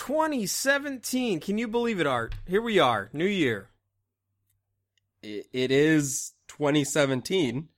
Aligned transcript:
2017. 0.00 1.40
Can 1.40 1.58
you 1.58 1.68
believe 1.68 2.00
it, 2.00 2.06
Art? 2.06 2.34
Here 2.48 2.62
we 2.62 2.78
are, 2.78 3.10
new 3.12 3.26
year. 3.26 3.68
It, 5.22 5.46
is 5.52 6.32
2017. 6.48 7.68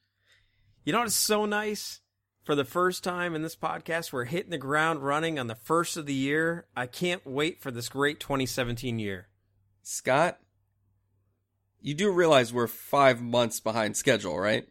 You 0.85 0.93
know 0.93 1.01
what's 1.01 1.17
so 1.17 1.47
nice? 1.47 2.01
For 2.45 2.55
the 2.55 2.65
first 2.65 3.03
time 3.03 3.35
in 3.35 3.43
this 3.43 3.57
podcast, 3.57 4.13
we're 4.13 4.27
hitting 4.27 4.53
the 4.53 4.59
ground 4.59 5.03
running 5.03 5.37
on 5.37 5.49
the 5.49 5.57
first 5.57 5.97
of 5.97 6.07
the 6.07 6.15
year. 6.15 6.67
I 6.77 6.87
can't 6.87 7.27
wait 7.27 7.61
for 7.61 7.73
this 7.73 7.89
great 7.89 8.21
2017 8.21 9.01
year. 9.01 9.27
Scott, 9.83 10.39
you 11.81 11.93
do 11.93 12.13
realize 12.13 12.53
we're 12.53 12.69
five 12.69 13.21
months 13.21 13.59
behind 13.59 13.97
schedule, 13.97 14.39
right? 14.39 14.69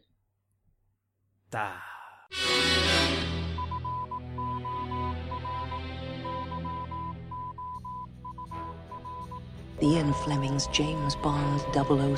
Da. 9.82 9.88
Ian 9.88 10.12
Fleming's 10.12 10.66
James 10.68 11.16
Bond 11.16 11.60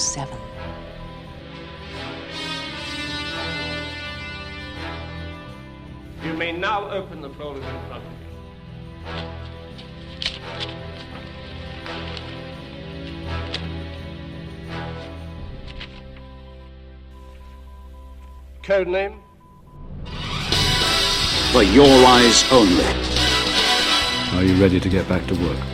007. 0.00 0.38
You 6.24 6.32
may 6.34 6.52
now 6.52 6.90
open 6.90 7.20
the 7.20 7.30
folders 7.30 7.64
in 7.64 7.70
front 7.88 8.04
of 8.04 8.12
you. 8.12 8.18
Code 18.62 18.88
name? 18.88 19.20
For 21.52 21.62
your 21.62 22.06
eyes 22.06 22.44
only. 22.50 22.84
Are 24.32 24.42
you 24.42 24.60
ready 24.60 24.80
to 24.80 24.88
get 24.88 25.06
back 25.06 25.26
to 25.26 25.34
work? 25.34 25.73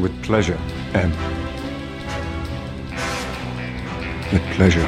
With 0.00 0.22
pleasure, 0.24 0.58
M. 0.92 1.10
With 4.32 4.42
pleasure. 4.56 4.82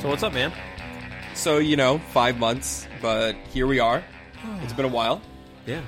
So 0.00 0.08
what's 0.08 0.22
up, 0.22 0.32
man? 0.32 0.52
So, 1.34 1.58
you 1.58 1.76
know, 1.76 1.98
five 1.98 2.38
months, 2.38 2.86
but 3.00 3.36
here 3.52 3.66
we 3.66 3.78
are. 3.80 4.02
It's 4.62 4.72
been 4.72 4.84
a 4.86 4.88
while. 4.88 5.20
Yeah, 5.66 5.82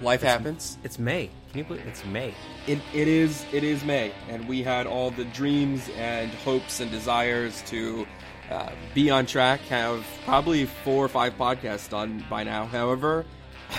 Life 0.00 0.22
happens. 0.22 0.78
it's 0.84 0.98
May. 0.98 1.30
Can 1.50 1.58
you 1.58 1.64
believe 1.64 1.86
it's 1.86 2.04
May? 2.04 2.34
It, 2.66 2.78
it 2.94 3.08
is 3.08 3.44
it 3.52 3.64
is 3.64 3.82
May, 3.84 4.12
and 4.28 4.46
we 4.46 4.62
had 4.62 4.86
all 4.86 5.10
the 5.10 5.24
dreams 5.24 5.88
and 5.96 6.30
hopes 6.44 6.80
and 6.80 6.90
desires 6.90 7.62
to 7.68 8.06
uh, 8.50 8.70
be 8.94 9.10
on 9.10 9.26
track. 9.26 9.60
Have 9.62 10.04
probably 10.24 10.66
four 10.66 11.04
or 11.04 11.08
five 11.08 11.36
podcasts 11.38 11.88
done 11.88 12.24
by 12.30 12.44
now. 12.44 12.66
However, 12.66 13.24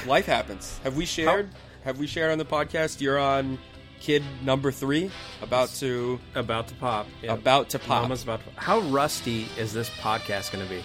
life 0.05 0.25
happens. 0.25 0.79
Have 0.83 0.95
we 0.95 1.05
shared? 1.05 1.49
Have 1.83 1.99
we 1.99 2.07
shared 2.07 2.31
on 2.31 2.37
the 2.37 2.45
podcast? 2.45 3.01
You're 3.01 3.19
on 3.19 3.57
kid 3.99 4.23
number 4.43 4.71
three, 4.71 5.09
about 5.41 5.69
to 5.69 6.19
About 6.35 6.67
to 6.67 6.75
pop. 6.75 7.07
Yeah. 7.21 7.33
about 7.33 7.69
to 7.69 7.79
pop. 7.79 8.03
Mama's 8.03 8.23
about 8.23 8.41
to 8.43 8.61
How 8.61 8.79
rusty 8.79 9.47
is 9.57 9.73
this 9.73 9.89
podcast 9.89 10.51
going 10.51 10.63
to 10.63 10.69
be? 10.69 10.83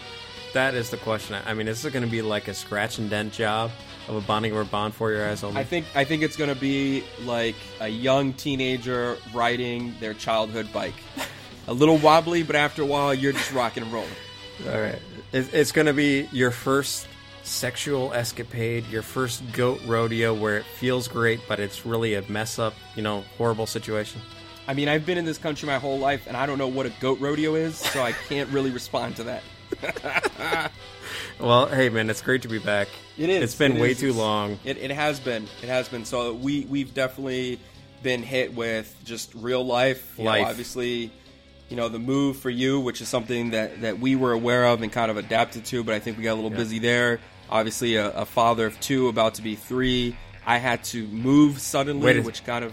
That 0.55 0.75
is 0.75 0.91
the 0.91 0.97
question. 0.99 1.37
I 1.47 1.55
mean, 1.55 1.69
is 1.69 1.85
it 1.85 1.93
going 1.93 2.05
to 2.05 2.11
be 2.11 2.23
like 2.23 2.49
a 2.49 2.55
scratch 2.55 2.99
and 2.99 3.09
dent 3.09 3.33
job 3.33 3.71
of 4.09 4.17
a 4.17 4.21
bonding 4.21 4.53
over 4.53 4.65
bond 4.65 4.95
for 4.95 5.11
your 5.11 5.29
eyes 5.29 5.43
only? 5.45 5.61
I 5.61 5.65
think 5.65 5.87
I 5.95 6.05
think 6.05 6.23
it's 6.23 6.37
gonna 6.37 6.55
be 6.55 7.05
like 7.23 7.55
a 7.81 7.89
young 7.89 8.33
teenager 8.33 9.17
riding 9.33 9.95
their 10.01 10.15
childhood 10.15 10.73
bike. 10.73 10.95
a 11.69 11.73
little 11.73 11.97
wobbly, 11.99 12.43
but 12.43 12.57
after 12.57 12.83
a 12.83 12.87
while, 12.87 13.15
you're 13.15 13.33
just 13.33 13.53
rocking 13.53 13.83
and 13.83 13.93
rolling. 13.93 14.11
All 14.69 14.81
right. 14.81 14.99
It's 15.33 15.73
going 15.73 15.87
to 15.87 15.95
be 15.95 16.29
your 16.31 16.51
first 16.51 17.07
sexual 17.43 18.13
escapade, 18.13 18.87
your 18.89 19.03
first 19.03 19.43
goat 19.53 19.81
rodeo 19.87 20.33
where 20.35 20.57
it 20.59 20.65
feels 20.65 21.09
great, 21.09 21.41
but 21.49 21.59
it's 21.61 21.85
really 21.85 22.15
a 22.15 22.23
mess 22.31 22.59
up, 22.59 22.75
you 22.95 23.03
know, 23.03 23.23
horrible 23.39 23.67
situation. 23.67 24.21
I 24.69 24.75
mean, 24.75 24.89
I've 24.89 25.05
been 25.05 25.19
in 25.19 25.25
this 25.25 25.39
country 25.39 25.67
my 25.67 25.79
whole 25.79 25.99
life, 25.99 26.27
and 26.29 26.37
I 26.37 26.47
don't 26.47 26.57
know 26.59 26.69
what 26.69 26.87
a 26.87 26.91
goat 27.01 27.19
rodeo 27.21 27.55
is, 27.57 27.77
so 27.77 28.01
I 28.03 28.13
can't 28.13 28.49
really 28.51 28.71
respond 28.71 29.17
to 29.17 29.25
that. 29.25 30.71
Well, 31.39 31.67
hey, 31.67 31.89
man, 31.89 32.09
it's 32.09 32.23
great 32.23 32.43
to 32.43 32.49
be 32.49 32.59
back. 32.59 32.89
It 33.19 33.29
is. 33.29 33.43
It's 33.43 33.55
been 33.57 33.77
It 33.77 33.81
way 33.81 33.91
is. 33.93 33.99
too 34.01 34.07
It's- 34.11 34.19
long. 34.19 34.59
It, 34.65 34.77
it 34.79 34.91
has 34.93 35.19
been. 35.19 35.45
It 35.63 35.69
has 35.69 35.89
been. 35.89 36.05
So 36.05 36.33
we 36.35 36.67
we've 36.67 36.95
definitely 36.95 37.59
been 38.03 38.23
hit 38.23 38.55
with 38.55 38.95
just 39.05 39.35
real 39.35 39.65
life. 39.65 40.15
You 40.19 40.25
know, 40.25 40.31
Life. 40.31 40.47
obviously, 40.47 41.11
you 41.69 41.77
know 41.77 41.89
the 41.89 41.99
move 41.99 42.37
for 42.37 42.51
you, 42.51 42.79
which 42.81 43.01
is 43.01 43.09
something 43.09 43.51
that 43.51 43.81
that 43.81 43.99
we 43.99 44.15
were 44.15 44.33
aware 44.33 44.67
of 44.67 44.83
and 44.83 44.93
kind 44.93 45.11
of 45.11 45.17
adapted 45.17 45.65
to, 45.67 45.83
but 45.83 45.95
I 45.95 45.99
think 45.99 46.17
we 46.17 46.23
got 46.23 46.35
a 46.35 46.37
little 46.41 46.51
Yeah. 46.53 46.57
busy 46.59 46.79
there. 46.79 47.19
Obviously, 47.53 47.97
a, 47.97 48.11
a 48.13 48.25
father 48.25 48.67
of 48.67 48.81
two, 48.81 49.09
about 49.09 49.35
to 49.35 49.43
be 49.43 49.55
three. 49.57 50.17
I 50.47 50.57
had 50.59 50.83
to 50.85 51.07
move 51.09 51.61
suddenly, 51.61 52.19
a- 52.19 52.23
which 52.23 52.45
kind 52.45 52.65
of, 52.65 52.73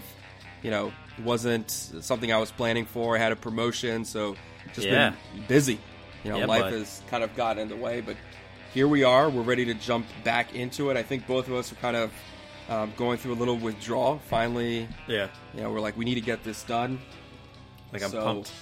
you 0.62 0.70
know, 0.70 0.92
wasn't 1.22 1.70
something 1.70 2.32
I 2.32 2.38
was 2.38 2.50
planning 2.50 2.86
for. 2.86 3.14
I 3.14 3.18
had 3.18 3.30
a 3.30 3.36
promotion, 3.36 4.04
so 4.06 4.36
just 4.74 4.86
Yeah. 4.88 5.10
been 5.34 5.44
busy. 5.46 5.78
You 6.24 6.30
know, 6.32 6.38
Yeah, 6.38 6.46
life 6.46 6.62
bud. 6.62 6.72
has 6.72 7.02
kind 7.10 7.22
of 7.22 7.36
gotten 7.36 7.62
in 7.62 7.68
the 7.68 7.76
way, 7.76 8.00
but 8.00 8.16
here 8.72 8.88
we 8.88 9.04
are. 9.04 9.28
We're 9.28 9.42
ready 9.42 9.66
to 9.66 9.74
jump 9.74 10.06
back 10.24 10.54
into 10.54 10.88
it. 10.90 10.96
I 10.96 11.02
think 11.02 11.26
both 11.26 11.46
of 11.48 11.54
us 11.54 11.70
are 11.72 11.76
kind 11.76 11.96
of 11.96 12.10
um, 12.70 12.92
going 12.96 13.18
through 13.18 13.32
a 13.32 13.40
little 13.42 13.56
withdrawal. 13.56 14.20
Finally, 14.28 14.88
Yeah. 15.08 15.28
you 15.54 15.60
know, 15.62 15.70
we're 15.72 15.80
like, 15.80 15.96
we 15.96 16.04
need 16.04 16.14
to 16.14 16.20
get 16.20 16.42
this 16.44 16.62
done. 16.62 17.00
Like, 17.92 18.02
I'm 18.04 18.10
So, 18.10 18.22
pumped. 18.22 18.52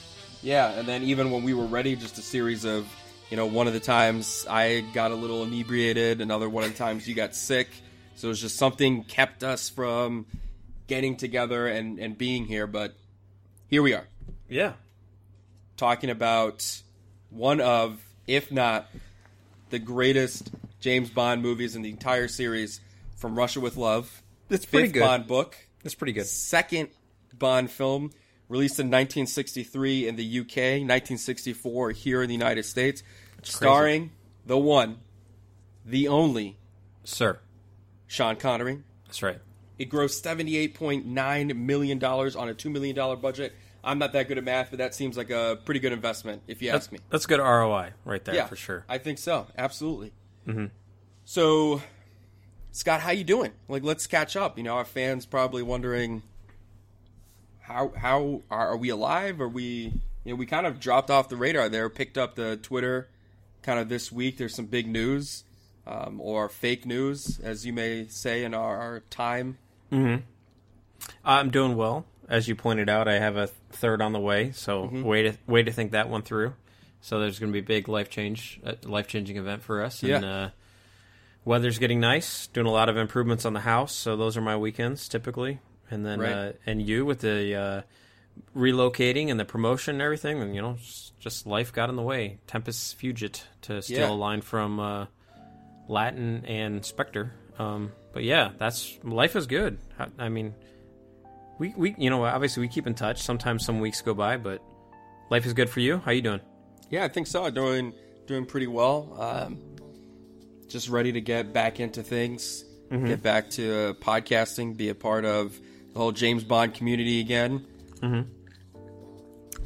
Yeah, 0.43 0.71
and 0.71 0.89
then 0.89 1.03
even 1.03 1.31
when 1.31 1.43
we 1.45 1.53
were 1.53 1.67
ready, 1.67 1.95
just 1.95 2.17
a 2.19 2.23
series 2.23 2.65
of, 2.65 2.87
you 3.31 3.37
know, 3.37 3.47
one 3.47 3.67
of 3.67 3.73
the 3.73 3.81
times 3.81 4.47
I 4.49 4.81
got 4.95 5.11
a 5.11 5.15
little 5.15 5.43
inebriated, 5.45 6.21
another 6.21 6.49
one 6.49 6.65
of 6.65 6.71
the 6.73 6.79
times 6.79 7.07
you 7.09 7.15
got 7.15 7.35
sick. 7.35 7.69
So 8.17 8.29
it 8.29 8.31
was 8.31 8.41
just 8.41 8.57
something 8.57 9.05
kept 9.05 9.45
us 9.45 9.69
from 9.69 10.27
getting 10.87 11.17
together 11.17 11.67
and, 11.67 11.99
and 11.99 12.17
being 12.19 12.47
here. 12.47 12.67
But 12.67 12.95
here 13.69 13.83
we 13.83 13.93
are, 13.95 14.07
Yeah. 14.49 14.73
talking 15.77 16.11
about 16.11 16.83
one 17.31 17.61
of, 17.61 18.01
if 18.27 18.51
not 18.51 18.89
the 19.71 19.79
greatest 19.79 20.51
James 20.81 21.11
Bond 21.11 21.43
movies 21.43 21.77
in 21.77 21.83
the 21.83 21.91
entire 21.91 22.29
series, 22.29 22.81
From 23.17 23.37
Russia 23.37 23.61
with 23.61 23.77
Love. 23.77 24.23
It's 24.49 24.65
pretty 24.65 24.87
Fifth 24.89 24.95
good. 24.95 25.01
Bond 25.01 25.27
book 25.27 25.57
It's 25.85 25.95
pretty 25.95 26.13
good. 26.13 26.27
second 26.27 26.89
Bond 27.39 27.71
film, 27.71 28.11
released 28.49 28.79
in 28.79 28.87
1963 28.87 30.09
in 30.09 30.17
the 30.17 30.41
UK, 30.41 30.57
1964 30.57 31.91
here 31.93 32.23
in 32.23 32.29
the 32.29 32.35
United 32.35 32.65
States, 32.65 33.03
starring 33.43 34.11
the 34.47 34.59
one, 34.59 34.99
the 35.85 36.09
only 36.09 36.59
Sir. 37.05 37.39
Sean 38.07 38.37
Connery. 38.37 38.83
That's 39.07 39.23
right. 39.23 39.39
It 39.79 39.91
grossed 39.91 40.23
$78.9 40.23 41.57
million 41.57 42.05
on 42.05 42.49
a 42.49 42.55
$2 42.55 42.71
million 42.71 43.21
budget. 43.21 43.55
I'm 43.85 43.99
not 43.99 44.13
that 44.15 44.27
good 44.27 44.39
at 44.39 44.45
math, 44.45 44.71
but 44.71 44.79
that 44.79 44.95
seems 44.95 45.17
like 45.17 45.31
a 45.31 45.59
pretty 45.65 45.81
good 45.81 45.93
investment, 45.93 46.43
if 46.49 46.61
you 46.61 46.73
That's, 46.73 46.87
ask 46.87 46.93
me. 46.93 46.99
that's 47.11 47.27
good 47.27 47.39
ROI 47.39 47.93
right 48.05 48.25
there 48.25 48.35
yeah, 48.35 48.47
for 48.47 48.57
sure. 48.57 48.85
I 48.89 48.99
think 48.99 49.19
so. 49.19 49.47
Absolutely. 49.57 50.13
Mm-hmm. 50.47 50.67
So, 51.25 51.81
Scott, 52.73 53.01
how 53.01 53.13
you 53.13 53.23
doing? 53.25 53.53
Like, 53.69 53.85
let's 53.85 54.07
catch 54.07 54.37
up. 54.37 54.59
You 54.59 54.65
know, 54.65 54.75
our 54.75 54.85
fans 54.85 55.27
probably 55.27 55.63
wondering 55.63 56.23
how 57.69 57.93
how 57.97 58.43
are, 58.51 58.69
are 58.71 58.77
we 58.77 58.89
alive? 58.89 59.41
Are 59.41 59.49
we? 59.49 59.93
You 60.25 60.33
know, 60.33 60.35
we 60.35 60.47
kind 60.47 60.67
of 60.67 60.81
dropped 60.81 61.11
off 61.11 61.29
the 61.29 61.37
radar 61.37 61.69
there. 61.69 61.89
Picked 61.89 62.19
up 62.19 62.35
the 62.35 62.57
Twitter 62.57 63.09
kind 63.63 63.79
of 63.79 63.89
this 63.89 64.11
week. 64.11 64.37
There's 64.39 64.55
some 64.55 64.67
big 64.67 64.87
news, 64.89 65.45
um, 65.87 66.21
or 66.21 66.49
fake 66.49 66.85
news, 66.87 67.39
as 67.41 67.65
you 67.65 67.73
may 67.73 68.07
say 68.09 68.43
in 68.45 68.53
our, 68.55 68.77
our 68.79 69.01
time. 69.11 69.59
I'm 71.25 71.51
doing 71.51 71.77
well. 71.77 72.05
As 72.29 72.47
you 72.49 72.55
pointed 72.55 72.89
out, 72.91 73.09
I 73.09 73.19
have 73.19 73.37
a 73.37 73.47
third 73.47 74.03
on 74.03 74.13
the 74.13 74.21
way, 74.21 74.53
so 74.53 74.85
Mm-hmm. 74.85 75.03
way 75.03 75.23
to 75.23 75.39
way 75.47 75.63
to 75.63 75.73
think 75.73 75.93
that 75.93 76.09
one 76.09 76.23
through. 76.23 76.55
So 77.01 77.21
there's 77.21 77.39
going 77.39 77.53
to 77.53 77.55
be 77.55 77.61
a 77.61 77.67
big 77.67 77.89
life 77.89 78.11
change, 78.11 78.61
life 78.85 79.07
changing 79.07 79.37
event 79.37 79.63
for 79.63 79.83
us. 79.83 80.03
And, 80.03 80.11
Yeah. 80.11 80.31
uh, 80.31 80.51
weather's 81.45 81.79
getting 81.79 82.01
nice. 82.01 82.49
Doing 82.49 82.67
a 82.67 82.71
lot 82.73 82.89
of 82.89 82.97
improvements 82.97 83.45
on 83.47 83.53
the 83.55 83.61
house, 83.61 83.95
so 83.95 84.17
those 84.17 84.37
are 84.37 84.41
my 84.43 84.57
weekends 84.57 85.09
typically. 85.09 85.61
And 85.91 86.05
then 86.05 86.21
Right. 86.21 86.33
uh, 86.33 86.53
and 86.67 86.83
you 86.83 87.05
with 87.07 87.21
the 87.21 87.55
uh, 87.55 87.83
relocating 88.57 89.31
and 89.31 89.39
the 89.39 89.45
promotion 89.45 89.97
and 89.97 90.03
everything, 90.03 90.41
and 90.43 90.55
you 90.55 90.63
know, 90.63 90.77
just 91.21 91.47
life 91.47 91.73
got 91.73 91.89
in 91.91 91.97
the 91.97 92.03
way. 92.03 92.39
Tempest 92.47 92.99
fugit 92.99 93.43
to 93.63 93.83
steal 93.83 93.99
Yeah. 94.01 94.11
a 94.11 94.13
line 94.13 94.41
from 94.41 94.79
uh, 94.81 95.07
Latin 95.89 96.45
and 96.47 96.85
Spectre. 96.85 97.33
Um, 97.59 97.93
but 98.13 98.23
yeah, 98.25 98.51
that's 98.59 98.99
life 99.03 99.35
is 99.37 99.47
good. 99.47 99.79
I, 99.99 100.07
I 100.19 100.29
mean, 100.29 100.55
we 101.59 101.73
we 101.77 101.95
you 101.99 102.11
know 102.11 102.25
obviously 102.25 102.61
we 102.61 102.69
keep 102.69 102.87
in 102.87 102.95
touch. 102.95 103.23
Sometimes 103.23 103.65
some 103.65 103.81
weeks 103.81 104.01
go 104.03 104.15
by, 104.15 104.37
but 104.37 104.63
life 105.31 105.47
is 105.47 105.55
good 105.55 105.69
for 105.71 105.81
you. 105.81 105.99
How 105.99 106.13
you 106.13 106.23
doing? 106.23 106.41
Yeah, 106.91 107.05
I 107.05 107.09
think 107.09 107.27
so. 107.27 107.49
Doing 107.51 107.93
doing 108.27 108.45
pretty 108.47 108.67
well. 108.67 109.17
Um, 109.19 109.59
just 110.69 110.89
ready 110.91 111.13
to 111.13 111.21
get 111.21 111.53
back 111.55 111.81
into 111.81 112.03
things, 112.03 112.63
get 112.91 113.23
back 113.23 113.49
to 113.51 113.89
uh, 113.89 113.93
podcasting, 113.95 114.77
be 114.77 114.91
a 114.91 114.95
part 114.95 115.25
of 115.25 115.59
the 115.93 115.99
whole 115.99 116.13
James 116.13 116.45
Bond 116.45 116.75
community 116.75 117.21
again. 117.21 117.67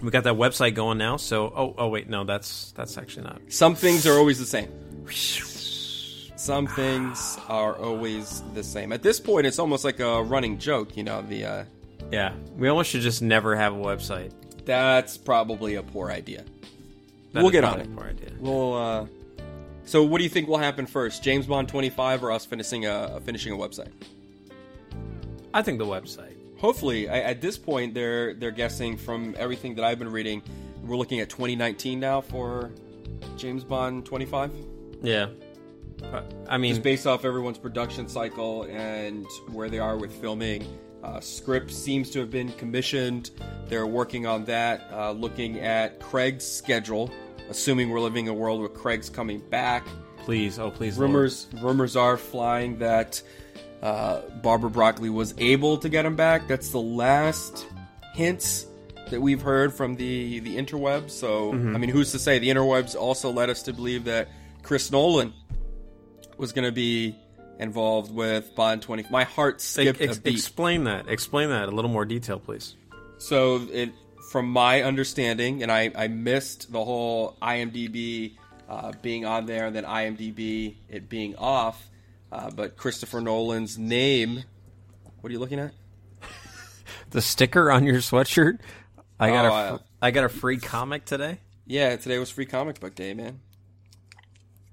We 0.02 0.10
got 0.10 0.24
that 0.24 0.34
website 0.34 0.74
going 0.74 0.98
now. 0.98 1.16
So 1.16 1.52
oh 1.54 1.74
oh 1.78 1.88
wait 1.88 2.08
no 2.08 2.24
that's 2.24 2.72
that's 2.72 2.98
actually 2.98 3.24
not. 3.24 3.40
Some 3.48 3.74
things 3.74 4.06
are 4.06 4.14
always 4.18 4.38
the 4.38 4.46
same. 4.46 4.68
Some 6.36 6.66
things 6.66 7.38
are 7.48 7.76
always 7.76 8.42
the 8.54 8.64
same. 8.64 8.92
At 8.92 9.02
this 9.04 9.20
point, 9.20 9.46
it's 9.46 9.60
almost 9.60 9.84
like 9.84 10.00
a 10.00 10.24
running 10.24 10.58
joke. 10.58 10.96
You 10.96 11.04
know, 11.04 11.22
the 11.22 11.44
uh, 11.44 11.64
Yeah, 12.10 12.34
we 12.56 12.66
almost 12.66 12.90
should 12.90 13.02
just 13.02 13.22
never 13.22 13.54
have 13.54 13.72
a 13.74 13.76
website. 13.76 14.32
that's 14.64 15.16
probably 15.16 15.76
a 15.76 15.82
poor 15.84 16.10
idea. 16.10 16.44
That 17.32 17.42
We'll 17.42 17.52
get 17.52 17.62
on 17.62 17.78
it. 17.80 17.94
poor 17.96 18.06
idea. 18.06 18.30
Well, 18.40 18.74
uh, 18.74 19.06
so 19.84 20.02
what 20.02 20.18
do 20.18 20.24
you 20.24 20.30
think 20.30 20.48
will 20.48 20.58
happen 20.58 20.84
first? 20.86 21.22
James 21.22 21.46
Bond 21.46 21.68
25 21.68 22.24
or 22.24 22.32
us 22.32 22.44
finishing 22.44 22.86
a 22.86 23.20
finishing 23.24 23.52
a 23.52 23.56
website? 23.56 23.92
I 25.54 25.62
think 25.62 25.78
the 25.78 25.86
website. 25.86 26.36
Hopefully, 26.58 27.08
I, 27.08 27.18
at 27.20 27.40
this 27.40 27.58
point, 27.58 27.94
they're 27.94 28.34
they're 28.34 28.50
guessing 28.52 28.96
from 28.96 29.34
everything 29.38 29.74
that 29.76 29.84
I've 29.84 29.98
been 29.98 30.10
reading, 30.12 30.42
we're 30.84 30.96
looking 30.96 31.20
at 31.20 31.28
2019 31.28 31.98
now 32.00 32.20
for 32.20 32.70
James 33.36 33.64
Bond 33.64 34.04
25. 34.06 34.52
Yeah. 35.02 35.26
I 36.48 36.58
mean, 36.58 36.72
Just 36.72 36.82
based 36.82 37.06
off 37.06 37.24
everyone's 37.24 37.58
production 37.58 38.08
cycle 38.08 38.64
and 38.64 39.24
where 39.52 39.68
they 39.68 39.78
are 39.78 39.96
with 39.96 40.12
filming. 40.20 40.66
Uh, 41.02 41.20
script 41.20 41.70
seems 41.70 42.10
to 42.10 42.20
have 42.20 42.30
been 42.30 42.50
commissioned. 42.52 43.30
They're 43.68 43.86
working 43.86 44.26
on 44.26 44.44
that, 44.46 44.88
uh, 44.92 45.12
looking 45.12 45.60
at 45.60 46.00
Craig's 46.00 46.44
schedule, 46.44 47.10
assuming 47.50 47.90
we're 47.90 48.00
living 48.00 48.28
a 48.28 48.34
world 48.34 48.60
where 48.60 48.68
Craig's 48.68 49.08
coming 49.10 49.40
back. 49.50 49.86
please, 50.24 50.58
oh 50.60 50.70
please, 50.70 50.96
Lord. 50.98 51.10
Rumors 51.10 51.46
rumors 51.60 51.96
are 51.96 52.16
flying 52.16 52.78
that 52.78 53.20
uh, 53.82 54.20
Barbara 54.42 54.70
Broccoli 54.70 55.10
was 55.10 55.34
able 55.38 55.78
to 55.78 55.88
get 55.88 56.06
him 56.06 56.16
back. 56.16 56.46
That's 56.48 56.70
the 56.70 56.80
last 56.80 57.66
hints 58.14 58.66
that 59.10 59.20
we've 59.20 59.42
heard 59.42 59.74
from 59.74 59.96
the 59.96 60.40
the 60.40 60.56
interwebs. 60.56 61.10
So 61.10 61.50
I 61.52 61.54
mean, 61.54 61.90
who's 61.90 62.12
to 62.12 62.18
say? 62.18 62.38
The 62.38 62.48
interwebs 62.48 62.94
also 62.94 63.30
led 63.30 63.50
us 63.50 63.62
to 63.64 63.72
believe 63.72 64.04
that 64.04 64.28
Chris 64.62 64.90
Nolan 64.90 65.32
was 66.38 66.52
going 66.52 66.64
to 66.64 66.72
be 66.72 67.16
involved 67.58 68.12
with 68.12 68.54
Bond 68.54 68.82
20. 68.82 69.06
My 69.10 69.24
heart 69.24 69.60
skipped 69.60 70.00
Ex- 70.00 70.18
beat. 70.18 70.34
explain 70.34 70.84
that. 70.84 71.08
Explain 71.08 71.50
that 71.50 71.68
a 71.68 71.72
little 71.72 71.90
more 71.90 72.04
detail, 72.04 72.38
please. 72.40 72.76
So 73.18 73.66
it, 73.70 73.92
from 74.30 74.48
my 74.48 74.82
understanding, 74.82 75.62
and 75.62 75.70
I, 75.70 75.92
I 75.94 76.08
missed 76.08 76.72
the 76.72 76.84
whole 76.84 77.36
IMDb 77.42 78.36
uh, 78.68 78.92
being 79.02 79.24
on 79.26 79.46
there 79.46 79.66
and 79.66 79.76
then 79.76 79.84
IMDb 79.84 80.76
it 80.88 81.08
being 81.08 81.36
off. 81.36 81.88
Uh, 82.32 82.50
but 82.50 82.76
Christopher 82.78 83.20
Nolan's 83.20 83.78
name. 83.78 84.42
What 85.20 85.28
are 85.28 85.32
you 85.32 85.38
looking 85.38 85.58
at? 85.60 85.72
The 87.10 87.20
sticker 87.20 87.70
on 87.70 87.84
your 87.84 87.96
sweatshirt. 87.96 88.58
I 89.20 89.28
got 89.30 89.44
Oh, 89.44 89.48
a 89.48 89.74
uh, 89.74 89.78
I 90.00 90.10
got 90.12 90.24
a 90.24 90.28
free 90.30 90.56
comic 90.56 91.04
today. 91.04 91.38
Yeah, 91.66 91.94
today 91.96 92.18
was 92.18 92.30
Free 92.30 92.46
Comic 92.46 92.80
Book 92.80 92.94
Day, 92.94 93.12
man. 93.14 93.40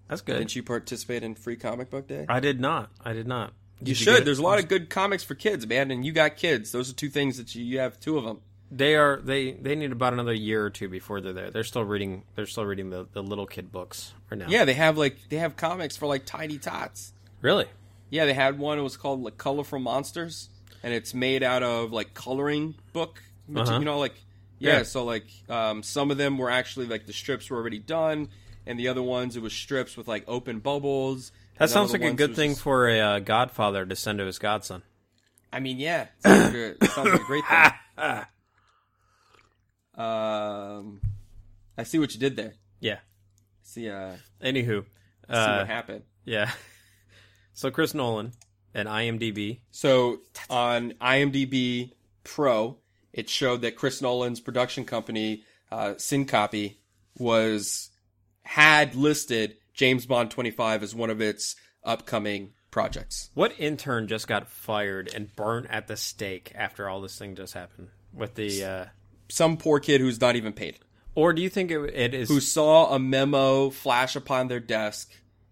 That's 0.07 0.21
good. 0.21 0.38
Didn't 0.39 0.56
you 0.56 0.63
participate 0.63 1.21
in 1.21 1.35
Free 1.35 1.57
Comic 1.57 1.89
Book 1.89 2.07
Day? 2.07 2.25
I 2.27 2.39
did 2.39 2.59
not. 2.59 2.89
I 3.03 3.13
did 3.13 3.27
not. 3.27 3.53
You 3.79 3.88
Did 3.88 3.97
should. 3.97 4.25
There's 4.25 4.39
a 4.39 4.44
lot 4.44 4.57
of 4.59 4.67
good 4.67 4.89
comics 4.89 5.23
for 5.23 5.35
kids, 5.35 5.67
man, 5.67 5.91
and 5.91 6.06
you 6.06 6.11
got 6.13 6.35
kids. 6.38 6.71
Those 6.71 6.89
are 6.89 6.94
two 6.94 7.09
things 7.09 7.38
that 7.38 7.53
you, 7.53 7.63
you 7.63 7.79
have 7.79 8.00
two 8.00 8.17
of 8.17 8.23
them. 8.23 8.39
They 8.71 8.95
are 8.95 9.19
they 9.21 9.51
they 9.51 9.75
need 9.75 9.91
about 9.91 10.13
another 10.13 10.33
year 10.33 10.63
or 10.65 10.69
two 10.69 10.89
before 10.89 11.21
they're 11.21 11.33
there. 11.33 11.51
They're 11.51 11.63
still 11.63 11.83
reading. 11.83 12.23
They're 12.35 12.45
still 12.45 12.65
reading 12.65 12.89
the, 12.89 13.07
the 13.11 13.21
little 13.21 13.45
kid 13.45 13.71
books 13.71 14.13
right 14.31 14.38
now. 14.38 14.47
Yeah, 14.50 14.65
they 14.65 14.73
have 14.75 14.97
like 14.97 15.17
they 15.29 15.38
have 15.38 15.56
comics 15.56 15.97
for 15.97 16.07
like 16.07 16.25
tiny 16.25 16.57
tots. 16.57 17.13
Really? 17.41 17.65
Yeah, 18.09 18.25
they 18.25 18.33
had 18.33 18.59
one. 18.59 18.80
It 18.80 18.81
was 18.81 18.97
called 18.97 19.21
like 19.24 19.38
Colorful 19.38 19.80
Monsters, 19.80 20.50
and 20.83 20.94
it's 20.94 21.13
made 21.13 21.44
out 21.44 21.63
of 21.63 21.91
like 21.91 22.13
coloring 22.13 22.75
book. 22.94 23.21
Uh-huh. 23.56 23.80
You 23.80 23.86
know, 23.86 24.00
like 24.00 24.15
yeah, 24.59 24.77
Yeah. 24.77 24.83
So 24.83 25.03
like 25.06 25.25
um, 25.50 25.83
some 25.83 26.12
of 26.12 26.18
them 26.18 26.38
were 26.38 26.50
actually 26.50 26.88
like 26.88 27.06
the 27.06 27.13
strips 27.13 27.50
were 27.50 27.57
already 27.57 27.80
done, 27.80 28.30
and 28.65 28.80
the 28.80 28.88
other 28.88 29.03
ones 29.03 29.36
it 29.36 29.41
was 29.41 29.53
strips 29.53 29.97
with 29.97 30.07
like 30.07 30.24
open 30.27 30.59
bubbles. 30.59 31.31
That 31.57 31.69
sounds 31.69 31.91
like 31.91 32.03
a 32.03 32.13
good 32.13 32.36
thing 32.36 32.51
just- 32.51 32.62
for 32.62 32.88
a 32.88 33.00
uh, 33.00 33.19
godfather 33.19 33.85
to 33.85 33.95
send 33.95 34.19
to 34.19 34.25
his 34.25 34.39
godson. 34.39 34.83
I 35.51 35.59
mean, 35.59 35.77
yeah, 35.80 36.07
sounds 36.19 36.53
like 36.53 36.77
a, 36.81 36.85
sounds 36.88 37.09
like 37.12 37.21
a 37.21 37.25
great 37.25 37.44
thing. 37.45 37.71
um, 40.06 41.01
I 41.77 41.83
see 41.83 42.00
what 42.00 42.13
you 42.13 42.19
did 42.19 42.35
there. 42.35 42.53
Yeah. 42.80 43.00
See, 43.63 43.89
uh, 43.89 44.13
Anywho, 44.44 44.83
see 44.83 45.33
uh, 45.33 45.57
what 45.57 45.68
happened. 45.68 46.03
yeah. 46.25 46.51
So 47.59 47.69
Chris 47.69 47.94
Nolan 47.94 48.31
and 48.73 48.88
IMDb. 48.88 49.59
So 49.69 50.21
on 50.50 50.94
IMDb 51.01 51.91
Pro, 52.23 52.77
it 53.11 53.27
showed 53.27 53.63
that 53.63 53.75
Chris 53.75 54.01
Nolan's 54.01 54.39
production 54.39 54.85
company, 54.85 55.44
uh, 55.69 55.95
Syncopy, 55.97 56.77
was 57.17 57.89
had 58.44 58.95
listed 58.95 59.57
James 59.73 60.06
Bond 60.06 60.31
25 60.31 60.83
as 60.83 60.95
one 60.95 61.09
of 61.09 61.19
its 61.19 61.57
upcoming 61.83 62.53
projects. 62.71 63.29
What 63.33 63.59
intern 63.59 64.07
just 64.07 64.29
got 64.29 64.47
fired 64.47 65.11
and 65.13 65.35
burnt 65.35 65.67
at 65.69 65.88
the 65.88 65.97
stake 65.97 66.53
after 66.56 66.88
all 66.88 67.01
this 67.01 67.19
thing 67.19 67.35
just 67.35 67.56
happened 67.56 67.89
with 68.13 68.35
the? 68.35 68.63
Uh, 68.63 68.85
Some 69.27 69.57
poor 69.57 69.81
kid 69.81 70.00
who's 70.00 70.21
not 70.21 70.38
even 70.38 70.53
paid, 70.53 70.79
or 71.13 71.33
do 71.33 71.41
you 71.41 71.50
think 71.50 71.71
it, 71.71 71.94
it 71.94 72.13
is? 72.13 72.29
who 72.29 72.39
saw 72.39 72.95
a 72.95 73.00
memo 73.00 73.69
flash 73.69 74.15
upon 74.15 74.47
their 74.47 74.61
desk, 74.61 75.11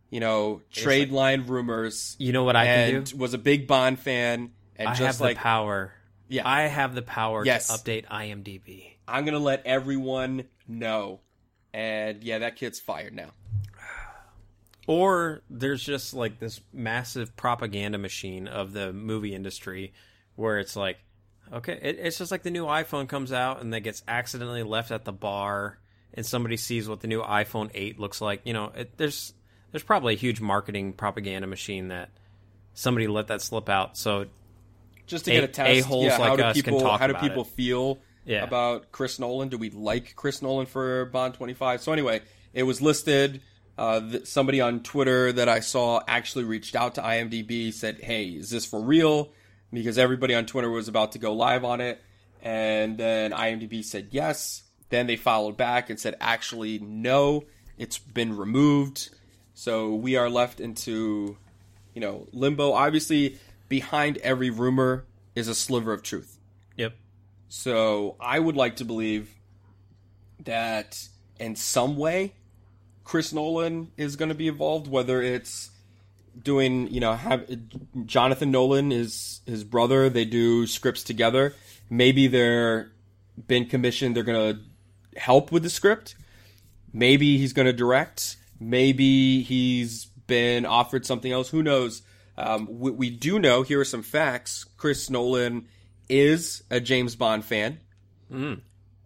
you 0.09 0.19
know, 0.19 0.61
trade 0.71 1.11
line 1.11 1.45
rumors, 1.47 2.15
you 2.19 2.31
know 2.31 2.43
what 2.43 2.55
I 2.55 2.65
can 2.65 3.03
do? 3.03 3.17
was 3.17 3.33
a 3.33 3.37
big 3.37 3.67
Bond 3.67 3.99
fan, 3.99 4.51
and 4.75 4.89
I 4.89 4.91
just 4.93 5.01
have 5.01 5.21
like 5.21 5.37
the 5.37 5.41
power. 5.41 5.93
Yeah. 6.29 6.47
I 6.47 6.63
have 6.63 6.93
the 6.95 7.01
power 7.01 7.45
Yes. 7.45 7.67
to 7.67 7.73
update 7.73 8.05
IMDb. 8.07 8.95
I'm 9.07 9.23
gonna 9.25 9.39
let 9.39 9.65
everyone 9.65 10.45
know. 10.67 11.21
And 11.73 12.23
yeah, 12.23 12.39
that 12.39 12.55
kid's 12.55 12.79
fired 12.79 13.13
now. 13.13 13.29
Or 14.87 15.41
there's 15.49 15.83
just 15.83 16.13
like 16.13 16.39
this 16.39 16.61
massive 16.71 17.35
propaganda 17.35 17.97
machine 17.97 18.47
of 18.47 18.71
the 18.71 18.93
movie 18.93 19.35
industry 19.35 19.93
where 20.35 20.59
it's 20.59 20.75
like, 20.77 20.97
okay, 21.51 21.77
it, 21.81 21.97
it's 21.99 22.17
just 22.17 22.31
like 22.31 22.43
the 22.43 22.51
new 22.51 22.65
iPhone 22.65 23.07
comes 23.09 23.33
out 23.33 23.61
and 23.61 23.73
that 23.73 23.81
gets 23.81 24.01
accidentally 24.07 24.63
left 24.63 24.91
at 24.91 25.03
the 25.03 25.11
bar 25.11 25.77
and 26.13 26.25
somebody 26.25 26.55
sees 26.55 26.87
what 26.87 27.01
the 27.01 27.07
new 27.07 27.21
iPhone 27.21 27.69
8 27.73 27.99
looks 27.99 28.21
like. 28.21 28.41
You 28.45 28.53
know, 28.53 28.71
it, 28.75 28.97
there's 28.97 29.33
there's 29.71 29.83
probably 29.83 30.13
a 30.13 30.17
huge 30.17 30.39
marketing 30.41 30.93
propaganda 30.93 31.47
machine 31.47 31.89
that 31.89 32.09
somebody 32.73 33.07
let 33.07 33.27
that 33.27 33.41
slip 33.41 33.69
out. 33.69 33.97
So 33.97 34.25
Just 35.05 35.25
to 35.25 35.31
A- 35.31 35.35
get 35.35 35.43
a 35.43 35.47
test, 35.47 35.79
a-holes 35.85 36.05
yeah, 36.05 36.17
how 36.17 36.29
like 36.29 36.37
do 36.37 36.43
us 36.43 36.53
can 36.55 36.63
people 36.63 36.81
talk 36.81 36.99
how 36.99 37.07
do 37.07 37.13
people 37.15 37.41
it. 37.43 37.47
feel 37.47 37.99
Yeah. 38.25 38.43
about 38.43 38.91
Chris 38.91 39.19
Nolan? 39.19 39.49
Do 39.49 39.57
we 39.57 39.69
like 39.69 40.15
Chris 40.15 40.41
Nolan 40.41 40.65
for 40.65 41.05
Bond 41.05 41.33
25? 41.33 41.81
So 41.81 41.91
anyway, 41.93 42.21
it 42.53 42.63
was 42.63 42.81
listed. 42.81 43.41
Uh, 43.77 43.99
th- 43.99 44.25
somebody 44.25 44.59
on 44.59 44.81
Twitter 44.81 45.31
that 45.31 45.47
I 45.47 45.59
saw 45.59 46.01
actually 46.07 46.43
reached 46.45 46.75
out 46.75 46.95
to 46.95 47.01
IMDb, 47.01 47.71
said, 47.71 47.99
"Hey, 48.01 48.29
is 48.29 48.49
this 48.49 48.65
for 48.65 48.81
real?" 48.81 49.29
Because 49.71 49.97
everybody 49.99 50.33
on 50.33 50.45
Twitter 50.47 50.69
was 50.69 50.87
about 50.87 51.11
to 51.11 51.19
go 51.19 51.31
live 51.33 51.63
on 51.63 51.79
it, 51.79 52.01
and 52.41 52.97
then 52.97 53.31
IMDb 53.33 53.83
said 53.83 54.07
yes. 54.11 54.63
Then 54.89 55.05
they 55.07 55.15
followed 55.15 55.57
back 55.57 55.89
and 55.91 55.99
said, 55.99 56.15
"Actually, 56.19 56.79
no, 56.79 57.43
it's 57.77 57.97
been 57.99 58.35
removed." 58.35 59.09
So 59.57 59.95
we 59.95 60.17
are 60.17 60.29
left 60.29 60.59
into, 60.59 61.35
you 61.95 61.99
know, 61.99 62.27
limbo. 62.31 62.73
Obviously, 62.73 63.39
behind 63.67 64.17
every 64.17 64.51
rumor 64.51 65.05
is 65.33 65.47
a 65.47 65.55
sliver 65.55 65.93
of 65.93 66.03
truth. 66.03 66.37
yep. 66.75 66.93
So 67.49 68.17
I 68.19 68.37
would 68.37 68.55
like 68.55 68.75
to 68.75 68.85
believe 68.85 69.33
that 70.45 71.09
in 71.39 71.55
some 71.55 71.97
way, 71.97 72.33
Chris 73.03 73.33
Nolan 73.33 73.91
is 73.97 74.15
going 74.15 74.29
to 74.29 74.35
be 74.35 74.47
involved. 74.47 74.87
Whether 74.87 75.23
it's 75.23 75.71
doing, 76.39 76.93
you 76.93 76.99
know, 76.99 77.13
have 77.13 77.49
Jonathan 78.05 78.51
Nolan 78.51 78.91
is 78.91 79.41
his 79.47 79.63
brother. 79.63 80.07
They 80.07 80.25
do 80.25 80.67
scripts 80.67 81.03
together. 81.03 81.55
Maybe 81.89 82.27
they're 82.27 82.91
been 83.47 83.65
commissioned. 83.65 84.15
They're 84.15 84.23
going 84.23 84.55
to 84.55 85.19
help 85.19 85.51
with 85.51 85.63
the 85.63 85.71
script. 85.71 86.13
Maybe 86.93 87.39
he's 87.39 87.53
going 87.53 87.65
to 87.65 87.73
direct. 87.73 88.37
Maybe 88.59 89.43
he's 89.43 90.05
been 90.05 90.65
offered 90.65 91.05
something 91.05 91.31
else. 91.31 91.49
Who 91.49 91.63
knows? 91.63 92.01
Um, 92.37 92.67
we, 92.69 92.91
we 92.91 93.09
do 93.09 93.39
know. 93.39 93.63
Here 93.63 93.79
are 93.79 93.85
some 93.85 94.03
facts. 94.03 94.65
Chris 94.77 95.09
Nolan 95.09 95.67
is 96.09 96.63
a 96.69 96.79
James 96.79 97.15
Bond 97.15 97.45
fan. 97.45 97.79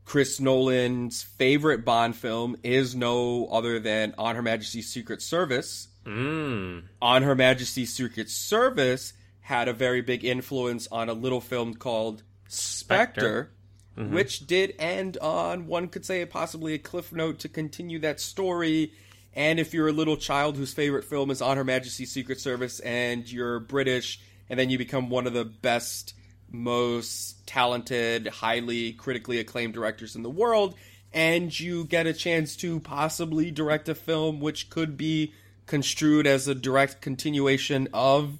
Chris 0.03 0.39
Nolan's 0.39 1.23
favorite 1.23 1.85
Bond 1.85 2.15
film 2.15 2.57
is 2.63 2.95
no 2.95 3.47
other 3.47 3.79
than 3.79 4.13
On 4.17 4.35
Her 4.35 4.41
Majesty's 4.41 4.89
Secret 4.89 5.21
Service. 5.21 5.87
Mm. 6.05 6.83
On 7.01 7.23
Her 7.23 7.35
Majesty's 7.35 7.93
Secret 7.93 8.29
Service 8.29 9.13
had 9.41 9.67
a 9.67 9.73
very 9.73 10.01
big 10.01 10.25
influence 10.25 10.87
on 10.91 11.07
a 11.09 11.13
little 11.13 11.41
film 11.41 11.73
called 11.75 12.23
Spectre, 12.47 13.51
which 13.95 14.47
did 14.47 14.73
end 14.79 15.17
on, 15.19 15.67
one 15.67 15.87
could 15.87 16.05
say, 16.05 16.25
possibly 16.25 16.73
a 16.73 16.77
cliff 16.79 17.13
note 17.13 17.39
to 17.39 17.49
continue 17.49 17.99
that 17.99 18.19
story. 18.19 18.93
And 19.33 19.59
if 19.59 19.73
you're 19.73 19.87
a 19.87 19.93
little 19.93 20.17
child 20.17 20.57
whose 20.57 20.73
favorite 20.73 21.05
film 21.05 21.31
is 21.31 21.41
On 21.41 21.55
Her 21.57 21.63
Majesty's 21.63 22.11
Secret 22.11 22.39
Service 22.41 22.79
and 22.81 23.29
you're 23.31 23.59
British, 23.59 24.19
and 24.49 24.59
then 24.59 24.69
you 24.69 24.77
become 24.77 25.09
one 25.09 25.25
of 25.27 25.33
the 25.33 25.45
best, 25.45 26.13
most 26.49 27.47
talented, 27.47 28.27
highly 28.27 28.91
critically 28.93 29.39
acclaimed 29.39 29.73
directors 29.73 30.15
in 30.15 30.23
the 30.23 30.29
world, 30.29 30.75
and 31.13 31.57
you 31.57 31.85
get 31.85 32.07
a 32.07 32.13
chance 32.13 32.55
to 32.57 32.79
possibly 32.81 33.51
direct 33.51 33.87
a 33.87 33.95
film 33.95 34.41
which 34.41 34.69
could 34.69 34.97
be 34.97 35.33
construed 35.65 36.27
as 36.27 36.49
a 36.49 36.55
direct 36.55 37.01
continuation 37.01 37.87
of 37.93 38.37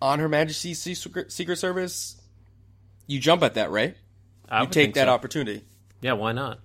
On 0.00 0.20
Her 0.20 0.28
Majesty's 0.28 0.80
Secret, 0.80 1.58
Service, 1.58 2.20
you 3.08 3.18
jump 3.18 3.42
at 3.42 3.54
that, 3.54 3.70
right? 3.70 3.96
I 4.48 4.62
You 4.62 4.68
take 4.68 4.94
that 4.94 5.06
so. 5.06 5.12
opportunity. 5.12 5.64
Yeah, 6.00 6.12
why 6.12 6.32
not? 6.32 6.60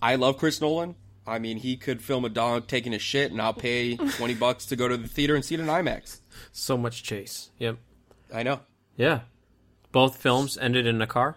I 0.00 0.14
love 0.14 0.38
Chris 0.38 0.60
Nolan. 0.60 0.94
I 1.28 1.38
mean, 1.38 1.58
he 1.58 1.76
could 1.76 2.02
film 2.02 2.24
a 2.24 2.28
dog 2.28 2.66
taking 2.66 2.94
a 2.94 2.98
shit, 2.98 3.30
and 3.30 3.40
I'll 3.40 3.54
pay 3.54 3.96
twenty 4.16 4.34
bucks 4.34 4.66
to 4.66 4.76
go 4.76 4.88
to 4.88 4.96
the 4.96 5.08
theater 5.08 5.34
and 5.34 5.44
see 5.44 5.54
it 5.54 5.60
in 5.60 5.66
IMAX. 5.66 6.20
So 6.52 6.76
much 6.76 7.02
chase. 7.02 7.50
Yep. 7.58 7.78
I 8.32 8.42
know. 8.42 8.60
Yeah. 8.96 9.20
Both 9.92 10.16
films 10.16 10.58
ended 10.58 10.86
in 10.86 11.00
a 11.00 11.06
car. 11.06 11.36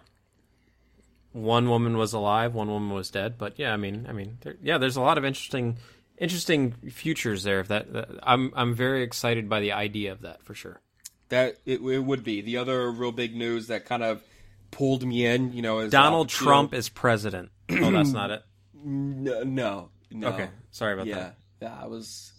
One 1.32 1.68
woman 1.70 1.96
was 1.96 2.12
alive, 2.12 2.54
one 2.54 2.68
woman 2.68 2.90
was 2.90 3.10
dead. 3.10 3.38
But 3.38 3.58
yeah, 3.58 3.72
I 3.72 3.76
mean, 3.76 4.06
I 4.08 4.12
mean, 4.12 4.38
there, 4.42 4.56
yeah, 4.62 4.76
there's 4.76 4.96
a 4.96 5.00
lot 5.00 5.16
of 5.16 5.24
interesting, 5.24 5.78
interesting 6.18 6.72
futures 6.90 7.42
there. 7.42 7.60
If 7.60 7.68
that, 7.68 7.92
that, 7.94 8.08
I'm, 8.22 8.52
I'm 8.54 8.74
very 8.74 9.02
excited 9.02 9.48
by 9.48 9.60
the 9.60 9.72
idea 9.72 10.12
of 10.12 10.20
that 10.22 10.42
for 10.42 10.54
sure. 10.54 10.80
That 11.30 11.56
it, 11.64 11.80
it 11.80 12.00
would 12.00 12.22
be 12.22 12.42
the 12.42 12.58
other 12.58 12.90
real 12.90 13.12
big 13.12 13.34
news 13.34 13.68
that 13.68 13.86
kind 13.86 14.02
of 14.02 14.22
pulled 14.70 15.06
me 15.06 15.24
in. 15.24 15.54
You 15.54 15.62
know, 15.62 15.78
is 15.78 15.90
Donald 15.90 16.28
Trump 16.28 16.74
is 16.74 16.90
president. 16.90 17.50
Oh, 17.70 17.90
that's 17.90 18.12
not 18.12 18.30
it. 18.30 18.42
No, 18.84 19.42
no, 19.42 19.90
no. 20.10 20.28
Okay, 20.28 20.48
sorry 20.70 20.94
about 20.94 21.06
yeah, 21.06 21.14
that. 21.16 21.36
yeah. 21.60 21.78
I 21.82 21.86
was. 21.86 22.32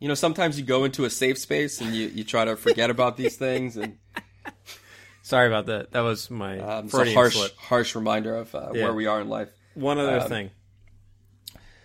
You 0.00 0.08
know, 0.08 0.14
sometimes 0.14 0.58
you 0.58 0.64
go 0.66 0.82
into 0.84 1.04
a 1.04 1.10
safe 1.10 1.38
space 1.38 1.80
and 1.80 1.94
you, 1.94 2.08
you 2.08 2.24
try 2.24 2.44
to 2.44 2.56
forget 2.56 2.90
about 2.90 3.16
these 3.16 3.36
things, 3.36 3.76
and 3.76 3.98
Sorry 5.22 5.46
about 5.46 5.66
that. 5.66 5.92
That 5.92 6.00
was 6.00 6.28
my 6.30 6.58
um, 6.58 6.86
it's 6.86 7.14
harsh, 7.14 7.36
slip. 7.36 7.56
harsh 7.56 7.94
reminder 7.94 8.34
of 8.34 8.52
uh, 8.54 8.70
Yeah. 8.74 8.84
where 8.84 8.94
we 8.94 9.06
are 9.06 9.20
in 9.20 9.28
life. 9.28 9.50
One 9.74 9.98
other 9.98 10.18
um, 10.20 10.28
thing. 10.28 10.50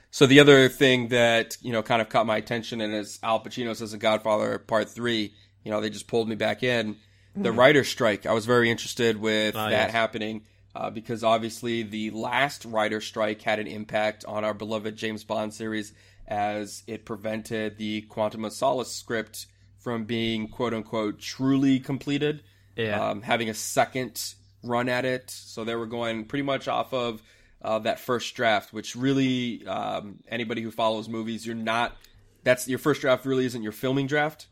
So 0.10 0.25
the 0.25 0.39
other 0.39 0.67
thing 0.69 1.10
that 1.10 1.57
you 1.62 1.72
know 1.72 1.84
kind 1.84 2.01
of 2.01 2.10
caught 2.10 2.25
my 2.25 2.38
attention 2.38 2.81
and 2.81 2.93
is 2.93 3.19
Al 3.22 3.39
Pacino 3.43 3.75
says 3.75 3.93
in 3.93 4.00
Godfather 4.00 4.57
Part 4.57 4.89
Three. 4.89 5.34
You 5.63 5.72
know, 5.72 5.81
they 5.81 5.89
just 5.91 6.07
pulled 6.07 6.27
me 6.27 6.36
back 6.36 6.63
in. 6.63 6.96
The 7.36 7.51
writer's 7.51 7.88
strike. 7.88 8.25
I 8.25 8.34
was 8.34 8.48
very 8.48 8.72
interested 8.72 9.17
with 9.17 9.55
Ah, 9.55 9.65
that 9.69 9.72
yes. 9.72 9.91
happening 9.91 10.41
uh, 10.77 10.91
because 10.91 11.24
obviously 11.24 11.81
the 11.81 12.12
last 12.12 12.63
writer's 12.63 13.05
strike 13.05 13.41
had 13.41 13.57
an 13.57 13.65
impact 13.65 14.24
on 14.25 14.46
our 14.46 14.53
beloved 14.53 14.96
James 14.96 15.24
Bond 15.24 15.51
series 15.51 15.91
as 16.27 16.84
it 16.86 17.03
prevented 17.03 17.77
the 17.77 18.01
Quantum 18.01 18.46
of 18.46 18.53
Solace 18.53 18.91
script 18.91 19.48
from 19.79 20.05
being 20.05 20.48
quote 20.48 20.75
unquote 20.75 21.19
truly 21.19 21.79
completed. 21.79 22.43
Yeah. 22.75 23.10
Um, 23.10 23.24
having 23.24 23.50
a 23.50 23.55
second 23.55 24.36
run 24.62 24.88
at 24.88 25.03
it. 25.03 25.31
So 25.31 25.63
they 25.63 25.74
were 25.74 25.88
going 25.88 26.25
pretty 26.25 26.43
much 26.43 26.67
off 26.67 26.93
of 26.93 27.24
uh, 27.63 27.79
that 27.79 28.00
first 28.00 28.36
draft, 28.36 28.72
which 28.72 28.96
really 28.96 29.65
um, 29.65 30.19
anybody 30.27 30.62
who 30.62 30.69
follows 30.69 31.10
movies, 31.10 31.43
you're 31.43 31.55
not. 31.55 31.98
That's 32.43 32.67
your 32.67 32.77
first 32.77 33.01
draft. 33.01 33.25
Really 33.25 33.46
isn't 33.46 33.63
your 33.63 33.72
filming 33.72 34.05
draft. 34.05 34.46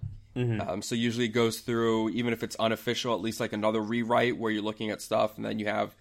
Um, 0.60 0.82
so 0.82 0.96
usually 0.96 1.26
it 1.26 1.30
goes 1.30 1.60
through, 1.60 2.10
even 2.10 2.34
if 2.34 2.42
it's 2.42 2.56
unofficial, 2.56 3.14
at 3.14 3.22
least 3.22 3.40
like 3.40 3.54
another 3.54 3.80
rewrite 3.80 4.38
where 4.38 4.52
you're 4.52 4.64
looking 4.64 4.90
at 4.90 5.02
stuff, 5.02 5.38
and 5.38 5.46
then 5.46 5.60
you 5.60 5.68
have 5.68 5.96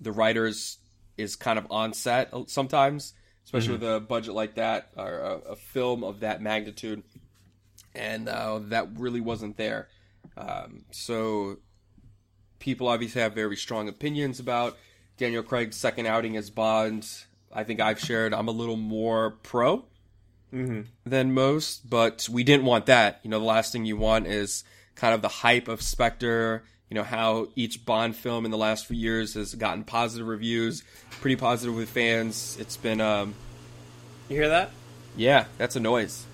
the 0.00 0.12
writers 0.12 0.78
is 1.16 1.36
kind 1.36 1.58
of 1.58 1.66
on 1.70 1.92
set 1.92 2.32
sometimes, 2.46 3.14
especially 3.44 3.72
with 3.72 3.82
a 3.84 4.00
budget 4.00 4.34
like 4.34 4.54
that 4.54 4.90
or 4.96 5.18
a, 5.18 5.52
a 5.52 5.56
film 5.56 6.04
of 6.04 6.20
that 6.20 6.40
magnitude, 6.40 7.02
and 7.94 8.28
uh, 8.28 8.60
that 8.64 8.88
really 8.96 9.20
wasn't 9.20 9.56
there. 9.56 9.88
Um, 10.36 10.84
so 10.90 11.58
people 12.58 12.88
obviously 12.88 13.20
have 13.20 13.34
very 13.34 13.56
strong 13.56 13.88
opinions 13.88 14.40
about 14.40 14.76
Daniel 15.16 15.42
Craig's 15.42 15.76
second 15.76 16.06
outing 16.06 16.36
as 16.36 16.50
Bond. 16.50 17.08
I 17.52 17.64
think 17.64 17.80
I've 17.80 17.98
shared 17.98 18.32
I'm 18.34 18.48
a 18.48 18.52
little 18.52 18.76
more 18.76 19.30
pro 19.42 19.84
than 21.04 21.34
most, 21.34 21.88
but 21.88 22.28
we 22.30 22.44
didn't 22.44 22.64
want 22.66 22.86
that. 22.86 23.20
You 23.22 23.30
know, 23.30 23.38
the 23.38 23.44
last 23.44 23.72
thing 23.72 23.84
you 23.84 23.96
want 23.96 24.26
is 24.26 24.64
kind 24.94 25.14
of 25.14 25.22
the 25.22 25.28
hype 25.28 25.68
of 25.68 25.82
Spectre. 25.82 26.64
You 26.90 26.94
know 26.94 27.02
how 27.02 27.48
each 27.54 27.84
Bond 27.84 28.16
film 28.16 28.44
in 28.44 28.50
the 28.50 28.56
last 28.56 28.86
few 28.86 28.96
years 28.96 29.34
has 29.34 29.54
gotten 29.54 29.84
positive 29.84 30.26
reviews, 30.26 30.82
pretty 31.20 31.36
positive 31.36 31.74
with 31.74 31.90
fans. 31.90 32.56
It's 32.58 32.76
been, 32.78 33.00
um, 33.00 33.34
You 34.28 34.36
hear 34.36 34.48
that? 34.48 34.70
yeah, 35.16 35.44
that's 35.58 35.76
a 35.76 35.80
noise. 35.80 36.24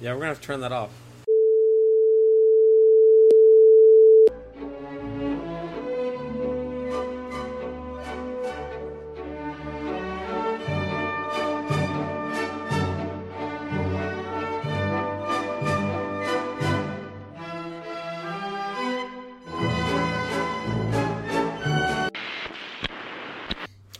Yeah, 0.00 0.12
we're 0.14 0.20
gonna 0.20 0.28
have 0.30 0.40
to 0.40 0.46
turn 0.46 0.60
that 0.62 0.72
off. 0.72 0.90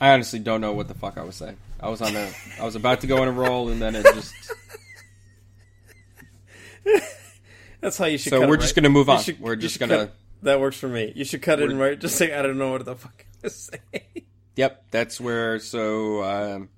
I 0.02 0.12
honestly 0.14 0.40
don't 0.40 0.60
know 0.60 0.72
what 0.72 0.88
the 0.88 0.94
fuck 0.94 1.16
I 1.16 1.22
was 1.22 1.36
saying. 1.36 1.56
I 1.78 1.88
was 1.88 2.02
on 2.02 2.16
a, 2.16 2.28
I 2.60 2.64
was 2.64 2.74
about 2.74 3.02
to 3.02 3.06
go 3.06 3.22
on 3.22 3.28
a 3.28 3.32
roll, 3.32 3.68
and 3.68 3.80
then 3.80 3.94
it 3.94 4.04
just. 4.04 4.34
That's 7.80 7.96
how 7.98 8.06
you 8.06 8.18
should. 8.18 8.30
So 8.30 8.48
we're 8.48 8.56
just 8.56 8.76
right? 8.76 8.82
gonna 8.82 8.92
move 8.92 9.08
on. 9.08 9.22
should- 9.22 9.40
We're 9.40 9.54
just 9.54 9.78
gonna- 9.78 10.06
cut- 10.06 10.14
that 10.42 10.58
works 10.58 10.76
for 10.76 10.88
me. 10.88 11.12
You 11.14 11.24
should 11.24 11.40
cut 11.40 11.60
it 11.60 11.70
and 11.70 11.78
right. 11.78 11.96
Just 11.96 12.16
say 12.16 12.34
I 12.36 12.42
don't 12.42 12.58
know 12.58 12.72
what 12.72 12.84
the 12.84 12.96
fuck 12.96 13.24
I 13.32 13.38
was 13.44 13.70
saying. 13.92 14.04
Yep, 14.56 14.86
that's 14.90 15.18
where. 15.20 15.58
So 15.60 16.22
um, 16.24 16.68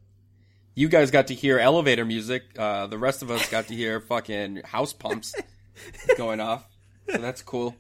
you 0.75 0.89
guys 0.89 1.11
got 1.11 1.27
to 1.29 1.35
hear 1.35 1.59
elevator 1.59 2.05
music. 2.05 2.43
Uh, 2.59 2.87
the 2.87 2.99
rest 2.99 3.23
of 3.23 3.31
us 3.33 3.49
got 3.51 3.67
to 3.69 3.75
hear 3.75 4.01
fucking 4.01 4.61
house 4.65 4.93
pumps 4.93 5.35
going 6.17 6.39
off. 6.41 6.65
So 7.11 7.19
that's 7.19 7.43
cool. 7.43 7.75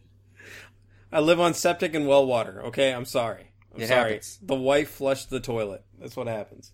I 1.12 1.20
live 1.20 1.38
on 1.38 1.52
septic 1.54 1.94
and 1.94 2.08
well 2.08 2.26
water. 2.26 2.60
Okay, 2.64 2.92
I'm 2.92 3.04
sorry. 3.04 3.52
I'm 3.74 3.80
It 3.82 3.88
sorry. 3.88 4.10
happens. 4.12 4.38
The 4.42 4.54
wife 4.54 4.90
flushed 4.90 5.30
the 5.30 5.40
toilet. 5.40 5.84
That's 5.98 6.16
what 6.16 6.26
happens. 6.26 6.72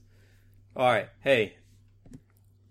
All 0.76 0.86
right. 0.86 1.08
Hey, 1.20 1.54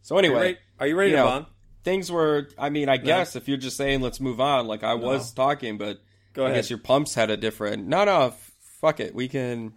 So 0.02 0.18
anyway, 0.18 0.36
ready, 0.42 0.58
are 0.80 0.88
you 0.88 0.96
ready 0.96 1.12
you 1.12 1.16
to 1.18 1.22
know, 1.24 1.28
bond? 1.28 1.46
things 1.84 2.12
were. 2.12 2.50
I 2.58 2.70
mean, 2.70 2.90
I 2.90 2.98
guess 2.98 3.36
if 3.36 3.48
you're 3.48 3.58
just 3.58 3.78
saying 3.78 4.02
let's 4.02 4.20
move 4.20 4.40
on, 4.40 4.68
like 4.68 4.84
I 4.84 4.94
was 4.96 5.32
talking, 5.34 5.78
but 5.78 6.00
Go 6.34 6.44
I 6.44 6.50
ahead. 6.50 6.58
guess 6.60 6.70
your 6.70 6.80
pumps 6.80 7.14
had 7.16 7.30
a 7.30 7.38
different. 7.38 7.88
No, 7.88 8.06
no, 8.06 8.34
fuck 8.82 9.00
it. 9.00 9.14
We 9.16 9.28
can. 9.28 9.74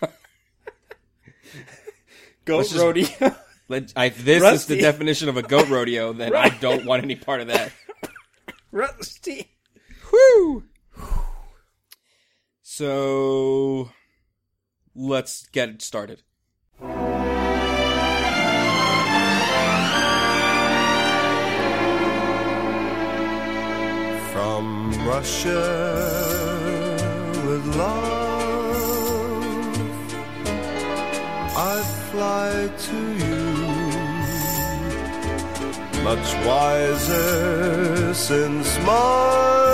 Goat 2.44 2.62
just- 2.64 2.76
rodeo. 2.76 3.06
Let, 3.68 3.94
I, 3.96 4.10
this 4.10 4.42
is 4.42 4.66
the 4.66 4.78
definition 4.78 5.30
of 5.30 5.38
a 5.38 5.42
goat 5.42 5.70
rodeo. 5.70 6.12
Then 6.12 6.36
I 6.36 6.50
don't 6.50 6.84
want 6.84 7.02
any 7.02 7.16
part 7.16 7.40
of 7.40 7.46
that. 7.46 7.72
Rusty. 8.72 9.50
Woo! 10.12 10.64
So 12.76 13.90
let's 14.96 15.46
get 15.46 15.68
it 15.68 15.80
started. 15.80 16.22
From 24.32 24.90
Russia 25.06 25.62
with 27.46 27.64
love, 27.76 29.44
I 31.56 31.80
fly 32.10 32.68
to 32.88 32.98
you. 33.22 33.44
Much 36.02 36.34
wiser 36.44 38.14
since 38.14 38.78
my 38.80 39.64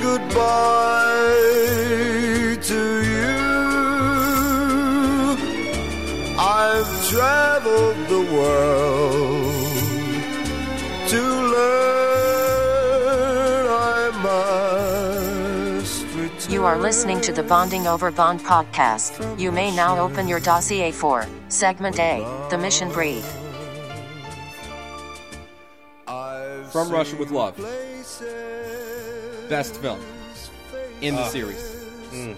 goodbye 0.00 1.07
traveled 7.28 8.00
the 8.08 8.22
world 8.32 9.52
to 11.08 11.22
learn 11.54 12.86
I 13.68 14.10
must 15.82 16.06
return. 16.16 16.50
You 16.50 16.64
are 16.64 16.78
listening 16.78 17.20
to 17.20 17.32
the 17.32 17.42
Bonding 17.42 17.86
Over 17.86 18.10
Bond 18.10 18.40
podcast. 18.40 19.38
You 19.38 19.52
may 19.52 19.70
now 19.76 19.98
open 20.00 20.26
your 20.26 20.40
dossier 20.40 20.90
for 20.90 21.26
Segment 21.48 21.98
A, 21.98 22.24
the 22.48 22.56
mission 22.56 22.90
brief. 22.90 23.26
From 26.72 26.90
Russia 26.90 27.16
with 27.16 27.30
Love. 27.30 27.56
Best 29.50 29.76
film 29.76 30.00
in 31.02 31.14
the 31.14 31.22
ah. 31.22 31.28
series. 31.28 31.62
Mm. 32.10 32.36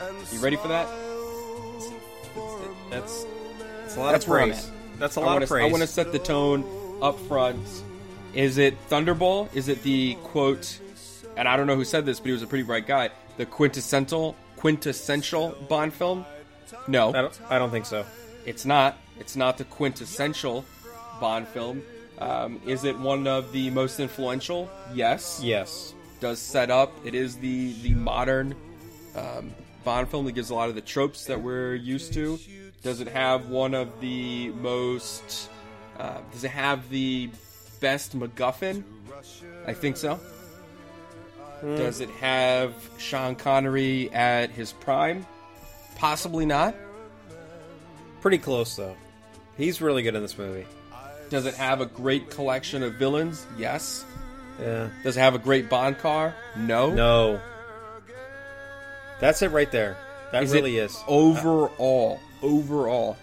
and 0.00 0.32
You 0.32 0.40
ready 0.40 0.56
for 0.56 0.68
that? 0.68 0.88
That's 2.90 3.26
that's 3.90 3.96
a 3.96 4.00
lot 4.00 4.12
That's 4.12 4.24
of 4.24 4.30
where 4.30 4.40
I'm 4.40 4.50
praise. 4.50 4.70
That's 4.98 5.16
a 5.16 5.20
I 5.20 5.24
lot 5.24 5.32
wanna, 5.32 5.42
of 5.44 5.48
praise. 5.48 5.64
I 5.64 5.70
want 5.70 5.80
to 5.82 5.86
set 5.86 6.12
the 6.12 6.18
tone 6.18 6.64
up 7.02 7.18
front. 7.20 7.58
Is 8.34 8.58
it 8.58 8.76
Thunderball? 8.88 9.54
Is 9.54 9.68
it 9.68 9.82
the 9.82 10.14
quote? 10.22 10.78
And 11.36 11.48
I 11.48 11.56
don't 11.56 11.66
know 11.66 11.74
who 11.76 11.84
said 11.84 12.06
this, 12.06 12.20
but 12.20 12.26
he 12.26 12.32
was 12.32 12.42
a 12.42 12.46
pretty 12.46 12.64
bright 12.64 12.86
guy. 12.86 13.10
The 13.36 13.46
quintessential 13.46 14.36
quintessential 14.56 15.56
Bond 15.68 15.92
film? 15.92 16.24
No, 16.86 17.08
I 17.08 17.12
don't, 17.22 17.40
I 17.48 17.58
don't 17.58 17.70
think 17.70 17.86
so. 17.86 18.04
it's 18.46 18.64
not. 18.64 18.96
It's 19.18 19.34
not 19.36 19.58
the 19.58 19.64
quintessential 19.64 20.64
Bond 21.20 21.48
film. 21.48 21.82
Um, 22.18 22.60
is 22.66 22.84
it 22.84 22.98
one 22.98 23.26
of 23.26 23.50
the 23.52 23.70
most 23.70 23.98
influential? 23.98 24.70
Yes. 24.94 25.40
Yes. 25.42 25.94
Does 26.20 26.38
set 26.38 26.70
up. 26.70 26.92
It 27.04 27.14
is 27.14 27.36
the 27.38 27.72
the 27.82 27.94
modern 27.94 28.54
um, 29.16 29.52
Bond 29.82 30.08
film 30.08 30.26
that 30.26 30.32
gives 30.32 30.50
a 30.50 30.54
lot 30.54 30.68
of 30.68 30.74
the 30.74 30.80
tropes 30.82 31.24
that 31.24 31.40
we're 31.40 31.74
used 31.74 32.12
to. 32.12 32.38
Does 32.82 33.00
it 33.00 33.08
have 33.08 33.48
one 33.48 33.74
of 33.74 34.00
the 34.00 34.50
most? 34.50 35.50
Uh, 35.98 36.18
does 36.32 36.44
it 36.44 36.50
have 36.50 36.88
the 36.88 37.30
best 37.80 38.18
MacGuffin? 38.18 38.82
I 39.66 39.74
think 39.74 39.96
so. 39.96 40.18
Does 41.62 42.00
it 42.00 42.08
have 42.10 42.72
Sean 42.96 43.34
Connery 43.34 44.10
at 44.12 44.50
his 44.50 44.72
prime? 44.72 45.26
Possibly 45.96 46.46
not. 46.46 46.74
Pretty 48.22 48.38
close 48.38 48.76
though. 48.76 48.96
He's 49.58 49.82
really 49.82 50.02
good 50.02 50.14
in 50.14 50.22
this 50.22 50.38
movie. 50.38 50.66
Does 51.28 51.44
it 51.44 51.54
have 51.54 51.82
a 51.82 51.86
great 51.86 52.30
collection 52.30 52.82
of 52.82 52.94
villains? 52.94 53.46
Yes. 53.58 54.04
Yeah. 54.58 54.88
Does 55.04 55.18
it 55.18 55.20
have 55.20 55.34
a 55.34 55.38
great 55.38 55.68
Bond 55.68 55.98
car? 55.98 56.34
No. 56.56 56.92
No. 56.94 57.40
That's 59.20 59.42
it 59.42 59.48
right 59.50 59.70
there. 59.70 59.98
That 60.32 60.44
Is 60.44 60.52
really 60.52 60.78
is. 60.78 60.96
overall, 61.06 62.20
overall, 62.42 63.16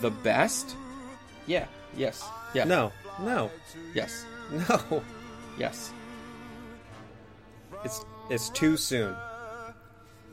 the 0.00 0.10
best? 0.10 0.76
Yeah. 1.46 1.66
Yes. 1.96 2.24
Yeah. 2.54 2.64
No. 2.64 2.92
No. 3.20 3.50
Yes. 3.94 4.24
No. 4.68 5.02
Yes. 5.58 5.92
It's 7.84 8.04
it's 8.30 8.48
too 8.50 8.76
soon. 8.76 9.14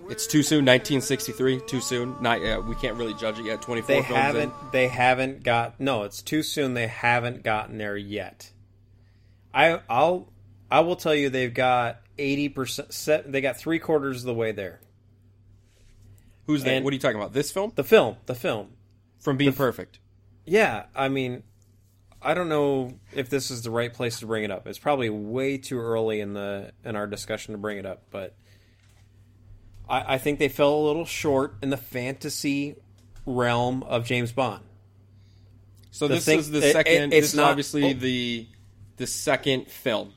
It's 0.08 0.28
too 0.28 0.44
soon. 0.44 0.66
1963. 0.66 1.62
Too 1.68 1.82
soon. 1.82 2.16
Not 2.22 2.42
yet. 2.42 2.64
We 2.64 2.76
can't 2.76 2.96
really 2.96 3.16
judge 3.16 3.40
it 3.40 3.46
yet. 3.46 3.62
24 3.62 3.88
They 3.88 4.02
films 4.04 4.16
haven't 4.16 4.44
in. 4.50 4.68
they 4.72 4.88
haven't 4.88 5.44
got 5.44 5.80
no, 5.80 6.04
it's 6.04 6.22
too 6.22 6.44
soon. 6.44 6.76
They 6.76 6.88
haven't 6.88 7.44
gotten 7.44 7.78
there 7.78 7.98
yet. 7.98 8.52
I 9.54 9.80
I'll 9.90 10.32
I 10.70 10.82
will 10.82 10.96
tell 10.96 11.16
you 11.16 11.30
they've 11.30 11.54
got 11.54 12.02
80% 12.18 12.94
set 12.94 13.32
they 13.32 13.42
got 13.42 13.58
3 13.58 13.80
quarters 13.80 14.22
of 14.22 14.26
the 14.28 14.34
way 14.34 14.52
there. 14.52 14.80
Who's 16.46 16.64
that? 16.64 16.84
What 16.84 16.92
are 16.92 16.96
you 16.96 17.00
talking 17.00 17.18
about? 17.18 17.34
This 17.34 17.52
film? 17.52 17.72
The 17.76 17.84
film, 17.84 18.18
the 18.26 18.36
film. 18.36 18.70
From 19.20 19.38
Being 19.38 19.54
Perfect. 19.54 20.00
Yeah, 20.46 20.86
I 20.96 21.10
mean, 21.10 21.42
I 22.22 22.34
don't 22.36 22.50
know 22.50 22.94
if 23.14 23.30
this 23.30 23.50
is 23.50 23.64
the 23.64 23.72
right 23.72 23.92
place 23.92 24.20
to 24.20 24.28
bring 24.28 24.44
it 24.44 24.52
up. 24.52 24.68
It's 24.68 24.78
probably 24.78 25.10
way 25.10 25.58
too 25.58 25.80
early 25.80 26.20
in 26.22 26.34
the 26.34 26.72
in 26.84 26.96
our 26.96 27.08
discussion 27.08 27.54
to 27.54 27.58
bring 27.58 27.80
it 27.80 27.86
up, 27.86 28.04
but 28.12 28.36
I, 29.90 30.16
I 30.16 30.18
think 30.20 30.38
they 30.40 30.50
fell 30.50 30.74
a 30.76 30.84
little 30.86 31.06
short 31.06 31.56
in 31.64 31.70
the 31.72 31.78
fantasy 31.78 32.76
realm 33.26 33.82
of 33.84 34.06
James 34.06 34.32
Bond. 34.32 34.64
So 35.92 36.08
The 36.08 36.16
this 36.16 36.26
thing- 36.26 36.40
is 36.40 36.52
the 36.52 36.60
it- 36.60 36.64
it- 36.66 36.74
second. 36.74 37.14
it's 37.14 37.26
this 37.26 37.26
is 37.32 37.36
not- 37.36 37.50
obviously 37.52 37.92
oh. 37.92 37.94
the 37.94 38.48
the 38.98 39.08
second 39.08 39.68
film. 39.72 40.14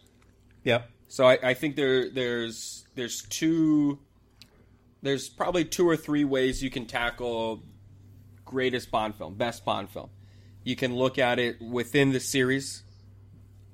Yep. 0.65 0.91
So 1.09 1.27
I, 1.27 1.39
I 1.43 1.55
think 1.55 1.77
there 1.77 2.11
there's 2.11 2.85
there's 2.95 3.23
two 3.23 3.99
there's 5.03 5.29
probably 5.29 5.65
two 5.65 5.89
or 5.89 5.97
three 5.97 6.25
ways 6.25 6.63
you 6.63 6.71
can 6.71 6.87
tackle 6.87 7.63
greatest 8.45 8.91
Bond 8.91 9.15
film, 9.15 9.35
best 9.35 9.65
Bond 9.65 9.91
film. 9.91 10.11
You 10.65 10.77
can 10.77 10.97
look 10.97 11.19
at 11.19 11.39
it 11.39 11.61
within 11.61 12.13
the 12.13 12.21
series, 12.21 12.83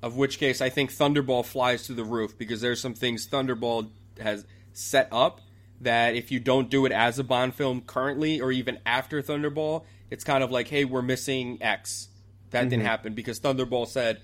of 0.02 0.16
which 0.16 0.38
case 0.38 0.60
I 0.60 0.68
think 0.68 0.90
Thunderball 0.90 1.44
flies 1.44 1.86
through 1.86 1.96
the 1.96 2.04
roof 2.04 2.36
because 2.36 2.60
there's 2.60 2.80
some 2.80 2.94
things 2.94 3.26
Thunderball 3.26 3.90
has 4.20 4.44
set 4.72 5.08
up 5.10 5.40
that 5.80 6.14
if 6.14 6.30
you 6.30 6.40
don't 6.40 6.70
do 6.70 6.86
it 6.86 6.92
as 6.92 7.18
a 7.18 7.24
Bond 7.24 7.54
film 7.54 7.80
currently 7.80 8.40
or 8.40 8.52
even 8.52 8.78
after 8.84 9.22
Thunderball, 9.22 9.84
it's 10.10 10.24
kind 10.24 10.44
of 10.44 10.50
like, 10.50 10.68
hey, 10.68 10.84
we're 10.84 11.02
missing 11.02 11.58
X. 11.60 12.08
That 12.50 12.68
didn't 12.68 12.84
happen 12.84 13.14
because 13.14 13.40
Thunderball 13.40 13.88
said 13.88 14.20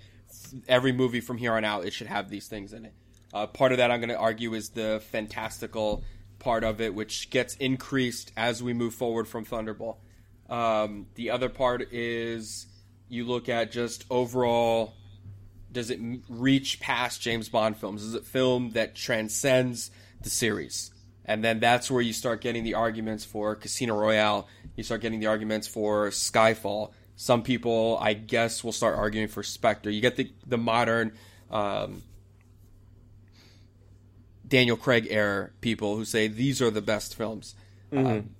every 0.69 0.93
movie 0.93 1.21
from 1.21 1.37
here 1.39 1.55
on 1.55 1.65
out 1.65 1.85
it 1.85 1.93
should 1.93 2.07
have 2.07 2.29
these 2.29 2.47
things 2.47 2.73
in 2.73 2.85
it. 2.85 2.95
Uh, 3.33 3.47
part 3.47 3.73
of 3.73 3.79
that 3.79 3.91
I'm 3.91 4.01
going 4.01 4.11
to 4.11 4.19
argue 4.19 4.55
is 4.55 4.71
the 4.71 5.03
fantastical 5.11 6.05
part 6.41 6.65
of 6.65 6.81
it, 6.81 6.95
which 6.95 7.31
gets 7.31 7.55
increased 7.57 8.33
as 8.37 8.63
we 8.63 8.73
move 8.73 8.95
forward 8.95 9.29
from 9.29 9.45
Thunderball. 9.45 9.99
Um, 10.49 11.07
the 11.15 11.31
other 11.31 11.49
part 11.49 11.93
is 11.93 12.67
you 13.09 13.25
look 13.25 13.49
at 13.49 13.71
just 13.71 14.05
overall 14.11 14.95
does 15.73 15.91
it 15.91 16.01
reach 16.29 16.81
past 16.81 17.21
James 17.21 17.49
Bond 17.49 17.77
films? 17.77 18.03
Is 18.03 18.15
it 18.15 18.25
film 18.25 18.71
that 18.71 18.95
transcends 18.95 19.91
the 20.21 20.31
series? 20.31 20.91
And 21.25 21.45
then 21.45 21.61
that's 21.61 21.91
where 21.91 22.03
you 22.03 22.13
start 22.13 22.41
getting 22.41 22.65
the 22.65 22.75
arguments 22.75 23.25
for 23.25 23.55
Casino 23.55 23.97
Royale. 23.97 24.49
You 24.75 24.83
start 24.83 25.01
getting 25.01 25.21
the 25.21 25.27
arguments 25.27 25.69
for 25.69 26.11
Skyfall. 26.11 26.91
Some 27.15 27.43
people, 27.43 27.99
I 28.01 28.15
guess, 28.15 28.65
will 28.65 28.73
start 28.73 28.97
arguing 28.99 29.29
for 29.29 29.43
Spectre. 29.43 29.91
You 29.91 30.01
get 30.01 30.17
the 30.17 30.33
the 30.47 30.59
modern 30.59 31.13
um, 31.51 32.03
Daniel 34.51 34.77
Craig 34.77 35.07
era 35.09 35.51
people 35.61 35.97
who 35.97 36.05
say 36.05 36.29
these 36.29 36.61
are 36.61 36.71
the 36.71 36.83
best 36.83 37.15
films. 37.15 37.55
Um, 37.93 38.31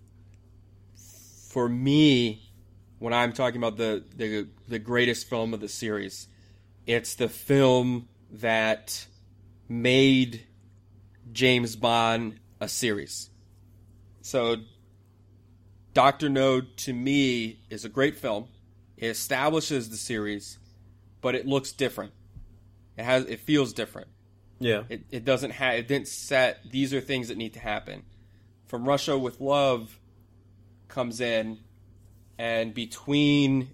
for 1.49 1.69
me, 1.69 2.53
when 2.99 3.15
I'm 3.15 3.33
talking 3.33 3.57
about 3.57 3.77
the, 3.77 4.05
the 4.17 4.49
the 4.69 4.79
greatest 4.79 5.29
film 5.29 5.55
of 5.55 5.61
the 5.61 5.69
series, 5.69 6.29
it's 6.87 7.15
the 7.15 7.29
film 7.29 8.09
that 8.33 9.07
made 9.69 10.47
James 11.33 11.77
Bond 11.77 12.41
a 12.61 12.69
series. 12.69 13.31
So 14.21 14.57
Doctor 15.95 16.29
No 16.29 16.61
to 16.61 16.93
me 16.93 17.61
is 17.71 17.85
a 17.85 17.89
great 17.89 18.17
film. 18.17 18.49
It 18.97 19.07
establishes 19.07 19.91
the 19.91 19.97
series, 19.97 20.59
but 21.21 21.35
it 21.37 21.47
looks 21.47 21.71
different. 21.73 22.13
It 22.99 23.05
has 23.05 23.25
it 23.27 23.41
feels 23.41 23.73
different. 23.73 24.09
Yeah. 24.61 24.85
It, 24.89 25.05
it 25.11 25.25
doesn't 25.25 25.51
have 25.51 25.75
it 25.75 25.89
didn't 25.89 26.09
set 26.09 26.61
these 26.71 26.95
are 26.95 27.01
things 27.01 27.29
that 27.29 27.37
need 27.37 27.55
to 27.55 27.61
happen. 27.61 28.05
From 28.67 28.87
Russia 28.87 29.19
with 29.19 29.41
Love 29.41 29.99
comes 30.87 31.21
in 31.21 31.59
and 32.39 32.73
between 32.73 33.71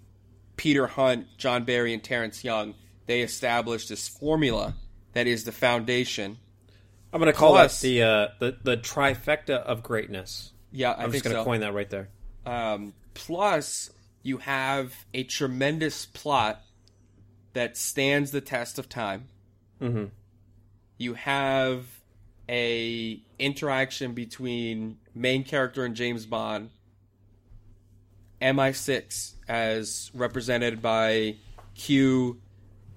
Peter 0.57 0.87
Hunt, 0.87 1.27
John 1.37 1.65
Barry, 1.65 1.93
and 1.93 2.03
Terrence 2.03 2.43
Young, 2.43 2.75
they 3.07 3.21
established 3.21 3.89
this 3.89 4.09
formula 4.09 4.75
that 5.13 5.27
is 5.27 5.45
the 5.45 5.53
foundation. 5.53 6.39
I'm 7.13 7.21
going 7.21 7.33
to 7.33 7.39
call 7.39 7.53
Plus- 7.53 7.81
that 7.81 7.87
the 7.87 8.03
uh, 8.03 8.29
the 8.39 8.57
the 8.63 8.77
trifecta 8.77 9.63
of 9.63 9.83
greatness. 9.83 10.53
Yeah, 10.73 10.93
I 10.93 11.05
I'm 11.05 11.11
think 11.11 11.23
just 11.23 11.25
going 11.25 11.37
to 11.37 11.41
so. 11.41 11.45
coin 11.45 11.61
that 11.61 11.75
right 11.75 11.89
there. 11.89 12.09
Um, 12.45 12.93
plus, 13.15 13.91
you 14.23 14.39
have 14.39 14.95
a 15.15 15.25
tremendous 15.25 16.07
plot 16.07 16.63
that 17.55 17.77
stands 17.77 18.33
the 18.33 18.41
test 18.41 18.79
of 18.79 18.89
time. 18.89 19.29
Mm-hmm. 19.81 20.07
You 20.99 21.15
have 21.15 21.85
a 22.49 23.21
interaction 23.39 24.13
between 24.13 24.99
main 25.15 25.45
character 25.45 25.85
and 25.85 25.95
James 25.95 26.27
Bond, 26.27 26.71
MI6 28.41 29.33
as 29.49 30.11
represented 30.15 30.81
by 30.81 31.37
Q, 31.75 32.41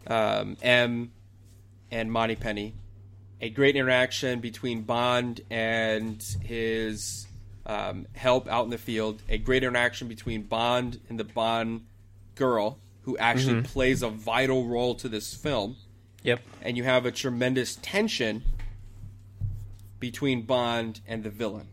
um, 0.08 0.58
M, 0.62 1.12
and 1.92 2.12
Moneypenny. 2.12 2.76
A 3.42 3.50
great 3.50 3.76
interaction 3.76 4.40
between 4.40 4.82
Bond 4.82 5.42
and 5.50 6.22
his 6.44 7.28
um, 7.66 8.06
help 8.14 8.48
out 8.48 8.66
in 8.66 8.70
the 8.70 8.78
field. 8.78 9.22
A 9.30 9.38
great 9.38 9.64
interaction 9.64 10.08
between 10.08 10.44
Bond 10.44 11.00
and 11.10 11.20
the 11.20 11.24
Bond 11.24 11.86
girl, 12.36 12.80
who 13.04 13.18
actually 13.18 13.62
plays 13.62 14.04
a 14.04 14.10
vital 14.10 14.66
role 14.68 14.96
to 14.96 15.10
this 15.10 15.34
film 15.34 15.78
Yep. 16.24 16.42
and 16.62 16.78
you 16.78 16.84
have 16.84 17.06
a 17.06 17.12
tremendous 17.12 17.78
tension 17.82 18.44
between 20.00 20.44
Bond 20.44 21.02
and 21.08 21.24
the 21.24 21.30
villain. 21.30 21.70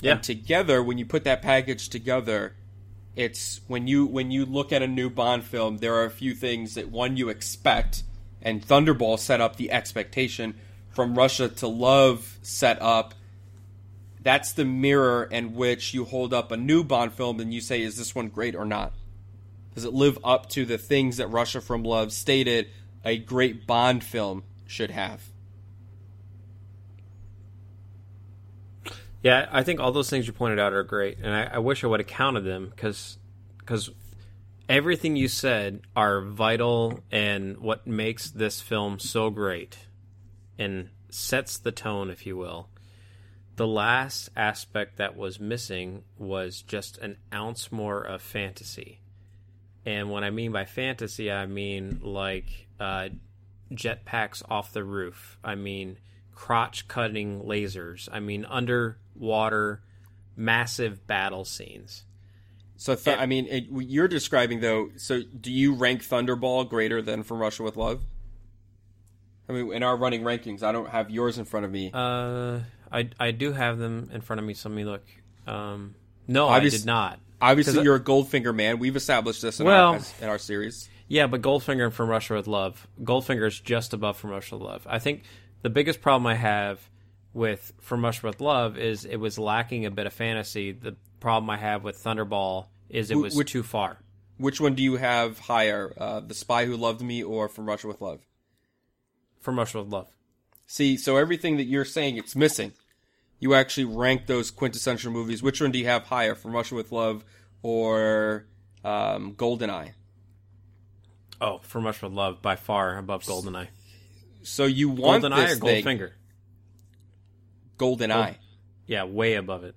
Yeah. 0.00 0.12
And 0.12 0.22
together, 0.22 0.82
when 0.82 0.98
you 0.98 1.04
put 1.04 1.24
that 1.24 1.42
package 1.42 1.88
together, 1.88 2.54
it's 3.16 3.60
when 3.66 3.86
you 3.86 4.06
when 4.06 4.30
you 4.30 4.46
look 4.46 4.72
at 4.72 4.82
a 4.82 4.86
new 4.86 5.10
Bond 5.10 5.44
film, 5.44 5.78
there 5.78 5.94
are 5.94 6.04
a 6.04 6.10
few 6.10 6.34
things 6.34 6.74
that 6.74 6.90
one 6.90 7.16
you 7.16 7.28
expect, 7.28 8.02
and 8.40 8.66
Thunderball 8.66 9.18
set 9.18 9.40
up 9.40 9.56
the 9.56 9.70
expectation 9.70 10.54
from 10.90 11.16
Russia 11.16 11.48
to 11.48 11.66
Love 11.66 12.38
set 12.42 12.80
up. 12.80 13.14
That's 14.22 14.52
the 14.52 14.64
mirror 14.64 15.24
in 15.24 15.54
which 15.54 15.94
you 15.94 16.04
hold 16.04 16.34
up 16.34 16.52
a 16.52 16.56
new 16.56 16.84
Bond 16.84 17.12
film 17.12 17.40
and 17.40 17.54
you 17.54 17.60
say, 17.60 17.80
is 17.80 17.96
this 17.96 18.14
one 18.14 18.28
great 18.28 18.54
or 18.54 18.66
not? 18.66 18.92
Does 19.74 19.84
it 19.84 19.92
live 19.92 20.18
up 20.24 20.48
to 20.50 20.64
the 20.64 20.78
things 20.78 21.18
that 21.18 21.28
Russia 21.28 21.60
from 21.60 21.82
Love 21.84 22.12
stated 22.12 22.68
a 23.04 23.18
great 23.18 23.66
Bond 23.66 24.02
film 24.04 24.44
should 24.66 24.90
have? 24.90 25.22
Yeah, 29.22 29.48
I 29.52 29.62
think 29.62 29.80
all 29.80 29.92
those 29.92 30.08
things 30.08 30.26
you 30.26 30.32
pointed 30.32 30.58
out 30.58 30.72
are 30.72 30.82
great, 30.82 31.18
and 31.18 31.34
I, 31.34 31.44
I 31.54 31.58
wish 31.58 31.84
I 31.84 31.86
would 31.88 32.00
have 32.00 32.06
counted 32.06 32.40
them 32.40 32.72
because 32.74 33.18
everything 34.68 35.14
you 35.14 35.28
said 35.28 35.82
are 35.94 36.22
vital 36.22 37.00
and 37.10 37.58
what 37.58 37.86
makes 37.86 38.30
this 38.30 38.60
film 38.60 38.98
so 38.98 39.28
great 39.28 39.76
and 40.58 40.88
sets 41.10 41.58
the 41.58 41.72
tone, 41.72 42.08
if 42.08 42.24
you 42.24 42.36
will. 42.36 42.70
the 43.60 43.66
last 43.66 44.30
aspect 44.36 44.96
that 44.96 45.14
was 45.14 45.38
missing 45.38 46.02
was 46.16 46.62
just 46.62 46.96
an 46.96 47.18
ounce 47.30 47.70
more 47.70 48.00
of 48.00 48.22
fantasy. 48.22 48.99
And 49.86 50.10
what 50.10 50.24
I 50.24 50.30
mean 50.30 50.52
by 50.52 50.64
fantasy, 50.66 51.30
I 51.32 51.46
mean 51.46 52.00
like 52.02 52.68
uh, 52.78 53.08
jetpacks 53.72 54.42
off 54.50 54.72
the 54.72 54.84
roof. 54.84 55.38
I 55.42 55.54
mean 55.54 55.98
crotch 56.34 56.88
cutting 56.88 57.42
lasers. 57.42 58.08
I 58.12 58.20
mean 58.20 58.44
underwater 58.44 59.82
massive 60.36 61.06
battle 61.06 61.44
scenes. 61.44 62.04
So 62.76 62.94
th- 62.94 63.18
I 63.18 63.26
mean, 63.26 63.46
it, 63.46 63.66
you're 63.70 64.08
describing 64.08 64.60
though. 64.60 64.90
So 64.96 65.20
do 65.22 65.52
you 65.52 65.74
rank 65.74 66.02
Thunderball 66.02 66.68
greater 66.68 67.02
than 67.02 67.22
From 67.24 67.38
Russia 67.38 67.62
with 67.62 67.76
Love? 67.76 68.02
I 69.50 69.52
mean, 69.52 69.72
in 69.72 69.82
our 69.82 69.96
running 69.96 70.22
rankings, 70.22 70.62
I 70.62 70.72
don't 70.72 70.88
have 70.88 71.10
yours 71.10 71.36
in 71.36 71.44
front 71.44 71.66
of 71.66 71.72
me. 71.72 71.90
Uh, 71.92 72.60
I 72.90 73.10
I 73.18 73.32
do 73.32 73.52
have 73.52 73.78
them 73.78 74.08
in 74.14 74.20
front 74.22 74.40
of 74.40 74.46
me. 74.46 74.54
So 74.54 74.68
let 74.70 74.76
me 74.76 74.84
look. 74.84 75.04
Um, 75.46 75.94
no, 76.26 76.48
Obvious- 76.48 76.74
I 76.74 76.76
did 76.78 76.86
not. 76.86 77.20
Obviously, 77.40 77.82
you're 77.82 77.96
a 77.96 78.00
Goldfinger 78.00 78.54
man. 78.54 78.78
We've 78.78 78.96
established 78.96 79.42
this 79.42 79.60
in, 79.60 79.66
Well- 79.66 79.90
our, 79.90 79.96
as- 79.96 80.14
in 80.20 80.28
our 80.28 80.38
series. 80.38 80.88
Yeah, 81.08 81.26
but 81.26 81.42
Goldfinger 81.42 81.84
and 81.86 81.94
From 81.94 82.08
Russia 82.08 82.34
with 82.34 82.46
Love. 82.46 82.86
Goldfinger 83.02 83.46
is 83.48 83.58
just 83.58 83.92
above 83.92 84.16
From 84.16 84.30
Russia 84.30 84.56
with 84.56 84.62
Love. 84.68 84.86
I 84.88 84.98
think 85.00 85.22
the 85.62 85.70
biggest 85.70 86.00
problem 86.00 86.26
I 86.26 86.36
have 86.36 86.80
with 87.32 87.72
From 87.80 88.04
Russia 88.04 88.26
with 88.28 88.40
Love 88.40 88.78
is 88.78 89.04
it 89.04 89.16
was 89.16 89.38
lacking 89.38 89.86
a 89.86 89.90
bit 89.90 90.06
of 90.06 90.12
fantasy. 90.12 90.70
The 90.72 90.96
problem 91.18 91.50
I 91.50 91.56
have 91.56 91.82
with 91.82 92.02
Thunderball 92.02 92.66
is 92.88 93.10
it 93.10 93.16
was 93.16 93.34
which- 93.34 93.50
too 93.50 93.62
far. 93.62 93.98
Which 94.36 94.60
one 94.60 94.74
do 94.74 94.82
you 94.82 94.96
have 94.96 95.38
higher, 95.38 95.92
uh, 95.98 96.20
The 96.20 96.32
Spy 96.34 96.64
Who 96.64 96.76
Loved 96.76 97.02
Me 97.02 97.22
or 97.22 97.48
From 97.48 97.66
Russia 97.66 97.88
with 97.88 98.00
Love? 98.00 98.20
From 99.40 99.58
Russia 99.58 99.82
with 99.82 99.92
Love. 99.92 100.08
See, 100.66 100.96
so 100.96 101.16
everything 101.16 101.56
that 101.58 101.64
you're 101.64 101.84
saying 101.84 102.16
it's 102.16 102.34
missing. 102.36 102.72
You 103.40 103.54
actually 103.54 103.86
rank 103.86 104.26
those 104.26 104.50
quintessential 104.50 105.10
movies. 105.10 105.42
Which 105.42 105.60
one 105.60 105.72
do 105.72 105.78
you 105.78 105.86
have 105.86 106.04
higher, 106.04 106.34
From 106.34 106.52
Russia 106.52 106.74
with 106.74 106.92
Love 106.92 107.24
or 107.62 108.44
um, 108.84 109.34
Goldeneye? 109.34 109.92
Oh, 111.40 111.58
From 111.62 111.86
Russia 111.86 112.06
with 112.06 112.14
Love 112.14 112.42
by 112.42 112.56
far 112.56 112.98
above 112.98 113.24
Goldeneye. 113.24 113.68
So 114.42 114.64
you 114.66 114.90
want 114.90 115.24
Goldeneye 115.24 115.36
this 115.36 115.56
or 115.56 115.60
Goldfinger? 115.60 116.10
Goldeneye. 117.78 118.36
Yeah, 118.86 119.04
way 119.04 119.34
above 119.34 119.64
it. 119.64 119.74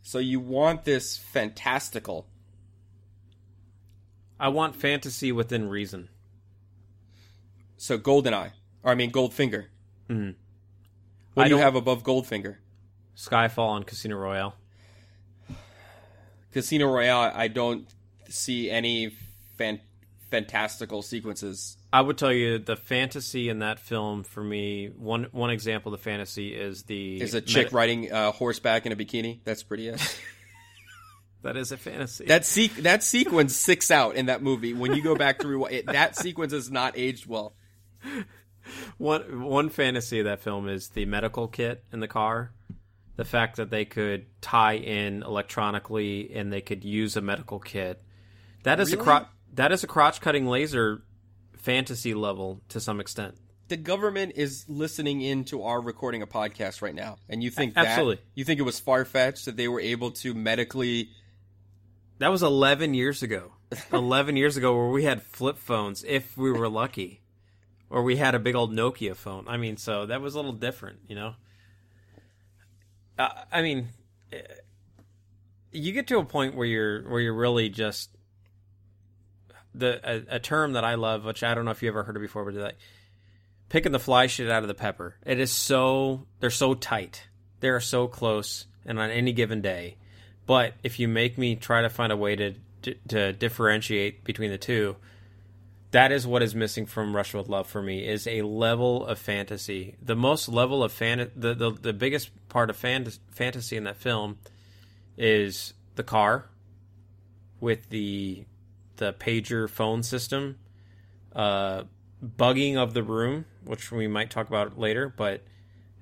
So 0.00 0.18
you 0.18 0.40
want 0.40 0.84
this 0.84 1.16
fantastical. 1.16 2.26
I 4.40 4.48
want 4.48 4.74
fantasy 4.74 5.32
within 5.32 5.68
reason. 5.68 6.08
So 7.76 7.98
Goldeneye, 7.98 8.52
or 8.82 8.92
I 8.92 8.94
mean 8.94 9.12
Goldfinger. 9.12 9.66
Mhm. 10.08 10.34
What 11.34 11.44
I 11.44 11.48
do 11.48 11.54
you 11.56 11.60
have 11.60 11.74
above 11.74 12.02
Goldfinger? 12.02 12.56
Skyfall 13.16 13.76
and 13.76 13.86
Casino 13.86 14.16
Royale. 14.16 14.54
Casino 16.52 16.86
Royale. 16.92 17.32
I 17.34 17.48
don't 17.48 17.86
see 18.28 18.70
any 18.70 19.14
fan- 19.56 19.80
fantastical 20.30 21.02
sequences. 21.02 21.76
I 21.92 22.00
would 22.00 22.16
tell 22.16 22.32
you 22.32 22.58
the 22.58 22.76
fantasy 22.76 23.48
in 23.48 23.58
that 23.60 23.78
film 23.78 24.24
for 24.24 24.42
me. 24.42 24.86
One 24.88 25.24
one 25.32 25.50
example 25.50 25.92
of 25.92 26.00
the 26.00 26.02
fantasy 26.04 26.54
is 26.54 26.84
the 26.84 27.20
Is 27.20 27.34
a 27.34 27.40
chick 27.40 27.66
meta- 27.66 27.76
riding 27.76 28.12
uh, 28.12 28.32
horseback 28.32 28.86
in 28.86 28.92
a 28.92 28.96
bikini? 28.96 29.40
That's 29.44 29.62
pretty. 29.62 29.92
That 31.42 31.56
is 31.56 31.72
a 31.72 31.76
fantasy. 31.76 32.26
that 32.26 32.46
se- 32.46 32.68
that 32.82 33.02
sequence 33.02 33.56
sticks 33.56 33.90
out 33.90 34.14
in 34.14 34.26
that 34.26 34.44
movie. 34.44 34.74
When 34.74 34.94
you 34.94 35.02
go 35.02 35.16
back 35.16 35.40
to 35.40 35.48
rewind, 35.48 35.74
it, 35.74 35.86
that 35.86 36.14
sequence 36.16 36.52
is 36.52 36.70
not 36.70 36.96
aged 36.96 37.26
well. 37.26 37.54
one 38.98 39.42
one 39.42 39.68
fantasy 39.68 40.20
of 40.20 40.26
that 40.26 40.38
film 40.40 40.68
is 40.68 40.90
the 40.90 41.04
medical 41.04 41.48
kit 41.48 41.82
in 41.92 41.98
the 41.98 42.06
car. 42.06 42.52
The 43.16 43.24
fact 43.24 43.56
that 43.56 43.70
they 43.70 43.84
could 43.84 44.26
tie 44.40 44.74
in 44.76 45.22
electronically 45.22 46.32
and 46.34 46.52
they 46.52 46.60
could 46.62 46.82
use 46.84 47.16
a 47.16 47.20
medical 47.20 47.58
kit. 47.58 48.02
That 48.62 48.80
is 48.80 48.92
a 48.92 48.96
Really? 48.96 49.04
cro- 49.04 49.26
that 49.54 49.70
is 49.72 49.84
a 49.84 49.86
crotch 49.86 50.20
cutting 50.20 50.46
laser 50.46 51.02
fantasy 51.58 52.14
level 52.14 52.60
to 52.70 52.80
some 52.80 53.00
extent. 53.00 53.36
The 53.68 53.76
government 53.76 54.32
is 54.36 54.64
listening 54.68 55.20
into 55.20 55.62
our 55.62 55.80
recording 55.80 56.22
a 56.22 56.26
podcast 56.26 56.82
right 56.82 56.94
now, 56.94 57.16
and 57.28 57.42
you 57.42 57.50
think 57.50 57.74
that 57.74 57.86
Absolutely. 57.86 58.22
you 58.34 58.44
think 58.44 58.60
it 58.60 58.64
was 58.64 58.80
far 58.80 59.04
fetched 59.04 59.44
that 59.46 59.56
they 59.56 59.68
were 59.68 59.80
able 59.80 60.10
to 60.12 60.34
medically 60.34 61.10
That 62.18 62.28
was 62.28 62.42
11 62.42 62.94
years 62.94 63.22
ago. 63.22 63.52
11 63.92 64.36
years 64.36 64.56
ago 64.56 64.76
where 64.76 64.88
we 64.88 65.04
had 65.04 65.22
flip 65.22 65.58
phones 65.58 66.04
if 66.04 66.36
we 66.36 66.50
were 66.52 66.68
lucky. 66.68 67.20
Or 67.90 68.02
we 68.02 68.16
had 68.16 68.34
a 68.34 68.38
big 68.38 68.54
old 68.54 68.72
Nokia 68.72 69.14
phone. 69.16 69.46
I 69.48 69.56
mean, 69.58 69.76
so 69.76 70.06
that 70.06 70.20
was 70.22 70.34
a 70.34 70.38
little 70.38 70.52
different, 70.52 71.00
you 71.08 71.14
know? 71.14 71.34
Uh, 73.22 73.44
I 73.52 73.62
mean, 73.62 73.88
you 75.70 75.92
get 75.92 76.08
to 76.08 76.18
a 76.18 76.24
point 76.24 76.56
where 76.56 76.66
you're 76.66 77.08
where 77.08 77.20
you're 77.20 77.34
really 77.34 77.68
just 77.68 78.10
the 79.74 80.00
a, 80.02 80.36
a 80.36 80.40
term 80.40 80.72
that 80.72 80.84
I 80.84 80.96
love, 80.96 81.24
which 81.24 81.44
I 81.44 81.54
don't 81.54 81.64
know 81.64 81.70
if 81.70 81.82
you 81.82 81.88
ever 81.88 82.02
heard 82.02 82.16
it 82.16 82.20
before, 82.20 82.44
but 82.44 82.54
like 82.54 82.78
picking 83.68 83.92
the 83.92 84.00
fly 84.00 84.26
shit 84.26 84.50
out 84.50 84.62
of 84.62 84.68
the 84.68 84.74
pepper. 84.74 85.14
It 85.24 85.38
is 85.38 85.52
so 85.52 86.26
they're 86.40 86.50
so 86.50 86.74
tight. 86.74 87.28
They 87.60 87.68
are 87.68 87.80
so 87.80 88.08
close, 88.08 88.66
and 88.84 88.98
on 88.98 89.10
any 89.10 89.32
given 89.32 89.60
day. 89.60 89.98
But 90.46 90.74
if 90.82 90.98
you 90.98 91.06
make 91.06 91.38
me 91.38 91.54
try 91.54 91.82
to 91.82 91.90
find 91.90 92.10
a 92.10 92.16
way 92.16 92.34
to 92.34 92.54
to 93.08 93.32
differentiate 93.32 94.24
between 94.24 94.50
the 94.50 94.58
two, 94.58 94.96
that 95.92 96.10
is 96.10 96.26
what 96.26 96.42
is 96.42 96.54
missing 96.54 96.86
from 96.86 97.14
Russia 97.14 97.38
with 97.38 97.48
Love 97.48 97.68
for 97.68 97.80
me 97.80 98.06
is 98.06 98.26
a 98.26 98.42
level 98.42 99.06
of 99.06 99.18
fantasy. 99.18 99.96
The 100.02 100.16
most 100.16 100.48
level 100.48 100.82
of 100.82 100.90
fan 100.90 101.30
the 101.36 101.54
the, 101.54 101.70
the 101.70 101.92
biggest 101.92 102.30
part 102.52 102.68
of 102.68 102.76
fan, 102.76 103.06
fantasy 103.30 103.76
in 103.78 103.84
that 103.84 103.96
film 103.96 104.36
is 105.16 105.72
the 105.96 106.02
car 106.02 106.48
with 107.60 107.88
the 107.88 108.44
the 108.96 109.12
pager 109.14 109.68
phone 109.68 110.02
system, 110.02 110.58
uh, 111.34 111.84
bugging 112.24 112.76
of 112.76 112.92
the 112.94 113.02
room, 113.02 113.46
which 113.64 113.90
we 113.90 114.06
might 114.06 114.30
talk 114.30 114.48
about 114.48 114.78
later. 114.78 115.08
But 115.08 115.42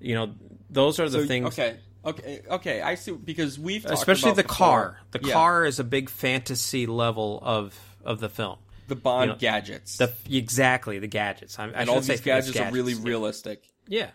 you 0.01 0.15
know, 0.15 0.35
those 0.69 0.99
are 0.99 1.09
the 1.09 1.21
So, 1.23 1.27
things. 1.27 1.47
Okay, 1.49 1.77
okay, 2.05 2.43
okay. 2.51 2.83
I 2.83 2.97
see 2.97 3.13
because 3.13 3.59
we've 3.59 3.83
talked 3.83 3.95
Especially 3.95 4.33
the 4.33 4.43
before- 4.43 4.57
car. 4.57 5.01
The 5.13 5.21
Yeah, 5.23 5.33
car 5.33 5.65
is 5.65 5.79
a 5.79 5.85
big 5.85 6.11
fantasy 6.11 6.87
level 6.87 7.39
of 7.43 7.79
of 8.05 8.19
the 8.21 8.29
film. 8.29 8.59
the 8.89 8.97
Bond 8.97 9.29
you 9.29 9.33
know, 9.35 9.39
gadgets, 9.39 9.99
The 9.99 10.13
exactly 10.29 10.99
the 10.99 11.07
gadgets. 11.07 11.59
I, 11.61 11.67
I 11.67 11.69
and 11.69 11.89
all 11.91 12.03
say 12.03 12.15
these 12.15 12.23
gadgets, 12.23 12.51
gadgets 12.51 12.71
are 12.71 12.75
really 12.75 12.95
yeah. 12.95 13.05
realistic. 13.05 13.69
Yeah. 13.87 14.11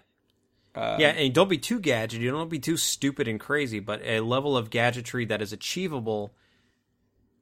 Uh, 0.75 0.97
yeah, 0.99 1.09
and 1.09 1.33
don't 1.33 1.49
be 1.49 1.57
too 1.57 1.79
gadget. 1.79 2.21
You 2.21 2.31
don't 2.31 2.49
be 2.49 2.59
too 2.59 2.77
stupid 2.77 3.27
and 3.27 3.39
crazy, 3.39 3.79
but 3.79 4.01
a 4.03 4.19
level 4.19 4.57
of 4.57 4.69
gadgetry 4.69 5.25
that 5.25 5.41
is 5.41 5.53
achievable, 5.53 6.33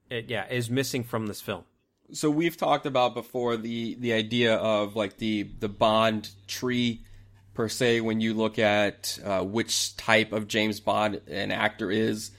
it, 0.10 0.30
yeah, 0.30 0.48
is 0.50 0.70
missing 0.70 1.04
from 1.04 1.26
this 1.26 1.42
film. 1.42 1.64
so 2.12 2.30
we've 2.30 2.58
talked 2.58 2.86
about 2.86 3.14
before 3.16 3.58
the 3.58 3.96
the 3.96 4.14
idea 4.14 4.56
of 4.56 4.96
like 4.96 5.18
the 5.18 5.44
the 5.60 5.70
Bond 5.70 6.30
tree 6.48 7.04
per 7.54 7.70
se 7.70 8.02
when 8.02 8.22
you 8.22 8.34
look 8.34 8.60
at 8.60 9.20
uh, 9.24 9.42
which 9.42 9.96
type 9.98 10.32
of 10.32 10.48
James 10.48 10.80
Bond 10.80 11.22
an 11.28 11.52
actor 11.52 11.92
is, 11.92 12.32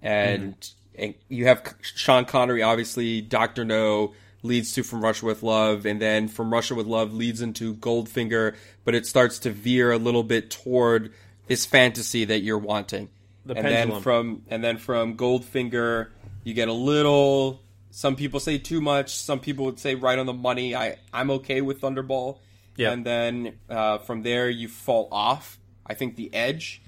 and, 0.00 0.54
and 0.94 1.14
you 1.28 1.46
have 1.46 1.74
Sean 1.82 2.24
Connery, 2.24 2.62
obviously 2.62 3.20
Doctor 3.20 3.64
No 3.64 4.14
leads 4.42 4.72
to 4.72 4.82
From 4.82 5.02
Russia 5.02 5.26
with 5.26 5.42
Love, 5.42 5.86
and 5.86 6.00
then 6.00 6.28
From 6.28 6.52
Russia 6.52 6.74
with 6.74 6.86
Love 6.86 7.12
leads 7.12 7.40
into 7.40 7.74
Goldfinger, 7.74 8.54
but 8.84 8.94
it 8.94 9.06
starts 9.06 9.38
to 9.40 9.50
veer 9.50 9.92
a 9.92 9.98
little 9.98 10.22
bit 10.22 10.50
toward 10.50 11.12
this 11.46 11.64
fantasy 11.66 12.24
that 12.24 12.40
you're 12.40 12.58
wanting. 12.58 13.08
The 13.44 13.56
and 13.56 13.66
then 13.66 14.00
from 14.00 14.42
and 14.48 14.62
then 14.62 14.78
from 14.78 15.16
Goldfinger, 15.16 16.08
you 16.44 16.54
get 16.54 16.68
a 16.68 16.72
little. 16.72 17.60
Some 17.90 18.16
people 18.16 18.40
say 18.40 18.58
too 18.58 18.80
much. 18.80 19.14
Some 19.14 19.40
people 19.40 19.64
would 19.64 19.78
say 19.78 19.94
right 19.94 20.18
on 20.18 20.26
the 20.26 20.32
money. 20.32 20.74
I 20.76 20.98
I'm 21.12 21.30
okay 21.32 21.60
with 21.60 21.80
Thunderball. 21.80 22.38
Yeah. 22.76 22.92
And 22.92 23.04
then 23.04 23.58
uh, 23.68 23.98
from 23.98 24.22
there 24.22 24.48
you 24.48 24.68
fall 24.68 25.08
off. 25.10 25.58
I 25.84 25.94
think 25.94 26.16
the 26.16 26.32
edge, 26.32 26.82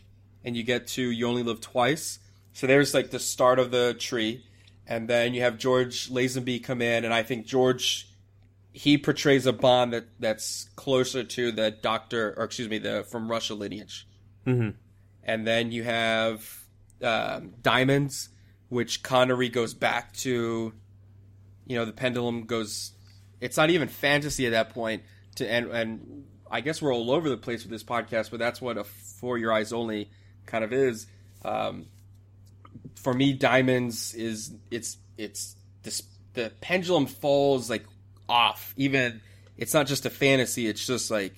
and 0.44 0.56
you 0.56 0.62
get 0.62 0.86
to 0.88 1.02
you 1.02 1.26
only 1.26 1.42
live 1.42 1.60
twice. 1.60 2.20
So 2.52 2.68
there's 2.68 2.94
like 2.94 3.10
the 3.10 3.18
start 3.18 3.58
of 3.58 3.72
the 3.72 3.94
tree, 3.98 4.44
and 4.86 5.08
then 5.08 5.34
you 5.34 5.42
have 5.42 5.58
George 5.58 6.10
Lazenby 6.10 6.62
come 6.62 6.82
in, 6.82 7.04
and 7.04 7.12
I 7.14 7.22
think 7.22 7.46
George 7.46 8.08
he 8.72 8.98
portrays 8.98 9.46
a 9.46 9.52
Bond 9.52 9.92
that 9.92 10.06
that's 10.18 10.68
closer 10.74 11.22
to 11.22 11.52
the 11.52 11.70
Doctor, 11.70 12.34
or 12.36 12.44
excuse 12.44 12.68
me, 12.68 12.78
the 12.78 13.04
from 13.04 13.30
Russia 13.30 13.54
lineage 13.54 14.06
Mm-hmm. 14.46 14.70
and 15.22 15.46
then 15.46 15.72
you 15.72 15.84
have 15.84 16.64
um, 17.02 17.54
diamonds, 17.62 18.28
which 18.68 19.02
Connery 19.02 19.48
goes 19.48 19.72
back 19.74 20.12
to. 20.18 20.72
You 21.66 21.76
know, 21.78 21.86
the 21.86 21.92
pendulum 21.92 22.44
goes. 22.44 22.92
It's 23.40 23.56
not 23.56 23.70
even 23.70 23.88
fantasy 23.88 24.44
at 24.44 24.50
that 24.50 24.70
point. 24.70 25.02
To 25.36 25.50
and 25.50 25.70
and 25.70 26.24
I 26.50 26.60
guess 26.60 26.82
we're 26.82 26.92
all 26.94 27.10
over 27.10 27.30
the 27.30 27.38
place 27.38 27.62
with 27.62 27.70
this 27.70 27.82
podcast, 27.82 28.30
but 28.30 28.38
that's 28.38 28.60
what 28.60 28.76
a 28.76 28.84
for 28.84 29.38
your 29.38 29.50
eyes 29.50 29.72
only 29.72 30.10
kind 30.44 30.62
of 30.62 30.72
is. 30.74 31.06
Um, 31.42 31.86
for 32.94 33.12
me, 33.14 33.32
diamonds 33.32 34.14
is 34.14 34.52
it's 34.70 34.96
it's 35.18 35.56
this 35.82 36.02
the 36.34 36.52
pendulum 36.60 37.06
falls 37.06 37.68
like 37.70 37.84
off. 38.28 38.72
Even 38.76 39.20
it's 39.56 39.74
not 39.74 39.86
just 39.86 40.06
a 40.06 40.10
fantasy; 40.10 40.66
it's 40.66 40.86
just 40.86 41.10
like 41.10 41.36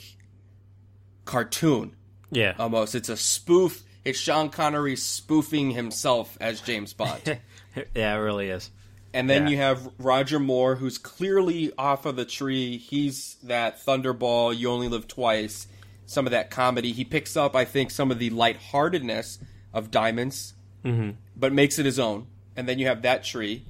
cartoon 1.24 1.96
Yeah, 2.30 2.54
almost. 2.58 2.94
It's 2.94 3.08
a 3.08 3.16
spoof. 3.16 3.82
it's 4.04 4.18
Sean 4.18 4.50
Connery 4.50 4.96
spoofing 4.96 5.72
himself 5.72 6.36
as 6.40 6.60
James 6.60 6.92
Bond. 6.92 7.38
yeah, 7.94 8.14
it 8.14 8.18
really 8.18 8.50
is. 8.50 8.70
And 9.12 9.28
then 9.30 9.44
Yeah. 9.44 9.48
you 9.50 9.56
have 9.58 9.88
Roger 9.98 10.38
Moore, 10.38 10.76
who's 10.76 10.98
clearly 10.98 11.72
off 11.78 12.06
of 12.06 12.16
the 12.16 12.24
tree. 12.24 12.76
He's 12.78 13.36
that 13.44 13.80
Thunderball, 13.84 14.56
You 14.56 14.70
Only 14.70 14.88
Live 14.88 15.08
Twice, 15.08 15.66
some 16.04 16.26
of 16.26 16.32
that 16.32 16.50
comedy. 16.50 16.92
He 16.92 17.04
picks 17.04 17.36
up, 17.36 17.56
I 17.56 17.64
think, 17.64 17.90
some 17.90 18.10
of 18.10 18.18
the 18.18 18.30
lightheartedness 18.30 19.38
of 19.72 19.90
Diamonds, 19.90 20.54
mm-hmm. 20.84 21.10
But 21.36 21.52
makes 21.52 21.78
it 21.78 21.86
his 21.86 21.98
own. 21.98 22.26
And 22.56 22.68
then 22.68 22.78
you 22.78 22.86
have 22.86 23.02
that 23.02 23.22
tree. 23.24 23.64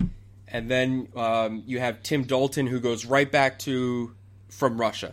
And 0.48 0.70
then 0.70 1.08
um, 1.16 1.64
you 1.66 1.80
have 1.80 2.02
Tim 2.02 2.22
Dalton, 2.24 2.66
who 2.68 2.78
goes 2.80 3.04
right 3.04 3.30
back 3.30 3.58
to 3.60 4.14
From 4.48 4.80
Russia. 4.80 5.12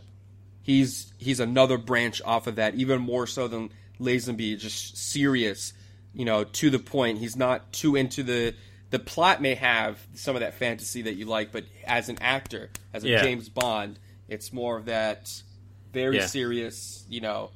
He's 0.61 1.11
he's 1.17 1.39
another 1.39 1.77
branch 1.77 2.21
off 2.23 2.47
of 2.47 2.55
that, 2.55 2.75
even 2.75 3.01
more 3.01 3.27
so 3.27 3.47
than 3.47 3.71
Lazenby, 3.99 4.57
just 4.59 4.95
serious, 4.95 5.73
you 6.13 6.23
know, 6.23 6.43
to 6.45 6.69
the 6.69 6.79
point. 6.79 7.17
He's 7.17 7.35
not 7.35 7.73
too 7.73 7.95
into 7.95 8.23
the 8.23 8.53
the 8.91 8.99
plot 8.99 9.41
may 9.41 9.55
have 9.55 9.97
some 10.13 10.35
of 10.35 10.41
that 10.41 10.53
fantasy 10.53 11.01
that 11.01 11.15
you 11.15 11.25
like, 11.25 11.51
but 11.51 11.65
as 11.85 12.09
an 12.09 12.19
actor, 12.21 12.69
as 12.93 13.03
a 13.03 13.09
Yeah. 13.09 13.23
James 13.23 13.49
Bond, 13.49 13.97
it's 14.29 14.53
more 14.53 14.77
of 14.77 14.85
that 14.85 15.41
very 15.91 16.17
Yeah. 16.17 16.27
serious, 16.27 17.03
you 17.09 17.19
know, 17.19 17.49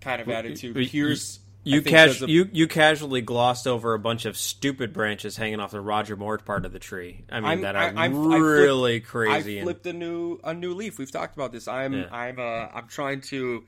kind 0.00 0.20
of 0.20 0.28
attitude. 0.28 0.74
Pierce, 0.90 1.38
You 1.64 1.80
I 1.80 1.80
a- 2.22 2.26
you 2.28 2.48
you 2.52 2.66
casually 2.66 3.20
glossed 3.20 3.66
over 3.68 3.94
a 3.94 3.98
bunch 3.98 4.24
of 4.24 4.36
stupid 4.36 4.92
branches 4.92 5.36
hanging 5.36 5.60
off 5.60 5.70
the 5.70 5.80
Roger 5.80 6.16
Moore 6.16 6.38
part 6.38 6.64
of 6.64 6.72
the 6.72 6.78
tree. 6.80 7.24
I 7.30 7.36
mean, 7.40 7.44
I'm- 7.48 7.60
that 7.62 7.76
are 7.76 7.82
I'm- 7.84 7.98
I 7.98 8.08
flipped- 8.08 8.40
really 8.42 8.96
I 8.96 9.00
crazy. 9.00 9.58
and- 9.58 9.86
a 9.86 9.92
new 9.92 10.40
a 10.42 10.54
new 10.54 10.74
leaf. 10.74 10.98
We've 10.98 11.10
talked 11.10 11.36
about 11.36 11.52
this. 11.52 11.68
I'm 11.68 11.92
Yeah. 11.92 12.08
I'm 12.10 12.38
uh 12.38 12.68
I'm 12.74 12.88
trying 12.88 13.20
to 13.22 13.64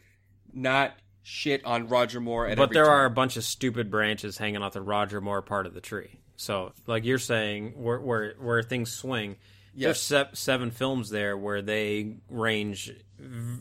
not 0.53 0.95
shit 1.23 1.65
on 1.65 1.89
Roger 1.89 2.21
Moore 2.21 2.47
at 2.49 2.57
but 2.59 2.73
there 2.73 2.85
turn. 2.85 2.93
are 2.93 3.05
a 3.05 3.11
bunch 3.11 3.37
of 3.37 3.45
stupid 3.45 3.91
branches 3.91 4.39
hanging 4.39 4.63
off 4.63 4.73
the 4.75 4.83
Roger 4.83 5.21
Moore 5.21 5.41
part 5.43 5.67
of 5.67 5.75
the 5.75 5.81
tree. 5.81 6.19
So, 6.37 6.73
like 6.87 7.05
you're 7.05 7.19
saying, 7.19 7.75
where 7.77 8.01
where, 8.01 8.35
where 8.41 8.63
things 8.63 8.93
swing, 8.93 9.37
there's 9.77 9.97
Yes. 9.97 10.01
se- 10.01 10.29
seven 10.35 10.71
films 10.71 11.11
there 11.11 11.37
where 11.37 11.61
they 11.63 12.17
range, 12.29 12.93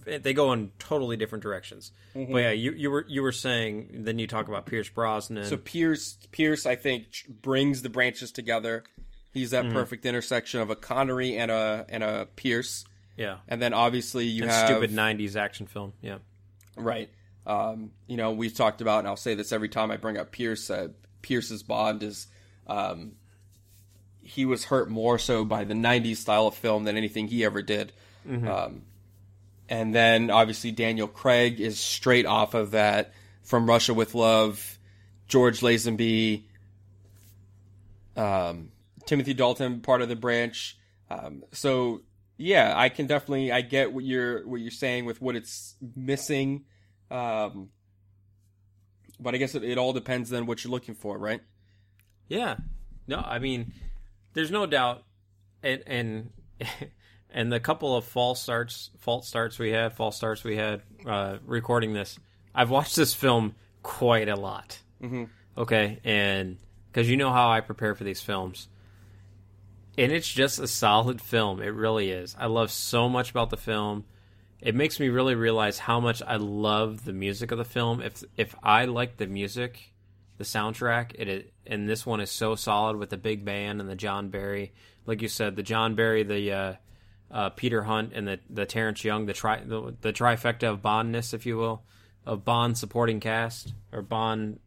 they 0.05 0.33
go 0.33 0.53
in 0.53 0.71
totally 0.79 1.17
different 1.17 1.41
directions. 1.43 1.91
Mm-hmm. 2.15 2.31
But 2.33 2.37
yeah, 2.39 2.51
you 2.51 2.71
you 2.73 2.91
were 2.91 3.05
you 3.07 3.21
were 3.21 3.31
saying, 3.31 4.03
then 4.03 4.19
you 4.19 4.27
talk 4.27 4.47
about 4.47 4.65
Pierce 4.65 4.89
Brosnan. 4.89 5.45
So 5.45 5.57
Pierce, 5.57 6.17
Pierce, 6.31 6.65
I 6.65 6.75
think 6.75 7.05
brings 7.41 7.81
the 7.81 7.89
branches 7.89 8.31
together. 8.31 8.83
He's 9.31 9.51
that 9.51 9.65
Mm-hmm. 9.65 9.73
perfect 9.73 10.05
intersection 10.05 10.59
of 10.61 10.69
a 10.69 10.75
Connery 10.75 11.37
and 11.37 11.49
a 11.49 11.85
and 11.89 12.03
a 12.03 12.27
Pierce, 12.35 12.85
yeah, 13.17 13.37
and 13.47 13.59
then 13.61 13.73
obviously 13.73 14.25
you 14.25 14.43
and 14.43 14.51
have 14.51 14.67
stupid 14.69 14.91
'90s 14.91 15.35
action 15.35 15.65
film. 15.65 15.93
Yeah, 16.01 16.19
right. 16.75 17.09
Um, 17.47 17.91
you 18.07 18.15
know, 18.17 18.31
we've 18.31 18.53
talked 18.53 18.79
about, 18.81 18.99
and 18.99 19.07
I'll 19.07 19.17
say 19.17 19.33
this 19.35 19.51
every 19.51 19.69
time 19.69 19.89
I 19.91 19.97
bring 19.97 20.17
up 20.17 20.31
Pierce. 20.31 20.69
Uh, 20.69 20.89
Pierce's 21.23 21.63
Bond 21.63 22.03
is 22.03 22.27
um, 22.67 23.13
he 24.23 24.45
was 24.45 24.65
hurt 24.65 24.89
more 24.89 25.19
so 25.19 25.45
by 25.45 25.63
the 25.63 25.73
'90s 25.73 26.17
style 26.17 26.47
of 26.47 26.55
film 26.55 26.83
than 26.85 26.97
anything 26.97 27.27
he 27.27 27.43
ever 27.43 27.61
did. 27.61 27.91
Um, 28.47 28.83
and 29.69 29.93
then 29.93 30.29
obviously 30.29 30.71
Daniel 30.71 31.07
Craig 31.07 31.59
is 31.59 31.79
straight 31.79 32.25
off 32.25 32.53
of 32.53 32.71
that 32.71 33.13
from 33.43 33.67
Russia 33.67 33.93
with 33.93 34.15
Love, 34.15 34.79
George 35.27 35.59
Lazenby, 35.61 36.43
um, 38.15 38.69
Timothy 39.05 39.33
Dalton, 39.33 39.81
part 39.81 40.01
of 40.01 40.09
the 40.09 40.15
branch. 40.15 40.77
Um, 41.09 41.43
so 41.51 42.01
yeah, 42.37 42.73
I 42.75 42.89
can 42.89 43.07
definitely 43.07 43.51
I 43.51 43.61
get 43.61 43.91
what 43.91 44.03
you're 44.03 44.47
what 44.47 44.61
you're 44.61 44.71
saying 44.71 45.05
with 45.05 45.21
what 45.21 45.35
it's 45.35 45.75
missing. 45.95 46.65
Um, 47.11 47.69
but 49.19 49.35
I 49.35 49.37
guess 49.37 49.55
it, 49.55 49.63
it 49.63 49.77
all 49.77 49.93
depends 49.93 50.29
then 50.29 50.45
what 50.45 50.63
you're 50.63 50.71
looking 50.71 50.95
for, 50.95 51.17
right? 51.17 51.41
yeah. 52.29 52.55
No, 53.05 53.17
I 53.17 53.39
mean, 53.39 53.73
there's 54.33 54.51
no 54.51 54.65
doubt, 54.65 55.03
and 55.61 55.83
and 55.87 56.29
and 57.29 57.51
the 57.51 57.59
couple 57.59 57.95
of 57.95 58.05
false 58.05 58.41
starts, 58.41 58.91
false 58.99 59.27
starts 59.27 59.57
we 59.59 59.71
had, 59.71 59.93
false 59.93 60.15
starts 60.15 60.43
we 60.43 60.57
had 60.57 60.81
uh, 61.05 61.37
recording 61.45 61.93
this. 61.93 62.19
I've 62.53 62.69
watched 62.69 62.95
this 62.95 63.13
film 63.13 63.55
quite 63.81 64.29
a 64.29 64.35
lot. 64.35 64.79
Mm-hmm. 65.01 65.25
Okay, 65.57 65.99
and 66.03 66.57
because 66.91 67.09
you 67.09 67.17
know 67.17 67.31
how 67.31 67.49
I 67.49 67.61
prepare 67.61 67.95
for 67.95 68.03
these 68.03 68.21
films, 68.21 68.67
and 69.97 70.11
it's 70.11 70.27
just 70.27 70.59
a 70.59 70.67
solid 70.67 71.21
film. 71.21 71.61
It 71.61 71.73
really 71.73 72.11
is. 72.11 72.35
I 72.39 72.47
love 72.47 72.71
so 72.71 73.09
much 73.09 73.31
about 73.31 73.49
the 73.49 73.57
film. 73.57 74.05
It 74.59 74.75
makes 74.75 74.99
me 74.99 75.09
really 75.09 75.35
realize 75.35 75.77
how 75.77 75.99
much 75.99 76.21
I 76.25 76.37
love 76.37 77.05
the 77.05 77.13
music 77.13 77.51
of 77.51 77.57
the 77.57 77.65
film. 77.65 78.01
If 78.01 78.23
if 78.37 78.55
I 78.63 78.85
like 78.85 79.17
the 79.17 79.27
music, 79.27 79.92
the 80.37 80.43
soundtrack, 80.43 81.11
it, 81.17 81.27
it 81.27 81.53
and 81.67 81.87
this 81.87 82.05
one 82.05 82.19
is 82.19 82.29
so 82.31 82.55
solid 82.55 82.97
with 82.97 83.09
the 83.09 83.17
big 83.17 83.45
band 83.45 83.79
and 83.81 83.89
the 83.89 83.95
John 83.95 84.29
Barry, 84.29 84.73
like 85.05 85.21
you 85.21 85.27
said, 85.27 85.55
the 85.55 85.63
John 85.63 85.95
Barry, 85.95 86.23
the 86.23 86.51
uh, 86.51 86.73
uh, 87.31 87.49
Peter 87.49 87.83
Hunt, 87.83 88.13
and 88.13 88.27
the 88.27 88.39
the 88.49 88.65
Terrence 88.65 89.03
Young, 89.03 89.25
the 89.25 89.33
tri 89.33 89.61
the, 89.63 89.95
the 90.01 90.11
trifecta 90.13 90.69
of 90.69 90.81
Bondness, 90.81 91.33
if 91.33 91.45
you 91.45 91.57
will, 91.57 91.83
of 92.25 92.43
Bond 92.43 92.77
supporting 92.77 93.19
cast 93.19 93.73
or 93.91 94.01
Bond 94.01 94.59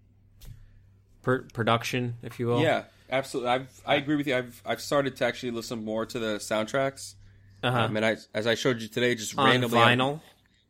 production, 1.23 2.15
if 2.23 2.39
you 2.39 2.47
will. 2.47 2.61
Yeah, 2.61 2.85
absolutely. 3.11 3.51
I've 3.51 3.81
I 3.87 3.97
agree 3.97 4.17
with 4.17 4.27
you. 4.27 4.37
I've 4.37 4.63
I've 4.65 4.81
started 4.81 5.17
to 5.17 5.25
actually 5.25 5.53
listen 5.53 5.85
more 5.85 6.07
to 6.07 6.19
the 6.19 6.37
soundtracks. 6.37 7.15
uh-huh. 7.63 7.79
Um, 7.79 7.97
and 7.97 8.07
I, 8.07 8.17
as 8.35 8.47
I 8.47 8.55
showed 8.55 8.81
you 8.81 8.89
today, 8.89 9.15
just 9.15 9.37
on 9.37 9.47
randomly 9.47 9.79
on- 9.79 9.99
vinyl. 9.99 10.21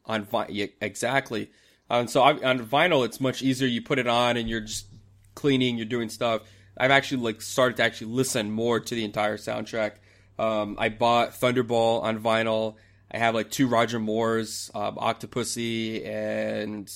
on, 0.06 0.24
vi- 0.24 0.46
yeah, 0.50 0.66
exactly. 0.80 1.50
Um, 1.88 2.08
so 2.08 2.22
I, 2.22 2.32
on 2.42 2.66
vinyl, 2.66 3.04
it's 3.04 3.20
much 3.20 3.42
easier. 3.42 3.68
You 3.68 3.82
put 3.82 3.98
it 3.98 4.06
on 4.06 4.36
and 4.36 4.48
you're 4.48 4.60
just 4.60 4.86
cleaning, 5.34 5.76
you're 5.76 5.86
doing 5.86 6.08
stuff. 6.08 6.42
I've 6.76 6.90
actually 6.90 7.22
like 7.22 7.40
started 7.40 7.76
to 7.78 7.84
actually 7.84 8.12
listen 8.12 8.50
more 8.50 8.80
to 8.80 8.94
the 8.94 9.04
entire 9.04 9.36
soundtrack. 9.36 9.92
Um, 10.38 10.76
I 10.78 10.88
bought 10.88 11.32
Thunderball 11.32 12.02
on 12.02 12.20
vinyl. 12.20 12.74
I 13.10 13.18
have 13.18 13.34
like 13.34 13.50
two 13.50 13.68
Roger 13.68 13.98
Moore's, 13.98 14.70
um, 14.74 14.96
Octopussy, 14.96 16.04
and 16.06 16.90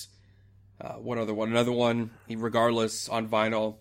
uh, 0.79 0.93
one 0.93 1.17
other 1.17 1.33
one, 1.33 1.49
another 1.49 1.71
one, 1.71 2.11
regardless, 2.29 3.07
on 3.09 3.27
vinyl. 3.27 3.77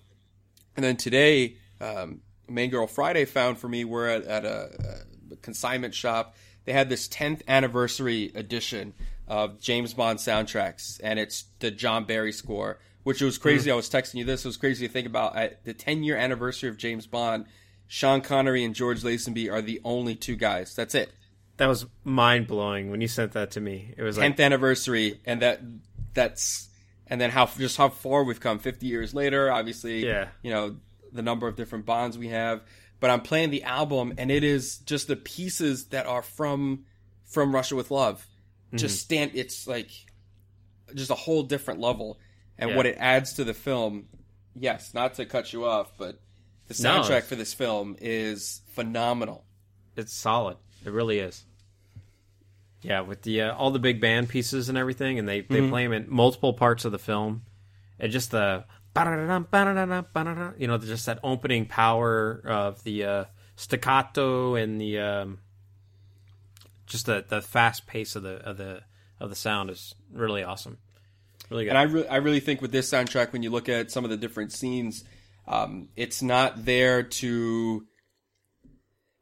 And 0.77 0.85
then 0.85 0.97
today, 0.97 1.57
um, 1.81 2.21
Main 2.49 2.71
Girl 2.71 2.87
Friday 2.87 3.25
found 3.25 3.59
for 3.59 3.69
me, 3.69 3.85
we're 3.85 4.09
at, 4.09 4.25
at 4.25 4.45
a, 4.45 5.05
a 5.33 5.37
consignment 5.37 5.95
shop. 5.95 6.37
They 6.65 6.73
had 6.73 6.89
this 6.89 7.09
10th 7.09 7.43
anniversary 7.49 8.31
edition 8.35 8.95
of 9.31 9.61
James 9.61 9.95
Bond 9.95 10.19
soundtracks, 10.19 11.01
and 11.03 11.19
it's 11.19 11.45
the 11.61 11.71
John 11.71 12.05
Barry 12.05 12.33
score, 12.33 12.81
which 13.05 13.23
was 13.23 13.39
crazy. 13.39 13.71
Mm. 13.71 13.75
I 13.75 13.77
was 13.77 13.89
texting 13.89 14.17
you 14.17 14.25
this. 14.25 14.45
It 14.45 14.49
was 14.49 14.57
crazy 14.57 14.87
to 14.87 14.93
think 14.93 15.07
about. 15.07 15.37
At 15.37 15.65
the 15.65 15.73
10 15.73 16.03
year 16.03 16.17
anniversary 16.17 16.69
of 16.69 16.77
James 16.77 17.07
Bond, 17.07 17.47
Sean 17.87 18.21
Connery 18.21 18.65
and 18.65 18.75
George 18.75 19.03
Lazenby 19.03 19.51
are 19.51 19.63
the 19.63 19.81
only 19.85 20.17
two 20.17 20.35
guys. 20.35 20.75
That's 20.75 20.97
it. 20.97 21.13
That 21.59 21.69
was 21.69 21.87
mind 22.03 22.49
blowing 22.49 22.91
when 22.91 23.01
you 23.01 23.09
sent 23.09 23.33
that 23.33 23.53
to 23.53 23.61
me. 23.61 23.95
It 23.97 24.03
was 24.03 24.19
like 24.19 24.37
10th 24.37 24.45
anniversary, 24.45 25.21
and 25.25 25.41
that 25.43 25.61
that's 26.13 26.69
and 27.07 27.21
then 27.21 27.31
how 27.31 27.47
just 27.47 27.77
how 27.77 27.89
far 27.89 28.25
we've 28.25 28.41
come 28.41 28.59
50 28.59 28.87
years 28.87 29.15
later. 29.15 29.51
Obviously, 29.51 30.05
Yeah. 30.07 30.29
you 30.43 30.51
know 30.51 30.77
the 31.13 31.23
number 31.23 31.47
of 31.47 31.55
different 31.57 31.87
bonds 31.87 32.19
we 32.19 32.29
have. 32.29 32.63
But 32.99 33.11
I'm 33.11 33.21
playing 33.21 33.51
the 33.51 33.63
album, 33.63 34.15
and 34.19 34.31
it 34.31 34.43
is 34.45 34.79
just 34.79 35.07
the 35.07 35.17
pieces 35.17 35.87
that 35.89 36.07
are 36.07 36.23
from 36.23 36.85
from 37.27 37.55
Russia 37.55 37.77
with 37.77 37.91
Love. 37.93 38.27
Mm-hmm. 38.71 38.77
Just 38.79 39.01
stand. 39.01 39.33
It's 39.35 39.67
like 39.67 39.91
just 40.95 41.11
a 41.11 41.15
whole 41.15 41.43
different 41.43 41.81
level, 41.81 42.19
and 42.59 42.71
Yeah. 42.71 42.77
what 42.77 42.87
it 42.87 42.97
adds 42.99 43.35
to 43.35 43.45
the 43.45 43.55
film. 43.55 44.07
Yes, 44.55 44.95
not 44.95 45.15
to 45.15 45.27
cut 45.27 45.53
you 45.53 45.65
off, 45.65 45.93
but 45.99 46.21
the 46.69 46.75
soundtrack 46.75 47.09
it's- 47.11 47.29
for 47.29 47.37
this 47.37 47.53
film 47.55 47.97
is 48.01 48.63
phenomenal. 48.75 49.45
it's 49.97 50.13
solid. 50.15 50.57
It 50.85 50.91
really 50.93 51.19
is. 51.19 51.45
Yeah, 52.83 53.01
with 53.03 53.23
the 53.23 53.43
uh, 53.43 53.55
all 53.55 53.71
the 53.71 53.79
big 53.79 54.01
band 54.01 54.29
pieces 54.31 54.69
and 54.71 54.79
everything, 54.79 55.19
and 55.19 55.29
they 55.29 55.43
they 55.43 55.69
play 55.69 55.85
them 55.85 55.93
in 55.93 56.07
multiple 56.09 56.55
parts 56.55 56.85
of 56.87 56.93
the 56.93 56.99
film, 56.99 57.43
and 57.99 58.11
just 58.11 58.31
the 58.31 58.65
you 60.59 60.67
know 60.67 60.79
just 60.79 61.07
that 61.07 61.19
opening 61.23 61.67
power 61.67 62.41
of 62.47 62.83
the 62.85 63.05
uh, 63.05 63.25
staccato 63.57 64.55
and 64.55 64.81
the 64.81 64.99
um, 64.99 65.39
just 66.91 67.07
the 67.07 67.25
the 67.27 67.41
fast 67.41 67.87
pace 67.87 68.17
of 68.17 68.23
the 68.23 68.37
of 68.47 68.59
the 68.59 68.83
of 69.19 69.31
the 69.31 69.37
sound 69.37 69.71
is 69.71 69.95
really 70.13 70.43
awesome. 70.43 70.79
Really 71.49 71.65
good. 71.65 71.71
And 71.71 71.79
I, 71.79 71.83
re- 71.83 72.07
I 72.07 72.17
really 72.17 72.41
think 72.41 72.63
with 72.63 72.73
this 72.73 72.91
soundtrack, 72.91 73.33
when 73.33 73.43
you 73.43 73.51
look 73.51 73.69
at 73.69 73.91
some 73.91 74.05
of 74.05 74.11
the 74.11 74.17
different 74.17 74.53
scenes, 74.53 75.05
um, 75.49 75.89
it's 75.97 76.23
not 76.23 76.65
there 76.65 77.03
to 77.03 77.85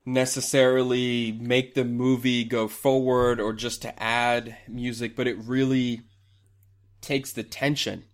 necessarily 0.05 1.33
make 1.33 1.75
the 1.75 1.85
movie 1.85 2.45
go 2.45 2.69
forward 2.69 3.41
or 3.41 3.53
just 3.53 3.83
to 3.83 4.03
add 4.03 4.57
music, 4.69 5.17
but 5.17 5.27
it 5.27 5.37
really 5.39 6.03
takes 7.01 7.33
the 7.33 7.43
tension 7.43 8.05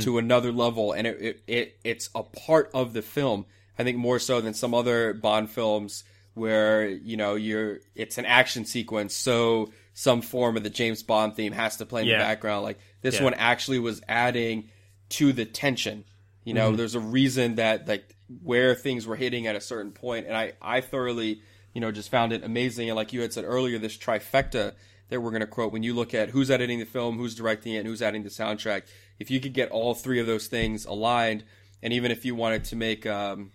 to 0.00 0.18
another 0.18 0.52
level, 0.52 0.92
and 0.92 1.06
it, 1.06 1.20
it, 1.20 1.42
it 1.46 1.80
it's 1.84 2.10
a 2.14 2.22
part 2.22 2.70
of 2.74 2.92
the 2.92 3.00
film. 3.00 3.46
I 3.78 3.84
think 3.84 3.96
more 3.96 4.18
so 4.18 4.42
than 4.42 4.52
some 4.52 4.74
other 4.74 5.14
Bond 5.14 5.50
films 5.50 6.04
where 6.40 6.88
you 6.88 7.16
know 7.16 7.34
you're 7.34 7.78
it's 7.94 8.18
an 8.18 8.24
action 8.24 8.64
sequence, 8.64 9.14
so 9.14 9.70
some 9.92 10.22
form 10.22 10.56
of 10.56 10.62
the 10.62 10.70
James 10.70 11.02
Bond 11.02 11.36
theme 11.36 11.52
has 11.52 11.76
to 11.76 11.86
play 11.86 12.02
in 12.02 12.08
Yeah. 12.08 12.18
the 12.18 12.24
background. 12.24 12.64
Like 12.64 12.78
this 13.02 13.16
Yeah. 13.16 13.24
one 13.24 13.34
actually 13.34 13.78
was 13.78 14.00
adding 14.08 14.70
to 15.10 15.32
the 15.32 15.44
tension. 15.44 16.04
You 16.44 16.54
know, 16.54 16.74
there's 16.74 16.94
a 16.94 17.00
reason 17.00 17.56
that 17.56 17.86
like 17.86 18.16
where 18.42 18.74
things 18.74 19.06
were 19.06 19.16
hitting 19.16 19.46
at 19.46 19.54
a 19.56 19.60
certain 19.60 19.92
point, 19.92 20.26
and 20.26 20.36
I 20.36 20.54
I 20.62 20.80
thoroughly 20.80 21.42
you 21.74 21.80
know 21.80 21.92
just 21.92 22.10
found 22.10 22.32
it 22.32 22.42
amazing. 22.42 22.88
And 22.88 22.96
like 22.96 23.12
you 23.12 23.20
had 23.20 23.32
said 23.32 23.44
earlier, 23.44 23.78
this 23.78 23.96
trifecta 23.96 24.72
that 25.10 25.20
we're 25.20 25.30
going 25.30 25.40
to 25.40 25.46
quote 25.46 25.72
when 25.72 25.82
you 25.82 25.92
look 25.92 26.14
at 26.14 26.30
who's 26.30 26.50
editing 26.50 26.78
the 26.78 26.84
film, 26.86 27.18
who's 27.18 27.34
directing 27.34 27.74
it, 27.74 27.78
and 27.78 27.86
who's 27.86 28.00
adding 28.02 28.22
the 28.22 28.30
soundtrack. 28.30 28.82
If 29.18 29.30
you 29.30 29.40
could 29.40 29.52
get 29.52 29.70
all 29.70 29.92
three 29.94 30.20
of 30.20 30.26
those 30.26 30.46
things 30.46 30.84
aligned, 30.86 31.44
and 31.82 31.92
even 31.92 32.10
if 32.10 32.24
you 32.24 32.34
wanted 32.36 32.64
to 32.66 32.76
make 32.76 33.06
um, 33.06 33.50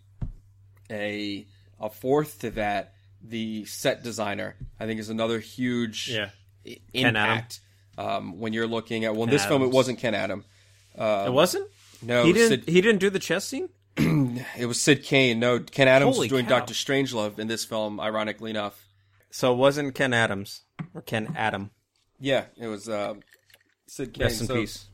a 0.91 1.47
a 1.79 1.89
fourth 1.89 2.39
to 2.39 2.51
that, 2.51 2.93
the 3.21 3.65
set 3.65 4.03
designer 4.03 4.55
I 4.79 4.85
think 4.85 4.99
is 4.99 5.09
another 5.09 5.39
huge 5.39 6.09
Yeah. 6.09 6.29
i- 6.65 6.79
Ken 6.93 7.15
Adam. 7.15 7.31
impact. 7.31 7.59
Um, 7.97 8.39
when 8.39 8.51
you're 8.53 8.67
looking 8.67 9.05
at 9.05 9.13
well, 9.13 9.23
in 9.23 9.29
this 9.29 9.45
film 9.45 9.61
it 9.63 9.71
wasn't 9.71 9.99
Ken 9.99 10.13
Adam. 10.13 10.43
it 10.95 11.31
wasn't. 11.31 11.69
No, 12.01 12.23
he 12.25 12.33
didn't. 12.33 12.49
Sid, 12.65 12.69
He 12.73 12.81
didn't 12.81 12.99
do 12.99 13.09
the 13.09 13.19
chess 13.19 13.45
scene. 13.45 13.69
it 13.97 14.65
was 14.65 14.79
Syd 14.81 15.03
Cain. 15.03 15.39
No, 15.39 15.59
Ken 15.59 15.87
Adams 15.87 16.15
Holy 16.15 16.25
was 16.25 16.29
doing. 16.29 16.45
Doctor 16.45 16.73
Strangelove 16.73 17.39
in 17.39 17.47
this 17.47 17.63
film. 17.63 17.99
Ironically 17.99 18.49
enough, 18.51 18.85
So 19.31 19.53
it 19.53 19.57
wasn't 19.57 19.95
Ken 19.95 20.13
Adams 20.13 20.61
or 20.93 21.01
Ken 21.01 21.33
Adam. 21.37 21.71
yeah, 22.19 22.45
it 22.57 22.67
was 22.67 22.89
uh, 22.89 23.13
Syd 23.87 24.13
Cain. 24.13 24.23
Rest 24.23 24.41
in 24.41 24.47
So- 24.47 24.55
peace. 24.55 24.85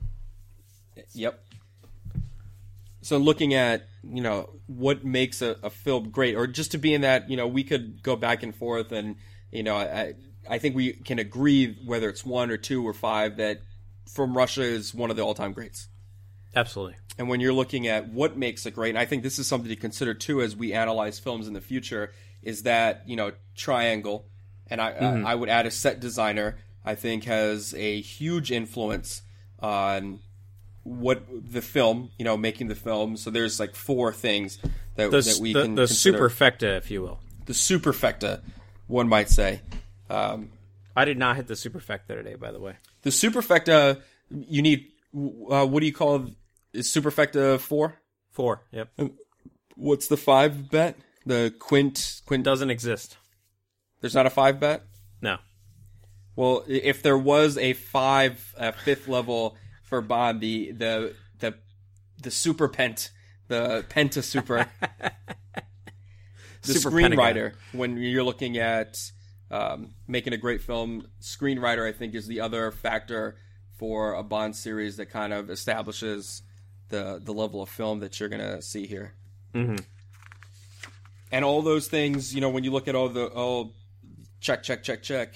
Yep. 1.14 1.44
So 3.02 3.18
looking 3.18 3.54
at 3.54 3.88
you 4.04 4.22
know 4.22 4.50
what 4.68 5.04
makes 5.04 5.42
a, 5.42 5.58
a 5.64 5.70
film 5.70 6.10
great, 6.10 6.36
or 6.36 6.48
just 6.48 6.72
to 6.72 6.78
be 6.78 6.94
in 6.94 7.02
that 7.02 7.30
you 7.30 7.38
know 7.38 7.48
we 7.48 7.64
could 7.64 8.04
go 8.04 8.16
back 8.16 8.44
and 8.44 8.56
forth, 8.56 8.92
and 8.92 9.16
you 9.52 9.64
know 9.64 9.76
I 9.76 10.14
I 10.50 10.58
think 10.58 10.76
we 10.76 10.94
can 10.94 11.20
agree 11.20 11.78
whether 11.86 12.10
it's 12.10 12.26
one 12.26 12.52
or 12.52 12.58
two 12.58 12.88
or 12.88 12.94
five 12.94 13.38
that 13.38 13.62
From 14.08 14.36
Russia 14.36 14.64
is 14.64 14.94
one 14.94 15.10
of 15.10 15.16
the 15.16 15.24
all 15.24 15.34
time 15.34 15.54
greats. 15.54 15.88
Absolutely. 16.56 16.96
And 17.18 17.30
when 17.30 17.40
you're 17.40 17.54
looking 17.54 17.88
at 17.88 18.10
what 18.10 18.38
makes 18.38 18.66
it 18.66 18.76
great, 18.76 18.90
and 18.90 19.00
I 19.00 19.06
think 19.06 19.24
this 19.24 19.40
is 19.40 19.48
something 19.48 19.70
to 19.70 19.76
consider 19.76 20.14
too 20.14 20.42
as 20.42 20.56
we 20.56 20.74
analyze 20.74 21.20
films 21.20 21.48
in 21.48 21.54
the 21.54 21.62
future, 21.62 22.12
is 22.42 22.64
that 22.64 23.04
you 23.08 23.16
know 23.16 23.32
triangle, 23.56 24.26
and 24.68 24.82
I 24.82 24.90
I, 24.90 24.94
mm-hmm. 24.94 25.26
I 25.26 25.36
would 25.36 25.50
add 25.50 25.66
a 25.66 25.72
set 25.72 26.00
designer. 26.00 26.58
I 26.84 26.96
think 26.96 27.26
has 27.26 27.74
a 27.76 28.02
huge 28.02 28.52
influence 28.52 29.22
on 29.60 30.20
what 30.84 31.24
the 31.30 31.62
film, 31.62 32.10
you 32.18 32.26
know, 32.26 32.38
making 32.38 32.68
the 32.68 32.76
film. 32.76 33.18
So 33.18 33.30
there's 33.30 33.60
like 33.60 33.76
four 33.76 34.12
things 34.14 34.58
that, 34.96 35.12
The, 35.12 35.22
that 35.22 35.38
we 35.40 35.54
the, 35.54 35.62
can 35.64 35.76
the 35.76 35.86
consider. 35.88 36.30
superfecta, 36.30 36.78
if 36.78 36.90
you 36.92 37.02
will. 37.02 37.20
the 37.46 37.54
superfecta, 37.54 38.42
one 38.88 39.08
might 39.08 39.30
say. 39.30 39.62
Um, 40.10 40.50
I 40.96 41.06
did 41.06 41.18
not 41.18 41.36
hit 41.38 41.48
the 41.48 41.54
superfecta 41.54 42.08
today, 42.08 42.36
by 42.36 42.52
the 42.52 42.60
way. 42.60 42.76
the 43.04 43.10
superfecta, 43.12 44.02
you 44.30 44.62
need. 44.62 44.88
Uh, 45.16 45.66
what 45.66 45.80
do 45.82 45.86
you 45.86 45.94
call 45.94 46.26
is 46.74 46.88
superfecta 46.88 47.60
four? 47.60 47.96
Four. 48.32 48.64
Yep. 48.72 48.90
What's 49.76 50.08
the 50.08 50.18
five 50.18 50.70
bet? 50.72 50.98
The 51.26 51.54
quint 51.60 52.22
quint. 52.26 52.44
Doesn't 52.44 52.70
exist. 52.70 53.18
There's 54.02 54.16
not 54.16 54.26
a 54.26 54.30
five 54.30 54.60
bet. 54.60 54.84
No. 55.22 55.38
Well, 56.36 56.64
if 56.68 57.04
there 57.04 57.18
was 57.18 57.58
a 57.58 57.74
five, 57.74 58.56
uh, 58.58 58.72
fifth 58.72 59.08
level 59.08 59.56
for 59.92 60.00
Bond, 60.00 60.40
the 60.40 60.72
the 60.72 61.14
the 61.40 61.54
the 62.24 62.32
super 62.32 62.70
pent, 62.70 63.12
the 63.50 63.86
penta 63.90 64.24
super, 64.24 64.66
the 66.62 66.74
Super 66.74 66.96
screenwriter. 66.96 67.56
When 67.74 67.98
you're 67.98 68.24
looking 68.24 68.58
at 68.58 69.12
um, 69.52 69.90
making 70.08 70.32
a 70.32 70.38
great 70.38 70.62
film, 70.62 71.08
screenwriter, 71.22 71.86
I 71.86 71.92
think, 71.92 72.16
is 72.16 72.26
the 72.26 72.40
other 72.40 72.72
factor 72.72 73.36
for 73.76 74.14
a 74.14 74.24
Bond 74.24 74.56
series 74.56 74.96
that 74.96 75.08
kind 75.08 75.34
of 75.34 75.50
establishes 75.50 76.42
the 76.88 77.22
the 77.22 77.34
level 77.34 77.62
of 77.62 77.68
film 77.68 78.00
that 78.00 78.18
you're 78.18 78.30
gonna 78.30 78.62
see 78.62 78.88
here. 78.88 79.14
Mm-hmm. 79.54 79.76
And 81.34 81.44
all 81.44 81.62
those 81.62 81.90
things, 81.90 82.34
you 82.34 82.40
know, 82.40 82.50
when 82.50 82.64
you 82.64 82.72
look 82.72 82.88
at 82.88 82.96
all 82.96 83.10
the 83.10 83.30
oh, 83.36 83.74
check, 84.40 84.64
check, 84.64 84.84
check, 84.84 85.04
check 85.04 85.36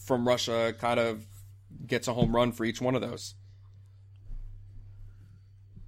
from 0.00 0.26
Russia, 0.26 0.74
kind 0.78 0.98
of 0.98 1.26
gets 1.86 2.06
a 2.08 2.14
home 2.14 2.34
run 2.34 2.52
for 2.52 2.64
each 2.64 2.80
one 2.80 2.94
of 2.94 3.00
those. 3.00 3.34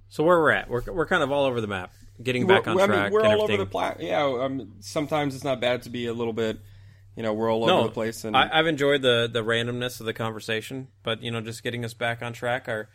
So 0.09 0.23
where 0.23 0.39
we're 0.39 0.51
at, 0.51 0.69
we're 0.69 0.81
we're 0.91 1.05
kind 1.05 1.21
of 1.23 1.31
all 1.31 1.45
over 1.45 1.61
the 1.61 1.67
map, 1.67 1.93
getting 2.21 2.47
back 2.47 2.67
on 2.67 2.75
We're- 2.75 2.85
I 2.85 2.87
track. 2.87 3.03
mean, 3.05 3.13
we're 3.13 3.25
all 3.27 3.43
over 3.43 3.57
the 3.57 3.65
plat. 3.65 4.01
Yeah, 4.01 4.23
um, 4.23 4.73
sometimes 4.79 5.35
it's 5.35 5.43
not 5.43 5.61
bad 5.61 5.83
to 5.83 5.89
be 5.89 6.07
a 6.07 6.13
little 6.13 6.33
bit, 6.33 6.59
you 7.15 7.21
know, 7.21 7.33
we're 7.33 7.51
all 7.51 7.69
over 7.69 7.83
the 7.87 7.93
place. 7.93 8.23
And 8.23 8.35
I, 8.35 8.49
I've 8.51 8.65
enjoyed 8.65 9.03
the 9.03 9.29
the 9.31 9.43
randomness 9.43 9.99
of 9.99 10.07
the 10.07 10.13
conversation, 10.13 10.87
but 11.03 11.21
you 11.21 11.29
know, 11.29 11.41
just 11.41 11.61
getting 11.63 11.85
us 11.85 11.93
back 11.93 12.23
on 12.23 12.33
track. 12.33 12.67
Our 12.67 12.89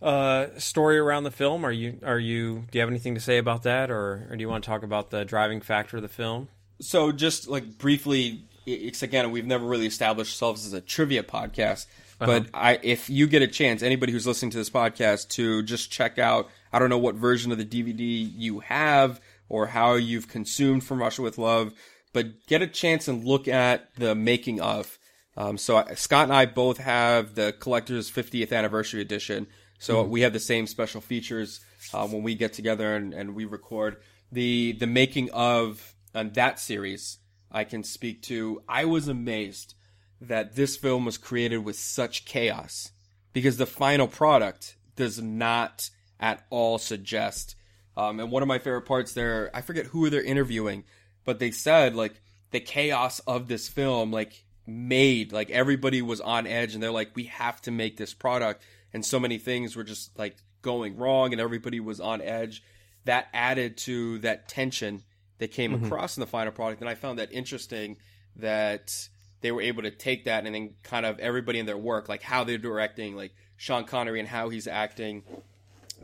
uh, 0.00 0.46
story 0.58 0.98
around 0.98 1.24
the 1.24 1.30
film. 1.32 1.64
Are 1.64 1.72
you 1.72 1.98
are 2.04 2.18
you? 2.20 2.66
Do 2.70 2.78
you 2.78 2.80
have 2.80 2.90
anything 2.90 3.14
to 3.16 3.20
say 3.20 3.38
about 3.38 3.64
that, 3.64 3.90
or, 3.90 4.28
or 4.30 4.36
do 4.36 4.40
you 4.40 4.48
want 4.48 4.62
to 4.62 4.70
talk 4.70 4.84
about 4.84 5.10
the 5.10 5.24
driving 5.24 5.60
factor 5.60 5.96
of 5.96 6.02
the 6.02 6.08
film? 6.08 6.48
so 6.78 7.10
just 7.10 7.48
like 7.48 7.78
briefly, 7.78 8.44
it's 8.66 9.02
again, 9.02 9.30
we've 9.30 9.46
never 9.46 9.64
really 9.66 9.86
established 9.86 10.34
ourselves 10.34 10.66
as 10.66 10.72
a 10.72 10.80
trivia 10.80 11.22
podcast. 11.22 11.86
Uh-huh. 12.20 12.26
But 12.26 12.46
I, 12.54 12.78
if 12.82 13.10
you 13.10 13.26
get 13.26 13.42
a 13.42 13.46
chance, 13.46 13.82
anybody 13.82 14.12
who's 14.12 14.26
listening 14.26 14.50
to 14.52 14.56
this 14.56 14.70
podcast, 14.70 15.28
to 15.30 15.62
just 15.62 15.90
check 15.90 16.18
out, 16.18 16.48
I 16.72 16.78
don't 16.78 16.90
know 16.90 16.98
what 16.98 17.14
version 17.14 17.52
of 17.52 17.58
the 17.58 17.64
DVD 17.64 18.30
you 18.34 18.60
have 18.60 19.20
or 19.48 19.66
how 19.66 19.94
you've 19.94 20.28
consumed 20.28 20.84
From 20.84 20.98
Russia 20.98 21.22
with 21.22 21.38
Love, 21.38 21.72
but 22.12 22.46
get 22.46 22.62
a 22.62 22.66
chance 22.66 23.08
and 23.08 23.24
look 23.24 23.48
at 23.48 23.94
the 23.96 24.14
making 24.14 24.60
of. 24.60 24.98
Um, 25.36 25.58
so 25.58 25.76
I- 25.76 25.94
Scott 25.94 26.24
and 26.24 26.32
I 26.32 26.46
both 26.46 26.78
have 26.78 27.34
the 27.34 27.54
collector's 27.58 28.10
50th 28.10 28.52
anniversary 28.52 29.00
edition. 29.02 29.46
So 29.78 30.02
we 30.02 30.22
have 30.22 30.32
the 30.32 30.40
same 30.40 30.66
special 30.66 31.02
features 31.02 31.60
uh, 31.92 32.06
when 32.08 32.22
we 32.22 32.34
get 32.34 32.54
together 32.54 32.96
and, 32.96 33.12
and 33.12 33.34
we 33.34 33.44
record 33.44 33.98
the 34.32 34.72
the 34.72 34.86
making 34.86 35.30
of 35.32 35.94
on 36.14 36.30
that 36.30 36.58
series. 36.58 37.18
I 37.50 37.64
can 37.64 37.84
speak 37.84 38.22
to. 38.22 38.62
I 38.68 38.84
was 38.84 39.08
amazed 39.08 39.74
that 40.20 40.56
this 40.56 40.76
film 40.76 41.04
was 41.04 41.18
created 41.18 41.58
with 41.58 41.76
such 41.76 42.24
chaos 42.24 42.90
because 43.32 43.56
the 43.56 43.66
final 43.66 44.08
product 44.08 44.76
does 44.96 45.20
not 45.20 45.90
at 46.18 46.44
all 46.50 46.78
suggest. 46.78 47.54
Um, 47.96 48.20
and 48.20 48.30
one 48.30 48.42
of 48.42 48.48
my 48.48 48.58
favorite 48.58 48.82
parts 48.82 49.12
there, 49.12 49.50
I 49.54 49.60
forget 49.60 49.86
who 49.86 50.10
they're 50.10 50.22
interviewing, 50.22 50.84
but 51.24 51.38
they 51.38 51.50
said 51.50 51.94
like 51.94 52.20
the 52.50 52.60
chaos 52.60 53.20
of 53.20 53.48
this 53.48 53.68
film, 53.68 54.10
like 54.10 54.44
made 54.66 55.32
like 55.32 55.50
everybody 55.50 56.02
was 56.02 56.20
on 56.20 56.46
edge, 56.46 56.74
and 56.74 56.82
they're 56.82 56.90
like, 56.90 57.14
we 57.14 57.24
have 57.24 57.60
to 57.62 57.70
make 57.70 57.96
this 57.96 58.14
product, 58.14 58.62
and 58.92 59.04
so 59.04 59.20
many 59.20 59.38
things 59.38 59.76
were 59.76 59.84
just 59.84 60.18
like 60.18 60.36
going 60.62 60.96
wrong, 60.96 61.32
and 61.32 61.40
everybody 61.40 61.80
was 61.80 62.00
on 62.00 62.20
edge. 62.20 62.62
That 63.04 63.28
added 63.32 63.76
to 63.78 64.18
that 64.18 64.48
tension 64.48 65.02
that 65.38 65.50
came 65.52 65.74
across 65.74 66.16
in 66.16 66.20
the 66.20 66.26
final 66.26 66.52
product, 66.52 66.80
and 66.80 66.88
I 66.88 66.94
found 66.94 67.18
that 67.18 67.32
interesting 67.32 67.96
that 68.36 69.08
they 69.40 69.52
were 69.52 69.62
able 69.62 69.82
to 69.82 69.90
take 69.90 70.24
that 70.24 70.46
and 70.46 70.54
then 70.54 70.74
kind 70.82 71.06
of 71.06 71.18
everybody 71.18 71.58
in 71.58 71.66
their 71.66 71.76
work, 71.76 72.08
like 72.08 72.22
how 72.22 72.44
they're 72.44 72.58
directing, 72.58 73.16
like 73.16 73.34
Sean 73.56 73.84
Connery 73.84 74.20
and 74.20 74.28
how 74.28 74.48
he's 74.48 74.66
acting, 74.66 75.22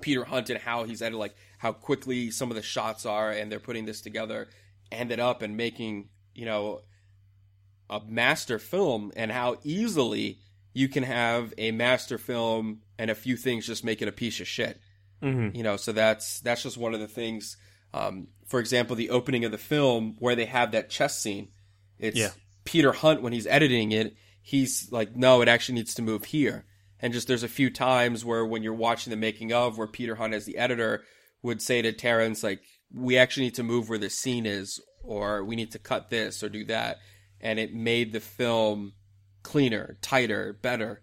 Peter 0.01 0.25
Hunt 0.25 0.51
and 0.51 0.61
how 0.61 0.85
he's 0.85 1.03
edited, 1.03 1.19
like 1.19 1.35
how 1.59 1.73
quickly 1.73 2.31
some 2.31 2.51
of 2.51 2.57
the 2.57 2.63
shots 2.63 3.07
are, 3.07 3.31
and 3.31 3.51
they're 3.51 3.61
putting 3.61 3.87
this 3.87 4.01
together, 4.01 4.49
ended 4.91 5.21
up 5.21 5.43
and 5.43 5.57
making 5.57 6.09
you 6.35 6.45
know 6.45 6.81
a 7.89 8.01
master 8.07 8.59
film, 8.59 9.13
and 9.17 9.31
how 9.31 9.59
easily 9.65 10.39
you 10.75 10.89
can 10.89 11.03
have 11.03 11.53
a 11.59 11.71
master 11.71 12.19
film 12.19 12.81
and 12.99 13.11
a 13.11 13.15
few 13.15 13.37
things 13.37 13.67
just 13.67 13.85
make 13.85 14.01
it 14.01 14.09
a 14.09 14.13
piece 14.13 14.41
of 14.41 14.49
shit. 14.49 14.81
Mm-hmm. 15.23 15.57
You 15.57 15.63
know, 15.63 15.77
so 15.77 15.93
that's 15.93 16.41
that's 16.41 16.63
just 16.63 16.77
one 16.77 16.95
of 16.95 17.01
the 17.01 17.09
things. 17.09 17.57
Um, 17.95 18.29
for 18.47 18.61
example, 18.61 18.97
the 18.97 19.11
opening 19.11 19.45
of 19.45 19.53
the 19.53 19.59
film 19.59 20.17
where 20.19 20.37
they 20.37 20.47
have 20.47 20.73
that 20.73 20.91
chess 20.91 21.19
scene. 21.19 21.49
It's 21.99 22.19
Yeah. 22.19 22.31
Peter 22.65 22.93
Hunt 22.93 23.23
when 23.23 23.33
he's 23.33 23.47
editing 23.47 23.93
it. 23.93 24.15
He's 24.41 24.91
like, 24.91 25.17
no, 25.17 25.41
it 25.43 25.49
actually 25.49 25.77
needs 25.77 25.95
to 25.95 26.03
move 26.03 26.25
here. 26.25 26.65
And 27.01 27.13
just 27.13 27.29
there's 27.29 27.43
a 27.43 27.49
few 27.49 27.71
times 27.71 28.25
where 28.25 28.45
when 28.45 28.63
you're 28.63 28.75
watching 28.75 29.11
the 29.11 29.17
making 29.17 29.53
of, 29.53 29.79
where 29.79 29.87
Peter 29.87 30.15
Hunt 30.15 30.35
as 30.35 30.45
the 30.45 30.59
editor 30.59 31.03
would 31.43 31.61
say 31.61 31.83
to 31.83 31.93
Terrence, 31.93 32.43
like, 32.43 32.61
we 32.95 33.17
actually 33.19 33.47
need 33.47 33.55
to 33.57 33.63
move 33.63 33.89
where 33.89 33.99
the 33.99 34.11
scene 34.11 34.47
is, 34.47 34.81
or 35.03 35.43
we 35.45 35.57
need 35.57 35.73
to 35.73 35.79
cut 35.79 36.11
this 36.11 36.43
or 36.43 36.49
do 36.49 36.65
that. 36.67 36.99
And 37.41 37.59
it 37.59 37.75
made 37.75 38.13
the 38.13 38.21
film 38.21 38.93
cleaner, 39.43 39.97
tighter, 40.03 40.59
better. 40.63 41.03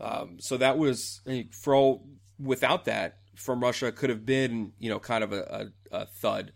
Um, 0.00 0.38
so 0.40 0.56
that 0.58 0.76
was 0.76 1.20
I 1.26 1.30
mean, 1.30 1.50
for 1.50 1.74
all 1.74 2.08
without 2.38 2.84
that 2.84 3.17
from 3.38 3.60
Russia 3.60 3.92
could 3.92 4.10
have 4.10 4.26
been 4.26 4.72
you 4.78 4.90
know 4.90 4.98
kind 4.98 5.22
of 5.24 5.32
a, 5.32 5.70
a, 5.92 5.96
a 6.02 6.06
thud, 6.06 6.52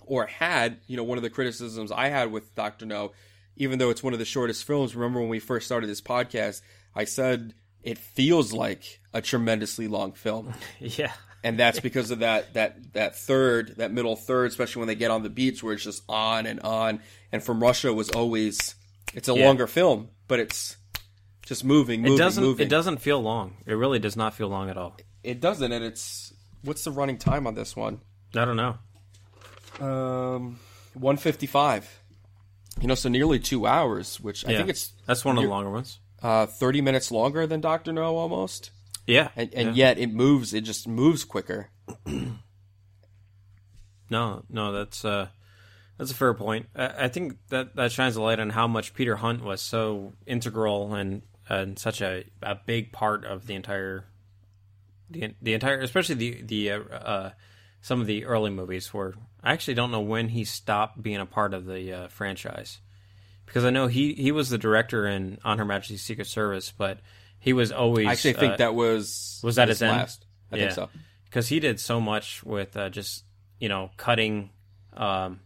or 0.00 0.26
had 0.26 0.78
you 0.86 0.96
know 0.96 1.04
one 1.04 1.18
of 1.18 1.22
the 1.22 1.30
criticisms 1.30 1.92
I 1.92 2.08
had 2.08 2.32
with 2.32 2.54
Doctor 2.54 2.86
No, 2.86 3.12
even 3.56 3.78
though 3.78 3.90
it's 3.90 4.02
one 4.02 4.12
of 4.12 4.18
the 4.18 4.24
shortest 4.24 4.64
films. 4.64 4.94
Remember 4.96 5.20
when 5.20 5.28
we 5.28 5.38
first 5.40 5.66
started 5.66 5.88
this 5.88 6.00
podcast, 6.00 6.62
I 6.94 7.04
said 7.04 7.54
it 7.82 7.98
feels 7.98 8.52
like 8.52 9.00
a 9.12 9.20
tremendously 9.20 9.88
long 9.88 10.12
film, 10.12 10.54
Yeah. 10.80 11.12
and 11.42 11.58
that's 11.58 11.80
because 11.80 12.10
of 12.10 12.20
that 12.20 12.54
that 12.54 12.92
that 12.94 13.16
third 13.16 13.74
that 13.76 13.92
middle 13.92 14.16
third, 14.16 14.50
especially 14.50 14.80
when 14.80 14.88
they 14.88 14.94
get 14.94 15.10
on 15.10 15.22
the 15.22 15.30
beach 15.30 15.62
where 15.62 15.74
it's 15.74 15.84
just 15.84 16.02
on 16.08 16.46
and 16.46 16.60
on. 16.60 17.00
And 17.32 17.42
from 17.42 17.60
Russia 17.62 17.92
was 17.92 18.10
always 18.10 18.74
it's 19.12 19.28
a 19.28 19.34
Yeah. 19.34 19.46
longer 19.46 19.66
film, 19.66 20.08
but 20.28 20.40
it's 20.40 20.76
just 21.44 21.62
moving, 21.62 22.00
moving, 22.00 22.14
it 22.14 22.18
doesn't. 22.18 22.42
moving. 22.42 22.66
It 22.66 22.70
doesn't 22.70 22.98
feel 22.98 23.20
long. 23.20 23.58
It 23.66 23.74
really 23.74 23.98
does 23.98 24.16
not 24.16 24.32
feel 24.34 24.48
long 24.48 24.70
at 24.70 24.78
all. 24.78 24.96
It 25.24 25.40
doesn't, 25.40 25.72
and 25.72 25.84
it's 25.84 26.32
what's 26.62 26.84
the 26.84 26.90
running 26.90 27.18
time 27.18 27.46
on 27.46 27.54
this 27.54 27.74
one? 27.74 28.00
I 28.36 28.44
don't 28.44 28.56
know. 28.56 28.76
Um, 29.86 30.58
one 30.94 31.16
fifty 31.16 31.46
five. 31.46 31.88
You 32.80 32.88
know, 32.88 32.94
so 32.94 33.08
nearly 33.08 33.38
two 33.38 33.66
hours, 33.66 34.20
which 34.20 34.44
I 34.46 34.56
think 34.56 34.68
it's 34.68 34.92
that's 35.06 35.24
one 35.24 35.36
of 35.36 35.42
the 35.44 35.48
longer 35.48 35.70
ones. 35.70 35.98
uh, 36.22 36.46
thirty 36.46 36.80
minutes 36.80 37.10
longer 37.10 37.46
than 37.46 37.60
Doctor 37.60 37.92
No, 37.92 38.16
almost. 38.16 38.70
Yeah, 39.06 39.28
And 39.36 39.52
and 39.54 39.76
yeah. 39.76 39.88
yet 39.88 39.98
it 39.98 40.12
moves. 40.12 40.52
It 40.54 40.62
just 40.62 40.88
moves 40.88 41.24
quicker. 41.24 41.70
No, 44.10 44.44
no, 44.50 44.70
that's 44.72 45.04
uh, 45.04 45.28
that's 45.98 46.10
a 46.10 46.14
fair 46.14 46.34
point. 46.34 46.66
I, 46.76 47.04
I 47.04 47.08
think 47.08 47.38
that 47.48 47.74
that 47.76 47.90
shines 47.90 48.16
a 48.16 48.22
light 48.22 48.38
on 48.38 48.50
how 48.50 48.66
much 48.66 48.94
Peter 48.94 49.16
Hunt 49.16 49.42
was 49.42 49.60
so 49.60 50.12
integral 50.26 50.94
and 50.94 51.22
and 51.48 51.78
such 51.78 52.00
a, 52.00 52.24
a 52.42 52.54
big 52.54 52.92
part 52.92 53.24
of 53.24 53.46
the 53.46 53.54
entire 53.54 54.04
the 55.10 55.34
the 55.42 55.54
entire, 55.54 55.80
especially 55.80 56.14
the 56.16 56.42
the 56.42 56.70
uh, 56.72 56.78
uh, 56.92 57.30
some 57.80 58.00
of 58.00 58.06
the 58.06 58.24
early 58.24 58.50
movies. 58.50 58.92
Where 58.92 59.14
I 59.42 59.52
actually 59.52 59.74
don't 59.74 59.90
know 59.90 60.00
when 60.00 60.28
he 60.28 60.44
stopped 60.44 61.00
being 61.02 61.18
a 61.20 61.26
part 61.26 61.54
of 61.54 61.66
the 61.66 61.92
uh, 61.92 62.08
franchise 62.08 62.80
because 63.46 63.64
I 63.64 63.70
know 63.70 63.86
he 63.86 64.14
he 64.14 64.32
was 64.32 64.50
the 64.50 64.58
director 64.58 65.06
in 65.06 65.38
On 65.44 65.58
Her 65.58 65.64
Majesty's 65.64 66.02
Secret 66.02 66.26
Service, 66.26 66.72
but 66.76 67.00
he 67.38 67.52
was 67.52 67.72
always 67.72 68.06
I 68.06 68.12
actually 68.12 68.34
think 68.34 68.54
uh, 68.54 68.56
that 68.56 68.74
was 68.74 69.40
was 69.42 69.56
that 69.56 69.68
his 69.68 69.78
his 69.78 69.82
end? 69.82 69.96
last. 69.98 70.26
I 70.50 70.56
think 70.56 70.72
so. 70.72 70.88
Because 71.24 71.48
he 71.48 71.58
did 71.60 71.80
so 71.80 72.00
much 72.00 72.44
with 72.44 72.76
uh, 72.76 72.88
just 72.90 73.24
you 73.58 73.68
know 73.68 73.90
cutting, 73.96 74.50
um, 74.96 75.40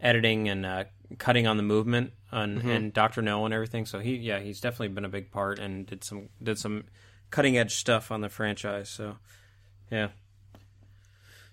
editing, 0.00 0.48
and 0.48 0.64
uh, 0.66 0.84
cutting 1.18 1.46
on 1.46 1.56
the 1.56 1.62
movement 1.62 2.12
and, 2.32 2.62
Mhm. 2.62 2.76
and 2.76 2.92
Doctor 2.92 3.22
No 3.22 3.44
and 3.44 3.54
everything. 3.54 3.86
So 3.86 4.00
he 4.00 4.16
yeah 4.16 4.40
he's 4.40 4.60
definitely 4.60 4.88
been 4.88 5.04
a 5.04 5.08
big 5.10 5.30
part 5.30 5.58
and 5.58 5.86
did 5.86 6.04
some 6.04 6.30
did 6.42 6.58
some 6.58 6.84
cutting 7.34 7.58
edge 7.58 7.74
stuff 7.74 8.12
on 8.12 8.20
the 8.20 8.28
franchise. 8.28 8.88
So 8.88 9.16
yeah, 9.90 10.10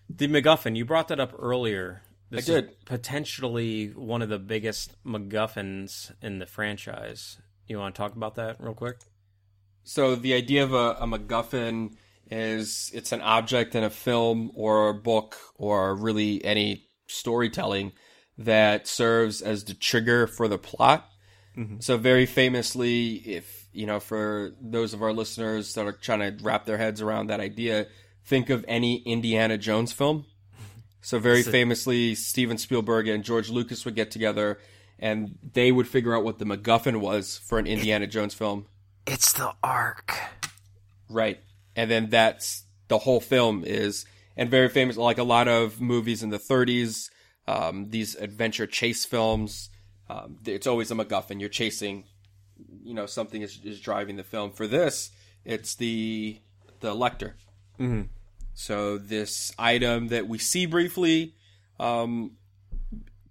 the 0.08 0.28
MacGuffin 0.28 0.76
you 0.76 0.86
brought 0.86 1.08
that 1.08 1.20
up 1.20 1.34
earlier. 1.40 2.04
This 2.30 2.48
I 2.48 2.54
is 2.54 2.62
did. 2.62 2.86
potentially 2.86 3.88
one 3.88 4.22
of 4.22 4.30
the 4.30 4.38
biggest 4.38 4.94
MacGuffins 5.04 6.12
in 6.22 6.38
the 6.38 6.46
franchise. 6.46 7.40
You 7.68 7.80
want 7.80 7.96
to 7.96 8.00
talk 8.00 8.16
about 8.16 8.36
that 8.36 8.58
real 8.60 8.76
quick? 8.76 8.98
So 9.84 10.16
the 10.16 10.36
idea 10.36 10.64
of 10.64 10.72
a, 10.72 10.98
a 11.00 11.08
MacGuffin 11.08 11.96
is 12.30 12.92
it's 12.94 13.12
an 13.12 13.22
object 13.22 13.74
in 13.74 13.84
a 13.84 13.90
film 13.90 14.52
or 14.54 14.90
a 14.90 14.94
book 14.94 15.36
or 15.56 15.96
really 15.96 16.46
any 16.46 16.86
storytelling 17.08 17.92
that 18.38 18.86
serves 18.86 19.42
as 19.42 19.64
the 19.64 19.74
trigger 19.74 20.28
for 20.28 20.48
the 20.48 20.60
plot. 20.60 21.10
Mm-hmm. 21.58 21.80
So 21.80 21.98
very 21.98 22.28
famously, 22.28 23.16
if 23.16 23.61
you 23.74 23.86
know, 23.86 24.00
for 24.00 24.52
those 24.62 24.94
of 24.94 25.02
our 25.02 25.14
listeners 25.14 25.74
that 25.76 25.86
are 25.86 25.92
trying 25.92 26.20
to 26.20 26.44
wrap 26.44 26.66
their 26.66 26.78
heads 26.78 27.02
around 27.02 27.28
that 27.28 27.40
idea, 27.40 27.88
think 28.26 28.50
of 28.50 28.66
any 28.68 28.98
Indiana 28.98 29.58
Jones 29.58 29.92
film. 29.92 30.26
So 31.02 31.18
very 31.18 31.42
famously, 31.42 32.14
Steven 32.14 32.58
Spielberg 32.58 33.08
and 33.08 33.24
George 33.24 33.50
Lucas 33.50 33.86
would 33.86 33.96
get 33.96 34.12
together, 34.12 34.60
and 35.00 35.38
they 35.54 35.72
would 35.72 35.88
figure 35.88 36.16
out 36.16 36.24
what 36.24 36.38
the 36.38 36.46
MacGuffin 36.46 36.98
was 36.98 37.40
for 37.40 37.58
an 37.58 37.66
Indiana 37.66 38.06
Jones 38.06 38.36
film. 38.36 38.68
It's 39.08 39.34
the 39.34 39.52
Ark. 39.64 40.16
Right. 41.10 41.40
And 41.76 41.90
then 41.90 42.10
that's 42.10 42.66
the 42.88 43.00
whole 43.00 43.20
film 43.20 43.64
is, 43.66 44.06
and 44.38 44.50
very 44.50 44.70
famous, 44.70 44.96
like 44.96 45.18
a 45.18 45.24
lot 45.24 45.48
of 45.48 45.82
movies 45.82 46.22
in 46.22 46.30
the 46.30 46.38
30s, 46.38 47.10
um, 47.48 47.90
these 47.90 48.16
adventure 48.16 48.68
chase 48.68 49.04
films, 49.04 49.72
um, 50.12 50.38
it's 50.46 50.68
always 50.68 50.92
a 50.92 50.96
MacGuffin. 50.96 51.40
You're 51.40 51.50
chasing, 51.50 52.04
you 52.84 52.94
know, 52.94 53.06
something 53.06 53.42
is, 53.42 53.60
is 53.64 53.80
driving 53.80 54.16
the 54.16 54.24
film. 54.24 54.52
For 54.52 54.68
this, 54.68 55.12
it's 55.46 55.76
the, 55.76 56.40
the 56.80 56.94
Lektor. 56.94 57.34
Mhm. 57.80 58.10
So 58.54 58.98
this 58.98 59.54
item 59.58 60.10
that 60.10 60.28
we 60.28 60.38
see 60.38 60.66
briefly, 60.66 61.36
um, 61.80 62.38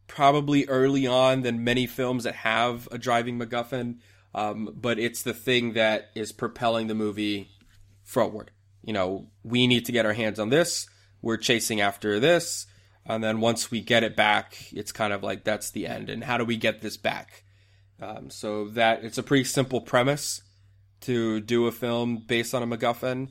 probably 0.06 0.66
early 0.66 1.06
on 1.06 1.42
than 1.42 1.62
many 1.62 1.86
films 1.86 2.24
that 2.24 2.34
have 2.34 2.88
a 2.90 2.98
driving 2.98 3.38
MacGuffin, 3.38 3.98
um, 4.34 4.74
but 4.74 4.98
it's 4.98 5.22
the 5.22 5.34
thing 5.34 5.74
that 5.74 6.10
is 6.14 6.32
propelling 6.32 6.86
the 6.88 6.94
movie 6.94 7.50
forward. 8.02 8.50
You 8.82 8.92
know, 8.92 9.28
we 9.44 9.66
need 9.66 9.84
to 9.86 9.92
get 9.92 10.06
our 10.06 10.14
hands 10.14 10.38
on 10.40 10.48
this. 10.48 10.88
We're 11.22 11.36
chasing 11.36 11.80
after 11.80 12.18
this, 12.18 12.66
and 13.04 13.22
then 13.22 13.40
once 13.40 13.70
we 13.70 13.80
get 13.80 14.02
it 14.02 14.16
back, 14.16 14.56
it's 14.72 14.90
kind 14.90 15.12
of 15.12 15.22
like 15.22 15.44
that's 15.44 15.70
the 15.70 15.86
end. 15.86 16.08
And 16.08 16.24
how 16.24 16.38
do 16.38 16.44
we 16.44 16.56
get 16.56 16.80
this 16.80 16.96
back? 16.96 17.44
Um, 18.00 18.30
so 18.30 18.68
that 18.68 19.04
it's 19.04 19.18
a 19.18 19.22
pretty 19.22 19.44
simple 19.44 19.80
premise 19.80 20.42
to 21.02 21.40
do 21.40 21.66
a 21.66 21.72
film 21.72 22.18
based 22.26 22.54
on 22.54 22.62
a 22.62 22.66
MacGuffin. 22.66 23.28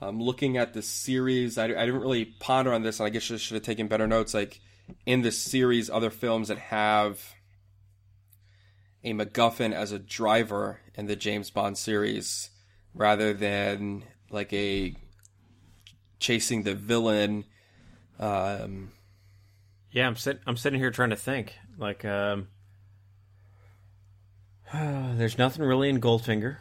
Um, 0.00 0.20
looking 0.20 0.56
at 0.56 0.74
the 0.74 0.82
series, 0.82 1.58
I, 1.58 1.64
I 1.64 1.86
didn't 1.86 2.00
really 2.00 2.24
ponder 2.24 2.72
on 2.72 2.82
this, 2.82 2.98
and 3.00 3.06
I 3.06 3.10
guess 3.10 3.30
I 3.30 3.36
should 3.36 3.54
have 3.54 3.62
taken 3.62 3.88
better 3.88 4.06
notes. 4.06 4.34
Like 4.34 4.60
in 5.06 5.22
this 5.22 5.40
series, 5.40 5.88
other 5.90 6.10
films 6.10 6.48
that 6.48 6.58
have 6.58 7.34
a 9.04 9.12
MacGuffin 9.12 9.72
as 9.72 9.92
a 9.92 9.98
driver 9.98 10.80
in 10.94 11.06
the 11.06 11.16
James 11.16 11.50
Bond 11.50 11.76
series, 11.78 12.50
rather 12.94 13.32
than 13.32 14.04
like 14.30 14.52
a 14.52 14.94
chasing 16.20 16.62
the 16.62 16.74
villain. 16.74 17.44
Um, 18.18 18.92
Yeah, 19.90 20.06
I'm 20.06 20.16
sit- 20.16 20.40
I'm 20.46 20.56
sitting 20.56 20.78
here 20.80 20.90
trying 20.90 21.10
to 21.10 21.16
think. 21.16 21.54
Like, 21.76 22.04
um, 22.04 22.48
there's 25.16 25.36
nothing 25.36 25.64
really 25.64 25.90
in 25.90 26.00
Goldfinger. 26.00 26.56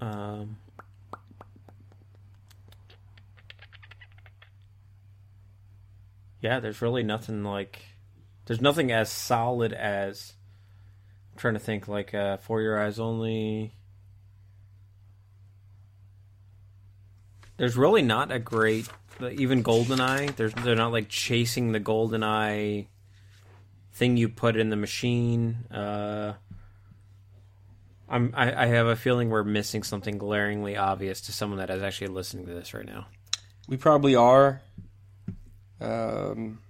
Um, 0.00 0.56
yeah, 6.40 6.60
there's 6.60 6.80
really 6.80 7.02
nothing 7.02 7.44
like. 7.44 7.80
There's 8.46 8.62
nothing 8.62 8.90
as 8.90 9.10
solid 9.10 9.74
as. 9.74 10.32
I'm 11.32 11.38
trying 11.38 11.54
to 11.54 11.60
think 11.60 11.86
like 11.86 12.14
uh, 12.14 12.38
For 12.38 12.62
Your 12.62 12.80
Eyes 12.80 12.98
Only. 12.98 13.74
There's 17.58 17.76
really 17.76 18.02
not 18.02 18.32
a 18.32 18.38
great 18.38 18.88
even 19.20 19.62
GoldenEye. 19.62 20.34
There's 20.36 20.54
they're 20.54 20.76
not 20.76 20.92
like 20.92 21.10
chasing 21.10 21.72
the 21.72 21.80
GoldenEye 21.80 22.86
thing 23.98 24.16
you 24.16 24.28
put 24.28 24.56
in 24.56 24.70
the 24.70 24.76
machine. 24.76 25.64
Uh, 25.70 26.34
I'm 28.08 28.32
I, 28.34 28.64
I 28.64 28.66
have 28.66 28.86
a 28.86 28.96
feeling 28.96 29.28
we're 29.28 29.44
missing 29.44 29.82
something 29.82 30.16
glaringly 30.16 30.76
obvious 30.76 31.20
to 31.22 31.32
someone 31.32 31.58
that 31.58 31.68
is 31.68 31.82
actually 31.82 32.06
listening 32.08 32.46
to 32.46 32.54
this 32.54 32.72
right 32.72 32.86
now. 32.86 33.06
we 33.68 33.76
probably 33.76 34.14
are. 34.14 34.62
Um, 35.80 36.60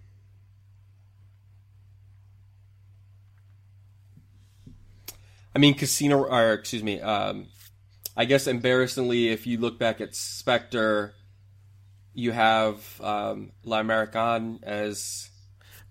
I 5.55 5.59
mean, 5.59 5.74
Casino, 5.74 6.24
or 6.24 6.53
excuse 6.55 6.83
me, 6.83 7.01
um, 7.01 7.47
I 8.16 8.24
guess 8.24 8.47
embarrassingly, 8.47 9.29
if 9.29 9.47
you 9.47 9.59
look 9.59 9.79
back 9.79 10.01
at 10.01 10.14
Spectre, 10.14 11.14
you 12.14 12.33
have 12.33 13.01
um, 13.01 13.53
L'Américain 13.64 14.62
as 14.62 15.31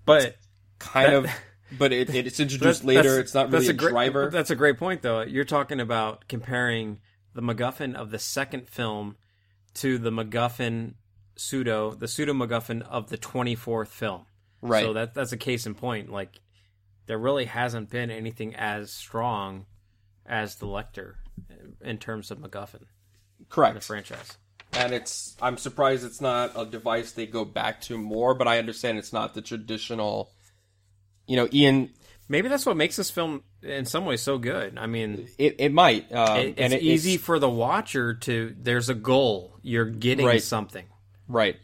But 0.05 0.35
kind 0.79 1.25
that- 1.25 1.25
of, 1.25 1.77
but 1.77 1.91
it, 1.91 2.13
it's 2.13 2.39
introduced 2.39 2.83
later. 2.83 3.19
It's 3.19 3.33
not 3.33 3.51
really 3.51 3.67
a, 3.67 3.73
great, 3.73 3.91
driver. 3.91 4.29
That's 4.29 4.49
a 4.49 4.55
great 4.55 4.77
point, 4.77 5.01
though. 5.01 5.21
You're 5.21 5.45
talking 5.45 5.79
about 5.79 6.27
comparing 6.27 6.99
the 7.33 7.41
MacGuffin 7.41 7.95
of 7.95 8.11
the 8.11 8.19
second 8.19 8.67
film 8.67 9.17
to 9.75 9.97
the 9.97 10.11
MacGuffin 10.11 10.93
pseudo, 11.35 11.91
the 11.91 12.07
pseudo 12.07 12.33
MacGuffin 12.33 12.81
of 12.83 13.09
the 13.09 13.17
24th 13.17 13.89
film. 13.89 14.25
Right. 14.61 14.83
So 14.83 14.93
that 14.93 15.13
that's 15.13 15.31
a 15.31 15.37
case 15.37 15.65
in 15.67 15.75
point. 15.75 16.11
Like 16.11 16.39
there 17.05 17.17
really 17.17 17.45
hasn't 17.45 17.89
been 17.89 18.09
anything 18.09 18.55
as 18.55 18.91
strong 18.91 19.65
as 20.25 20.55
the 20.55 20.65
Lektor 20.65 21.15
in 21.81 21.97
terms 21.97 22.31
of 22.31 22.39
MacGuffin. 22.39 22.83
Correct. 23.49 23.75
The 23.75 23.81
franchise. 23.81 24.37
and 24.73 24.93
it's 24.93 25.35
I'm 25.41 25.57
surprised 25.57 26.05
it's 26.05 26.21
not 26.21 26.51
a 26.55 26.65
device 26.65 27.11
they 27.11 27.27
go 27.27 27.45
back 27.45 27.81
to 27.81 27.97
more, 27.97 28.33
but 28.33 28.47
I 28.47 28.57
understand 28.57 28.97
it's 28.97 29.13
not 29.13 29.33
the 29.33 29.41
traditional. 29.41 30.31
You 31.27 31.35
know, 31.35 31.47
Ian. 31.53 31.91
Maybe 32.29 32.49
that's 32.49 32.65
what 32.65 32.75
makes 32.75 32.97
this 32.97 33.09
film 33.09 33.43
in 33.63 33.85
some 33.85 34.05
ways 34.05 34.21
so 34.21 34.37
good. 34.37 34.77
I 34.77 34.85
mean, 34.85 35.29
it, 35.37 35.55
it 35.59 35.71
might, 35.73 36.11
um, 36.11 36.37
it- 36.39 36.47
it's 36.49 36.59
and 36.59 36.73
it- 36.73 36.81
easy 36.83 37.13
it's- 37.13 37.25
for 37.25 37.39
the 37.39 37.49
watcher 37.49 38.15
to. 38.15 38.53
There's 38.59 38.89
a 38.89 38.93
goal. 38.95 39.57
You're 39.61 39.85
getting 39.85 40.25
Right. 40.25 40.43
something. 40.43 40.87
Right. 41.29 41.55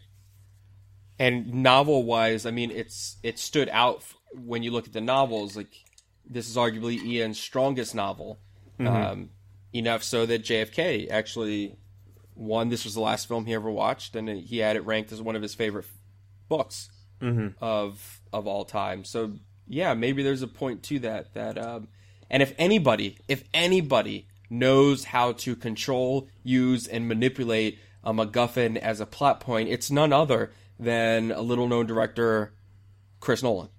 And 1.20 1.54
novel 1.64 2.04
wise, 2.04 2.46
I 2.46 2.52
mean, 2.52 2.72
it's 2.72 3.18
it 3.24 3.40
stood 3.40 3.70
out 3.70 3.98
f- 3.98 4.16
when 4.34 4.64
you 4.64 4.72
look 4.72 4.88
at 4.88 4.94
the 4.94 5.02
novels. 5.02 5.56
Like 5.56 5.72
this 6.26 6.50
is 6.50 6.56
arguably 6.56 7.02
Ian's 7.04 7.40
strongest 7.40 7.94
novel, 7.94 8.40
Mhm. 8.80 8.88
um, 8.88 9.30
enough 9.74 10.02
so 10.04 10.26
that 10.26 10.44
JFK 10.44 11.08
actually 11.10 11.78
won. 12.36 12.70
This 12.70 12.84
was 12.84 12.94
the 12.96 13.02
last 13.02 13.28
film 13.28 13.46
he 13.46 13.54
ever 13.54 13.70
watched, 13.70 14.16
and 14.16 14.28
he 14.30 14.58
had 14.60 14.76
it 14.76 14.86
ranked 14.86 15.12
as 15.12 15.22
one 15.22 15.36
of 15.36 15.42
his 15.42 15.54
favorite 15.54 15.86
books 16.50 16.90
Mhm. 17.22 17.54
of 17.62 18.22
of 18.34 18.48
all 18.48 18.66
time. 18.66 19.04
So 19.04 19.34
yeah, 19.68 19.94
maybe 19.94 20.24
there's 20.24 20.42
a 20.42 20.48
point 20.48 20.84
to 20.84 21.00
that. 21.00 21.34
That 21.34 21.58
um, 21.58 21.88
And 22.30 22.44
if 22.44 22.54
anybody, 22.58 23.18
if 23.28 23.44
anybody 23.54 24.28
knows 24.50 25.06
how 25.06 25.34
to 25.34 25.56
control, 25.56 26.28
use, 26.44 26.88
and 26.88 27.08
manipulate 27.08 27.80
a 28.04 28.14
MacGuffin 28.14 28.78
as 28.78 29.00
a 29.00 29.06
plot 29.06 29.40
point, 29.40 29.70
it's 29.70 29.90
none 29.90 30.14
other 30.14 30.52
than 30.80 31.32
a 31.32 31.42
little 31.42 31.68
known 31.68 31.86
director, 31.86 32.54
Chris 33.20 33.42
Nolan. 33.42 33.70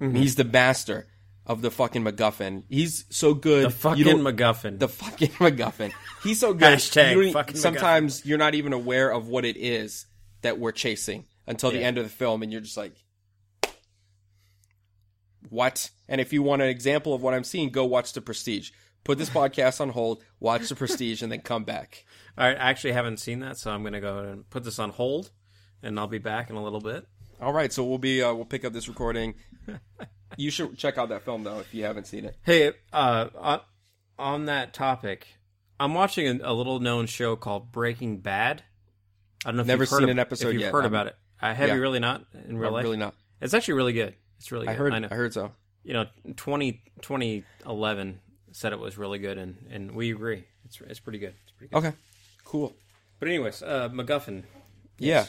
Mm-hmm. 0.00 0.16
He's 0.16 0.36
the 0.36 0.44
master 0.44 1.06
of 1.46 1.62
the 1.62 1.70
fucking 1.70 2.02
MacGuffin. 2.04 2.64
He's 2.68 3.04
so 3.10 3.34
good. 3.34 3.66
The 3.66 3.70
fucking 3.70 4.04
MacGuffin. 4.18 4.78
The 4.78 4.88
fucking 4.88 5.28
MacGuffin. 5.38 5.92
He's 6.22 6.40
so 6.40 6.52
good. 6.52 6.78
Hashtag 6.78 7.32
fucking 7.32 7.56
sometimes 7.56 8.26
you're 8.26 8.38
not 8.38 8.54
even 8.54 8.72
aware 8.72 9.10
of 9.10 9.28
what 9.28 9.44
it 9.44 9.56
is 9.56 10.06
that 10.42 10.58
we're 10.58 10.72
chasing 10.72 11.24
until 11.46 11.70
the 11.70 11.82
end 11.82 11.98
of 11.98 12.04
the 12.04 12.10
film, 12.10 12.42
and 12.42 12.50
you're 12.50 12.60
just 12.60 12.76
like, 12.76 12.94
what? 15.50 15.90
And 16.08 16.20
if 16.20 16.32
you 16.32 16.42
want 16.42 16.62
an 16.62 16.68
example 16.68 17.14
of 17.14 17.22
what 17.22 17.34
I'm 17.34 17.44
seeing, 17.44 17.70
go 17.70 17.84
watch 17.84 18.12
The 18.12 18.20
Prestige. 18.20 18.70
Put 19.04 19.18
this 19.18 19.30
podcast 19.30 19.80
on 19.80 19.90
hold, 19.90 20.22
watch 20.40 20.68
The 20.68 20.74
Prestige, 20.74 21.22
and 21.22 21.30
then 21.30 21.40
come 21.40 21.64
back. 21.64 22.04
All 22.38 22.46
right, 22.46 22.56
I 22.56 22.70
actually 22.70 22.92
haven't 22.92 23.18
seen 23.18 23.40
that, 23.40 23.56
so 23.58 23.70
I'm 23.70 23.82
going 23.82 23.92
to 23.92 24.00
go 24.00 24.18
and 24.18 24.48
put 24.50 24.64
this 24.64 24.78
on 24.78 24.90
hold, 24.90 25.30
and 25.82 25.98
I'll 25.98 26.06
be 26.06 26.18
back 26.18 26.50
in 26.50 26.56
a 26.56 26.62
little 26.62 26.80
bit. 26.80 27.06
All 27.40 27.52
right, 27.52 27.72
so 27.72 27.84
we'll 27.84 27.98
be 27.98 28.22
uh, 28.22 28.32
we'll 28.34 28.44
pick 28.44 28.64
up 28.64 28.72
this 28.72 28.88
recording. 28.88 29.34
You 30.36 30.50
should 30.50 30.76
check 30.76 30.98
out 30.98 31.08
that 31.10 31.22
film 31.24 31.44
though 31.44 31.60
if 31.60 31.72
you 31.72 31.84
haven't 31.84 32.06
seen 32.06 32.24
it. 32.24 32.36
Hey, 32.42 32.72
uh, 32.92 33.58
on, 34.18 34.46
that 34.46 34.74
topic, 34.74 35.28
I'm 35.78 35.94
watching 35.94 36.40
a, 36.42 36.52
little 36.52 36.80
known 36.80 37.06
show 37.06 37.36
called 37.36 37.72
Breaking 37.72 38.18
Bad. 38.18 38.62
I 39.44 39.50
don't 39.50 39.56
know 39.56 39.60
if 39.62 39.66
Never 39.66 39.84
you've 39.84 39.90
heard 39.90 39.98
seen 40.00 40.04
of- 40.04 40.10
an 40.10 40.18
episode 40.18 40.48
if 40.48 40.54
you've 40.54 40.62
yet. 40.62 40.72
heard 40.72 40.84
I'm- 40.84 40.92
about 40.92 41.06
it. 41.06 41.16
I 41.40 41.52
have 41.54 41.68
yeah. 41.68 41.74
you 41.76 41.80
really 41.80 42.00
not 42.00 42.24
in 42.48 42.58
real 42.58 42.68
I'm 42.68 42.74
life? 42.74 42.84
really 42.84 42.96
not. 42.96 43.14
It's 43.40 43.54
actually 43.54 43.74
really 43.74 43.92
good. 43.92 44.14
It's 44.38 44.52
really 44.52 44.66
good. 44.66 44.72
I 44.72 44.74
heard. 44.74 44.92
I 44.92 44.98
know. 44.98 45.08
I 45.10 45.14
heard 45.14 45.32
so. 45.32 45.52
You 45.82 45.92
know, 45.92 46.06
20, 46.36 46.82
2011 47.00 48.20
said 48.52 48.72
it 48.72 48.78
was 48.78 48.98
really 48.98 49.18
good, 49.18 49.38
and, 49.38 49.56
and 49.70 49.92
we 49.92 50.10
agree. 50.12 50.44
It's 50.64 50.80
it's 50.80 51.00
pretty 51.00 51.18
good. 51.18 51.34
It's 51.42 51.52
pretty 51.52 51.72
good. 51.72 51.78
Okay, 51.78 51.96
cool. 52.44 52.74
But 53.18 53.28
anyways, 53.28 53.62
uh, 53.62 53.88
MacGuffin. 53.90 54.42
Yeah. 54.98 55.26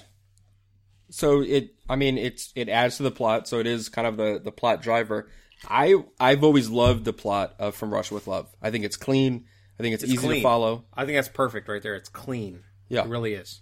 So 1.09 1.41
it, 1.41 1.75
I 1.89 1.95
mean, 1.95 2.17
it's 2.17 2.51
it 2.55 2.69
adds 2.69 2.97
to 2.97 3.03
the 3.03 3.11
plot, 3.11 3.47
so 3.47 3.59
it 3.59 3.67
is 3.67 3.89
kind 3.89 4.07
of 4.07 4.17
the 4.17 4.41
the 4.43 4.51
plot 4.51 4.81
driver. 4.81 5.29
I 5.69 5.95
I've 6.19 6.43
always 6.43 6.69
loved 6.69 7.05
the 7.05 7.13
plot 7.13 7.55
of 7.59 7.75
From 7.75 7.93
Russia 7.93 8.13
with 8.13 8.27
Love. 8.27 8.53
I 8.61 8.71
think 8.71 8.83
it's 8.83 8.97
clean. 8.97 9.45
I 9.79 9.83
think 9.83 9.93
it's, 9.93 10.03
It's 10.03 10.13
easy 10.13 10.27
to 10.27 10.41
follow. 10.41 10.85
I 10.93 11.05
think 11.05 11.17
that's 11.17 11.27
perfect 11.27 11.67
right 11.67 11.81
there. 11.81 11.95
It's 11.95 12.09
clean. 12.09 12.63
Yeah. 12.89 13.03
It 13.03 13.09
really 13.09 13.33
is. 13.33 13.61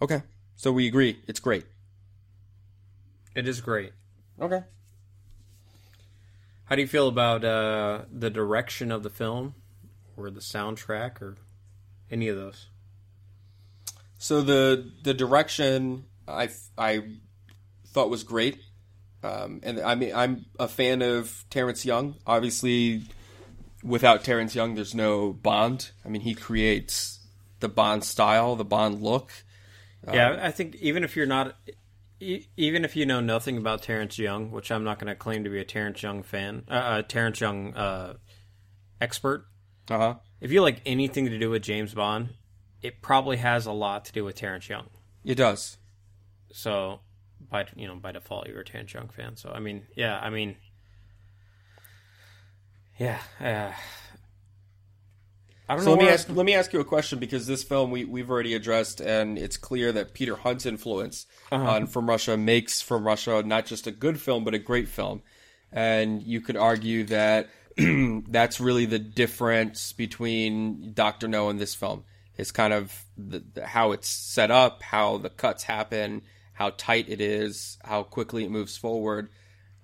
Okay, 0.00 0.22
so 0.56 0.72
we 0.72 0.86
agree. 0.86 1.18
It's 1.26 1.40
great. 1.40 1.64
It 3.34 3.48
is 3.48 3.60
great. 3.60 3.92
Okay. 4.40 4.62
How 6.66 6.76
do 6.76 6.82
you 6.82 6.88
feel 6.88 7.08
about 7.08 7.44
uh, 7.44 8.02
the 8.10 8.30
direction 8.30 8.90
of 8.90 9.02
the 9.02 9.10
film, 9.10 9.54
or 10.16 10.30
the 10.30 10.40
soundtrack, 10.40 11.20
or 11.20 11.36
any 12.10 12.28
of 12.28 12.36
those? 12.36 12.68
So 14.18 14.40
the 14.40 14.90
the 15.02 15.12
direction 15.12 16.06
I 16.26 16.48
I 16.78 17.02
thought 17.88 18.08
was 18.08 18.24
great, 18.24 18.58
um, 19.22 19.60
and 19.62 19.80
I 19.80 19.94
mean 19.94 20.14
I'm 20.14 20.46
a 20.58 20.68
fan 20.68 21.02
of 21.02 21.44
Terrence 21.50 21.84
Young. 21.84 22.14
Obviously, 22.26 23.02
without 23.82 24.24
Terrence 24.24 24.54
Young, 24.54 24.74
there's 24.74 24.94
no 24.94 25.32
Bond. 25.32 25.90
I 26.04 26.08
mean, 26.08 26.22
he 26.22 26.34
creates 26.34 27.20
the 27.60 27.68
Bond 27.68 28.04
style, 28.04 28.56
the 28.56 28.64
Bond 28.64 29.02
look. 29.02 29.30
yeah, 30.10 30.38
I 30.42 30.50
think 30.50 30.76
even 30.76 31.04
if 31.04 31.16
you're 31.16 31.26
not, 31.26 31.54
e- 32.20 32.46
even 32.56 32.84
if 32.84 32.96
you 32.96 33.06
know 33.06 33.20
nothing 33.20 33.56
about 33.56 33.82
Terrence 33.82 34.18
Young, 34.18 34.50
which 34.50 34.70
I'm 34.70 34.84
not 34.84 34.98
going 34.98 35.08
to 35.08 35.14
claim 35.14 35.44
to 35.44 35.50
be 35.50 35.60
a 35.60 35.64
Terrence 35.64 36.02
Young 36.02 36.22
fan, 36.22 36.64
uh, 36.68 36.96
a 36.98 37.02
Terrence 37.02 37.40
Young 37.40 37.74
uh, 37.74 38.14
expert. 39.00 39.46
Uh 39.90 39.98
huh. 39.98 40.14
If 40.40 40.50
you 40.52 40.62
like 40.62 40.80
anything 40.86 41.26
to 41.26 41.38
do 41.38 41.50
with 41.50 41.62
James 41.62 41.94
Bond, 41.94 42.30
it 42.82 43.02
probably 43.02 43.38
has 43.38 43.66
a 43.66 43.72
lot 43.72 44.04
to 44.06 44.12
do 44.12 44.24
with 44.24 44.36
Terrence 44.36 44.68
Young. 44.68 44.86
It 45.24 45.36
does. 45.36 45.78
So, 46.52 47.00
by 47.50 47.66
you 47.74 47.86
know, 47.86 47.96
by 47.96 48.12
default, 48.12 48.46
you're 48.48 48.60
a 48.60 48.64
Terrence 48.64 48.94
Young 48.94 49.08
fan. 49.08 49.36
So, 49.36 49.50
I 49.50 49.60
mean, 49.60 49.86
yeah, 49.96 50.18
I 50.18 50.30
mean, 50.30 50.56
yeah. 52.98 53.18
Uh, 53.40 53.72
I 55.68 55.76
don't 55.76 55.84
So 55.84 55.90
know. 55.90 55.96
let 55.96 55.98
me 55.98 56.08
ask 56.08 56.28
let 56.28 56.44
me 56.46 56.54
ask 56.54 56.72
you 56.72 56.80
a 56.80 56.84
question 56.84 57.18
because 57.18 57.46
this 57.46 57.62
film 57.62 57.90
we 57.90 58.04
we've 58.04 58.30
already 58.30 58.54
addressed 58.54 59.00
and 59.00 59.38
it's 59.38 59.56
clear 59.56 59.92
that 59.92 60.12
Peter 60.14 60.36
Hunt's 60.36 60.66
influence 60.66 61.26
Uh-huh. 61.50 61.64
on 61.70 61.86
From 61.86 62.08
Russia 62.08 62.36
makes 62.36 62.80
From 62.82 63.06
Russia 63.06 63.42
not 63.44 63.66
just 63.66 63.86
a 63.86 63.90
good 63.90 64.20
film 64.20 64.44
but 64.44 64.54
a 64.54 64.58
great 64.58 64.88
film, 64.88 65.22
and 65.72 66.22
you 66.22 66.40
could 66.40 66.56
argue 66.56 67.04
that 67.04 67.48
that's 68.28 68.60
really 68.60 68.86
the 68.86 68.98
difference 68.98 69.92
between 69.92 70.92
Doctor 70.94 71.28
No 71.28 71.48
and 71.48 71.58
this 71.60 71.74
film. 71.74 72.04
Is 72.36 72.50
kind 72.50 72.72
of 72.72 73.04
the, 73.16 73.44
the, 73.54 73.64
how 73.64 73.92
it's 73.92 74.08
set 74.08 74.50
up, 74.50 74.82
how 74.82 75.18
the 75.18 75.30
cuts 75.30 75.62
happen, 75.62 76.22
how 76.52 76.70
tight 76.76 77.08
it 77.08 77.20
is, 77.20 77.78
how 77.84 78.02
quickly 78.02 78.42
it 78.44 78.50
moves 78.50 78.76
forward. 78.76 79.28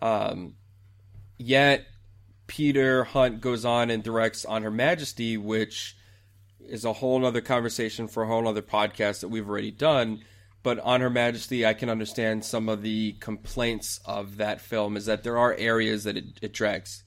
Um, 0.02 0.54
yet 1.38 1.86
Peter 2.51 3.05
Hunt 3.05 3.40
goes 3.40 3.64
on 3.64 3.90
and 3.90 4.03
directs 4.03 4.44
On 4.44 4.64
Her 4.64 4.72
Majesty, 4.72 5.36
which 5.36 5.96
is 6.59 6.84
a 6.84 6.94
whole 6.94 7.24
other 7.24 7.40
conversation 7.40 8.09
for 8.09 8.24
a 8.24 8.26
whole 8.26 8.48
other 8.48 8.61
podcast 8.61 9.20
that 9.20 9.28
we've 9.28 9.48
already 9.48 9.70
done. 9.70 10.24
But 10.64 10.80
On 10.80 11.01
Her 11.01 11.11
Majesty, 11.11 11.64
I 11.64 11.74
can 11.74 11.88
understand 11.88 12.44
some 12.44 12.68
of 12.68 12.82
the 12.82 13.12
complaints 13.20 14.01
of 14.05 14.38
that 14.38 14.61
film 14.61 14.96
is 14.96 15.07
that 15.07 15.22
there 15.22 15.38
are 15.38 15.55
areas 15.55 16.03
that 16.03 16.16
it, 16.16 16.24
it 16.42 16.53
drags. 16.53 17.05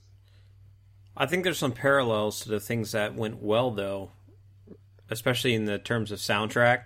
I 1.17 1.25
think 1.25 1.43
there's 1.43 1.57
some 1.57 1.73
parallels 1.73 2.39
to 2.39 2.49
the 2.49 2.61
things 2.61 2.93
that 2.93 3.13
went 3.13 3.43
well, 3.43 3.71
though, 3.71 4.11
especially 5.09 5.55
in 5.55 5.65
the 5.65 5.77
terms 5.77 6.13
of 6.13 6.19
soundtrack. 6.19 6.83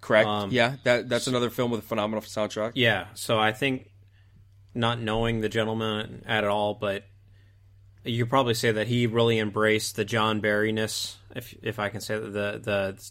Correct? 0.00 0.26
Um, 0.26 0.50
yeah, 0.50 0.78
that 0.82 1.08
that's 1.08 1.28
another 1.28 1.48
film 1.48 1.70
with 1.70 1.78
a 1.78 1.84
phenomenal 1.84 2.22
soundtrack. 2.22 2.72
Yeah, 2.74 3.06
so 3.14 3.38
I 3.38 3.52
think 3.52 3.88
not 4.74 5.00
knowing 5.00 5.42
the 5.42 5.48
gentleman 5.48 6.24
at 6.26 6.42
all, 6.42 6.74
but 6.74 7.04
you 8.04 8.24
could 8.24 8.30
probably 8.30 8.54
say 8.54 8.72
that 8.72 8.88
he 8.88 9.06
really 9.06 9.38
embraced 9.38 9.96
the 9.96 10.04
John 10.04 10.40
Barry-ness, 10.40 11.16
if 11.34 11.54
if 11.62 11.78
I 11.78 11.88
can 11.88 12.00
say 12.00 12.18
that, 12.18 12.32
the 12.32 12.60
the 12.62 13.10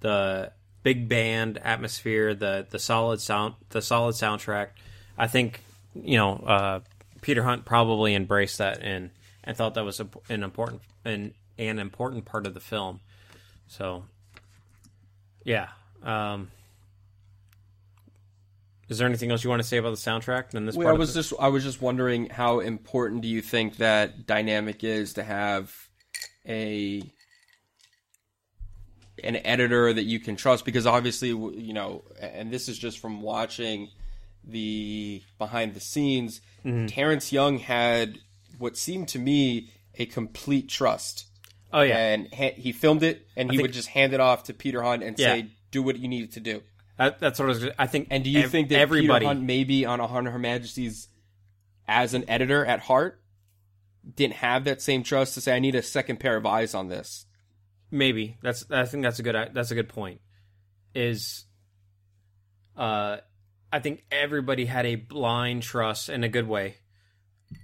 the 0.00 0.52
big 0.82 1.08
band 1.08 1.58
atmosphere, 1.58 2.34
the 2.34 2.66
the 2.68 2.78
solid 2.78 3.20
sound, 3.20 3.54
the 3.70 3.82
solid 3.82 4.14
soundtrack. 4.14 4.68
I 5.16 5.26
think 5.26 5.60
you 5.94 6.16
know 6.16 6.34
uh, 6.34 6.80
Peter 7.20 7.42
Hunt 7.42 7.64
probably 7.64 8.14
embraced 8.14 8.58
that 8.58 8.80
and 8.82 9.10
and 9.44 9.56
thought 9.56 9.74
that 9.74 9.84
was 9.84 10.00
an 10.00 10.42
important 10.42 10.82
an 11.04 11.34
an 11.58 11.78
important 11.78 12.24
part 12.24 12.46
of 12.46 12.54
the 12.54 12.60
film. 12.60 13.00
So 13.66 14.04
yeah. 15.44 15.68
Um, 16.02 16.50
is 18.88 18.98
there 18.98 19.06
anything 19.06 19.30
else 19.30 19.44
you 19.44 19.50
want 19.50 19.60
to 19.62 19.68
say 19.68 19.76
about 19.76 19.90
the 19.90 19.96
soundtrack? 19.96 20.54
And 20.54 20.66
this 20.66 20.74
Well, 20.76 20.88
I 20.88 20.92
was 20.92 21.14
just 21.14 21.32
I 21.38 21.48
was 21.48 21.62
just 21.64 21.80
wondering 21.82 22.28
how 22.30 22.60
important 22.60 23.22
do 23.22 23.28
you 23.28 23.42
think 23.42 23.76
that 23.76 24.26
dynamic 24.26 24.82
is 24.84 25.14
to 25.14 25.22
have 25.22 25.74
a 26.48 27.02
an 29.24 29.36
editor 29.44 29.92
that 29.92 30.04
you 30.04 30.20
can 30.20 30.36
trust 30.36 30.64
because 30.64 30.86
obviously 30.86 31.28
you 31.30 31.72
know 31.72 32.04
and 32.20 32.52
this 32.52 32.68
is 32.68 32.78
just 32.78 33.00
from 33.00 33.20
watching 33.20 33.88
the 34.44 35.22
behind 35.38 35.74
the 35.74 35.80
scenes 35.80 36.40
Mm-hmm. 36.64 36.86
Terrence 36.86 37.32
Young 37.32 37.58
had 37.58 38.18
what 38.58 38.76
seemed 38.76 39.08
to 39.10 39.18
me 39.20 39.70
a 39.96 40.06
complete 40.06 40.68
trust 40.68 41.26
oh 41.72 41.82
yeah, 41.82 41.96
and 42.14 42.26
he 42.34 42.72
filmed 42.72 43.02
it 43.04 43.26
and 43.36 43.48
he 43.50 43.56
think- 43.56 43.62
would 43.64 43.72
just 43.72 43.88
hand 43.88 44.12
it 44.12 44.18
off 44.20 44.42
to 44.44 44.54
Peter 44.54 44.82
Hunt 44.82 45.02
and 45.04 45.16
Yeah. 45.18 45.34
say 45.34 45.46
do 45.70 45.82
what 45.84 45.98
you 45.98 46.08
need 46.08 46.32
to 46.32 46.40
do 46.40 46.62
that, 46.98 47.20
that's 47.20 47.38
what 47.38 47.46
I 47.46 47.48
was. 47.48 47.66
I 47.78 47.86
think. 47.86 48.08
and 48.10 48.24
do 48.24 48.30
you 48.30 48.40
ev- 48.40 48.50
think 48.50 48.68
that 48.70 48.80
everybody? 48.80 49.24
Peter 49.24 49.34
Hunt, 49.34 49.42
maybe 49.46 49.84
on 49.84 50.00
On 50.00 50.26
Her 50.26 50.38
Majesty's, 50.38 51.08
as 51.86 52.12
an 52.12 52.28
editor 52.28 52.66
at 52.66 52.80
heart, 52.80 53.22
didn't 54.16 54.34
have 54.34 54.64
that 54.64 54.82
same 54.82 55.04
trust 55.04 55.34
to 55.34 55.40
say, 55.40 55.54
"I 55.54 55.60
need 55.60 55.76
a 55.76 55.82
second 55.82 56.18
pair 56.18 56.36
of 56.36 56.44
eyes 56.44 56.74
on 56.74 56.88
this"? 56.88 57.26
Maybe 57.90 58.36
that's. 58.42 58.68
I 58.70 58.84
think 58.84 59.04
that's 59.04 59.20
a 59.20 59.22
good. 59.22 59.36
That's 59.54 59.70
a 59.70 59.76
good 59.76 59.88
point. 59.88 60.20
Is, 60.92 61.44
uh, 62.76 63.18
I 63.72 63.78
think 63.78 64.04
everybody 64.10 64.66
had 64.66 64.84
a 64.84 64.96
blind 64.96 65.62
trust 65.62 66.08
in 66.08 66.24
a 66.24 66.28
good 66.28 66.48
way 66.48 66.78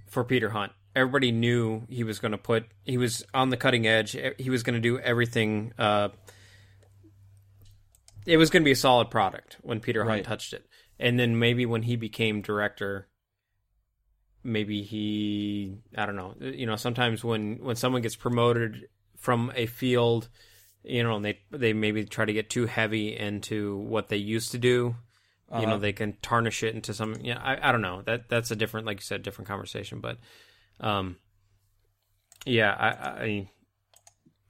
for 0.07 0.23
Peter 0.23 0.49
Hunt. 0.49 0.71
Everybody 0.95 1.33
knew 1.33 1.83
he 1.89 2.05
was 2.05 2.19
going 2.19 2.31
to 2.31 2.37
put. 2.37 2.67
He 2.83 2.97
was 2.97 3.25
on 3.33 3.49
the 3.49 3.57
cutting 3.57 3.85
edge. 3.85 4.15
He 4.37 4.49
was 4.49 4.63
going 4.63 4.75
to 4.75 4.79
do 4.79 4.97
everything. 4.97 5.73
Uh, 5.77 6.09
it 8.25 8.37
was 8.37 8.49
going 8.49 8.63
to 8.63 8.65
be 8.65 8.71
a 8.71 8.75
solid 8.75 9.09
product 9.09 9.57
when 9.61 9.79
Peter 9.79 10.03
Hunt 10.03 10.11
Right. 10.13 10.23
touched 10.23 10.53
it, 10.53 10.65
and 10.99 11.19
then 11.19 11.37
maybe 11.39 11.65
when 11.65 11.83
he 11.83 11.95
became 11.95 12.41
director, 12.41 13.07
maybe 14.43 14.83
he 14.83 15.77
I 15.95 16.05
don't 16.05 16.15
know. 16.15 16.35
You 16.39 16.65
know, 16.65 16.75
sometimes 16.75 17.23
when 17.23 17.57
when 17.63 17.75
someone 17.75 18.01
gets 18.01 18.15
promoted 18.15 18.87
from 19.17 19.51
a 19.55 19.65
field, 19.65 20.29
you 20.83 21.03
know, 21.03 21.15
and 21.15 21.25
they 21.25 21.39
they 21.51 21.73
maybe 21.73 22.05
try 22.05 22.25
to 22.25 22.33
get 22.33 22.49
too 22.49 22.65
heavy 22.65 23.15
into 23.15 23.77
what 23.77 24.09
they 24.09 24.17
used 24.17 24.51
to 24.51 24.57
do. 24.57 24.95
You 25.57 25.67
know, 25.67 25.77
they 25.77 25.93
can 25.93 26.17
tarnish 26.21 26.63
it 26.63 26.75
into 26.75 26.93
some. 26.93 27.15
Yeah, 27.21 27.39
I, 27.41 27.69
I 27.69 27.71
don't 27.71 27.81
know. 27.83 28.01
That 28.01 28.27
that's 28.27 28.51
a 28.51 28.57
different, 28.57 28.87
like 28.87 28.97
you 28.97 29.03
said, 29.03 29.21
different 29.21 29.47
conversation. 29.47 30.01
But 30.01 30.17
Um, 30.81 31.17
yeah, 32.45 32.71
I, 32.77 32.87
I, 32.89 33.49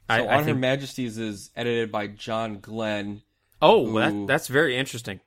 I, 0.10 0.18
So 0.20 0.26
I 0.28 0.34
On 0.38 0.40
Her 0.40 0.46
think. 0.46 0.60
Majesty's 0.60 1.18
is 1.20 1.52
edited 1.56 1.92
by 1.92 2.08
John 2.08 2.60
Glenn. 2.60 3.22
Oh, 3.62 3.92
that, 4.00 4.28
that's 4.28 4.48
very 4.48 4.76
interesting. 4.78 5.20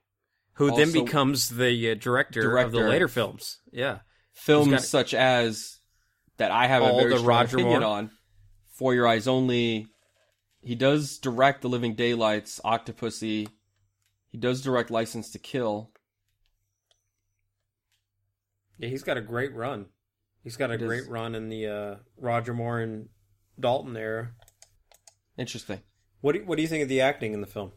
Who 0.54 0.74
then 0.74 0.90
becomes 0.92 1.50
the 1.50 1.92
uh, 1.92 1.94
director, 1.94 2.56
of 2.58 2.72
the 2.72 2.80
later 2.80 3.06
films? 3.08 3.58
Yeah, 3.72 3.98
Films 4.32 4.70
got- 4.70 4.82
such 4.82 5.14
as 5.14 5.78
that 6.38 6.50
I 6.50 6.66
have 6.66 6.82
a 6.82 6.92
very 6.94 7.10
the 7.10 7.18
strong 7.18 7.28
Roger 7.28 7.56
opinion 7.58 7.80
Moore? 7.80 7.90
on. 7.90 8.10
For 8.74 8.94
Your 8.94 9.06
Eyes 9.08 9.26
Only. 9.28 9.86
He 10.60 10.74
does 10.74 11.18
direct 11.18 11.62
The 11.62 11.68
Living 11.68 11.94
Daylights, 11.94 12.60
Octopussy. 12.64 13.48
He 14.30 14.38
does 14.38 14.60
direct 14.62 14.90
License 14.90 15.30
to 15.30 15.38
Kill. 15.38 15.90
yeah, 18.78 18.88
he's 18.88 19.02
got 19.02 19.16
a 19.16 19.20
great 19.20 19.54
run. 19.54 19.86
He's 20.44 20.56
got 20.56 20.70
a 20.70 20.74
It 20.74 20.82
is- 20.82 20.86
great 20.88 21.08
run 21.08 21.34
in 21.34 21.48
the 21.48 21.66
uh, 21.66 21.94
Roger 22.16 22.54
Moore 22.54 22.80
and 22.80 23.08
Dalton 23.58 23.96
era. 23.96 24.32
Interesting. 25.36 25.80
What 26.20 26.34
do, 26.34 26.44
what 26.44 26.56
do 26.56 26.62
you 26.62 26.68
think 26.68 26.82
of 26.82 26.88
the 26.88 27.00
acting 27.00 27.32
in 27.32 27.40
the 27.40 27.46
film? 27.46 27.72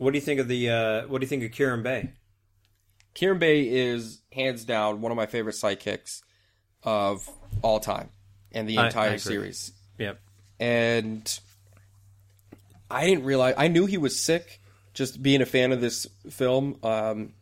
What 0.00 0.12
do 0.12 0.16
you 0.16 0.22
think 0.22 0.40
of 0.40 0.48
the 0.48 0.70
uh, 0.70 1.06
What 1.08 1.20
do 1.20 1.24
you 1.24 1.28
think 1.28 1.44
of 1.44 1.52
Kerim 1.52 1.82
Bey? 1.82 2.10
Kerim 3.12 3.38
Bey 3.38 3.68
is 3.68 4.22
hands 4.32 4.64
down 4.64 5.02
one 5.02 5.12
of 5.12 5.16
my 5.16 5.26
favorite 5.26 5.56
sidekicks 5.56 6.22
of 6.82 7.28
all 7.60 7.80
time 7.80 8.08
and 8.50 8.66
the 8.66 8.78
I- 8.78 8.84
I 8.84 8.86
entire 8.86 9.18
series. 9.18 9.72
Yep. 9.98 10.18
And 10.58 11.40
I 12.90 13.06
didn't 13.06 13.24
realize 13.24 13.54
I 13.58 13.68
knew 13.68 13.84
he 13.84 13.98
was 13.98 14.18
sick 14.18 14.60
just 14.94 15.22
being 15.22 15.42
a 15.42 15.46
fan 15.46 15.70
of 15.72 15.80
this 15.82 16.06
film. 16.30 16.78
Um, 16.82 17.34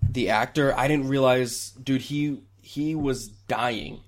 the 0.00 0.30
actor, 0.30 0.74
I 0.76 0.88
didn't 0.88 1.08
realize, 1.08 1.70
dude, 1.72 2.00
he 2.00 2.40
he 2.62 2.94
was 2.94 3.28
dying 3.28 4.00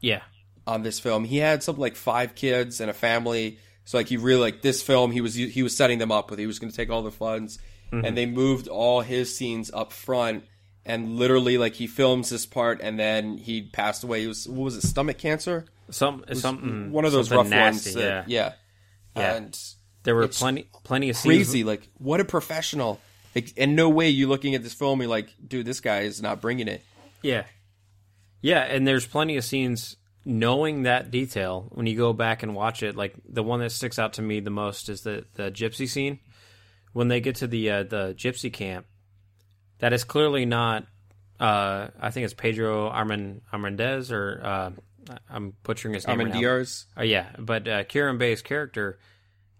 Yeah. 0.00 0.22
on 0.66 0.82
this 0.84 1.00
film. 1.00 1.24
He 1.24 1.38
had 1.38 1.62
something 1.64 1.80
like 1.80 1.96
five 1.96 2.34
kids 2.36 2.80
and 2.80 2.88
a 2.90 2.94
family. 2.94 3.58
So 3.88 3.96
like 3.96 4.08
he 4.08 4.18
really 4.18 4.42
like 4.42 4.60
this 4.60 4.82
film. 4.82 5.12
He 5.12 5.22
was 5.22 5.34
he 5.34 5.62
was 5.62 5.74
setting 5.74 5.98
them 5.98 6.12
up 6.12 6.28
with. 6.28 6.38
He 6.38 6.46
was 6.46 6.58
going 6.58 6.70
to 6.70 6.76
take 6.76 6.90
all 6.90 7.02
the 7.02 7.10
funds, 7.10 7.58
and 7.90 8.04
mm-hmm. 8.04 8.14
they 8.14 8.26
moved 8.26 8.68
all 8.68 9.00
his 9.00 9.34
scenes 9.34 9.70
up 9.72 9.94
front. 9.94 10.44
And 10.84 11.16
literally, 11.16 11.56
like 11.56 11.72
he 11.72 11.86
films 11.86 12.28
this 12.28 12.44
part, 12.44 12.82
and 12.82 12.98
then 12.98 13.38
he 13.38 13.62
passed 13.62 14.04
away. 14.04 14.20
He 14.20 14.26
was 14.26 14.46
what 14.46 14.64
was 14.64 14.76
it? 14.76 14.82
Stomach 14.82 15.16
cancer. 15.16 15.64
Some 15.88 16.22
something 16.34 16.92
One 16.92 17.06
of 17.06 17.12
those 17.12 17.30
rough 17.30 17.48
nasty, 17.48 17.92
ones. 17.92 17.94
That, 17.94 18.28
yeah. 18.28 18.52
Yeah. 19.16 19.36
And 19.36 19.58
There 20.02 20.14
were 20.14 20.28
plenty 20.28 20.68
plenty 20.84 21.08
of 21.08 21.16
scenes. 21.16 21.46
crazy. 21.46 21.64
Like 21.64 21.88
what 21.96 22.20
a 22.20 22.26
professional. 22.26 23.00
Like, 23.34 23.54
and 23.56 23.74
no 23.74 23.88
way 23.88 24.10
you 24.10 24.28
looking 24.28 24.54
at 24.54 24.62
this 24.62 24.74
film. 24.74 25.00
You're 25.00 25.08
like, 25.08 25.34
dude, 25.46 25.64
this 25.64 25.80
guy 25.80 26.00
is 26.00 26.20
not 26.20 26.42
bringing 26.42 26.68
it. 26.68 26.84
Yeah. 27.22 27.44
Yeah, 28.42 28.64
and 28.64 28.86
there's 28.86 29.06
plenty 29.06 29.38
of 29.38 29.44
scenes 29.44 29.96
knowing 30.24 30.82
that 30.82 31.10
detail 31.10 31.68
when 31.72 31.86
you 31.86 31.96
go 31.96 32.12
back 32.12 32.42
and 32.42 32.54
watch 32.54 32.82
it. 32.82 32.96
Like 32.96 33.14
the 33.28 33.42
one 33.42 33.60
that 33.60 33.70
sticks 33.72 33.98
out 33.98 34.14
to 34.14 34.22
me 34.22 34.40
the 34.40 34.50
most 34.50 34.88
is 34.88 35.02
the 35.02 35.24
the 35.34 35.50
gypsy 35.50 35.88
scene 35.88 36.20
when 36.92 37.08
they 37.08 37.20
get 37.20 37.36
to 37.36 37.46
the 37.46 37.70
uh, 37.70 37.82
the 37.84 38.14
gypsy 38.16 38.52
camp. 38.52 38.86
That 39.78 39.92
is 39.92 40.04
clearly 40.04 40.44
not. 40.44 40.86
Uh, 41.38 41.88
I 42.00 42.10
think 42.10 42.24
it's 42.24 42.34
Pedro 42.34 42.88
Armand 42.88 43.42
Armendez 43.52 44.10
or 44.10 44.40
uh, 44.42 44.70
I'm 45.30 45.54
butchering 45.62 45.94
his 45.94 46.06
name. 46.06 46.18
right. 46.18 46.32
Armandiar's. 46.32 46.86
Oh 46.96 47.02
yeah, 47.02 47.28
but 47.38 47.68
uh, 47.68 47.84
Kerim 47.84 48.18
Bey's 48.18 48.42
character 48.42 48.98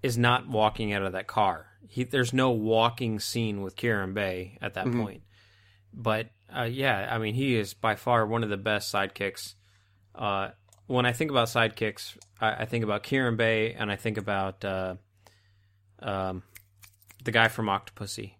is 0.03 0.19
not 0.19 0.49
walking 0.49 0.93
out 0.93 1.03
of 1.03 1.13
that 1.13 1.27
car. 1.29 1.67
He, 1.89 2.05
there's 2.05 2.33
no 2.33 2.51
walking 2.51 3.19
scene 3.21 3.63
with 3.63 3.75
Kerim 3.77 4.13
Bey 4.13 4.59
at 4.61 4.75
that 4.75 4.87
Mhm. 4.87 5.01
point. 5.03 5.23
But 5.95 6.27
uh, 6.55 6.65
yeah, 6.65 7.09
I 7.11 7.19
mean, 7.19 7.35
he 7.35 7.57
is 7.57 7.75
by 7.75 7.95
far 7.95 8.27
one 8.27 8.43
of 8.43 8.51
the 8.51 8.57
best 8.57 8.93
sidekicks. 8.93 9.55
Uh, 10.19 10.51
when 10.89 11.07
I 11.07 11.13
think 11.13 11.31
about 11.31 11.49
sidekicks, 11.49 12.17
I, 12.41 12.63
I 12.63 12.65
think 12.65 12.83
about 12.83 13.05
Kerim 13.05 13.37
Bey, 13.37 13.75
and 13.75 13.91
I 13.91 13.97
think 13.97 14.19
about 14.19 14.65
uh, 14.65 14.97
um, 16.01 16.43
the 17.25 17.31
guy 17.31 17.49
from 17.49 17.67
Octopussy. 17.67 18.33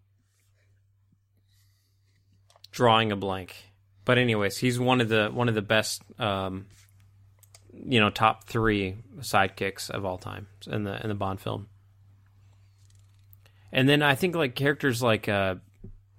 Drawing 2.71 3.13
a 3.13 3.17
blank, 3.17 3.55
but 4.05 4.19
anyways, 4.19 4.59
he's 4.59 4.79
one 4.79 5.01
of 5.01 5.09
the 5.09 5.31
one 5.33 5.49
of 5.49 5.55
the 5.55 5.63
best 5.63 6.03
um, 6.19 6.67
you 7.73 7.99
know 7.99 8.11
top 8.11 8.45
three 8.45 8.97
sidekicks 9.19 9.91
of 9.91 10.05
all 10.05 10.19
time 10.19 10.47
in 10.67 10.85
the 10.85 11.01
in 11.03 11.09
the 11.09 11.15
Bond 11.15 11.41
film. 11.41 11.69
And 13.73 13.89
then 13.89 14.03
I 14.03 14.15
think 14.15 14.37
like 14.37 14.55
characters 14.55 15.03
like 15.03 15.29
uh, 15.29 15.57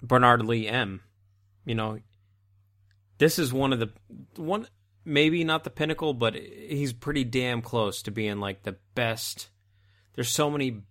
Bernard 0.02 0.46
Lee 0.46 0.68
M. 0.68 1.02
You 1.66 1.76
know, 1.76 2.00
this 3.20 3.40
is 3.40 3.54
one 3.54 3.72
of 3.72 3.80
the 3.80 3.90
one 4.36 4.68
maybe 5.10 5.44
not 5.44 5.64
the 5.64 5.70
pinnacle, 5.70 6.14
but 6.14 6.36
he's 6.36 6.94
pretty 6.94 7.24
damn 7.24 7.62
close 7.62 8.02
to 8.04 8.12
being 8.12 8.40
like 8.40 8.64
the 8.64 8.78
best. 8.96 9.50
There's 10.14 10.30
so 10.30 10.50
many 10.50 10.84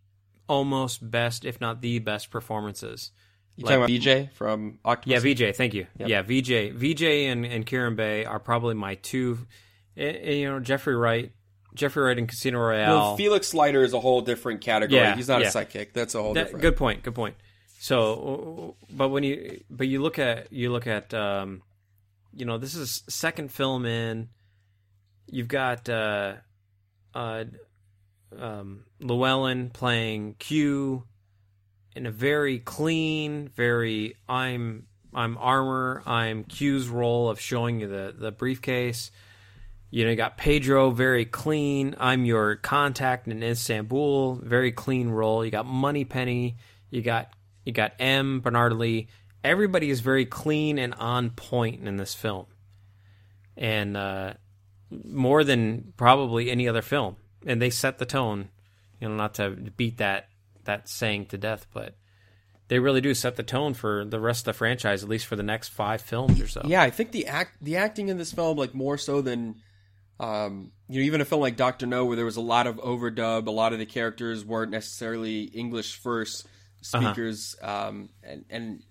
almost 0.48 1.08
best, 1.10 1.44
if 1.44 1.60
not 1.60 1.80
the 1.80 1.98
best 2.00 2.30
performances. 2.30 3.12
You 3.56 3.64
Like- 3.64 3.78
talking 3.80 3.96
about 3.96 4.04
Vijay 4.04 4.32
from 4.32 4.78
Octopus? 4.84 5.24
yeah, 5.24 5.30
Vijay. 5.34 5.54
Thank 5.56 5.74
you. 5.74 5.86
Yep. 5.98 6.08
Yeah, 6.08 6.22
Vijay, 6.22 6.72
Vijay, 6.76 7.24
and 7.32 7.44
and 7.44 7.66
Kerim 7.66 7.96
Bey 7.96 8.24
are 8.24 8.38
probably 8.38 8.74
my 8.74 8.94
two. 8.96 9.38
eh, 9.96 10.02
eh, 10.22 10.32
You 10.34 10.48
know, 10.50 10.60
Jeffrey 10.60 10.94
Wright, 10.94 11.32
Jeffrey 11.74 12.04
Wright 12.04 12.18
in 12.18 12.26
Casino 12.28 12.60
Royale. 12.60 12.94
Well, 12.96 13.16
Felix 13.16 13.52
Leiter 13.54 13.82
is 13.82 13.92
a 13.94 14.00
whole 14.00 14.20
different 14.20 14.60
category. 14.60 15.00
Yeah, 15.00 15.16
He's 15.16 15.28
not 15.28 15.40
yeah. 15.40 15.48
a 15.48 15.50
sidekick. 15.50 15.92
That's 15.92 16.14
a 16.14 16.22
whole 16.22 16.34
That- 16.34 16.44
different. 16.44 16.62
Good 16.62 16.76
point. 16.76 17.02
Good 17.02 17.14
point. 17.16 17.34
So, 17.80 18.76
but 18.90 19.08
when 19.08 19.22
you 19.24 19.60
but 19.70 19.86
you 19.88 20.00
look 20.02 20.18
at 20.18 20.52
you 20.52 20.70
look 20.72 20.86
at 20.86 21.12
um, 21.14 21.62
you 22.35 22.45
know 22.45 22.59
this 22.59 22.74
is 22.74 23.03
second 23.09 23.53
film 23.53 23.85
in. 23.87 24.29
You've 25.26 25.49
got 25.49 25.89
uh, 25.89 26.37
uh, 27.14 27.45
um, 28.37 28.85
Llewelyn 29.01 29.72
playing 29.72 30.37
Q 30.39 31.05
in 31.95 32.07
a 32.07 32.11
very 32.11 32.59
clean, 32.59 33.49
very 33.49 34.14
I'm 34.29 34.87
I'm 35.12 35.37
armor. 35.39 36.03
I'm 36.07 36.45
Q's 36.45 36.89
role 36.89 37.29
of 37.29 37.41
showing 37.41 37.81
you 37.81 37.89
the 37.89 38.14
the 38.16 38.31
briefcase. 38.31 39.11
You 39.91 40.05
know, 40.05 40.11
you 40.11 40.16
got 40.16 40.37
Pedro, 40.37 40.91
very 40.91 41.24
clean. 41.24 41.95
I'm 41.99 42.26
your 42.26 42.57
contact 42.57 43.26
in 43.26 43.43
Istanbul, 43.43 44.37
very 44.37 44.70
clean 44.70 45.09
role. 45.09 45.45
You 45.45 45.51
got 45.51 45.66
Moneypenny. 45.66 46.59
You 46.91 47.03
got 47.03 47.33
you 47.64 47.72
got 47.72 47.95
M 47.99 48.41
Bernard 48.41 48.74
Lee. 48.74 49.09
Everybody 49.45 49.91
is 49.91 50.01
very 50.01 50.26
clean 50.26 50.78
and 50.78 50.95
on 50.95 51.30
point 51.30 51.86
in 51.86 51.97
this 51.97 52.14
film, 52.14 52.47
and 53.57 53.97
uh, 53.97 54.34
more 54.91 55.45
than 55.45 55.93
probably 55.97 56.51
any 56.51 56.68
other 56.68 56.82
film. 56.82 57.16
And 57.47 57.62
they 57.62 57.70
set 57.70 57.99
the 57.99 58.07
tone. 58.07 58.49
You 59.01 59.09
know, 59.09 59.14
not 59.14 59.34
to 59.34 59.51
beat 59.51 59.99
that 59.99 60.28
that 60.64 60.89
saying 60.89 61.26
to 61.26 61.39
death, 61.39 61.66
but 61.72 61.95
they 62.66 62.78
really 62.80 63.01
do 63.01 63.14
set 63.14 63.36
the 63.36 63.43
tone 63.45 63.74
for 63.74 64.05
the 64.05 64.18
rest 64.20 64.41
of 64.41 64.55
the 64.55 64.59
franchise, 64.59 65.03
at 65.03 65.09
least 65.09 65.26
for 65.26 65.36
the 65.36 65.43
next 65.43 65.68
five 65.68 66.03
films 66.03 66.41
or 66.41 66.49
so. 66.49 66.62
Yeah, 66.64 66.82
I 66.82 66.91
think 66.91 67.12
the 67.12 67.26
act 67.28 67.59
the 67.62 67.76
acting 67.76 68.09
in 68.09 68.18
this 68.18 68.32
film, 68.32 68.59
like 68.59 68.74
more 68.74 68.99
so 68.99 69.22
than 69.22 69.57
um, 70.20 70.72
you 70.89 71.01
know, 71.01 71.07
even 71.07 71.20
a 71.20 71.24
film 71.24 71.41
like 71.41 71.57
Doctor 71.57 71.86
No, 71.86 72.05
where 72.05 72.16
there 72.16 72.24
was 72.24 72.36
a 72.36 72.41
lot 72.41 72.66
of 72.66 72.76
overdub, 72.78 73.47
a 73.47 73.53
lot 73.53 73.72
of 73.72 73.78
the 73.78 73.86
characters 73.86 74.45
weren't 74.45 74.72
necessarily 74.72 75.43
English 75.45 75.97
first 76.01 76.45
Uh-huh. 76.93 77.12
speakers, 77.12 77.55
um, 77.62 78.09
and 78.24 78.45
and 78.51 78.82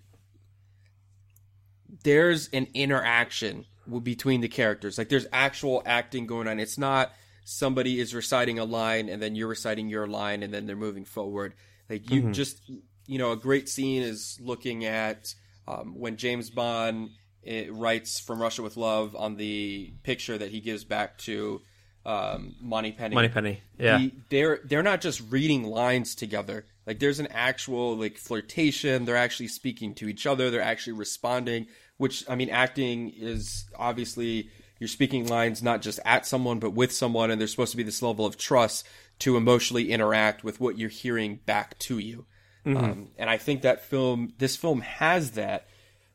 there's 2.03 2.49
an 2.49 2.67
interaction 2.73 3.65
between 4.03 4.41
the 4.41 4.47
characters. 4.47 4.97
Like 4.97 5.09
there's 5.09 5.27
actual 5.31 5.81
acting 5.85 6.27
going 6.27 6.47
on. 6.47 6.59
It's 6.59 6.77
not 6.77 7.11
somebody 7.45 7.99
is 7.99 8.13
reciting 8.13 8.59
a 8.59 8.65
line 8.65 9.07
and 9.09 9.21
then 9.21 9.35
you're 9.35 9.47
reciting 9.47 9.87
your 9.87 10.05
line 10.07 10.43
and 10.43 10.53
then 10.53 10.65
they're 10.65 10.75
moving 10.75 11.05
forward. 11.05 11.53
Like 11.89 12.09
you 12.11 12.23
Mhm. 12.23 12.33
just, 12.33 12.61
you 13.05 13.17
know, 13.17 13.31
a 13.31 13.37
great 13.37 13.69
scene 13.69 14.01
is 14.01 14.37
looking 14.41 14.83
at 14.85 15.33
um, 15.67 15.97
when 15.97 16.17
James 16.17 16.49
Bond 16.49 17.09
eh, 17.45 17.67
writes 17.69 18.19
"From 18.19 18.41
Russia 18.41 18.61
with 18.63 18.75
Love" 18.77 19.15
on 19.15 19.35
the 19.37 19.93
picture 20.03 20.37
that 20.37 20.51
he 20.51 20.59
gives 20.59 20.83
back 20.83 21.17
to 21.19 21.61
um, 22.05 22.55
Monty 22.61 22.91
Penny. 22.93 23.15
Moneypenny, 23.15 23.61
yeah. 23.77 23.97
He- 23.99 24.13
they're 24.29 24.59
they're 24.65 24.83
not 24.83 25.01
just 25.01 25.21
reading 25.29 25.63
lines 25.63 26.15
together. 26.15 26.65
Like 26.87 26.99
there's 26.99 27.19
an 27.19 27.27
actual 27.31 27.97
like 27.97 28.17
flirtation. 28.17 29.03
They're 29.03 29.17
actually 29.17 29.49
speaking 29.49 29.93
to 29.95 30.07
each 30.07 30.25
other. 30.25 30.49
They're 30.49 30.61
actually 30.61 30.93
responding. 30.93 31.67
Which 31.97 32.27
I 32.29 32.35
mean, 32.35 32.49
acting 32.49 33.09
is 33.09 33.65
obviously 33.77 34.49
you're 34.79 34.87
speaking 34.87 35.27
lines 35.27 35.61
not 35.61 35.81
just 35.81 35.99
at 36.05 36.25
someone 36.25 36.59
but 36.59 36.71
with 36.73 36.93
someone, 36.93 37.29
and 37.29 37.41
there's 37.41 37.51
supposed 37.51 37.71
to 37.71 37.77
be 37.77 37.83
this 37.83 38.01
level 38.01 38.25
of 38.25 38.37
trust 38.37 38.87
to 39.19 39.35
emotionally 39.35 39.91
interact 39.91 40.43
with 40.43 40.61
what 40.61 40.77
you're 40.77 40.89
hearing 40.89 41.39
back 41.45 41.77
to 41.79 41.97
you. 41.97 42.25
Mhm. 42.65 42.77
Um, 42.77 43.07
and 43.17 43.29
I 43.29 43.37
think 43.37 43.63
that 43.63 43.83
film, 43.83 44.33
this 44.37 44.55
film 44.55 44.81
has 44.81 45.31
that 45.31 45.67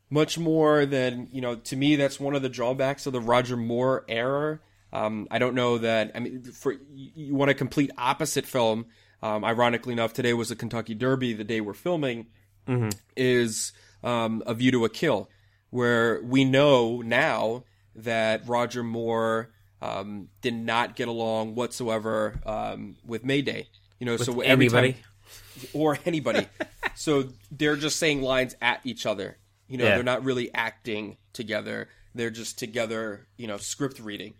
much 0.09 0.37
more 0.37 0.85
than 0.85 1.27
you 1.31 1.41
know. 1.41 1.55
To 1.55 1.75
me, 1.75 1.95
that's 1.95 2.19
one 2.19 2.35
of 2.35 2.41
the 2.41 2.49
drawbacks 2.49 3.05
of 3.05 3.13
the 3.13 3.21
Roger 3.21 3.57
Moore 3.57 4.05
era. 4.07 4.59
Um, 4.91 5.27
I 5.29 5.39
don't 5.39 5.55
know 5.55 5.77
that. 5.79 6.11
I 6.15 6.19
mean, 6.19 6.43
for 6.43 6.71
you, 6.71 7.11
you 7.15 7.35
want 7.35 7.51
a 7.51 7.55
complete 7.55 7.91
opposite 7.97 8.45
film. 8.45 8.85
Um, 9.23 9.45
ironically 9.45 9.93
enough, 9.93 10.11
today 10.11 10.33
was 10.33 10.49
the 10.49 10.55
Kentucky 10.55 10.93
Derby. 10.93 11.31
The 11.33 11.45
day 11.45 11.61
we're 11.61 11.73
filming 11.73 12.27
Mhm. 12.67 12.93
is 13.15 13.71
um, 14.03 14.43
A 14.45 14.53
View 14.53 14.69
to 14.71 14.83
a 14.83 14.89
Kill, 14.89 15.29
where 15.69 16.21
we 16.21 16.43
know 16.43 17.01
now 17.01 17.63
that 17.95 18.45
Roger 18.45 18.83
Moore 18.83 19.49
um, 19.81 20.27
did 20.41 20.53
not 20.53 20.95
get 20.97 21.07
along 21.07 21.55
whatsoever 21.55 22.39
um, 22.45 22.95
with 23.05 23.23
Mayday. 23.25 23.67
You 23.99 24.05
know, 24.07 24.11
With 24.13 24.23
so 24.25 24.41
every 24.41 24.67
time- 24.69 24.95
or 25.73 25.97
anybody. 26.05 26.47
so 26.95 27.29
they're 27.51 27.75
just 27.77 27.97
saying 27.99 28.21
lines 28.21 28.55
at 28.61 28.81
each 28.85 29.05
other. 29.05 29.37
You 29.69 29.77
know, 29.77 29.85
Yeah. 29.85 29.95
they're 29.95 30.03
not 30.03 30.23
really 30.25 30.53
acting 30.53 31.17
together. 31.33 31.87
They're 32.15 32.29
just 32.29 32.59
together, 32.59 33.27
you 33.37 33.47
know, 33.47 33.57
script 33.57 33.99
reading. 33.99 34.33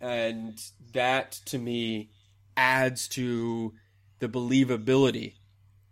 And 0.00 0.60
that 0.92 1.32
to 1.46 1.58
me 1.58 2.10
adds 2.56 3.06
to 3.08 3.74
the 4.20 4.28
believability 4.28 5.34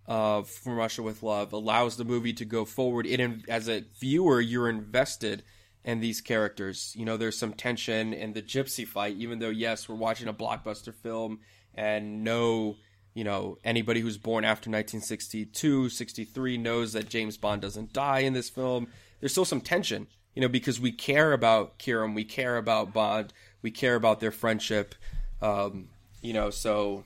of 0.06 0.48
From 0.48 0.76
Russia 0.76 1.02
with 1.02 1.22
Love, 1.22 1.52
allows 1.52 1.96
the 1.96 2.04
movie 2.04 2.32
to 2.32 2.44
go 2.44 2.64
forward. 2.64 3.06
It 3.06 3.20
as 3.48 3.68
a 3.68 3.84
viewer, 4.00 4.40
you're 4.40 4.70
invested 4.70 5.42
in 5.84 6.00
these 6.00 6.20
characters. 6.20 6.94
You 6.96 7.04
know, 7.04 7.16
there's 7.16 7.38
some 7.38 7.52
tension 7.52 8.14
in 8.14 8.32
the 8.32 8.42
gypsy 8.42 8.86
fight, 8.86 9.16
even 9.16 9.38
though 9.38 9.50
yes, 9.50 9.88
we're 9.88 9.96
watching 9.96 10.28
a 10.28 10.32
blockbuster 10.32 10.94
film 10.94 11.40
and 11.74 12.24
no 12.24 12.76
you 13.18 13.24
know, 13.24 13.58
anybody 13.64 14.00
who's 14.00 14.16
born 14.16 14.44
after 14.44 14.70
1962, 14.70 15.88
63 15.88 16.56
knows 16.56 16.92
that 16.92 17.08
James 17.08 17.36
Bond 17.36 17.60
doesn't 17.60 17.92
die 17.92 18.20
in 18.20 18.32
this 18.32 18.48
film. 18.48 18.86
There's 19.18 19.32
still 19.32 19.44
some 19.44 19.60
tension, 19.60 20.06
you 20.36 20.42
know, 20.42 20.46
because 20.46 20.78
we 20.78 20.92
care 20.92 21.32
about 21.32 21.78
Kerim, 21.78 22.14
we 22.14 22.22
care 22.22 22.56
about 22.56 22.92
Bond, 22.92 23.32
we 23.60 23.72
care 23.72 23.96
about 23.96 24.20
their 24.20 24.30
friendship, 24.30 24.94
um, 25.42 25.88
you 26.22 26.32
know, 26.32 26.50
so 26.50 27.02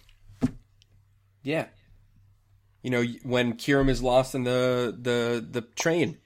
yeah. 1.43 1.66
You 2.82 2.90
know, 2.90 3.05
when 3.22 3.55
Kerim 3.55 3.88
is 3.88 4.03
lost 4.03 4.34
in 4.34 4.43
the 4.45 4.97
the 5.01 5.47
the 5.49 5.61
train 5.61 6.18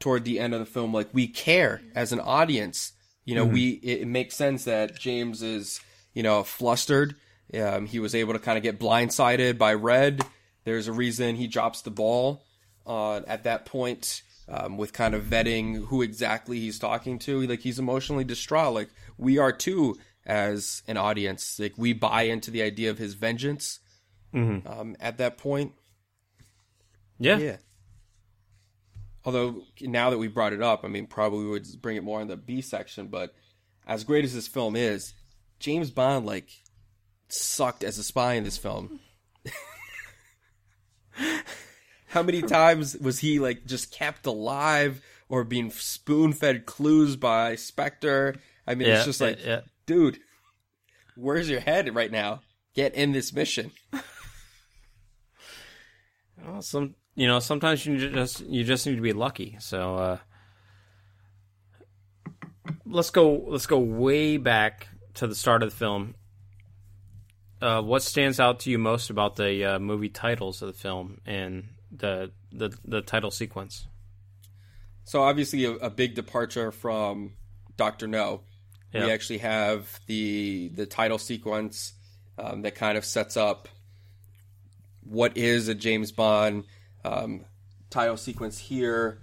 toward 0.00 0.24
the 0.24 0.40
end 0.40 0.52
of 0.54 0.60
the 0.60 0.66
film, 0.66 0.92
like 0.92 1.08
we 1.12 1.28
care 1.28 1.80
as 1.94 2.12
an 2.12 2.20
audience. 2.20 2.92
You 3.24 3.34
know, 3.36 3.46
Mhm. 3.46 3.52
we 3.52 3.68
it, 3.82 4.00
it 4.02 4.08
makes 4.08 4.34
sense 4.34 4.64
that 4.64 4.98
James 4.98 5.42
is 5.42 5.80
you 6.14 6.22
know 6.22 6.42
flustered. 6.42 7.14
Um, 7.54 7.86
he 7.86 7.98
was 8.00 8.14
able 8.14 8.32
to 8.32 8.38
kind 8.38 8.56
of 8.58 8.62
get 8.64 8.78
blindsided 8.80 9.56
by 9.56 9.72
Red. 9.74 10.22
There's 10.64 10.88
a 10.88 10.92
reason 10.92 11.36
he 11.36 11.46
drops 11.46 11.82
the 11.82 11.90
ball 11.90 12.42
uh, 12.86 13.20
at 13.26 13.44
that 13.44 13.64
point 13.64 14.22
um, 14.48 14.76
with 14.76 14.92
kind 14.92 15.14
of 15.14 15.24
vetting 15.24 15.86
who 15.86 16.02
exactly 16.02 16.58
he's 16.58 16.78
talking 16.78 17.18
to. 17.20 17.46
Like 17.46 17.60
he's 17.60 17.78
emotionally 17.78 18.24
distraught. 18.24 18.74
Like 18.74 18.90
we 19.16 19.38
are 19.38 19.52
too 19.52 19.96
as 20.26 20.82
an 20.88 20.96
audience. 20.96 21.58
Like 21.58 21.74
we 21.78 21.92
buy 21.92 22.22
into 22.22 22.50
the 22.50 22.62
idea 22.62 22.90
of 22.90 22.98
his 22.98 23.14
vengeance 23.14 23.78
Mhm. 24.34 24.66
um, 24.70 24.96
at 25.00 25.18
that 25.18 25.38
point. 25.38 25.72
Yeah. 27.18 27.38
Yeah. 27.38 27.56
Although 29.24 29.62
now 29.80 30.10
that 30.10 30.18
we 30.18 30.28
brought 30.28 30.52
it 30.52 30.62
up, 30.62 30.84
I 30.84 30.88
mean, 30.88 31.06
probably 31.06 31.44
we 31.44 31.50
would 31.50 31.66
bring 31.82 31.96
it 31.96 32.04
more 32.04 32.20
in 32.20 32.28
the 32.28 32.36
B 32.36 32.60
section. 32.60 33.08
But 33.08 33.34
as 33.86 34.04
great 34.04 34.24
as 34.24 34.34
this 34.34 34.48
film 34.48 34.76
is, 34.76 35.12
James 35.58 35.90
Bond 35.90 36.24
like 36.26 36.48
sucked 37.28 37.82
as 37.84 37.98
a 37.98 38.02
spy 38.04 38.34
in 38.34 38.44
this 38.44 38.56
film. 38.56 39.00
How 42.08 42.22
many 42.22 42.40
times 42.42 42.96
was 42.96 43.18
he 43.18 43.38
like 43.38 43.66
just 43.66 43.92
kept 43.92 44.24
alive 44.26 45.02
or 45.28 45.44
being 45.44 45.70
spoon 45.70 46.32
fed 46.32 46.64
clues 46.64 47.16
by 47.16 47.54
Spectre? 47.56 48.36
I 48.66 48.74
mean, 48.74 48.88
Yeah, 48.88 48.96
it's 48.96 49.04
just 49.04 49.20
yeah, 49.20 49.26
like, 49.26 49.44
yeah. 49.44 49.60
dude, 49.86 50.18
where's 51.16 51.50
your 51.50 51.60
head 51.60 51.94
right 51.94 52.10
now? 52.10 52.40
Get 52.74 52.94
in 52.94 53.12
this 53.12 53.32
mission. 53.32 53.72
Well, 56.46 56.62
some 56.62 56.94
you 57.14 57.26
know 57.26 57.40
sometimes 57.40 57.84
you 57.84 58.10
just 58.10 58.40
you 58.40 58.64
just 58.64 58.86
need 58.86 58.96
to 58.96 59.02
be 59.02 59.12
lucky. 59.12 59.56
So 59.60 59.96
uh, 59.96 60.18
let's 62.86 63.10
go 63.10 63.44
let's 63.48 63.66
go 63.66 63.78
way 63.78 64.36
back 64.36 64.88
to 65.14 65.26
the 65.26 65.34
start 65.34 65.62
of 65.62 65.70
the 65.70 65.76
film. 65.76 66.14
Uh, 67.60 67.82
what 67.82 68.02
stands 68.02 68.38
out 68.38 68.60
to 68.60 68.70
you 68.70 68.78
most 68.78 69.10
about 69.10 69.34
the 69.36 69.64
uh, 69.64 69.78
movie 69.78 70.08
titles 70.08 70.62
of 70.62 70.68
the 70.68 70.78
film 70.78 71.20
and 71.26 71.68
the 71.90 72.30
the 72.52 72.70
the 72.84 73.02
title 73.02 73.30
sequence? 73.30 73.86
So 75.04 75.22
obviously 75.22 75.64
a, 75.64 75.72
a 75.72 75.90
big 75.90 76.14
departure 76.14 76.70
from 76.70 77.32
Doctor 77.76 78.06
No. 78.06 78.42
Yeah. 78.92 79.06
We 79.06 79.12
actually 79.12 79.38
have 79.38 80.00
the 80.06 80.68
the 80.68 80.86
title 80.86 81.18
sequence 81.18 81.94
um, 82.38 82.62
that 82.62 82.74
kind 82.74 82.96
of 82.96 83.04
sets 83.04 83.36
up 83.36 83.68
what 85.08 85.36
is 85.36 85.68
a 85.68 85.74
James 85.74 86.12
Bond 86.12 86.64
um, 87.04 87.44
title 87.90 88.16
sequence 88.16 88.58
here. 88.58 89.18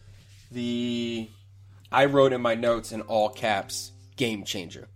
The 0.51 1.29
I 1.91 2.05
wrote 2.05 2.33
in 2.33 2.41
my 2.41 2.55
notes 2.55 2.91
in 2.91 3.01
all 3.01 3.29
caps, 3.29 3.91
"Game 4.15 4.43
changer." 4.43 4.88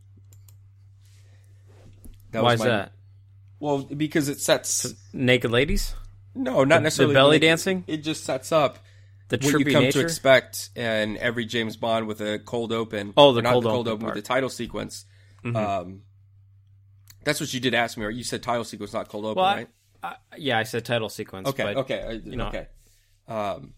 Why 2.32 2.42
was 2.42 2.54
is 2.56 2.60
my- 2.60 2.66
that? 2.68 2.92
Well, 3.60 3.80
because 3.84 4.30
it 4.30 4.40
sets 4.40 4.94
Naked 5.12 5.52
ladies? 5.52 5.94
no, 6.34 6.64
not 6.64 6.78
The- 6.78 6.82
necessarily 6.82 7.14
the 7.14 7.18
belly 7.20 7.36
naked- 7.38 7.48
dancing. 7.48 7.84
It 7.88 7.98
just 7.98 8.24
sets 8.24 8.52
up 8.52 8.80
The 9.30 9.38
what 9.38 9.60
you 9.60 9.66
come 9.74 9.84
nature? 9.84 10.00
to 10.00 10.06
expect 10.06 10.70
in 10.76 11.18
every 11.18 11.46
James 11.46 11.76
Bond 11.76 12.08
with 12.08 12.22
a 12.22 12.40
cold 12.40 12.72
open. 12.72 13.14
Oh, 13.18 13.34
the 13.34 13.42
not 13.42 13.52
cold 13.54 13.64
the 13.66 13.70
cold 13.70 13.88
open 13.88 14.06
open 14.06 14.16
with 14.16 14.24
the 14.24 14.28
title 14.28 14.50
sequence. 14.50 15.06
Mhm. 15.44 15.56
Um, 15.56 16.02
that's 17.26 17.40
what 17.42 17.54
you 17.54 17.60
did 17.60 17.74
ask 17.74 17.98
me, 17.98 18.06
or 18.06 18.10
you 18.10 18.24
said 18.24 18.42
title 18.44 18.64
sequence, 18.64 18.94
not 18.94 19.10
cold 19.10 19.26
open, 19.26 19.42
Well, 19.42 19.56
right? 19.56 19.68
I, 20.04 20.16
yeah, 20.38 20.58
I 20.58 20.64
said 20.64 20.86
title 20.86 21.10
sequence. 21.10 21.48
Okay, 21.50 21.64
but, 21.64 21.78
okay, 21.78 22.22
you 22.24 22.36
know, 22.36 22.48
okay. 22.48 22.68
Um, 23.28 23.74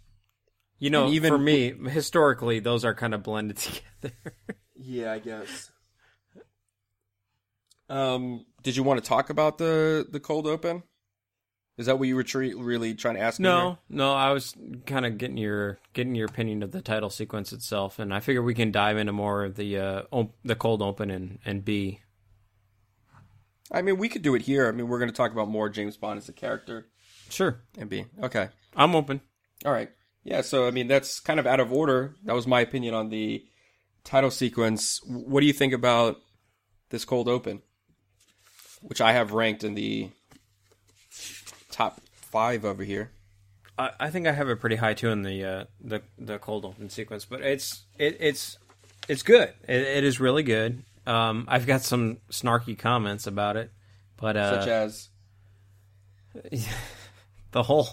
You 0.80 0.89
know, 0.89 1.09
even 1.09 1.32
for 1.32 1.38
me, 1.38 1.74
historically, 1.89 2.59
those 2.59 2.86
are 2.86 2.93
kind 2.93 3.13
of 3.13 3.24
blended 3.24 3.57
together. 3.57 4.15
yeah, 4.76 5.11
I 5.13 5.19
guess. 5.19 5.72
Um, 7.89 8.45
did 8.63 8.76
you 8.78 8.84
want 8.84 9.03
to 9.03 9.07
talk 9.07 9.30
about 9.30 9.57
the 9.57 10.07
the 10.09 10.19
cold 10.19 10.47
open? 10.47 10.84
Is 11.78 11.88
that 11.88 11.97
what 11.97 12.07
you 12.07 12.15
were 12.15 12.24
tre- 12.24 12.53
really 12.53 12.93
trying 12.93 13.15
to 13.15 13.22
ask? 13.22 13.39
No, 13.39 13.78
no, 13.89 14.13
I 14.13 14.32
was 14.32 14.55
kind 14.86 15.05
of 15.05 15.17
getting 15.17 15.38
your 15.38 15.80
getting 15.93 16.15
your 16.15 16.28
opinion 16.28 16.63
of 16.63 16.72
the 16.72 16.82
title 16.82 17.09
sequence 17.09 17.51
itself, 17.53 17.97
and 17.99 18.13
I 18.13 18.19
figure 18.19 18.41
we 18.43 18.53
can 18.53 18.72
dive 18.72 18.97
into 18.97 19.11
more 19.13 19.43
of 19.45 19.55
the 19.55 19.78
uh, 19.78 20.01
op- 20.11 20.36
the 20.43 20.55
cold 20.55 20.82
open 20.82 21.09
and 21.09 21.39
and 21.43 21.65
B. 21.65 21.99
I 23.72 23.82
mean, 23.82 23.97
we 23.97 24.09
could 24.09 24.22
do 24.22 24.36
it 24.36 24.41
here. 24.43 24.67
I 24.67 24.72
mean, 24.72 24.88
we're 24.88 24.99
going 24.99 25.09
to 25.09 25.15
talk 25.15 25.32
about 25.32 25.47
more 25.47 25.69
James 25.69 25.97
Bond 25.97 26.17
as 26.17 26.28
a 26.28 26.34
character. 26.34 26.88
Sure. 27.30 27.61
And 27.78 27.89
be 27.89 28.05
Okay. 28.22 28.49
I'm 28.76 28.95
open. 28.95 29.22
All 29.65 29.72
right. 29.72 29.89
Yeah, 30.24 30.41
so 30.41 30.67
I 30.67 30.72
mean 30.72 30.88
that's 30.88 31.19
kind 31.19 31.39
of 31.39 31.47
out 31.47 31.59
of 31.59 31.74
order. 31.74 32.15
That 32.26 32.36
was 32.36 32.45
my 32.45 32.61
opinion 32.61 32.93
on 32.93 33.09
the 33.09 33.43
title 34.03 34.30
sequence. 34.32 34.99
What 35.05 35.39
do 35.41 35.47
you 35.47 35.53
think 35.53 35.74
about 35.74 36.17
this 36.89 37.05
cold 37.05 37.28
open? 37.28 37.61
Which 38.82 39.01
I 39.01 39.13
have 39.13 39.32
ranked 39.32 39.63
in 39.63 39.74
the 39.74 40.09
top 41.72 42.01
five 42.13 42.65
over 42.65 42.84
here. 42.84 43.11
I, 43.78 43.91
I 43.99 44.09
think 44.09 44.28
I 44.28 44.32
have 44.32 44.49
it 44.49 44.59
pretty 44.59 44.76
high 44.76 44.93
too 44.93 45.09
in 45.09 45.24
the 45.24 45.43
uh, 45.43 45.63
the 45.80 46.01
the 46.19 46.38
cold 46.38 46.65
open 46.65 46.89
sequence, 46.89 47.26
but 47.26 47.41
it's 47.41 47.86
it, 47.97 48.17
it's 48.19 48.57
it's 49.07 49.24
good. 49.24 49.53
It, 49.67 49.82
it 49.82 50.03
is 50.03 50.19
really 50.19 50.43
good. 50.43 50.84
Um, 51.06 51.45
I've 51.47 51.66
got 51.66 51.82
some 51.82 52.18
snarky 52.32 52.78
comments 52.78 53.26
about 53.28 53.58
it, 53.58 53.72
but 54.18 54.38
uh, 54.38 54.60
Such 54.62 54.68
as 54.68 55.10
the 57.52 57.64
whole 57.64 57.88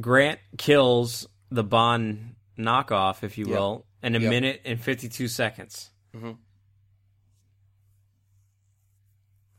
Grant 0.00 0.40
kills 0.58 1.26
the 1.50 1.62
Bond 1.64 2.34
knockoff, 2.58 3.22
if 3.22 3.38
you 3.38 3.46
Yep. 3.46 3.58
will, 3.58 3.86
in 4.02 4.16
a 4.16 4.18
Yep. 4.18 4.30
minute 4.30 4.60
and 4.64 4.80
fifty 4.80 5.08
two 5.08 5.28
seconds. 5.28 5.90
Mhm. 6.14 6.38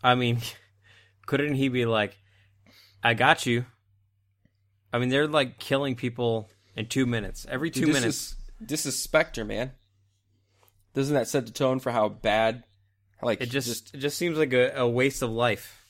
I 0.03 0.15
mean, 0.15 0.39
couldn't 1.25 1.55
he 1.55 1.69
be 1.69 1.85
like, 1.85 2.17
"I 3.03 3.13
got 3.13 3.45
you"? 3.45 3.65
I 4.93 4.99
mean, 4.99 5.09
they're 5.09 5.27
like 5.27 5.57
killing 5.57 5.95
people 5.95 6.49
in 6.75 6.87
two 6.87 7.05
minutes. 7.05 7.45
Every 7.49 7.71
two 7.71 7.81
Dude, 7.81 7.89
this 7.89 8.01
minutes. 8.01 8.17
Is, 8.17 8.35
this 8.59 8.85
is 8.85 9.01
Spectre, 9.01 9.43
man. 9.45 9.71
Doesn't 10.95 11.13
that 11.13 11.27
set 11.27 11.45
the 11.45 11.51
tone 11.51 11.79
for 11.79 11.91
how 11.91 12.09
bad? 12.09 12.63
Like 13.21 13.41
it 13.41 13.49
just, 13.49 13.93
it 13.93 13.99
just 13.99 14.17
seems 14.17 14.37
like 14.37 14.53
a, 14.53 14.71
a 14.75 14.87
waste 14.87 15.21
of 15.21 15.29
life. 15.29 15.85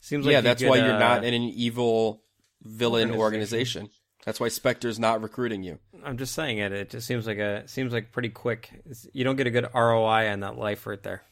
Seems 0.00 0.26
like 0.26 0.32
yeah, 0.32 0.40
that's 0.40 0.60
could, 0.60 0.68
why 0.68 0.76
you're 0.76 0.94
uh, 0.94 0.98
not 0.98 1.24
in 1.24 1.32
an 1.32 1.42
evil 1.42 2.22
villain 2.62 3.12
organization. 3.12 3.82
organization. 3.82 3.90
That's 4.24 4.38
why 4.38 4.48
Spectre's 4.48 4.98
not 4.98 5.20
recruiting 5.22 5.62
you. 5.62 5.78
I'm 6.04 6.16
just 6.16 6.34
saying 6.34 6.58
it. 6.58 6.72
It 6.72 6.90
just 6.90 7.06
seems 7.06 7.26
like 7.26 7.38
a 7.38 7.66
seems 7.66 7.92
like 7.92 8.12
pretty 8.12 8.28
quick. 8.28 8.70
It's, 8.86 9.06
you 9.12 9.24
don't 9.24 9.36
get 9.36 9.46
a 9.46 9.50
good 9.50 9.68
ROI 9.74 10.30
on 10.30 10.40
that 10.40 10.58
life 10.58 10.86
right 10.86 11.02
there. 11.02 11.22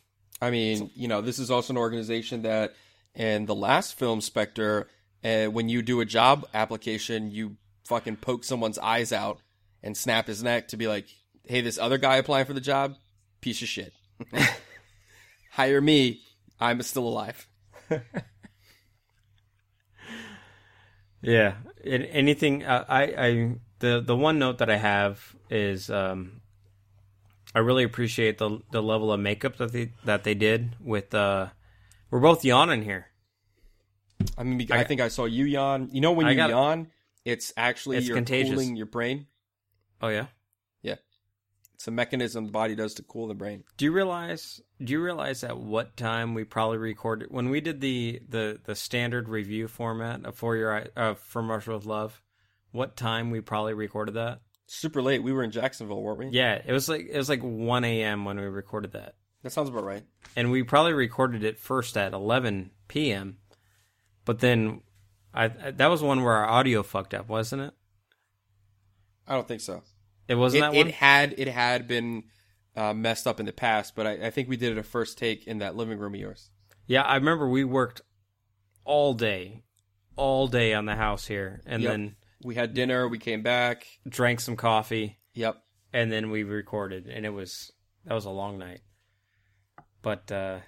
I 0.40 0.50
mean, 0.50 0.90
you 0.94 1.08
know, 1.08 1.20
this 1.20 1.38
is 1.38 1.50
also 1.50 1.72
an 1.72 1.76
organization 1.76 2.42
that 2.42 2.74
in 3.14 3.46
the 3.46 3.54
last 3.54 3.98
film, 3.98 4.20
Spectre, 4.20 4.88
uh, 5.22 5.46
when 5.46 5.68
you 5.68 5.82
do 5.82 6.00
a 6.00 6.04
job 6.04 6.46
application, 6.54 7.30
you 7.30 7.56
fucking 7.86 8.16
poke 8.16 8.44
someone's 8.44 8.78
eyes 8.78 9.12
out 9.12 9.40
and 9.82 9.96
snap 9.96 10.26
his 10.26 10.42
neck 10.42 10.68
to 10.68 10.76
be 10.76 10.86
like, 10.86 11.06
hey, 11.46 11.60
this 11.60 11.78
other 11.78 11.98
guy 11.98 12.16
applying 12.16 12.46
for 12.46 12.52
the 12.54 12.60
job, 12.60 12.94
piece 13.40 13.60
of 13.62 13.68
shit. 13.68 13.92
Hire 15.52 15.80
me. 15.80 16.20
I'm 16.60 16.82
still 16.82 17.06
alive. 17.08 17.46
Yeah. 21.22 21.54
And 21.84 22.04
anything 22.06 22.64
uh, 22.64 22.84
I 22.88 23.02
I 23.02 23.50
the 23.80 24.00
the 24.00 24.16
one 24.16 24.38
note 24.38 24.58
that 24.58 24.70
I 24.70 24.76
have 24.76 25.34
is 25.50 25.90
um 25.90 26.40
I 27.54 27.58
really 27.58 27.84
appreciate 27.84 28.38
the 28.38 28.60
the 28.72 28.82
level 28.82 29.12
of 29.12 29.20
makeup 29.20 29.56
that 29.58 29.72
they 29.72 29.92
that 30.04 30.24
they 30.24 30.34
did 30.34 30.76
with. 30.80 31.14
uh 31.14 31.48
We're 32.10 32.20
both 32.20 32.44
yawning 32.44 32.82
here. 32.82 33.06
I 34.36 34.42
mean, 34.44 34.66
I, 34.72 34.80
I- 34.80 34.84
think 34.84 35.00
I 35.00 35.08
saw 35.08 35.24
you 35.26 35.44
yawn. 35.44 35.88
You 35.92 36.00
know 36.00 36.12
when 36.12 36.26
you 36.26 36.34
got- 36.36 36.50
yawn, 36.50 36.88
it's 37.24 37.52
actually 37.56 37.98
It's 37.98 38.06
you're 38.06 38.16
contagious. 38.16 38.52
cooling 38.54 38.76
your 38.76 38.86
brain. 38.86 39.26
Oh. 40.02 40.08
Yeah, 40.08 40.26
it's 41.80 41.88
a 41.88 41.90
mechanism 41.90 42.44
the 42.44 42.52
body 42.52 42.74
does 42.74 42.92
to 42.92 43.02
cool 43.02 43.26
the 43.26 43.32
brain. 43.32 43.64
Do 43.78 43.86
you 43.86 43.92
realize? 43.92 44.60
Do 44.84 44.92
you 44.92 45.02
realize 45.02 45.42
at 45.42 45.56
what 45.56 45.96
time 45.96 46.34
we 46.34 46.44
probably 46.44 46.76
recorded 46.76 47.30
when 47.30 47.48
we 47.48 47.62
did 47.62 47.80
the 47.80 48.20
the 48.28 48.60
the 48.62 48.74
standard 48.74 49.30
review 49.30 49.66
format 49.66 50.26
of 50.26 50.34
For 50.34 50.56
Your 50.56 50.88
uh, 50.94 51.14
from 51.14 51.50
Russia 51.50 51.72
with 51.72 51.86
Love? 51.86 52.20
What 52.72 52.98
time 52.98 53.30
we 53.30 53.40
probably 53.40 53.72
recorded 53.72 54.12
that? 54.16 54.42
Super 54.66 55.00
late. 55.00 55.22
We 55.22 55.32
were 55.32 55.42
in 55.42 55.52
Jacksonville, 55.52 56.02
weren't 56.02 56.18
we? 56.18 56.28
Yeah, 56.28 56.60
it 56.62 56.70
was 56.70 56.86
like 56.86 57.06
it 57.10 57.16
was 57.16 57.30
like 57.30 57.40
one 57.40 57.84
a.m. 57.84 58.26
when 58.26 58.38
we 58.38 58.44
recorded 58.44 58.92
that, 58.92 59.14
that 59.42 59.48
sounds 59.48 59.70
about 59.70 59.84
right. 59.84 60.02
and 60.36 60.50
we 60.50 60.62
probably 60.62 60.92
recorded 60.92 61.44
it 61.44 61.58
first 61.58 61.96
at 61.96 62.12
eleven 62.12 62.72
p.m. 62.88 63.38
But 64.26 64.40
then, 64.40 64.82
I 65.32 65.48
that 65.48 65.86
was 65.86 66.02
one 66.02 66.22
where 66.22 66.34
our 66.34 66.46
audio 66.46 66.82
fucked 66.82 67.14
up, 67.14 67.30
wasn't 67.30 67.62
it? 67.62 67.72
I 69.26 69.32
don't 69.34 69.48
think 69.48 69.62
so. 69.62 69.82
It 70.30 70.36
wasn't 70.36 70.58
It, 70.58 70.60
that 70.72 70.74
one. 70.78 70.86
it 70.86 70.94
had 70.94 71.34
it 71.38 71.48
had 71.48 71.88
been 71.88 72.22
uh, 72.76 72.94
messed 72.94 73.26
up 73.26 73.40
in 73.40 73.46
the 73.46 73.52
past, 73.52 73.94
but 73.96 74.06
I, 74.06 74.26
I 74.26 74.30
think 74.30 74.48
we 74.48 74.56
did 74.56 74.70
it 74.72 74.78
a 74.78 74.82
first 74.84 75.18
take 75.18 75.46
in 75.46 75.58
that 75.58 75.74
living 75.76 75.98
room 75.98 76.14
of 76.14 76.20
yours. 76.20 76.50
Yeah, 76.86 77.02
I 77.02 77.16
remember 77.16 77.48
we 77.48 77.64
worked 77.64 78.00
all 78.84 79.12
day, 79.14 79.64
all 80.16 80.46
day 80.46 80.72
on 80.72 80.84
the 80.86 80.94
house 80.94 81.26
here, 81.26 81.60
and 81.66 81.82
Yep. 81.82 81.90
then 81.92 82.16
We 82.44 82.54
had 82.54 82.72
dinner. 82.74 83.08
We 83.08 83.18
came 83.18 83.42
back. 83.42 83.86
drank 84.08 84.38
some 84.40 84.56
coffee, 84.56 85.18
Yep. 85.34 85.56
and 85.92 86.10
then 86.12 86.30
we 86.30 86.44
recorded, 86.44 87.06
and 87.08 87.26
it 87.26 87.30
was 87.30 87.72
that 88.04 88.14
was 88.14 88.24
a 88.24 88.30
long 88.30 88.56
night. 88.58 88.82
But 90.00 90.30
uh 90.30 90.60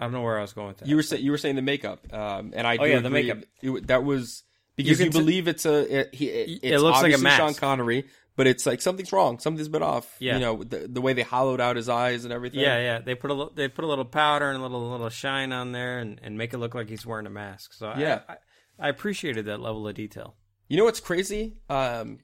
I 0.00 0.04
don't 0.04 0.12
know 0.12 0.22
where 0.22 0.38
I 0.38 0.42
was 0.42 0.52
going 0.52 0.68
with 0.68 0.78
that. 0.78 0.88
You 0.88 0.96
were 0.96 1.02
say, 1.02 1.18
you 1.18 1.30
were 1.30 1.38
saying 1.38 1.54
the 1.56 1.62
makeup, 1.62 2.12
um, 2.12 2.52
and 2.56 2.66
I 2.66 2.76
Oh, 2.78 2.84
yeah, 2.84 2.98
the 3.00 3.06
agree. 3.08 3.22
makeup. 3.22 3.44
It- 3.62 3.86
that 3.86 4.02
was 4.04 4.42
because 4.76 4.98
You 5.00 5.06
you, 5.06 5.10
can 5.10 5.12
t- 5.12 5.24
believe 5.24 5.48
it's 5.48 5.66
a 5.66 6.00
it, 6.00 6.10
it, 6.12 6.60
It 6.62 6.78
looks 6.80 7.02
like 7.02 7.14
a 7.14 7.18
mask. 7.18 7.36
Sean 7.38 7.54
Connery, 7.54 8.06
but 8.36 8.46
it's 8.46 8.66
like 8.66 8.80
something's 8.82 9.12
wrong. 9.12 9.38
Something's 9.38 9.68
been 9.68 9.82
off. 9.82 10.16
Yeah. 10.18 10.34
you 10.34 10.40
know 10.40 10.62
the, 10.64 10.88
the 10.88 11.00
way 11.00 11.12
they 11.12 11.22
hollowed 11.22 11.60
out 11.60 11.76
his 11.76 11.88
eyes 11.88 12.24
and 12.24 12.32
everything. 12.32 12.60
yeah, 12.60 12.78
yeah. 12.78 12.98
They 13.00 13.14
put 13.14 13.30
a 13.30 13.48
they 13.54 13.68
put 13.68 13.84
a 13.84 13.88
little 13.88 14.04
powder 14.04 14.48
and 14.50 14.58
a 14.58 14.62
little 14.62 14.90
little 14.90 15.08
shine 15.10 15.52
on 15.52 15.72
there, 15.72 15.98
and, 15.98 16.20
and 16.22 16.36
make 16.38 16.52
it 16.54 16.58
look 16.58 16.74
like 16.74 16.88
he's 16.88 17.04
wearing 17.06 17.26
a 17.26 17.30
mask. 17.30 17.72
So 17.74 17.88
I- 17.88 17.98
Yeah. 17.98 18.20
I, 18.28 18.36
I 18.78 18.88
appreciated 18.88 19.44
that 19.46 19.60
level 19.60 19.86
of 19.86 19.94
detail. 19.94 20.34
You 20.68 20.76
know 20.78 20.84
what's 20.84 20.98
crazy? 21.00 21.58
Um, 21.68 22.18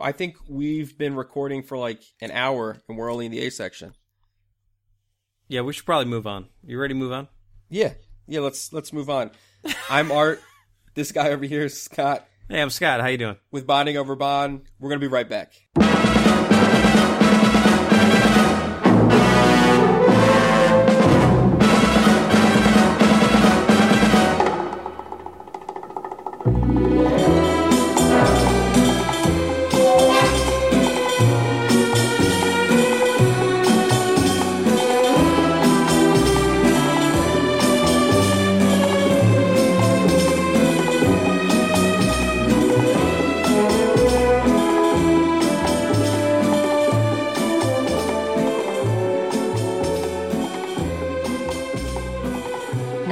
I 0.00 0.12
think 0.12 0.36
we've 0.48 0.96
been 0.96 1.16
recording 1.16 1.62
for 1.64 1.76
like 1.76 2.00
an 2.20 2.30
hour, 2.30 2.76
and 2.88 2.96
we're 2.96 3.10
only 3.10 3.26
in 3.26 3.32
the 3.32 3.40
A 3.44 3.50
section. 3.50 3.94
Yeah, 5.48 5.62
we 5.62 5.72
should 5.72 5.84
probably 5.86 6.06
move 6.06 6.26
on. 6.26 6.46
You 6.64 6.78
ready 6.78 6.94
to 6.94 6.98
move 7.00 7.10
on? 7.12 7.26
Yeah, 7.68 7.94
yeah. 8.28 8.38
Let's 8.40 8.72
let's 8.72 8.92
move 8.92 9.10
on. 9.10 9.32
I'm 9.90 10.12
Art. 10.12 10.40
This 10.94 11.12
guy 11.12 11.30
over 11.30 11.44
here 11.44 11.64
is 11.64 11.80
Scott 11.80 12.26
Hey, 12.48 12.60
I'm 12.60 12.70
Scott. 12.70 13.00
How 13.00 13.06
you 13.06 13.16
doing? 13.18 13.36
with 13.52 13.64
Bonding 13.64 13.96
Over 13.96 14.16
Bond. 14.16 14.62
We're 14.80 14.88
gonna 14.90 14.98
be 14.98 15.06
right 15.06 15.28
back. 15.28 15.52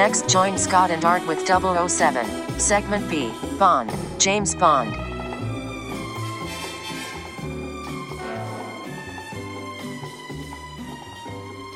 Next, 0.08 0.26
join 0.26 0.56
Scott 0.56 0.90
and 0.90 1.04
Art 1.04 1.26
with 1.26 1.46
007. 1.46 2.58
Segment 2.58 3.10
B 3.10 3.30
Bond. 3.58 3.92
James 4.18 4.54
Bond. 4.54 4.94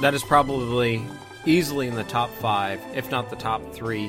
That 0.01 0.15
is 0.15 0.23
probably 0.25 1.05
easily 1.45 1.87
in 1.87 1.95
the 1.95 2.05
top 2.05 2.31
five, 2.31 2.81
if 2.95 3.11
not 3.11 3.31
the 3.31 3.37
top 3.37 3.63
three 3.73 4.09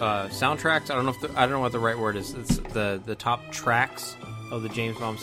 uh, 0.00 0.28
soundtracks. 0.28 0.90
I 0.90 0.94
don't 0.94 1.04
know 1.04 1.10
if 1.10 1.20
the, 1.20 1.30
I 1.36 1.42
don't 1.42 1.50
know 1.50 1.60
what 1.60 1.72
the 1.72 1.78
right 1.78 1.98
word 1.98 2.16
is. 2.16 2.32
It's 2.32 2.56
the 2.58 3.00
the 3.04 3.14
top 3.14 3.50
tracks 3.52 4.16
of 4.50 4.62
the 4.62 4.68
James 4.70 4.98
Bond 4.98 5.18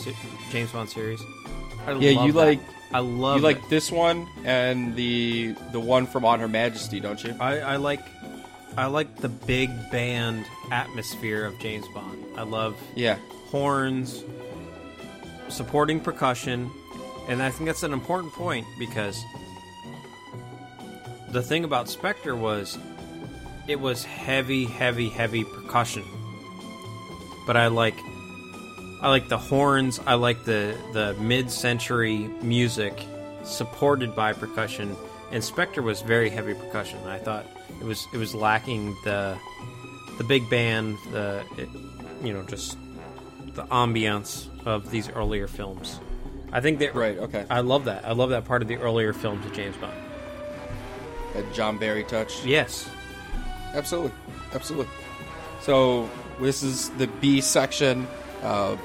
James 0.50 0.70
Bond 0.70 0.88
series. 0.90 1.20
I 1.86 1.92
Yeah, 1.92 2.12
love 2.18 2.26
you 2.26 2.32
that. 2.34 2.38
like- 2.38 2.60
I 2.94 3.00
love 3.00 3.36
you 3.38 3.42
like 3.42 3.56
it. 3.58 3.68
this 3.68 3.90
one 3.90 4.28
and 4.44 4.94
the 4.94 5.54
the 5.72 5.80
one 5.80 6.06
from 6.06 6.24
On 6.24 6.38
Her 6.38 6.46
Majesty, 6.48 7.00
don't 7.00 7.22
you? 7.22 7.34
I, 7.40 7.58
I 7.58 7.76
like 7.76 8.00
I 8.76 8.86
like 8.86 9.16
the 9.16 9.28
big 9.28 9.68
band 9.90 10.46
atmosphere 10.70 11.44
of 11.44 11.58
James 11.58 11.86
Bond. 11.92 12.24
I 12.36 12.44
love 12.44 12.80
Yeah, 12.94 13.18
horns, 13.50 14.22
supporting 15.48 16.00
percussion, 16.00 16.70
and 17.28 17.42
I 17.42 17.50
think 17.50 17.66
that's 17.66 17.82
an 17.82 17.92
important 17.92 18.32
point 18.32 18.64
because 18.78 19.20
the 21.30 21.42
thing 21.42 21.64
about 21.64 21.88
Spectre 21.88 22.36
was 22.36 22.78
it 23.66 23.80
was 23.80 24.04
heavy, 24.04 24.66
heavy, 24.66 25.08
heavy 25.08 25.42
percussion. 25.42 26.04
But 27.44 27.56
I 27.56 27.66
like 27.66 27.96
I 29.04 29.08
like 29.08 29.28
the 29.28 29.36
horns, 29.36 30.00
I 30.06 30.14
like 30.14 30.44
the 30.44 30.74
the 30.94 31.12
mid-century 31.20 32.30
music 32.40 33.04
supported 33.42 34.16
by 34.16 34.32
percussion, 34.32 34.96
and 35.30 35.44
Spectre 35.44 35.82
was 35.82 36.00
very 36.00 36.30
heavy 36.30 36.54
percussion. 36.54 36.98
I 37.06 37.18
thought 37.18 37.44
it 37.80 37.84
was 37.84 38.06
it 38.14 38.16
was 38.16 38.34
lacking 38.34 38.96
the 39.04 39.36
the 40.16 40.24
big 40.24 40.48
band, 40.48 40.96
the 41.12 41.44
it, 41.58 41.68
you 42.22 42.32
know, 42.32 42.44
just 42.44 42.78
the 43.52 43.64
ambiance 43.64 44.48
of 44.64 44.90
these 44.90 45.10
earlier 45.10 45.48
films. 45.48 46.00
I 46.50 46.62
think 46.62 46.78
that 46.78 46.94
right. 46.94 47.18
Okay, 47.18 47.44
I 47.50 47.60
love 47.60 47.84
that. 47.84 48.06
I 48.06 48.12
love 48.12 48.30
that 48.30 48.46
part 48.46 48.62
of 48.62 48.68
the 48.68 48.78
earlier 48.78 49.12
films 49.12 49.44
of 49.44 49.52
James 49.52 49.76
Bond. 49.76 49.92
that 51.34 51.52
John 51.52 51.76
Barry 51.76 52.04
touch. 52.04 52.42
Yes. 52.46 52.88
Absolutely, 53.74 54.12
absolutely. 54.54 54.90
So 55.60 56.08
this 56.40 56.62
is 56.62 56.88
the 56.90 57.06
B 57.20 57.42
section. 57.42 58.06
Uh, 58.42 58.78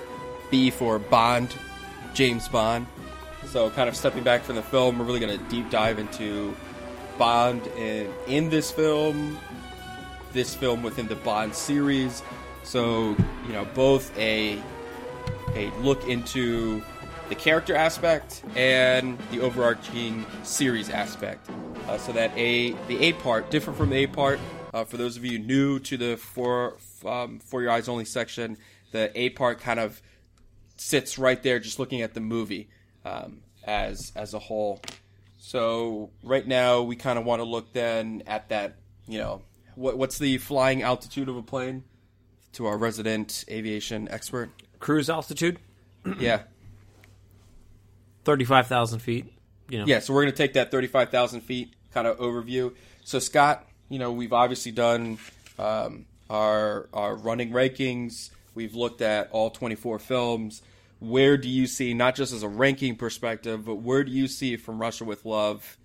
B 0.49 0.69
for 0.69 0.99
Bond, 0.99 1.53
James 2.13 2.47
Bond. 2.47 2.87
So 3.47 3.69
kind 3.71 3.89
of 3.89 3.95
stepping 3.95 4.23
back 4.23 4.43
from 4.43 4.55
the 4.55 4.61
film, 4.61 4.99
we're 4.99 5.05
really 5.05 5.19
going 5.19 5.37
to 5.37 5.43
deep 5.45 5.69
dive 5.69 5.99
into 5.99 6.55
Bond 7.17 7.65
in 7.77 8.11
in 8.27 8.49
this 8.49 8.71
film, 8.71 9.37
this 10.33 10.55
film 10.55 10.83
within 10.83 11.07
the 11.07 11.15
Bond 11.15 11.53
series. 11.53 12.23
So 12.63 13.15
you 13.47 13.53
know 13.53 13.65
both 13.73 14.15
a 14.17 14.61
a 15.55 15.71
look 15.81 16.07
into 16.07 16.81
the 17.29 17.35
character 17.35 17.75
aspect 17.75 18.43
and 18.55 19.17
the 19.31 19.39
overarching 19.39 20.25
series 20.43 20.89
aspect. 20.89 21.49
Uh, 21.87 21.97
so 21.97 22.11
that 22.11 22.31
a 22.37 22.73
the 22.87 22.99
A 22.99 23.13
part 23.13 23.49
different 23.49 23.77
from 23.77 23.89
the 23.89 24.03
A 24.03 24.07
part. 24.07 24.39
Uh, 24.73 24.83
for 24.83 24.97
those 24.97 25.17
of 25.17 25.25
you 25.25 25.39
new 25.39 25.79
to 25.79 25.97
the 25.97 26.17
for 26.17 26.77
um, 27.05 27.39
for 27.39 27.61
your 27.61 27.71
eyes 27.71 27.87
only 27.87 28.05
section, 28.05 28.57
the 28.91 29.11
A 29.19 29.29
part 29.29 29.59
kind 29.59 29.79
of 29.79 30.01
sits 30.79 31.17
right 31.17 31.41
there, 31.43 31.59
just 31.59 31.79
looking 31.79 32.01
at 32.01 32.13
the 32.13 32.19
movie 32.21 32.69
um, 33.05 33.41
as 33.63 34.11
as 34.15 34.33
a 34.33 34.39
whole. 34.39 34.81
So 35.37 36.09
right 36.23 36.45
now 36.47 36.81
we 36.81 36.95
kind 36.95 37.17
of 37.19 37.25
want 37.25 37.39
to 37.39 37.43
look 37.45 37.73
then 37.73 38.23
at 38.27 38.49
that. 38.49 38.75
You 39.07 39.19
know, 39.19 39.41
what 39.75 39.97
what's 39.97 40.17
the 40.17 40.37
flying 40.37 40.81
altitude 40.83 41.29
of 41.29 41.35
a 41.37 41.43
plane? 41.43 41.83
To 42.53 42.65
our 42.65 42.77
resident 42.77 43.45
aviation 43.49 44.07
expert. 44.09 44.49
Cruise 44.79 45.09
altitude, 45.09 45.59
Yeah. 46.19 46.43
thirty-five 48.25 48.67
thousand 48.67 48.99
feet. 48.99 49.31
You 49.69 49.79
know. 49.79 49.85
Yeah, 49.85 49.99
so 49.99 50.13
we're 50.13 50.23
going 50.23 50.33
to 50.33 50.37
take 50.37 50.53
that 50.53 50.71
35,000 50.71 51.41
feet 51.41 51.75
kind 51.93 52.07
of 52.07 52.17
overview. 52.17 52.73
So, 53.03 53.19
Scott, 53.19 53.67
you 53.87 53.99
know, 53.99 54.11
we've 54.11 54.33
obviously 54.33 54.71
done 54.71 55.19
um, 55.59 56.07
our, 56.27 56.89
our 56.91 57.15
running 57.15 57.51
rankings. 57.51 58.31
We've 58.59 58.75
looked 58.75 58.99
at 59.01 59.29
all 59.31 59.51
24 59.51 59.99
films. 59.99 60.61
Where 60.99 61.37
do 61.37 61.47
you 61.47 61.65
see, 61.65 61.93
not 61.93 62.13
just 62.13 62.33
as 62.33 62.43
a 62.43 62.49
ranking 62.49 62.97
perspective, 62.97 63.63
but 63.63 63.75
where 63.75 64.03
do 64.03 64.11
you 64.11 64.27
see 64.27 64.57
From 64.57 64.81
Russia 64.81 65.05
with 65.05 65.23
Love 65.23 65.77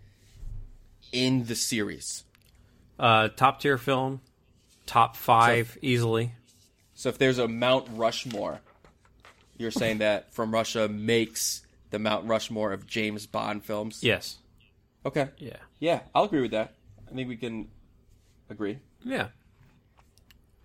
in 1.13 1.45
the 1.45 1.55
series? 1.55 2.25
Uh, 2.99 3.29
top 3.29 3.61
tier 3.61 3.79
film, 3.79 4.23
top 4.87 5.15
five 5.15 5.79
easily. 5.83 6.33
So, 6.95 7.11
if 7.11 7.19
there's 7.19 7.39
a 7.39 7.47
Mount 7.47 7.87
Rushmore, 7.93 8.59
you're 9.57 9.71
saying 9.71 9.99
that 9.99 10.35
From 10.35 10.53
Russia 10.53 10.89
makes 10.89 11.63
the 11.91 12.01
Mount 12.01 12.27
Rushmore 12.27 12.73
of 12.73 12.89
James 12.89 13.25
Bond 13.25 13.65
films. 13.65 14.03
Yes. 14.03 14.39
Okay. 15.07 15.29
Yeah. 15.39 15.59
Yeah, 15.79 16.01
I'll 16.13 16.25
agree 16.25 16.43
with 16.43 16.51
that. 16.51 16.75
I 17.09 17.15
think 17.15 17.29
we 17.29 17.37
can 17.37 17.69
agree. 18.51 18.81
Yeah. 19.05 19.29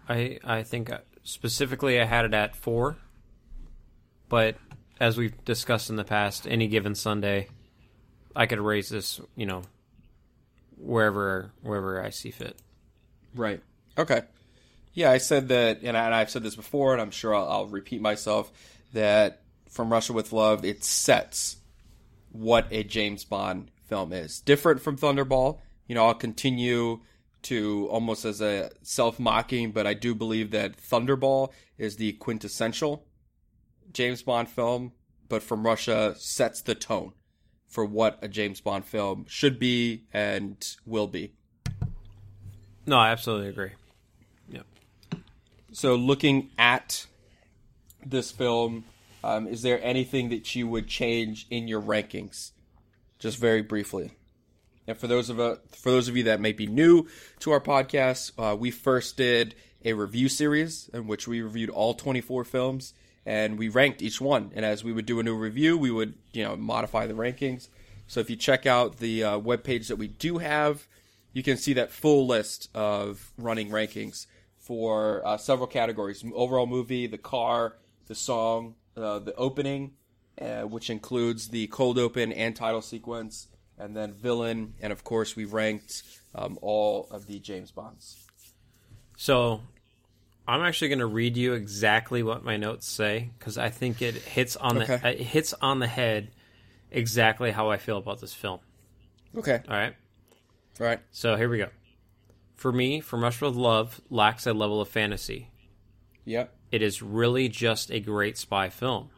I 0.09 0.39
I 0.43 0.63
think 0.63 0.91
uh, 0.91 0.97
specifically 1.23 1.99
I 1.99 2.05
had 2.05 2.25
it 2.25 2.33
at 2.33 2.55
four, 2.55 2.97
but 4.27 4.55
as 4.99 5.17
we've 5.17 5.43
discussed 5.45 5.89
in 5.89 5.95
the 5.95 6.03
past, 6.03 6.47
any 6.47 6.67
given 6.67 6.95
Sunday, 6.95 7.47
I 8.35 8.45
could 8.45 8.59
raise 8.59 8.89
this, 8.89 9.19
you 9.35 9.45
know, 9.45 9.63
wherever 10.77 11.51
wherever 11.61 12.03
I 12.03 12.09
see 12.09 12.31
fit. 12.31 12.57
Right. 13.35 13.61
Okay. 13.97 14.23
Yeah, 14.93 15.11
I 15.11 15.17
said 15.17 15.49
that, 15.49 15.79
and, 15.83 15.95
I, 15.95 16.19
I've 16.19 16.29
said 16.29 16.43
this 16.43 16.55
before, 16.55 16.93
and 16.93 17.01
I'm 17.01 17.11
sure 17.11 17.33
I'll, 17.35 17.47
I'll 17.47 17.67
repeat 17.67 18.01
myself 18.01 18.51
that 18.93 19.41
from 19.69 19.91
Russia 19.91 20.13
with 20.13 20.33
Love, 20.33 20.65
it 20.65 20.83
sets 20.83 21.57
what 22.31 22.67
a 22.71 22.83
James 22.83 23.23
Bond 23.23 23.71
film 23.87 24.11
is. 24.11 24.41
Different 24.41 24.81
from 24.81 24.97
Thunderball. 24.97 25.59
You 25.87 25.95
know, 25.95 26.07
I'll 26.07 26.15
continue 26.15 27.01
to 27.43 27.87
almost 27.89 28.25
as 28.25 28.41
a 28.41 28.71
self 28.81 29.19
mocking, 29.19 29.71
but 29.71 29.87
I 29.87 29.93
do 29.93 30.13
believe 30.13 30.51
that 30.51 30.77
Thunderball 30.77 31.51
is 31.77 31.95
the 31.95 32.13
quintessential 32.13 33.05
James 33.93 34.21
Bond 34.21 34.49
film, 34.49 34.93
but 35.27 35.43
from 35.43 35.65
Russia 35.65 36.15
sets 36.17 36.61
the 36.61 36.75
tone 36.75 37.13
for 37.67 37.85
what 37.85 38.19
a 38.21 38.27
James 38.27 38.61
Bond 38.61 38.85
film 38.85 39.25
should 39.27 39.59
be 39.59 40.03
and 40.11 40.75
will 40.85 41.07
be. 41.07 41.33
No, 42.85 42.97
I 42.97 43.11
absolutely 43.11 43.49
agree. 43.49 43.71
Yep. 44.49 44.65
So, 45.71 45.95
looking 45.95 46.49
at 46.57 47.05
this 48.05 48.31
film, 48.31 48.85
um, 49.23 49.47
is 49.47 49.61
there 49.61 49.79
anything 49.83 50.29
that 50.29 50.55
you 50.55 50.67
would 50.67 50.87
change 50.87 51.45
in 51.49 51.67
your 51.67 51.81
rankings? 51.81 52.51
Just 53.19 53.37
very 53.37 53.61
briefly. 53.61 54.11
And 54.89 54.97
for 54.97 55.05
those 55.05 55.29
of 55.29 55.39
uh, 55.39 55.57
for 55.71 55.91
those 55.91 56.07
of 56.07 56.17
you 56.17 56.23
that 56.23 56.41
may 56.41 56.51
be 56.51 56.65
new 56.65 57.05
to 57.41 57.51
our 57.51 57.61
podcast, 57.61 58.31
uh, 58.39 58.55
we 58.55 58.71
first 58.71 59.17
did 59.17 59.53
a 59.85 59.93
review 59.93 60.27
series 60.27 60.89
in 60.91 61.05
which 61.05 61.27
we 61.27 61.43
reviewed 61.43 61.69
all 61.69 61.93
24 61.93 62.43
films 62.43 62.95
and 63.23 63.59
we 63.59 63.69
ranked 63.69 64.01
each 64.01 64.19
one. 64.19 64.51
And 64.55 64.65
as 64.65 64.83
we 64.83 64.91
would 64.91 65.05
do 65.05 65.19
a 65.19 65.23
new 65.23 65.35
review, 65.35 65.77
we 65.77 65.91
would 65.91 66.15
you 66.33 66.43
know 66.43 66.55
modify 66.55 67.05
the 67.05 67.13
rankings. 67.13 67.67
So 68.07 68.19
if 68.19 68.31
you 68.31 68.35
check 68.35 68.65
out 68.65 68.97
the 68.97 69.23
uh, 69.23 69.37
web 69.37 69.63
page 69.63 69.89
that 69.89 69.97
we 69.97 70.07
do 70.07 70.39
have, 70.39 70.87
you 71.33 71.43
can 71.43 71.57
see 71.57 71.73
that 71.73 71.91
full 71.91 72.25
list 72.25 72.69
of 72.73 73.31
running 73.37 73.69
rankings 73.69 74.25
for 74.57 75.21
uh, 75.23 75.37
several 75.37 75.67
categories: 75.67 76.25
overall 76.33 76.65
movie, 76.65 77.05
the 77.05 77.19
car, 77.19 77.75
the 78.07 78.15
song, 78.15 78.73
uh, 78.97 79.19
the 79.19 79.35
opening, 79.35 79.91
uh, 80.41 80.61
which 80.61 80.89
includes 80.89 81.49
the 81.49 81.67
cold 81.67 81.99
open 81.99 82.33
and 82.33 82.55
title 82.55 82.81
sequence, 82.81 83.49
and 83.79 83.95
then 83.95 84.13
villain, 84.13 84.73
and 84.81 84.91
of 84.93 85.03
course 85.03 85.35
we 85.35 85.45
ranked 85.45 86.03
um, 86.35 86.59
all 86.61 87.07
of 87.11 87.25
the 87.27 87.39
James 87.39 87.71
Bonds. 87.71 88.17
So 89.17 89.61
I'm 90.47 90.61
actually 90.61 90.89
going 90.89 90.99
to 90.99 91.05
read 91.05 91.35
you 91.37 91.53
exactly 91.53 92.23
what 92.23 92.43
my 92.43 92.57
notes 92.57 92.87
say 92.87 93.31
because 93.37 93.57
I 93.57 93.69
think 93.69 94.01
it 94.01 94.15
hits 94.15 94.55
on 94.55 94.75
the 94.77 94.83
Okay. 94.83 95.11
it 95.11 95.19
hits 95.21 95.53
on 95.61 95.79
the 95.79 95.87
head 95.87 96.29
exactly 96.91 97.51
how 97.51 97.69
I 97.69 97.77
feel 97.77 97.97
about 97.97 98.19
this 98.21 98.33
film. 98.33 98.59
Okay, 99.35 99.61
All 99.67 99.75
right. 99.75 99.93
all 100.79 100.87
right, 100.87 100.99
So 101.11 101.35
here 101.35 101.47
we 101.49 101.57
go. 101.59 101.67
For 102.55 102.71
me, 102.71 102.99
From 102.99 103.21
Russia 103.21 103.45
with 103.45 103.55
Love 103.55 104.01
lacks 104.09 104.47
a 104.47 104.53
level 104.53 104.81
of 104.81 104.89
fantasy. 104.89 105.49
yep, 106.25 106.53
It 106.71 106.81
is 106.81 107.01
really 107.03 107.47
just 107.47 107.91
a 107.91 107.99
great 107.99 108.37
spy 108.37 108.69
film. 108.69 109.09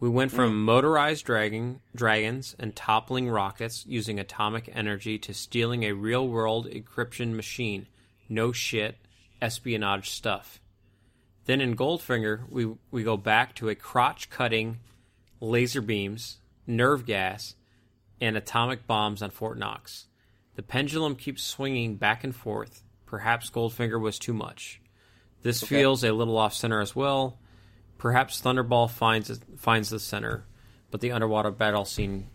We 0.00 0.08
went 0.08 0.32
from 0.32 0.52
mm. 0.52 0.56
motorized 0.56 1.26
dragon, 1.26 1.80
dragons 1.94 2.56
and 2.58 2.74
toppling 2.74 3.28
rockets 3.28 3.84
using 3.86 4.18
atomic 4.18 4.70
energy 4.72 5.18
to 5.18 5.34
stealing 5.34 5.84
a 5.84 5.92
real 5.92 6.26
world 6.26 6.66
encryption 6.66 7.34
machine. 7.34 7.86
No 8.26 8.50
shit, 8.50 8.96
espionage 9.42 10.08
stuff. 10.08 10.58
Then 11.44 11.60
in 11.60 11.76
Goldfinger, 11.76 12.48
we, 12.48 12.72
we 12.90 13.02
go 13.02 13.18
back 13.18 13.54
to 13.56 13.68
a 13.68 13.74
crotch 13.74 14.30
cutting 14.30 14.78
laser 15.38 15.82
beams, 15.82 16.38
nerve 16.66 17.04
gas, 17.04 17.54
and 18.22 18.36
atomic 18.36 18.86
bombs 18.86 19.22
on 19.22 19.30
Fort 19.30 19.58
Knox. 19.58 20.06
The 20.54 20.62
pendulum 20.62 21.14
keeps 21.14 21.42
swinging 21.42 21.96
back 21.96 22.24
and 22.24 22.34
forth. 22.34 22.82
Perhaps 23.04 23.50
Goldfinger 23.50 24.00
was 24.00 24.18
too 24.18 24.34
much. 24.34 24.80
This 25.42 25.62
feels 25.62 26.04
a 26.04 26.12
little 26.12 26.36
off 26.36 26.54
center 26.54 26.80
as 26.80 26.94
well. 26.94 27.38
Perhaps 28.00 28.40
Thunderball 28.40 28.90
finds 28.90 29.38
finds 29.58 29.90
the 29.90 30.00
center, 30.00 30.46
but 30.90 31.02
the 31.02 31.12
underwater 31.12 31.50
battle 31.50 31.84
scene 31.84 32.28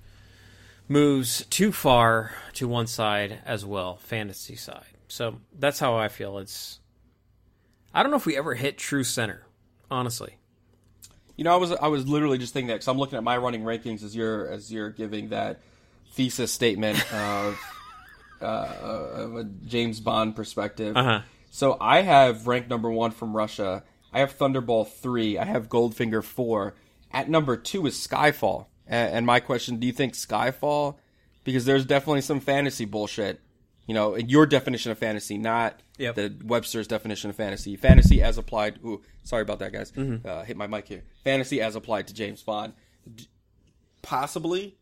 moves 0.87 1.43
too 1.47 1.71
far 1.71 2.35
to 2.53 2.67
one 2.67 2.85
side 2.85 3.39
as 3.43 3.65
well, 3.65 3.95
fantasy 3.95 4.55
side. 4.55 4.85
So 5.07 5.37
that's 5.57 5.79
how 5.79 5.95
I 5.95 6.07
feel. 6.07 6.37
It's 6.37 6.79
I 7.95 8.03
don't 8.03 8.11
know 8.11 8.17
if 8.17 8.27
we 8.27 8.37
ever 8.37 8.53
hit 8.53 8.77
true 8.77 9.03
center, 9.03 9.47
honestly. 9.89 10.35
You 11.35 11.43
know, 11.43 11.53
I 11.53 11.57
was 11.57 11.71
I 11.71 11.87
was 11.87 12.07
literally 12.07 12.37
just 12.37 12.53
thinking 12.53 12.67
that 12.67 12.75
because 12.75 12.87
I'm 12.87 12.99
looking 12.99 13.17
at 13.17 13.23
my 13.23 13.37
running 13.37 13.63
rankings 13.63 14.03
as 14.03 14.15
you're 14.15 14.47
as 14.47 14.71
you're 14.71 14.91
giving 14.91 15.29
that 15.29 15.61
thesis 16.11 16.51
statement 16.51 16.99
of 17.11 17.59
uh, 18.39 18.45
of 18.45 19.35
a 19.35 19.43
James 19.65 19.99
Bond 19.99 20.35
perspective. 20.35 20.95
Uh-huh. 20.95 21.21
So 21.49 21.75
I 21.81 22.03
have 22.03 22.45
ranked 22.45 22.69
number 22.69 22.91
one 22.91 23.09
from 23.09 23.35
Russia. 23.35 23.83
I 24.15 24.19
have 24.19 24.37
Thunderball 24.37 24.87
three. 24.89 25.37
I 25.37 25.43
have 25.45 25.67
Goldfinger 25.69 26.23
four. 26.23 26.73
At 27.11 27.29
number 27.29 27.57
two 27.57 27.85
is 27.85 27.95
Skyfall. 27.95 28.65
And, 28.87 29.25
my 29.25 29.39
question: 29.39 29.77
Do 29.77 29.85
you 29.87 29.93
think 29.93 30.13
Skyfall? 30.13 30.95
Because 31.43 31.65
there's 31.65 31.85
definitely 31.85 32.21
some 32.21 32.39
fantasy 32.39 32.85
bullshit. 32.85 33.41
You 33.87 33.93
know, 33.93 34.15
in 34.15 34.29
your 34.29 34.45
definition 34.47 34.91
of 34.91 34.97
fantasy, 34.97 35.37
not 35.37 35.79
Yep. 35.97 36.15
the 36.15 36.35
Webster's 36.43 36.87
definition 36.87 37.29
of 37.29 37.35
fantasy. 37.35 37.75
Fantasy 37.75 38.21
as 38.23 38.37
applied. 38.37 38.79
Ooh, 38.83 39.01
sorry 39.23 39.43
about 39.43 39.59
that, 39.59 39.71
guys. 39.73 39.91
Uh, 39.95 40.43
hit 40.43 40.57
my 40.57 40.65
mic 40.67 40.87
here. 40.87 41.03
Fantasy 41.23 41.61
as 41.61 41.75
applied 41.75 42.07
to 42.07 42.13
James 42.13 42.41
Bond. 42.41 42.73
D- 43.15 43.27
possibly. 44.01 44.75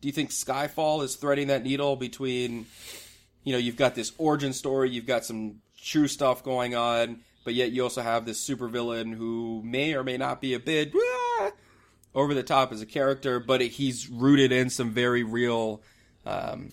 Do 0.00 0.08
you 0.08 0.12
think 0.12 0.30
Skyfall 0.30 1.02
is 1.02 1.16
threading 1.16 1.48
that 1.48 1.62
needle 1.64 1.96
between, 1.96 2.66
you 3.44 3.52
know, 3.52 3.58
you've 3.58 3.76
got 3.76 3.94
this 3.94 4.12
origin 4.18 4.52
story, 4.52 4.90
you've 4.90 5.06
got 5.06 5.24
some 5.24 5.56
true 5.82 6.08
stuff 6.08 6.42
going 6.42 6.74
on, 6.74 7.20
but 7.46 7.54
yet 7.54 7.70
you 7.70 7.84
also 7.84 8.02
have 8.02 8.26
this 8.26 8.44
supervillain 8.44 9.14
who 9.14 9.62
may 9.64 9.94
or 9.94 10.02
may 10.02 10.16
not 10.16 10.40
be 10.40 10.52
a 10.54 10.58
bit 10.58 10.92
ah, 11.40 11.52
over 12.12 12.34
the 12.34 12.42
top 12.42 12.72
as 12.72 12.82
a 12.82 12.86
character, 12.86 13.38
but 13.38 13.60
he's 13.60 14.08
rooted 14.08 14.50
in 14.50 14.68
some 14.68 14.90
very 14.90 15.22
real 15.22 15.80
um, 16.26 16.72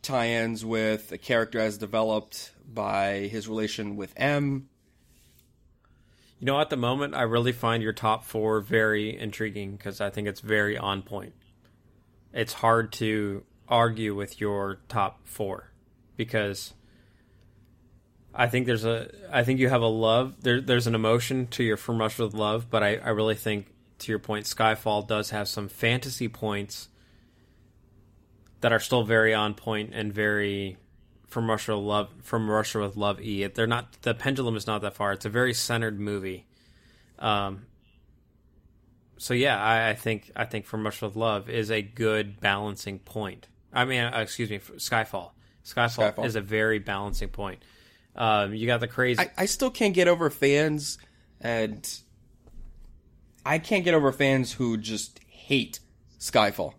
tie-ins 0.00 0.64
with 0.64 1.12
a 1.12 1.18
character 1.18 1.58
as 1.58 1.76
developed 1.76 2.52
by 2.66 3.28
his 3.30 3.48
relation 3.48 3.96
with 3.96 4.14
M. 4.16 4.70
You 6.40 6.46
know, 6.46 6.58
at 6.58 6.70
the 6.70 6.78
moment, 6.78 7.14
I 7.14 7.22
really 7.22 7.52
find 7.52 7.82
your 7.82 7.92
top 7.92 8.24
four 8.24 8.62
very 8.62 9.14
intriguing 9.18 9.76
because 9.76 10.00
I 10.00 10.08
think 10.08 10.26
it's 10.26 10.40
very 10.40 10.78
on 10.78 11.02
point. 11.02 11.34
It's 12.32 12.54
hard 12.54 12.92
to 12.94 13.44
argue 13.68 14.14
with 14.14 14.40
your 14.40 14.78
top 14.88 15.20
four 15.28 15.70
because 16.16 16.72
I 18.36 18.48
think 18.48 18.66
there's 18.66 18.84
a, 18.84 19.10
I 19.32 19.44
think 19.44 19.60
you 19.60 19.68
have 19.68 19.82
a 19.82 19.86
love. 19.86 20.34
There, 20.40 20.60
there's 20.60 20.86
an 20.86 20.94
emotion 20.94 21.46
to 21.48 21.64
your 21.64 21.76
From 21.76 21.98
Russia 21.98 22.24
with 22.24 22.34
Love, 22.34 22.70
but 22.70 22.82
I, 22.82 22.96
I 22.96 23.08
really 23.10 23.34
think, 23.34 23.72
to 24.00 24.12
your 24.12 24.18
point, 24.18 24.44
Skyfall 24.44 25.06
does 25.06 25.30
have 25.30 25.48
some 25.48 25.68
fantasy 25.68 26.28
points 26.28 26.88
that 28.60 28.72
are 28.72 28.80
still 28.80 29.04
very 29.04 29.32
on 29.34 29.54
point 29.54 29.90
and 29.94 30.12
very 30.12 30.76
from 31.28 31.50
Russia 31.50 31.76
with 31.76 31.84
Love 31.84 32.08
from 32.22 32.50
Russia 32.50 32.80
with 32.80 32.96
Love 32.96 33.20
E. 33.20 33.46
They're 33.46 33.66
not 33.66 34.00
the 34.02 34.14
pendulum 34.14 34.56
is 34.56 34.66
not 34.66 34.82
that 34.82 34.94
far. 34.94 35.12
It's 35.12 35.24
a 35.24 35.30
very 35.30 35.54
centered 35.54 36.00
movie. 36.00 36.46
Um 37.18 37.66
so 39.18 39.34
yeah, 39.34 39.62
I, 39.62 39.90
I 39.90 39.94
think 39.94 40.30
I 40.36 40.44
think 40.44 40.66
from 40.66 40.84
Russia 40.84 41.06
with 41.06 41.16
Love 41.16 41.48
is 41.48 41.70
a 41.70 41.82
good 41.82 42.40
balancing 42.40 42.98
point. 42.98 43.48
I 43.72 43.84
mean, 43.84 44.02
uh, 44.02 44.18
excuse 44.18 44.50
me, 44.50 44.58
Skyfall. 44.58 45.30
Skyfall. 45.64 46.14
Skyfall. 46.14 46.24
is 46.24 46.36
a 46.36 46.40
very 46.40 46.78
balancing 46.78 47.28
point. 47.28 47.62
Um, 48.16 48.54
you 48.54 48.66
got 48.66 48.80
the 48.80 48.88
crazy. 48.88 49.20
I, 49.20 49.30
I 49.36 49.46
still 49.46 49.70
can't 49.70 49.94
get 49.94 50.08
over 50.08 50.30
fans, 50.30 50.98
and 51.40 51.86
I 53.44 53.58
can't 53.58 53.84
get 53.84 53.94
over 53.94 54.10
fans 54.10 54.52
who 54.52 54.76
just 54.76 55.20
hate 55.28 55.80
Skyfall. 56.18 56.74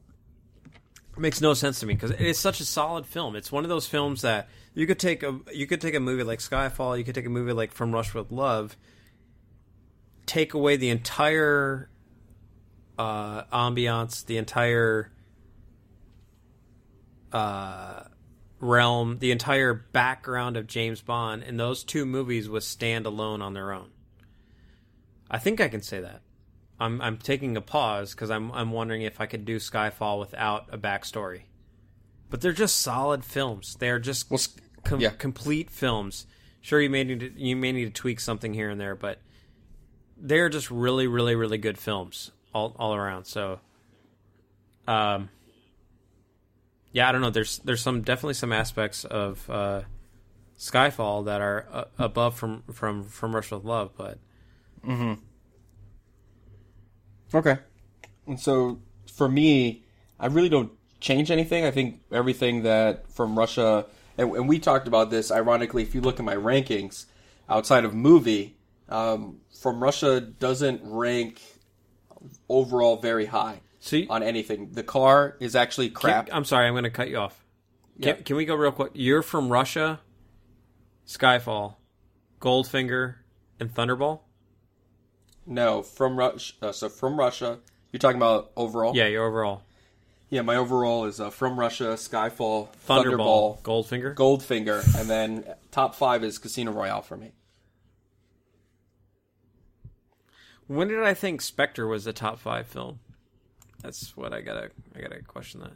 It 1.15 1.19
makes 1.19 1.41
no 1.41 1.53
sense 1.53 1.79
to 1.79 1.85
me 1.85 1.93
because 1.93 2.11
it 2.11 2.21
is 2.21 2.37
such 2.37 2.59
a 2.59 2.65
solid 2.65 3.05
film. 3.05 3.35
It's 3.35 3.51
one 3.51 3.63
of 3.63 3.69
those 3.69 3.87
films 3.87 4.21
that 4.21 4.49
you 4.73 4.85
could 4.85 4.99
take 4.99 5.23
a 5.23 5.39
you 5.53 5.65
could 5.65 5.81
take 5.81 5.95
a 5.95 5.99
movie 5.99 6.23
like 6.23 6.39
Skyfall, 6.39 6.97
you 6.97 7.03
could 7.03 7.15
take 7.15 7.25
a 7.25 7.29
movie 7.29 7.53
like 7.53 7.71
From 7.71 7.91
Russia 7.91 8.19
with 8.19 8.31
Love, 8.31 8.77
take 10.25 10.53
away 10.53 10.75
the 10.75 10.89
entire 10.89 11.89
uh, 12.99 13.43
ambiance, 13.45 14.25
the 14.25 14.37
entire 14.37 15.11
uh, 17.31 18.03
realm, 18.59 19.19
the 19.19 19.31
entire 19.31 19.73
background 19.73 20.57
of 20.57 20.67
James 20.67 21.01
Bond, 21.01 21.43
and 21.43 21.59
those 21.59 21.83
two 21.83 22.05
movies 22.05 22.49
would 22.49 22.63
stand 22.63 23.05
alone 23.05 23.41
on 23.41 23.53
their 23.53 23.71
own. 23.71 23.89
I 25.29 25.37
think 25.39 25.59
I 25.61 25.67
can 25.67 25.81
say 25.81 25.99
that. 26.01 26.21
I'm 26.79 27.01
I'm 27.01 27.17
taking 27.17 27.57
a 27.57 27.61
pause 27.61 28.11
because 28.13 28.29
I'm 28.29 28.51
I'm 28.51 28.71
wondering 28.71 29.01
if 29.01 29.19
I 29.19 29.25
could 29.25 29.45
do 29.45 29.57
Skyfall 29.57 30.19
without 30.19 30.67
a 30.71 30.77
backstory. 30.77 31.41
But 32.29 32.41
they're 32.41 32.51
just 32.53 32.79
solid 32.79 33.23
films. 33.23 33.75
They're 33.79 33.99
just 33.99 34.29
Well, 34.29 34.39
com- 34.83 34.99
yeah. 34.99 35.09
complete 35.11 35.69
films. 35.71 36.27
Sure, 36.61 36.81
you 36.81 36.89
may 36.89 37.03
need 37.03 37.19
to, 37.21 37.31
you 37.39 37.55
may 37.55 37.71
need 37.71 37.85
to 37.85 37.91
tweak 37.91 38.19
something 38.19 38.53
here 38.53 38.69
and 38.69 38.79
there, 38.79 38.95
but 38.95 39.19
they're 40.17 40.49
just 40.49 40.69
really, 40.69 41.07
really, 41.07 41.35
really 41.35 41.57
good 41.57 41.77
films 41.77 42.31
all 42.53 42.75
all 42.77 42.93
around. 42.93 43.25
So, 43.25 43.59
um, 44.87 45.29
yeah, 46.97 47.07
I 47.07 47.11
don't 47.11 47.21
know. 47.21 47.29
There's 47.29 47.59
there's 47.59 47.83
some 47.83 48.01
definitely 48.01 48.33
some 48.33 48.51
aspects 48.51 49.05
of 49.05 49.47
uh, 49.51 49.83
Skyfall 50.57 51.25
that 51.25 51.41
are 51.41 51.67
uh, 51.71 51.83
above 51.99 52.35
from 52.35 52.63
from 52.73 53.03
from 53.03 53.35
Rush 53.35 53.51
with 53.51 53.63
Love, 53.63 53.91
but 53.95 54.17
Okay. 57.35 57.59
And 58.25 58.39
so 58.39 58.79
for 59.13 59.29
me, 59.29 59.83
I 60.19 60.25
really 60.25 60.49
don't 60.49 60.71
change 60.99 61.29
anything. 61.29 61.65
I 61.65 61.69
think 61.69 62.01
everything 62.11 62.63
that 62.63 63.11
from 63.11 63.37
Russia, 63.37 63.85
and, 64.17 64.31
and 64.31 64.49
we 64.49 64.57
talked 64.57 64.87
about 64.87 65.11
this, 65.11 65.29
ironically, 65.29 65.83
if 65.83 65.93
you 65.93 66.01
look 66.01 66.17
at 66.17 66.25
my 66.25 66.35
rankings 66.35 67.05
outside 67.47 67.85
of 67.85 67.93
movie, 67.93 68.57
um, 68.89 69.41
from 69.61 69.83
Russia 69.83 70.19
doesn't 70.19 70.81
rank 70.83 71.43
overall 72.49 72.97
very 72.97 73.27
high 73.27 73.59
you, 73.91 74.07
on 74.09 74.23
anything. 74.23 74.71
The 74.71 74.83
car 74.83 75.35
is 75.39 75.55
actually 75.55 75.89
crap. 75.89 76.27
Can- 76.27 76.35
I'm 76.35 76.45
sorry, 76.45 76.67
I'm 76.67 76.73
going 76.73 76.83
to 76.83 76.89
cut 76.89 77.09
you 77.09 77.17
off. 77.17 77.43
Can, 78.01 78.17
Yeah. 78.17 78.21
can 78.23 78.35
we 78.35 78.45
go 78.45 78.55
real 78.55 78.71
quick? 78.71 78.91
You're 78.95 79.21
from 79.21 79.49
Russia, 79.49 79.99
Skyfall, 81.05 81.75
Goldfinger, 82.41 83.15
and 83.59 83.73
Thunderball. 83.73 84.19
no, 85.45 85.81
from 85.81 86.17
Russia. 86.17 86.53
Uh, 86.61 86.71
so 86.71 86.89
from 86.89 87.17
Russia, 87.17 87.59
you're 87.91 87.99
talking 87.99 88.17
about 88.17 88.51
overall. 88.57 88.95
Yeah, 88.95 89.07
your 89.07 89.25
overall 89.25 89.63
Yeah, 90.29 90.41
my 90.41 90.55
overall 90.57 91.05
is 91.05 91.19
uh, 91.21 91.29
from 91.29 91.57
Russia, 91.59 91.93
Skyfall, 91.95 92.67
Thunderball, 92.87 93.57
Thunderball, 93.57 93.61
Goldfinger. 93.61 94.13
Goldfinger, 94.15 94.99
and 94.99 95.09
then 95.09 95.45
top 95.71 95.95
five 95.95 96.23
is 96.23 96.37
Casino 96.37 96.71
Royale 96.73 97.01
for 97.01 97.15
me. 97.17 97.31
When 100.67 100.89
did 100.89 101.01
I 101.01 101.13
think 101.13 101.41
Spectre 101.41 101.87
was 101.87 102.03
the 102.03 102.13
top 102.13 102.39
five 102.39 102.67
film? 102.67 102.99
That's 103.81 104.15
what 104.17 104.33
I 104.33 104.41
gotta 104.41 104.71
I 104.95 105.01
gotta 105.01 105.21
question 105.23 105.61
that. 105.61 105.73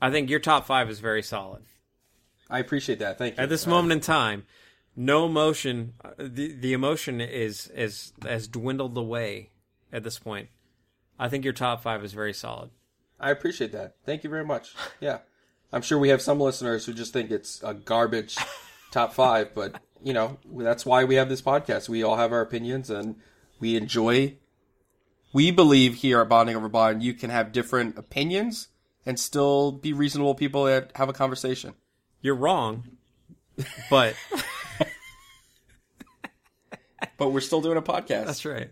I 0.00 0.10
think 0.10 0.28
your 0.30 0.40
top 0.40 0.66
five 0.66 0.90
is 0.90 1.00
very 1.00 1.22
solid 1.22 1.62
I 2.50 2.58
appreciate 2.58 2.98
that. 2.98 3.16
Thank 3.16 3.36
you. 3.36 3.42
at 3.42 3.48
this 3.48 3.66
Uh, 3.66 3.70
moment 3.70 3.92
in 3.92 4.00
time. 4.00 4.44
No 4.96 5.24
emotion. 5.26 5.94
uh, 6.04 6.10
The 6.18 6.52
the 6.52 6.72
emotion 6.72 7.20
is 7.20 7.68
is 7.68 8.12
has 8.22 8.46
dwindled 8.48 8.96
away 8.96 9.50
at 9.92 10.02
this 10.04 10.18
point. 10.18 10.48
I 11.18 11.28
think 11.28 11.44
your 11.44 11.52
top 11.54 11.82
five 11.82 12.04
is 12.04 12.12
very 12.12 12.32
solid. 12.34 12.70
I 13.18 13.30
appreciate 13.30 13.72
that. 13.72 13.96
Thank 14.04 14.24
you 14.24 14.30
very 14.30 14.44
much. 14.44 14.74
Yeah, 15.00 15.18
I'm 15.72 15.82
sure 15.82 15.98
we 15.98 16.10
have 16.10 16.20
some 16.20 16.38
listeners 16.40 16.84
who 16.84 16.92
just 16.92 17.12
think 17.12 17.30
it's 17.30 17.62
a 17.62 17.72
garbage 17.74 18.36
top 18.92 19.14
five, 19.14 19.54
but 19.54 19.80
you 20.02 20.12
know 20.12 20.38
that's 20.54 20.84
why 20.84 21.04
we 21.04 21.14
have 21.14 21.28
this 21.28 21.42
podcast. 21.42 21.88
We 21.88 22.02
all 22.02 22.16
have 22.16 22.32
our 22.32 22.40
opinions, 22.42 22.90
and 22.90 23.16
we 23.60 23.76
enjoy. 23.76 24.36
We 25.34 25.50
believe 25.50 25.96
here 25.96 26.20
at 26.20 26.28
Bonding 26.28 26.54
Over 26.54 26.68
Bond, 26.68 27.02
you 27.02 27.12
can 27.12 27.28
have 27.28 27.50
different 27.50 27.98
opinions 27.98 28.68
and 29.04 29.18
still 29.18 29.72
be 29.72 29.92
reasonable 29.92 30.36
people 30.36 30.64
that 30.64 30.92
have 30.94 31.08
a 31.08 31.12
conversation. 31.12 31.74
You're 32.22 32.36
wrong, 32.36 32.84
but 33.90 34.14
But 37.16 37.30
we're 37.30 37.40
still 37.40 37.60
doing 37.60 37.76
a 37.76 37.82
podcast. 37.82 38.26
that's 38.26 38.44
right. 38.44 38.70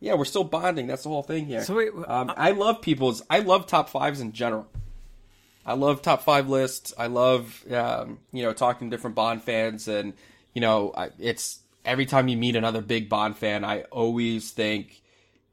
Yeah, 0.00 0.14
we're 0.14 0.24
still 0.26 0.44
bonding. 0.44 0.86
That's 0.86 1.02
the 1.02 1.08
whole 1.08 1.22
thing 1.22 1.46
here. 1.46 1.62
So 1.62 1.74
wait, 1.74 1.90
um, 2.06 2.32
I 2.36 2.52
love 2.52 2.82
people's. 2.82 3.22
I 3.28 3.40
love 3.40 3.66
top 3.66 3.88
fives 3.88 4.20
in 4.20 4.32
general. 4.32 4.68
I 5.64 5.74
love 5.74 6.02
top 6.02 6.22
five 6.22 6.48
lists. 6.48 6.94
I 6.96 7.08
love, 7.08 7.64
um, 7.72 8.20
you 8.32 8.44
know, 8.44 8.52
talking 8.52 8.90
to 8.90 8.96
different 8.96 9.16
Bond 9.16 9.42
fans, 9.42 9.88
and 9.88 10.12
you 10.54 10.60
know, 10.60 10.92
I, 10.96 11.10
it's 11.18 11.60
every 11.84 12.06
time 12.06 12.28
you 12.28 12.36
meet 12.36 12.54
another 12.54 12.80
big 12.80 13.08
Bond 13.08 13.36
fan, 13.36 13.64
I 13.64 13.82
always 13.84 14.52
think 14.52 15.02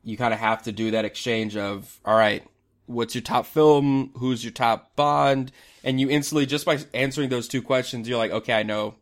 you 0.03 0.17
kind 0.17 0.33
of 0.33 0.39
have 0.39 0.63
to 0.63 0.71
do 0.71 0.91
that 0.91 1.05
exchange 1.05 1.55
of, 1.55 1.99
all 2.03 2.15
right, 2.17 2.43
what's 2.87 3.15
your 3.15 3.21
top 3.21 3.45
film? 3.45 4.11
Who's 4.17 4.43
your 4.43 4.51
top 4.51 4.95
Bond? 4.95 5.51
And 5.83 5.99
you 5.99 6.09
instantly, 6.09 6.45
just 6.45 6.65
by 6.65 6.79
answering 6.93 7.29
those 7.29 7.47
two 7.47 7.61
questions, 7.61 8.07
you're 8.07 8.17
like, 8.17 8.31
okay, 8.31 8.53
I 8.53 8.63
know, 8.63 8.95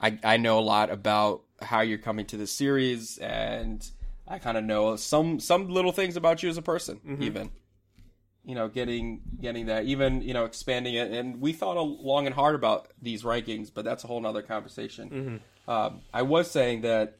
I 0.00 0.18
I 0.24 0.36
know 0.36 0.58
a 0.58 0.60
lot 0.60 0.90
about 0.90 1.42
how 1.60 1.80
you're 1.80 1.98
coming 1.98 2.26
to 2.26 2.36
the 2.36 2.46
series, 2.46 3.18
and 3.18 3.88
I 4.26 4.38
kind 4.38 4.56
of 4.56 4.64
know 4.64 4.96
some 4.96 5.38
some 5.40 5.68
little 5.68 5.92
things 5.92 6.16
about 6.16 6.42
you 6.42 6.48
as 6.48 6.56
a 6.56 6.62
person, 6.62 7.00
even. 7.20 7.50
You 8.44 8.56
know, 8.56 8.66
getting 8.68 9.20
getting 9.40 9.66
that, 9.66 9.84
even 9.84 10.20
you 10.22 10.34
know, 10.34 10.44
expanding 10.44 10.94
it, 10.94 11.12
and 11.12 11.40
we 11.40 11.52
thought 11.52 11.76
a- 11.76 11.80
long 11.82 12.26
and 12.26 12.34
hard 12.34 12.56
about 12.56 12.88
these 13.00 13.22
rankings, 13.22 13.70
but 13.72 13.84
that's 13.84 14.02
a 14.02 14.08
whole 14.08 14.20
nother 14.20 14.42
conversation. 14.42 15.40
Um, 15.68 16.00
I 16.12 16.22
was 16.22 16.50
saying 16.50 16.80
that 16.80 17.18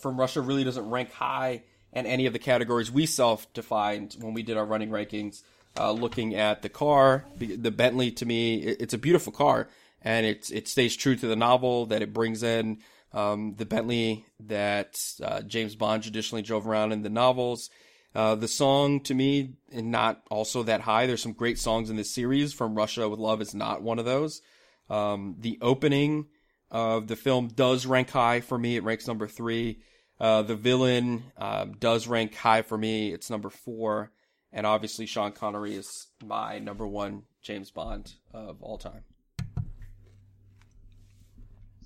From 0.00 0.18
Russia 0.18 0.40
really 0.40 0.64
doesn't 0.64 0.88
rank 0.88 1.12
high 1.12 1.64
in 1.92 2.06
any 2.06 2.26
of 2.26 2.32
the 2.32 2.38
categories 2.38 2.90
we 2.90 3.06
self-defined 3.06 4.16
when 4.20 4.34
we 4.34 4.42
did 4.42 4.56
our 4.56 4.66
running 4.66 4.90
rankings. 4.90 5.42
Uh, 5.78 5.92
looking 5.92 6.34
at 6.34 6.62
the 6.62 6.68
car, 6.68 7.24
the 7.36 7.54
the 7.54 7.70
Bentley 7.70 8.10
to 8.10 8.26
me, 8.26 8.56
it's 8.56 8.94
a 8.94 8.98
beautiful 8.98 9.32
car, 9.32 9.68
and 10.02 10.26
it's 10.26 10.50
it 10.50 10.66
stays 10.66 10.96
true 10.96 11.14
to 11.14 11.26
the 11.26 11.36
novel 11.36 11.86
that 11.86 12.02
it 12.02 12.12
brings 12.12 12.42
in. 12.42 12.78
Um, 13.12 13.54
the 13.56 13.66
Bentley 13.66 14.24
that 14.40 15.00
uh, 15.22 15.42
James 15.42 15.76
Bond 15.76 16.02
traditionally 16.02 16.42
drove 16.42 16.66
around 16.66 16.92
in 16.92 17.02
the 17.02 17.10
novels. 17.10 17.70
Uh, 18.14 18.34
the 18.34 18.48
song 18.48 19.00
to 19.00 19.14
me, 19.14 19.54
and 19.70 19.90
not 19.90 20.22
also 20.30 20.62
that 20.64 20.80
high. 20.80 21.06
There's 21.06 21.22
some 21.22 21.32
great 21.32 21.58
songs 21.58 21.90
in 21.90 21.96
this 21.96 22.10
series. 22.10 22.52
From 22.52 22.74
Russia 22.74 23.08
with 23.08 23.20
Love 23.20 23.40
is 23.40 23.54
not 23.54 23.82
one 23.82 23.98
of 23.98 24.04
those. 24.04 24.42
Um, 24.90 25.36
the 25.38 25.58
opening 25.62 26.26
of 26.70 27.06
the 27.06 27.16
film 27.16 27.48
does 27.48 27.86
rank 27.86 28.10
high 28.10 28.40
for 28.40 28.58
me. 28.58 28.76
It 28.76 28.84
ranks 28.84 29.06
number 29.06 29.28
three. 29.28 29.78
Uh, 30.20 30.42
the 30.42 30.56
villain 30.56 31.24
um, 31.36 31.72
does 31.78 32.08
rank 32.08 32.34
high 32.34 32.62
for 32.62 32.76
me. 32.76 33.12
It's 33.12 33.30
number 33.30 33.50
four. 33.50 34.10
And 34.52 34.66
obviously, 34.66 35.06
Sean 35.06 35.32
Connery 35.32 35.76
is 35.76 36.08
my 36.24 36.58
number 36.58 36.86
one 36.86 37.24
James 37.42 37.70
Bond 37.70 38.14
of 38.32 38.62
all 38.62 38.78
time. 38.78 39.04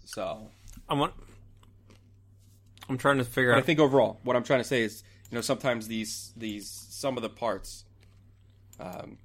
So, 0.04 0.50
I 0.88 0.94
want. 0.94 1.12
I'm 2.88 2.98
trying 2.98 3.18
to 3.18 3.24
figure 3.24 3.52
but 3.52 3.58
I 3.58 3.62
think 3.62 3.80
overall, 3.80 4.20
what 4.22 4.36
I'm 4.36 4.44
trying 4.44 4.60
to 4.60 4.64
say 4.64 4.82
is, 4.82 5.02
you 5.30 5.36
know, 5.36 5.40
sometimes 5.40 5.88
these 5.88 6.32
these 6.36 6.70
some 6.70 7.16
of 7.16 7.22
the 7.22 7.28
parts. 7.28 7.84
Um, 8.78 9.18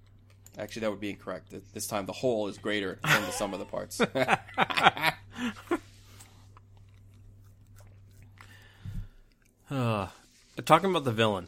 actually, 0.58 0.82
that 0.82 0.90
would 0.90 1.00
be 1.00 1.10
incorrect. 1.10 1.54
This 1.74 1.88
time, 1.88 2.06
the 2.06 2.14
whole 2.14 2.48
is 2.48 2.58
greater 2.58 3.00
than 3.04 3.22
the 3.24 3.32
sum 3.32 3.54
of 3.54 3.60
the 3.60 3.66
parts. 3.66 4.02
Uh, 9.70 10.08
talking 10.66 10.90
about 10.90 11.04
the 11.04 11.12
villain, 11.12 11.48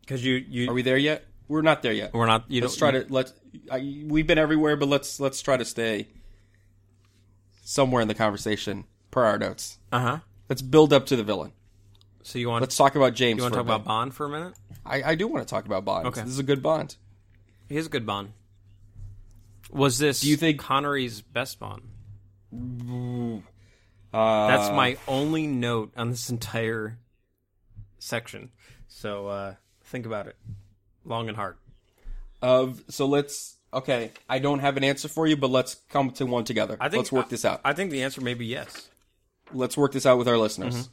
because 0.00 0.24
you 0.24 0.34
you 0.34 0.70
Are 0.70 0.74
we 0.74 0.82
there 0.82 0.96
yet? 0.98 1.24
We're 1.48 1.62
not 1.62 1.82
there 1.82 1.92
yet. 1.92 2.12
we're 2.14 2.26
not. 2.26 2.44
You 2.48 2.60
let's 2.62 2.76
try 2.76 2.90
to 2.92 3.06
let's. 3.08 3.32
We've 3.72 4.26
been 4.26 4.38
everywhere, 4.38 4.76
but 4.76 4.88
let's 4.88 5.18
let's 5.20 5.40
try 5.42 5.56
to 5.56 5.64
stay 5.64 6.08
somewhere 7.64 8.02
in 8.02 8.08
the 8.08 8.14
conversation 8.14 8.84
per 9.10 9.24
our 9.24 9.38
notes. 9.38 9.78
Uh 9.92 10.00
huh. 10.00 10.18
Let's 10.48 10.62
build 10.62 10.92
up 10.92 11.06
to 11.06 11.16
the 11.16 11.22
villain. 11.24 11.52
So 12.22 12.38
you 12.38 12.48
want 12.48 12.62
Let's 12.62 12.76
talk 12.76 12.96
about 12.96 13.14
James. 13.14 13.38
you 13.38 13.42
want 13.42 13.54
to 13.54 13.58
talk 13.58 13.66
about. 13.66 13.84
Bond 13.84 14.14
for 14.14 14.26
a 14.26 14.28
minute? 14.28 14.54
I, 14.84 15.02
I 15.02 15.14
do 15.14 15.26
want 15.26 15.46
to 15.46 15.50
talk 15.50 15.64
about 15.66 15.84
Bond. 15.84 16.06
Okay. 16.08 16.20
This 16.22 16.30
is 16.30 16.38
a 16.38 16.42
good 16.44 16.62
Bond. 16.62 16.96
He 17.68 17.76
is 17.76 17.86
a 17.86 17.88
good 17.88 18.04
Bond. 18.06 18.32
Was 19.70 19.98
this? 19.98 20.20
Do 20.20 20.28
you 20.28 20.36
think- 20.36 20.60
Connery's 20.60 21.20
best 21.22 21.58
Bond? 21.60 21.82
Uh, 24.12 24.48
That's 24.48 24.70
my 24.74 24.96
only 25.06 25.46
note 25.46 25.92
on 25.96 26.10
this 26.10 26.30
entire 26.30 26.98
section. 28.00 28.50
So 28.88 29.28
uh, 29.28 29.54
think 29.84 30.04
about 30.04 30.26
it, 30.26 30.36
long 31.04 31.28
and 31.28 31.36
hard. 31.36 31.56
of. 32.42 32.82
So 32.88 33.06
let's. 33.06 33.56
Okay, 33.72 34.10
I 34.28 34.40
don't 34.40 34.58
have 34.58 34.76
an 34.76 34.82
answer 34.82 35.06
for 35.06 35.28
you, 35.28 35.36
but 35.36 35.48
let's 35.50 35.76
come 35.90 36.10
to 36.12 36.26
one 36.26 36.42
together. 36.42 36.76
I 36.80 36.88
think 36.88 37.02
let's 37.02 37.12
work 37.12 37.28
this 37.28 37.44
out. 37.44 37.60
I 37.64 37.72
think 37.72 37.92
the 37.92 38.02
answer 38.02 38.20
may 38.20 38.34
be 38.34 38.46
yes. 38.46 38.88
let's 39.52 39.76
work 39.76 39.92
this 39.92 40.06
out 40.06 40.18
with 40.18 40.26
our 40.26 40.36
listeners. 40.38 40.88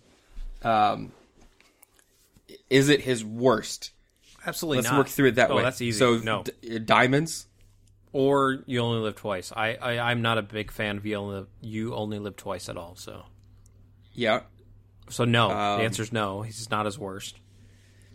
Mm-hmm. 0.62 0.68
Um, 0.68 1.12
is 2.70 2.90
it 2.90 3.02
his 3.02 3.26
worst? 3.26 3.92
Absolutely 4.46 4.78
Let's 4.78 4.92
not. 4.92 4.98
work 5.00 5.08
through 5.08 5.30
it 5.30 5.36
that 5.36 5.52
oh, 5.52 5.56
way. 5.58 5.64
that's 5.64 5.82
easy. 5.82 5.98
So 5.98 6.18
no, 6.20 6.44
d- 6.44 6.80
diamonds. 6.80 7.48
or 8.14 8.64
you 8.66 8.80
only 8.80 9.02
live 9.02 9.16
twice. 9.16 9.52
I, 9.56 9.76
I 9.76 10.12
I'm 10.12 10.22
not 10.22 10.38
a 10.38 10.42
big 10.42 10.72
fan 10.72 10.98
of 10.98 11.06
you 11.06 11.16
only 11.16 11.36
live, 11.36 11.48
you 11.62 11.96
only 11.96 12.20
live 12.20 12.36
twice 12.38 12.70
at 12.70 12.78
all. 12.78 12.96
So 12.96 13.26
Yeah. 14.14 14.42
So 15.10 15.26
no. 15.26 15.50
Um, 15.52 15.80
the 15.80 15.86
is 16.02 16.12
no. 16.12 16.42
He's 16.42 16.70
not 16.70 16.86
his 16.86 16.98
worst. 17.00 17.40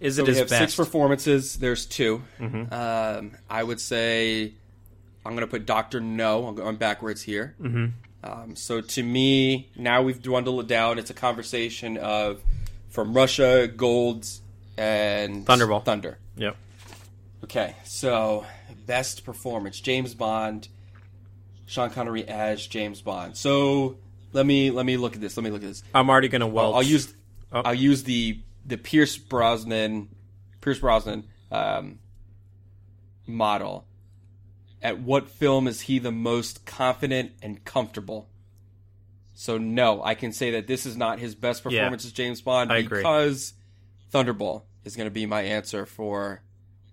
Is 0.01 0.16
So 0.16 0.23
it 0.23 0.24
we 0.24 0.28
his 0.31 0.39
have 0.40 0.48
best? 0.48 0.60
six 0.60 0.77
performances. 0.77 1.59
There's 1.59 1.86
2 1.86 2.23
Mm-hmm. 2.40 2.74
Um, 2.74 3.32
I 3.48 3.62
would 3.62 3.81
say 3.81 4.55
I'm 5.24 5.32
going 5.32 5.47
to 5.47 5.51
put 5.51 5.64
Doctor 5.66 6.01
No. 6.01 6.47
I'm 6.48 6.55
going 6.56 6.77
backwards 6.77 7.23
here. 7.23 7.55
Mm-hmm. 7.60 7.86
Um, 8.24 8.56
so 8.56 8.81
to 8.81 9.02
me, 9.02 9.70
now 9.77 10.02
we've 10.02 10.20
dwindled 10.23 10.60
it 10.60 10.66
down. 10.69 10.98
It's 10.98 11.10
a 11.10 11.14
conversation 11.14 11.97
of 11.98 12.40
from 12.89 13.14
Russia, 13.14 13.69
Golds, 13.69 14.43
and 14.77 15.47
Thunderball. 15.47 15.85
Thunder. 15.85 16.19
Yep. 16.36 16.56
Okay, 17.44 17.74
so 17.85 18.47
best 18.86 19.24
performance: 19.24 19.81
James 19.81 20.14
Bond, 20.14 20.69
Sean 21.66 21.90
Connery 21.90 22.27
as 22.28 22.64
James 22.66 23.01
Bond. 23.02 23.36
So 23.36 23.97
let 24.32 24.46
me 24.46 24.70
let 24.70 24.86
me 24.86 24.96
look 24.96 25.14
at 25.14 25.20
this. 25.20 25.36
Let 25.36 25.44
me 25.44 25.50
look 25.50 25.62
at 25.62 25.68
this. 25.68 25.82
I'm 25.94 26.09
already 26.10 26.28
gonna 26.28 26.48
I'll. 26.48 26.74
I'll 26.76 26.82
use 26.82 27.14
Oh. 27.54 27.60
I'll 27.66 27.74
use 27.74 28.04
the 28.04 28.40
the 28.64 28.78
Pierce 28.78 29.18
Brosnan 29.18 30.09
Pierce 30.62 30.78
Brosnan 30.78 31.24
um, 31.50 31.98
model. 33.26 33.86
At 34.80 34.98
what 35.00 35.28
film 35.28 35.68
is 35.68 35.82
he 35.82 35.98
the 35.98 36.10
most 36.10 36.64
confident 36.66 37.32
and 37.42 37.62
comfortable? 37.64 38.28
So 39.34 39.59
no, 39.59 40.02
I 40.02 40.14
can 40.14 40.32
say 40.32 40.52
that 40.52 40.66
this 40.66 40.86
is 40.86 40.96
not 40.96 41.18
his 41.18 41.34
best 41.34 41.62
Yeah. 41.64 41.70
performance 41.80 42.04
as 42.04 42.12
James 42.12 42.40
Bond 42.40 42.72
I 42.72 42.78
agree. 42.78 42.98
because 43.00 43.54
Thunderball 44.12 44.62
is 44.84 44.96
going 44.96 45.06
to 45.06 45.10
be 45.12 45.26
my 45.26 45.42
answer 45.42 45.86
for 45.86 46.42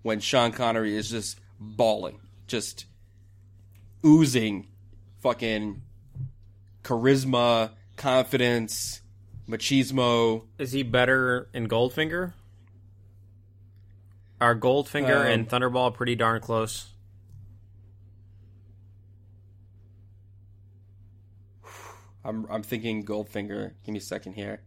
when 0.04 0.20
Sean 0.20 0.52
Connery 0.52 0.96
is 0.96 1.10
just 1.10 1.40
balling, 1.60 2.20
just 2.48 2.86
oozing 4.06 4.68
fucking 5.22 5.82
charisma, 6.84 7.72
confidence, 7.98 9.02
machismo. 9.48 10.46
Is 10.58 10.72
he 10.72 10.84
better 10.84 11.50
in 11.54 11.68
Goldfinger? 11.68 12.34
Are 14.42 14.56
Goldfinger 14.56 15.22
Um, 15.22 15.28
and 15.28 15.50
Thunderball 15.50 15.94
pretty 15.94 16.16
darn 16.16 16.40
close? 16.42 16.94
I'm 22.24 22.46
I'm 22.50 22.64
thinking 22.64 23.04
Goldfinger. 23.06 23.74
Give 23.86 23.94
me 23.94 24.00
a 24.00 24.02
second 24.02 24.34
here. 24.34 24.62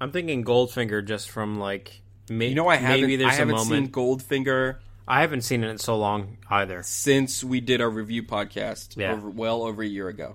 I'm 0.00 0.10
thinking 0.10 0.44
Goldfinger 0.44 1.04
just 1.06 1.30
from 1.30 1.58
like 1.58 2.02
may- 2.28 2.48
You 2.48 2.54
know, 2.56 2.68
I 2.68 2.76
haven't 2.76 3.00
maybe 3.02 3.16
there's 3.16 3.32
I 3.32 3.36
haven't 3.36 3.54
a 3.54 3.58
seen 3.60 3.68
moment. 3.70 3.92
Goldfinger 3.92 4.78
I 5.06 5.20
haven't 5.20 5.42
seen 5.42 5.62
it 5.62 5.68
in 5.68 5.78
so 5.78 5.96
long 5.98 6.38
either. 6.50 6.82
since 6.82 7.44
we 7.44 7.60
did 7.60 7.80
our 7.82 7.90
review 7.90 8.22
podcast 8.22 8.96
Yeah. 8.96 9.12
over, 9.12 9.28
well 9.28 9.62
over 9.62 9.82
a 9.82 9.86
year 9.86 10.08
ago. 10.08 10.34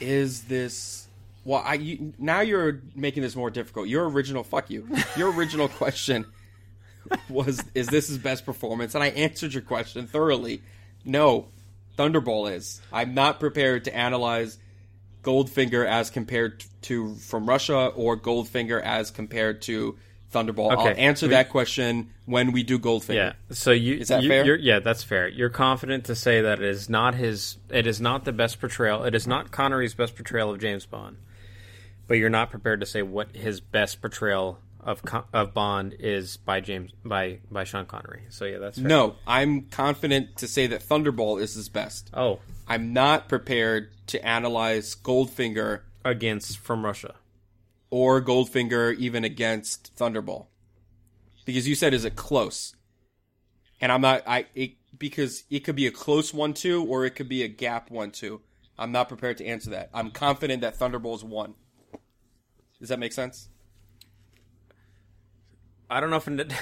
Is 0.00 0.44
this 0.44 1.08
well? 1.44 1.62
I 1.64 1.74
you, 1.74 2.12
now 2.18 2.40
you're 2.40 2.80
making 2.94 3.22
this 3.22 3.36
more 3.36 3.50
difficult. 3.50 3.88
Your 3.88 4.08
original 4.08 4.44
fuck 4.44 4.70
you. 4.70 4.88
Your 5.16 5.32
original 5.32 5.68
question 5.80 6.26
was 7.28 7.62
is 7.74 7.88
this 7.88 8.08
his 8.08 8.18
best 8.18 8.44
performance? 8.46 8.94
And 8.94 9.02
I 9.02 9.08
answered 9.08 9.52
your 9.52 9.62
question 9.62 10.06
thoroughly. 10.06 10.62
No, 11.04 11.48
Thunderball 11.98 12.52
is. 12.52 12.80
I'm 12.92 13.14
not 13.14 13.40
prepared 13.40 13.84
to 13.84 13.96
analyze 13.96 14.58
Goldfinger 15.22 15.86
as 15.86 16.10
compared 16.10 16.64
to 16.82 17.14
from 17.14 17.46
Russia 17.46 17.86
or 17.88 18.16
Goldfinger 18.16 18.80
as 18.80 19.10
compared 19.10 19.62
to 19.62 19.96
Thunderball. 20.32 20.70
I'll 20.72 20.88
Okay. 20.88 21.00
answer 21.00 21.26
We- 21.26 21.30
that 21.30 21.50
question 21.50 22.10
when 22.26 22.52
we 22.52 22.62
do 22.62 22.78
Goldfinger. 22.78 23.14
Yeah. 23.14 23.32
So 23.50 23.70
you 23.70 23.96
Is 23.96 24.08
that 24.08 24.22
you- 24.22 24.28
fair? 24.28 24.44
You're, 24.44 24.56
yeah, 24.56 24.78
that's 24.78 25.02
fair. 25.02 25.28
You're 25.28 25.50
confident 25.50 26.04
to 26.06 26.14
say 26.14 26.40
that 26.40 26.58
it 26.60 26.64
is 26.68 26.88
not 26.88 27.14
his. 27.14 27.58
It 27.70 27.86
is 27.86 28.00
not 28.00 28.24
the 28.24 28.32
best 28.32 28.60
portrayal. 28.60 29.04
It 29.04 29.14
is 29.14 29.26
not 29.26 29.50
Connery's 29.50 29.94
best 29.94 30.16
portrayal 30.16 30.50
of 30.50 30.60
James 30.60 30.86
Bond. 30.86 31.16
But 32.08 32.14
you're 32.18 32.30
not 32.30 32.50
prepared 32.50 32.80
to 32.80 32.86
say 32.86 33.02
what 33.02 33.34
his 33.36 33.60
best 33.60 34.00
portrayal 34.00 34.58
of 34.80 35.00
of 35.32 35.54
Bond 35.54 35.94
is 36.00 36.36
by 36.36 36.60
James 36.60 36.90
by 37.04 37.38
by 37.50 37.62
Sean 37.64 37.86
Connery. 37.86 38.22
So 38.30 38.44
yeah, 38.44 38.58
that's 38.58 38.78
fair. 38.78 38.88
No, 38.88 39.14
I'm 39.26 39.62
confident 39.70 40.36
to 40.38 40.48
say 40.48 40.66
that 40.66 40.82
Thunderball 40.86 41.40
is 41.40 41.54
his 41.54 41.68
best. 41.68 42.10
Oh, 42.12 42.40
I'm 42.66 42.92
not 42.92 43.28
prepared 43.28 43.90
to 44.08 44.24
analyze 44.26 44.94
Goldfinger 44.96 45.80
against 46.04 46.58
from 46.58 46.84
Russia. 46.84 47.14
Or 47.92 48.22
Goldfinger 48.22 48.96
even 48.96 49.22
against 49.22 49.94
Thunderball. 49.96 50.46
Because 51.44 51.68
you 51.68 51.74
said 51.74 51.92
is 51.92 52.06
it 52.06 52.16
close? 52.16 52.74
And 53.82 53.92
I'm 53.92 54.00
not 54.00 54.22
I 54.26 54.46
it, 54.54 54.72
because 54.96 55.44
it 55.50 55.60
could 55.60 55.76
be 55.76 55.86
a 55.86 55.90
close 55.90 56.32
1-2 56.32 56.88
or 56.88 57.04
it 57.04 57.10
could 57.10 57.28
be 57.28 57.42
a 57.42 57.48
gap 57.48 57.90
1-2. 57.90 58.40
I'm 58.78 58.92
not 58.92 59.08
prepared 59.08 59.36
to 59.38 59.46
answer 59.46 59.70
that. 59.70 59.90
I'm 59.92 60.10
confident 60.10 60.62
that 60.62 60.78
Thunderball's 60.78 61.22
won. 61.22 61.54
Does 62.80 62.88
that 62.88 62.98
make 62.98 63.12
sense? 63.12 63.50
I 65.90 66.00
don't 66.00 66.08
know 66.08 66.16
if 66.16 66.26
it, 66.26 66.52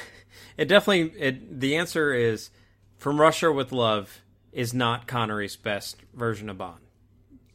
it 0.56 0.64
definitely 0.64 1.16
it, 1.16 1.60
the 1.60 1.76
answer 1.76 2.12
is 2.12 2.50
from 2.98 3.20
Russia 3.20 3.52
with 3.52 3.70
Love 3.70 4.22
is 4.52 4.74
not 4.74 5.06
Connery's 5.06 5.54
best 5.54 5.98
version 6.12 6.50
of 6.50 6.58
Bond. 6.58 6.80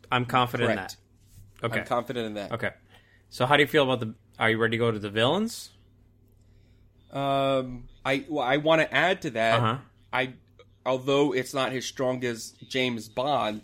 I'm 0.09 0.25
confident 0.25 0.69
Correct. 0.69 0.93
in 0.93 0.97
that. 1.61 1.65
Okay. 1.65 1.79
I'm 1.81 1.85
confident 1.85 2.27
in 2.27 2.33
that. 2.35 2.53
okay. 2.53 2.71
So 3.35 3.45
how 3.45 3.57
do 3.57 3.63
you 3.63 3.67
feel 3.67 3.83
about 3.83 3.99
the 3.99 4.13
are 4.39 4.49
you 4.49 4.57
ready 4.57 4.77
to 4.77 4.77
go 4.77 4.91
to 4.91 4.97
the 4.97 5.09
villains? 5.09 5.71
Um, 7.11 7.89
I 8.05 8.23
well, 8.29 8.45
I 8.45 8.55
want 8.55 8.79
to 8.79 8.95
add 8.95 9.23
to 9.23 9.31
that. 9.31 9.59
Uh-huh. 9.59 9.77
I 10.13 10.33
although 10.85 11.33
it's 11.33 11.53
not 11.53 11.73
his 11.73 11.85
strongest 11.85 12.69
James 12.69 13.09
Bond, 13.09 13.63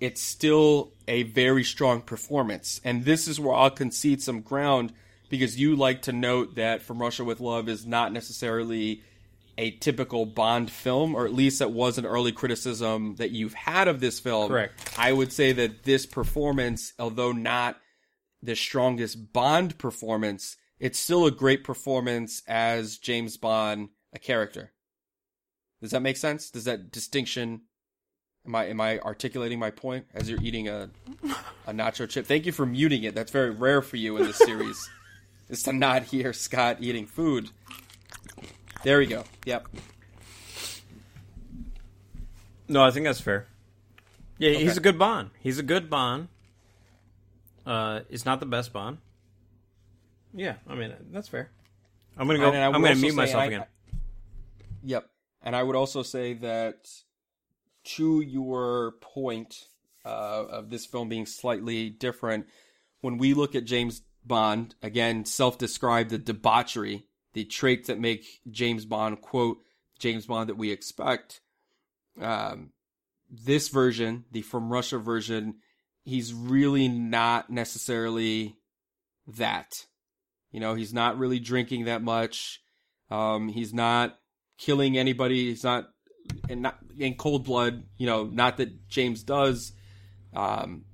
it's 0.00 0.20
still 0.20 0.92
a 1.06 1.22
very 1.22 1.62
strong 1.62 2.00
performance, 2.00 2.80
and 2.82 3.04
this 3.04 3.28
is 3.28 3.38
where 3.38 3.54
I'll 3.54 3.70
concede 3.70 4.20
some 4.20 4.40
ground 4.40 4.92
because 5.28 5.56
you 5.56 5.76
like 5.76 6.02
to 6.02 6.12
note 6.12 6.56
that 6.56 6.82
From 6.82 6.98
Russia 6.98 7.22
with 7.22 7.38
Love 7.38 7.68
is 7.68 7.86
not 7.86 8.12
necessarily 8.12 9.04
a 9.56 9.70
typical 9.70 10.26
Bond 10.26 10.68
film, 10.68 11.14
or 11.14 11.24
at 11.26 11.32
least 11.32 11.60
that 11.60 11.70
was 11.70 11.96
an 11.96 12.06
early 12.06 12.32
criticism 12.32 13.14
that 13.18 13.30
you've 13.30 13.54
had 13.54 13.86
of 13.86 14.00
this 14.00 14.18
film. 14.18 14.48
Correct. 14.48 14.94
I 14.98 15.12
would 15.12 15.32
say 15.32 15.52
that 15.52 15.84
this 15.84 16.06
performance, 16.06 16.92
although 16.98 17.30
not 17.30 17.76
the 18.44 18.56
strongest 18.56 19.32
Bond 19.32 19.78
performance, 19.78 20.56
it's 20.78 20.98
still 20.98 21.26
a 21.26 21.30
great 21.30 21.64
performance 21.64 22.42
as 22.46 22.98
James 22.98 23.36
Bond, 23.36 23.88
a 24.12 24.18
character. 24.18 24.72
Does 25.80 25.92
that 25.92 26.00
make 26.00 26.16
sense? 26.16 26.50
Does 26.50 26.64
that 26.64 26.90
distinction 26.90 27.62
am 28.46 28.54
I 28.54 28.66
am 28.66 28.80
I 28.80 28.98
articulating 29.00 29.58
my 29.58 29.70
point 29.70 30.06
as 30.14 30.28
you're 30.28 30.40
eating 30.42 30.68
a 30.68 30.90
a 31.66 31.72
nacho 31.72 32.08
chip? 32.08 32.26
Thank 32.26 32.46
you 32.46 32.52
for 32.52 32.66
muting 32.66 33.04
it. 33.04 33.14
That's 33.14 33.32
very 33.32 33.50
rare 33.50 33.82
for 33.82 33.96
you 33.96 34.16
in 34.16 34.24
this 34.24 34.38
series. 34.38 34.88
is 35.48 35.62
to 35.64 35.72
not 35.72 36.04
hear 36.04 36.32
Scott 36.32 36.78
eating 36.80 37.06
food. 37.06 37.50
There 38.82 38.98
we 38.98 39.06
go. 39.06 39.24
Yep. 39.46 39.68
No, 42.68 42.82
I 42.82 42.90
think 42.90 43.04
that's 43.04 43.20
fair. 43.20 43.46
Yeah, 44.38 44.52
he's 44.52 44.76
a 44.76 44.80
good 44.80 44.98
Bond. 44.98 45.30
He's 45.40 45.58
a 45.58 45.62
good 45.62 45.88
Bond. 45.88 46.28
Uh, 47.66 48.00
it's 48.10 48.24
not 48.24 48.40
the 48.40 48.46
best 48.46 48.72
Bond. 48.72 48.98
Yeah, 50.34 50.56
I 50.68 50.74
mean 50.74 50.92
that's 51.10 51.28
fair. 51.28 51.50
I'm 52.16 52.26
gonna 52.26 52.38
go. 52.38 52.48
And 52.48 52.56
I 52.56 52.66
I'm 52.66 52.72
gonna 52.82 52.94
mute 52.94 53.14
myself 53.14 53.42
I- 53.42 53.46
again. 53.46 53.64
Yep. 54.82 55.08
And 55.42 55.54
I 55.54 55.62
would 55.62 55.76
also 55.76 56.02
say 56.02 56.34
that 56.34 56.88
to 57.84 58.20
your 58.20 58.92
point 59.00 59.66
uh, 60.04 60.44
of 60.48 60.70
this 60.70 60.86
film 60.86 61.08
being 61.08 61.26
slightly 61.26 61.90
different, 61.90 62.46
when 63.00 63.18
we 63.18 63.34
look 63.34 63.54
at 63.54 63.64
James 63.64 64.02
Bond, 64.24 64.74
again, 64.82 65.24
self 65.24 65.58
described 65.58 66.10
the 66.10 66.18
debauchery, 66.18 67.06
the 67.34 67.44
traits 67.44 67.88
that 67.88 68.00
make 68.00 68.40
James 68.50 68.84
Bond, 68.86 69.20
quote, 69.20 69.58
James 69.98 70.26
Bond 70.26 70.48
that 70.48 70.56
we 70.56 70.70
expect, 70.70 71.40
um, 72.20 72.70
this 73.30 73.68
version, 73.68 74.24
the 74.32 74.42
From 74.42 74.72
Russia 74.72 74.98
version, 74.98 75.56
he's 76.04 76.32
really 76.32 76.88
not 76.88 77.50
necessarily 77.50 78.56
that. 79.26 79.86
You 80.50 80.60
know, 80.60 80.74
he's 80.74 80.94
not 80.94 81.18
really 81.18 81.40
drinking 81.40 81.86
that 81.86 82.02
much. 82.02 82.60
Um, 83.10 83.48
he's 83.48 83.74
not 83.74 84.18
killing 84.58 84.96
anybody. 84.96 85.48
He's 85.48 85.64
not 85.64 85.88
and 86.48 86.62
not 86.62 86.78
in 86.98 87.14
cold 87.14 87.44
blood. 87.44 87.84
You 87.96 88.06
know, 88.06 88.24
not 88.24 88.58
that 88.58 88.88
James 88.88 89.22
does, 89.22 89.72
um, 90.34 90.84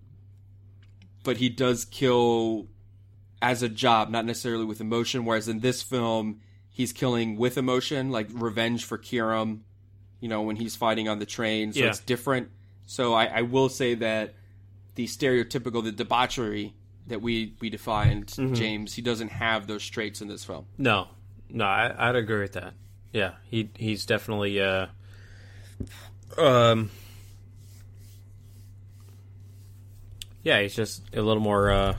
but 1.24 1.36
he 1.36 1.48
does 1.48 1.84
kill 1.84 2.68
as 3.42 3.62
a 3.62 3.68
job, 3.68 4.10
not 4.10 4.24
necessarily 4.24 4.64
with 4.64 4.80
emotion. 4.80 5.24
Whereas 5.24 5.48
in 5.48 5.60
this 5.60 5.82
film, 5.82 6.40
he's 6.68 6.92
killing 6.92 7.36
with 7.36 7.58
emotion, 7.58 8.10
like 8.10 8.28
revenge 8.32 8.84
for 8.84 8.98
Kerim. 8.98 9.64
You 10.20 10.28
know, 10.28 10.42
when 10.42 10.56
he's 10.56 10.76
fighting 10.76 11.08
on 11.08 11.18
the 11.18 11.26
train, 11.26 11.72
so 11.72 11.80
Yeah. 11.80 11.86
it's 11.86 12.00
different. 12.00 12.48
So 12.86 13.14
I, 13.14 13.26
I 13.26 13.42
will 13.42 13.68
say 13.68 13.94
that 13.94 14.34
the 14.94 15.06
stereotypical, 15.06 15.82
the 15.82 15.92
debauchery 15.92 16.74
that 17.06 17.20
we 17.20 17.54
we 17.60 17.70
defined, 17.70 18.26
Mm-hmm. 18.28 18.54
James, 18.54 18.94
he 18.94 19.02
doesn't 19.02 19.30
have 19.30 19.66
those 19.66 19.86
traits 19.86 20.20
in 20.20 20.28
this 20.28 20.44
film. 20.44 20.66
No, 20.78 21.08
no, 21.48 21.64
I, 21.64 21.94
I'd 21.96 22.16
agree 22.16 22.40
with 22.40 22.52
that. 22.52 22.74
Yeah, 23.12 23.32
he 23.44 23.70
he's 23.76 24.06
definitely 24.06 24.60
uh, 24.60 24.86
um, 26.38 26.90
yeah, 30.42 30.60
he's 30.62 30.74
just 30.74 31.02
a 31.14 31.20
little 31.20 31.42
more 31.42 31.70
uh, 31.70 31.96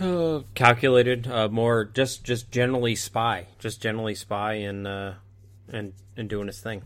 uh 0.00 0.40
calculated, 0.54 1.26
uh, 1.26 1.48
more 1.48 1.84
just 1.84 2.24
just 2.24 2.50
generally 2.50 2.94
spy, 2.94 3.46
just 3.58 3.82
generally 3.82 4.14
spy 4.14 4.54
and 4.54 4.86
uh, 4.86 5.14
and 5.72 5.92
and 6.16 6.28
doing 6.28 6.46
his 6.46 6.60
thing. 6.60 6.82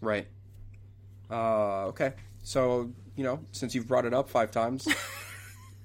Right. 0.00 0.26
Uh, 1.30 1.86
okay. 1.86 2.14
So, 2.42 2.90
you 3.20 3.26
know, 3.26 3.38
since 3.52 3.74
you've 3.74 3.86
brought 3.86 4.06
it 4.06 4.14
up 4.14 4.30
five 4.30 4.50
times, 4.50 4.88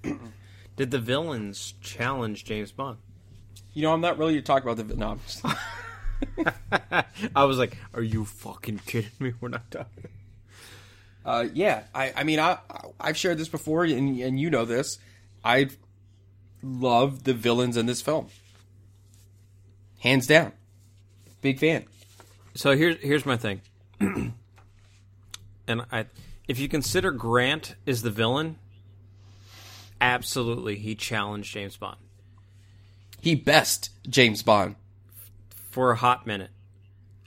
Did 0.77 0.89
the 0.89 0.99
villains 0.99 1.73
challenge 1.81 2.45
James 2.45 2.71
Bond? 2.71 2.97
You 3.73 3.81
know, 3.81 3.91
I'm 3.91 3.99
not 3.99 4.17
really 4.17 4.35
to 4.35 4.41
talk 4.41 4.63
about 4.63 4.77
the 4.77 4.95
no. 4.95 5.09
I'm 5.09 5.19
just- 5.27 5.43
I 7.35 7.43
was 7.43 7.57
like, 7.57 7.77
"Are 7.93 8.01
you 8.01 8.23
fucking 8.23 8.79
kidding 8.85 9.11
me? 9.19 9.33
We're 9.41 9.49
not 9.49 9.69
talking." 9.69 10.07
Uh, 11.25 11.47
yeah, 11.53 11.83
I, 11.93 12.13
I 12.15 12.23
mean, 12.23 12.39
I, 12.39 12.57
I've 13.01 13.17
shared 13.17 13.37
this 13.37 13.49
before, 13.49 13.83
and, 13.83 14.17
and 14.21 14.39
you 14.39 14.49
know 14.49 14.63
this. 14.63 14.97
I 15.43 15.67
love 16.63 17.25
the 17.25 17.33
villains 17.33 17.75
in 17.75 17.85
this 17.85 18.01
film, 18.01 18.27
hands 19.99 20.25
down. 20.25 20.53
Big 21.41 21.59
fan. 21.59 21.83
So 22.53 22.77
here's 22.77 22.95
here's 23.01 23.25
my 23.25 23.35
thing, 23.35 23.59
and 23.99 24.31
I, 25.67 26.05
if 26.47 26.59
you 26.59 26.67
consider 26.67 27.11
Grant 27.11 27.75
is 27.85 28.01
the 28.01 28.09
villain, 28.11 28.57
absolutely 30.01 30.75
he 30.77 30.95
challenged 30.95 31.53
James 31.53 31.77
Bond 31.77 31.97
He 33.21 33.35
best 33.35 33.89
James 34.09 34.43
Bond 34.43 34.75
for 35.71 35.91
a 35.91 35.95
hot 35.95 36.25
minute. 36.27 36.51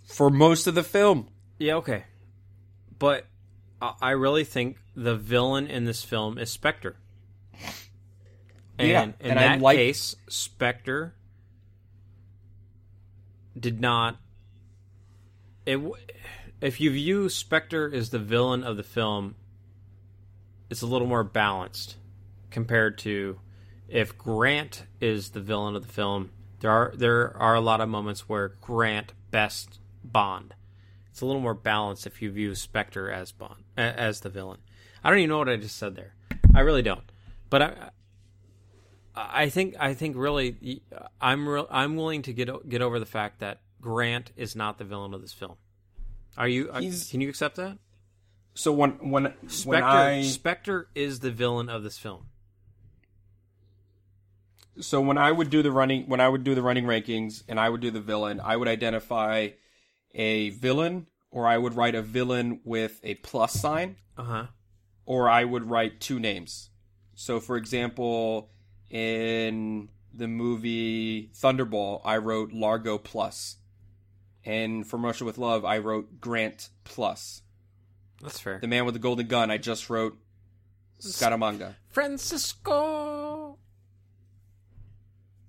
for 0.04 0.30
most 0.30 0.66
of 0.66 0.74
the 0.74 0.82
film. 0.82 1.28
Yeah, 1.58 1.74
okay, 1.76 2.04
but 2.98 3.26
I 3.82 3.94
I 4.00 4.10
really 4.12 4.44
think 4.44 4.78
the 4.94 5.16
villain 5.16 5.66
in 5.66 5.84
this 5.84 6.02
film 6.04 6.38
is 6.38 6.50
Spectre. 6.50 6.96
And 8.78 8.88
Yeah, 8.88 9.02
in 9.02 9.14
and 9.20 9.38
I 9.38 9.42
that 9.48 9.60
like- 9.60 9.76
case, 9.76 10.14
Spectre 10.28 11.14
did 13.58 13.80
not. 13.80 14.16
It, 15.66 15.80
if 16.60 16.80
you 16.80 16.90
view 16.90 17.28
Spectre 17.28 17.90
as 17.92 18.10
the 18.10 18.18
villain 18.18 18.64
of 18.64 18.76
the 18.76 18.82
film, 18.82 19.36
it's 20.70 20.82
a 20.82 20.86
little 20.86 21.06
more 21.06 21.24
balanced 21.24 21.96
compared 22.50 22.98
to 22.98 23.38
if 23.88 24.18
Grant 24.18 24.84
is 25.00 25.30
the 25.30 25.40
villain 25.40 25.76
of 25.76 25.86
the 25.86 25.92
film. 25.92 26.30
There 26.60 26.70
are 26.70 26.92
there 26.94 27.36
are 27.36 27.54
a 27.54 27.60
lot 27.60 27.80
of 27.80 27.88
moments 27.88 28.28
where 28.28 28.48
Grant 28.60 29.12
best 29.30 29.78
Bond. 30.04 30.54
It's 31.10 31.20
a 31.20 31.26
little 31.26 31.40
more 31.40 31.54
balanced 31.54 32.06
if 32.06 32.22
you 32.22 32.30
view 32.30 32.54
Spectre 32.54 33.10
as 33.10 33.32
Bond 33.32 33.64
as 33.76 34.20
the 34.20 34.28
villain. 34.28 34.58
I 35.02 35.10
don't 35.10 35.18
even 35.18 35.30
know 35.30 35.38
what 35.38 35.48
I 35.48 35.56
just 35.56 35.76
said 35.76 35.94
there. 35.94 36.14
I 36.54 36.60
really 36.60 36.82
don't. 36.82 37.04
But 37.50 37.62
I 37.62 37.90
I 39.14 39.48
think 39.48 39.74
I 39.78 39.94
think 39.94 40.16
really 40.16 40.82
I'm 41.20 41.48
I'm 41.70 41.96
willing 41.96 42.22
to 42.22 42.32
get 42.32 42.68
get 42.68 42.82
over 42.82 42.98
the 42.98 43.06
fact 43.06 43.40
that 43.40 43.60
Grant 43.80 44.32
is 44.36 44.56
not 44.56 44.78
the 44.78 44.84
villain 44.84 45.14
of 45.14 45.20
this 45.20 45.32
film. 45.32 45.56
Are 46.38 46.48
you? 46.48 46.70
Are, 46.72 46.80
can 46.80 47.20
you 47.20 47.28
accept 47.28 47.56
that? 47.56 47.76
So 48.54 48.72
when 48.72 48.92
when 49.10 49.24
when 49.24 49.34
Spectre 49.48 49.84
I 49.86 50.22
Spectre 50.22 50.88
is 50.94 51.20
the 51.20 51.30
villain 51.30 51.68
of 51.68 51.82
this 51.82 51.98
film. 51.98 52.26
so 54.80 55.00
when 55.00 55.18
I 55.18 55.32
would 55.32 55.50
do 55.50 55.62
the 55.62 55.72
running 55.72 56.04
when 56.08 56.20
I 56.20 56.28
would 56.28 56.44
do 56.44 56.54
the 56.54 56.62
running 56.62 56.84
rankings 56.84 57.42
and 57.48 57.58
I 57.58 57.68
would 57.68 57.80
do 57.80 57.90
the 57.90 58.00
villain, 58.00 58.40
I 58.40 58.56
would 58.56 58.68
identify 58.68 59.50
a 60.14 60.50
villain 60.50 61.06
or 61.30 61.46
I 61.46 61.58
would 61.58 61.74
write 61.74 61.94
a 61.94 62.02
villain 62.02 62.60
with 62.64 63.00
a 63.02 63.14
plus 63.16 63.52
sign 63.54 63.96
Uh 64.16 64.22
huh. 64.22 64.46
or 65.04 65.28
I 65.28 65.44
would 65.44 65.68
write 65.68 66.00
two 66.00 66.18
names. 66.20 66.70
So 67.14 67.40
for 67.40 67.56
example, 67.56 68.50
in 68.90 69.88
the 70.14 70.28
movie 70.28 71.30
Thunderball, 71.34 72.00
I 72.04 72.16
wrote 72.18 72.52
Largo 72.52 72.98
plus. 72.98 73.56
And 74.48 74.86
for 74.86 74.96
Russia 74.96 75.26
with 75.26 75.36
Love, 75.36 75.64
I 75.66 75.78
wrote 75.78 76.20
Grant 76.20 76.70
plus. 76.84 77.42
That's 78.22 78.40
fair. 78.40 78.58
The 78.60 78.66
Man 78.66 78.86
with 78.86 78.94
the 78.94 78.98
Golden 78.98 79.26
Gun, 79.26 79.50
I 79.50 79.58
just 79.58 79.90
wrote 79.90 80.18
Scaramanga. 81.00 81.74
Francisco. 81.90 83.58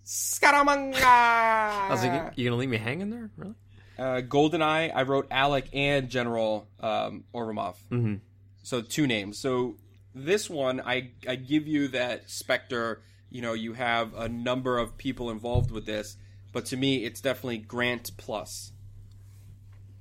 Scaramanga! 0.05 1.01
I 1.03 1.87
was 1.89 2.03
like, 2.03 2.33
you 2.35 2.43
gonna 2.43 2.59
leave 2.59 2.69
me 2.69 2.77
hanging 2.77 3.09
there? 3.09 3.29
Really? 3.37 3.55
uh, 3.99 4.21
Goldeneye, 4.21 4.91
I 4.93 5.03
wrote 5.03 5.27
Alec 5.29 5.69
and 5.73 6.09
General 6.09 6.67
um, 6.79 7.23
Ourumov. 7.33 7.75
Mm-hmm. 7.91 8.15
So 8.63 8.81
two 8.81 9.07
names. 9.07 9.37
So 9.37 9.75
this 10.15 10.49
one, 10.49 10.81
I 10.81 11.11
I 11.27 11.35
give 11.35 11.67
you 11.67 11.89
that 11.89 12.29
Spectre. 12.29 13.01
You 13.29 13.41
know, 13.41 13.53
you 13.53 13.73
have 13.73 14.13
a 14.15 14.27
number 14.27 14.77
of 14.77 14.97
people 14.97 15.29
involved 15.29 15.69
with 15.71 15.85
this, 15.85 16.17
but 16.51 16.65
to 16.67 16.77
me, 16.77 17.05
it's 17.05 17.21
definitely 17.21 17.59
Grant 17.59 18.11
plus. 18.17 18.71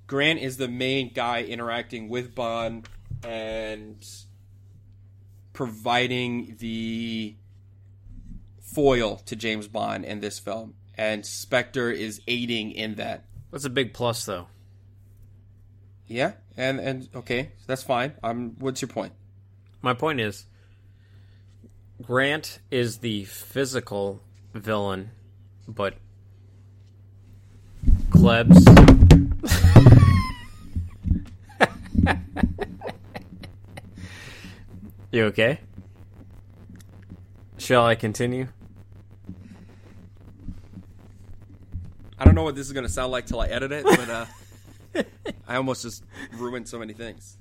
Grant 0.09 0.40
is 0.40 0.56
the 0.56 0.68
main 0.68 1.12
guy 1.12 1.43
interacting 1.43 2.09
with 2.09 2.35
Bond 2.35 2.89
and 3.22 4.05
providing 5.52 6.56
the 6.59 7.36
foil 8.62 9.18
to 9.26 9.36
James 9.36 9.68
Bond 9.68 10.06
in 10.06 10.20
this 10.20 10.39
film, 10.39 10.74
and 10.97 11.26
Spectre 11.26 11.90
is 11.90 12.22
aiding 12.26 12.72
in 12.72 12.94
that. 12.94 13.26
That's 13.51 13.66
a 13.66 13.70
big 13.70 13.93
plus, 13.93 14.24
though. 14.24 14.47
Yeah, 16.06 16.32
and 16.56 16.80
and 16.80 17.09
okay, 17.14 17.52
that's 17.66 17.82
fine. 17.82 18.14
Um, 18.22 18.56
what's 18.59 18.80
your 18.80 18.89
point? 18.89 19.12
My 19.82 19.93
point 19.93 20.20
is, 20.20 20.47
Grant 22.01 22.60
is 22.70 22.98
the 22.98 23.26
physical 23.26 24.22
villain, 24.55 25.10
but 25.66 25.97
Klebs. 28.09 28.98
You 35.10 35.24
okay? 35.26 35.60
Shall 37.59 37.85
I 37.85 37.94
continue? 37.94 38.48
I 42.18 42.24
don't 42.24 42.35
know 42.35 42.43
what 42.43 42.55
this 42.55 42.66
is 42.66 42.72
gonna 42.72 42.89
sound 42.89 43.12
like 43.12 43.26
till 43.26 43.40
I 43.40 43.47
edit 43.47 43.72
it, 43.72 43.85
but 43.85 44.09
uh, 44.09 44.26
I 45.48 45.56
almost 45.56 45.82
just 45.82 46.05
ruined 46.32 46.68
so 46.68 46.78
many 46.78 46.93
things. 46.93 47.36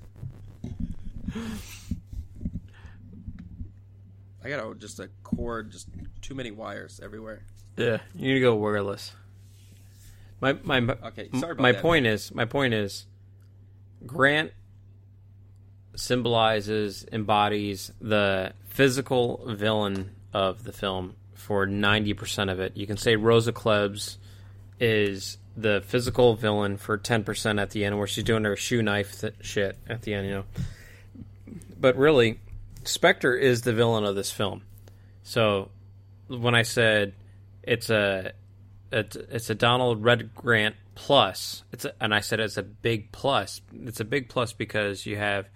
I 4.44 4.48
got 4.48 4.64
a, 4.64 4.74
just 4.74 5.00
a 5.00 5.08
cord, 5.22 5.70
just 5.70 5.88
too 6.22 6.34
many 6.34 6.50
wires 6.50 7.00
everywhere. 7.02 7.42
Yeah, 7.76 7.98
you 8.14 8.28
need 8.28 8.34
to 8.34 8.40
go 8.40 8.54
wireless. 8.54 9.12
My 10.40 10.54
my 10.62 10.78
Okay, 10.78 11.28
sorry 11.38 11.52
about 11.52 11.62
my 11.62 11.72
that, 11.72 11.82
point 11.82 12.06
is 12.06 12.32
my 12.32 12.44
point 12.44 12.72
is 12.72 13.06
Grant 14.06 14.52
symbolizes 15.98 17.04
embodies 17.12 17.92
the 18.00 18.52
physical 18.68 19.42
villain 19.46 20.10
of 20.32 20.62
the 20.62 20.72
film 20.72 21.14
for 21.34 21.66
90% 21.66 22.50
of 22.50 22.60
it. 22.60 22.76
You 22.76 22.86
can 22.86 22.96
say 22.96 23.16
Rosa 23.16 23.52
Klebs 23.52 24.16
is 24.78 25.38
the 25.56 25.82
physical 25.84 26.36
villain 26.36 26.76
for 26.76 26.96
10% 26.96 27.60
at 27.60 27.70
the 27.70 27.84
end 27.84 27.98
where 27.98 28.06
she's 28.06 28.22
doing 28.22 28.44
her 28.44 28.54
shoe 28.54 28.80
knife 28.80 29.20
th- 29.20 29.34
shit 29.40 29.76
at 29.88 30.02
the 30.02 30.14
end, 30.14 30.28
you 30.28 30.34
know. 30.34 30.44
But 31.80 31.96
really 31.96 32.38
Spectre 32.84 33.34
is 33.34 33.62
the 33.62 33.72
villain 33.72 34.04
of 34.04 34.14
this 34.14 34.30
film. 34.30 34.62
So 35.24 35.70
when 36.28 36.54
I 36.54 36.62
said 36.62 37.14
it's 37.62 37.90
a 37.90 38.32
it's, 38.90 39.16
it's 39.16 39.50
a 39.50 39.54
Donald 39.54 40.02
Red 40.02 40.34
Grant 40.34 40.76
plus. 40.94 41.64
It's 41.72 41.84
a, 41.84 41.92
and 42.00 42.14
I 42.14 42.20
said 42.20 42.40
it's 42.40 42.56
a 42.56 42.62
big 42.62 43.12
plus. 43.12 43.60
It's 43.72 44.00
a 44.00 44.04
big 44.04 44.28
plus 44.28 44.52
because 44.52 45.04
you 45.04 45.16
have 45.16 45.48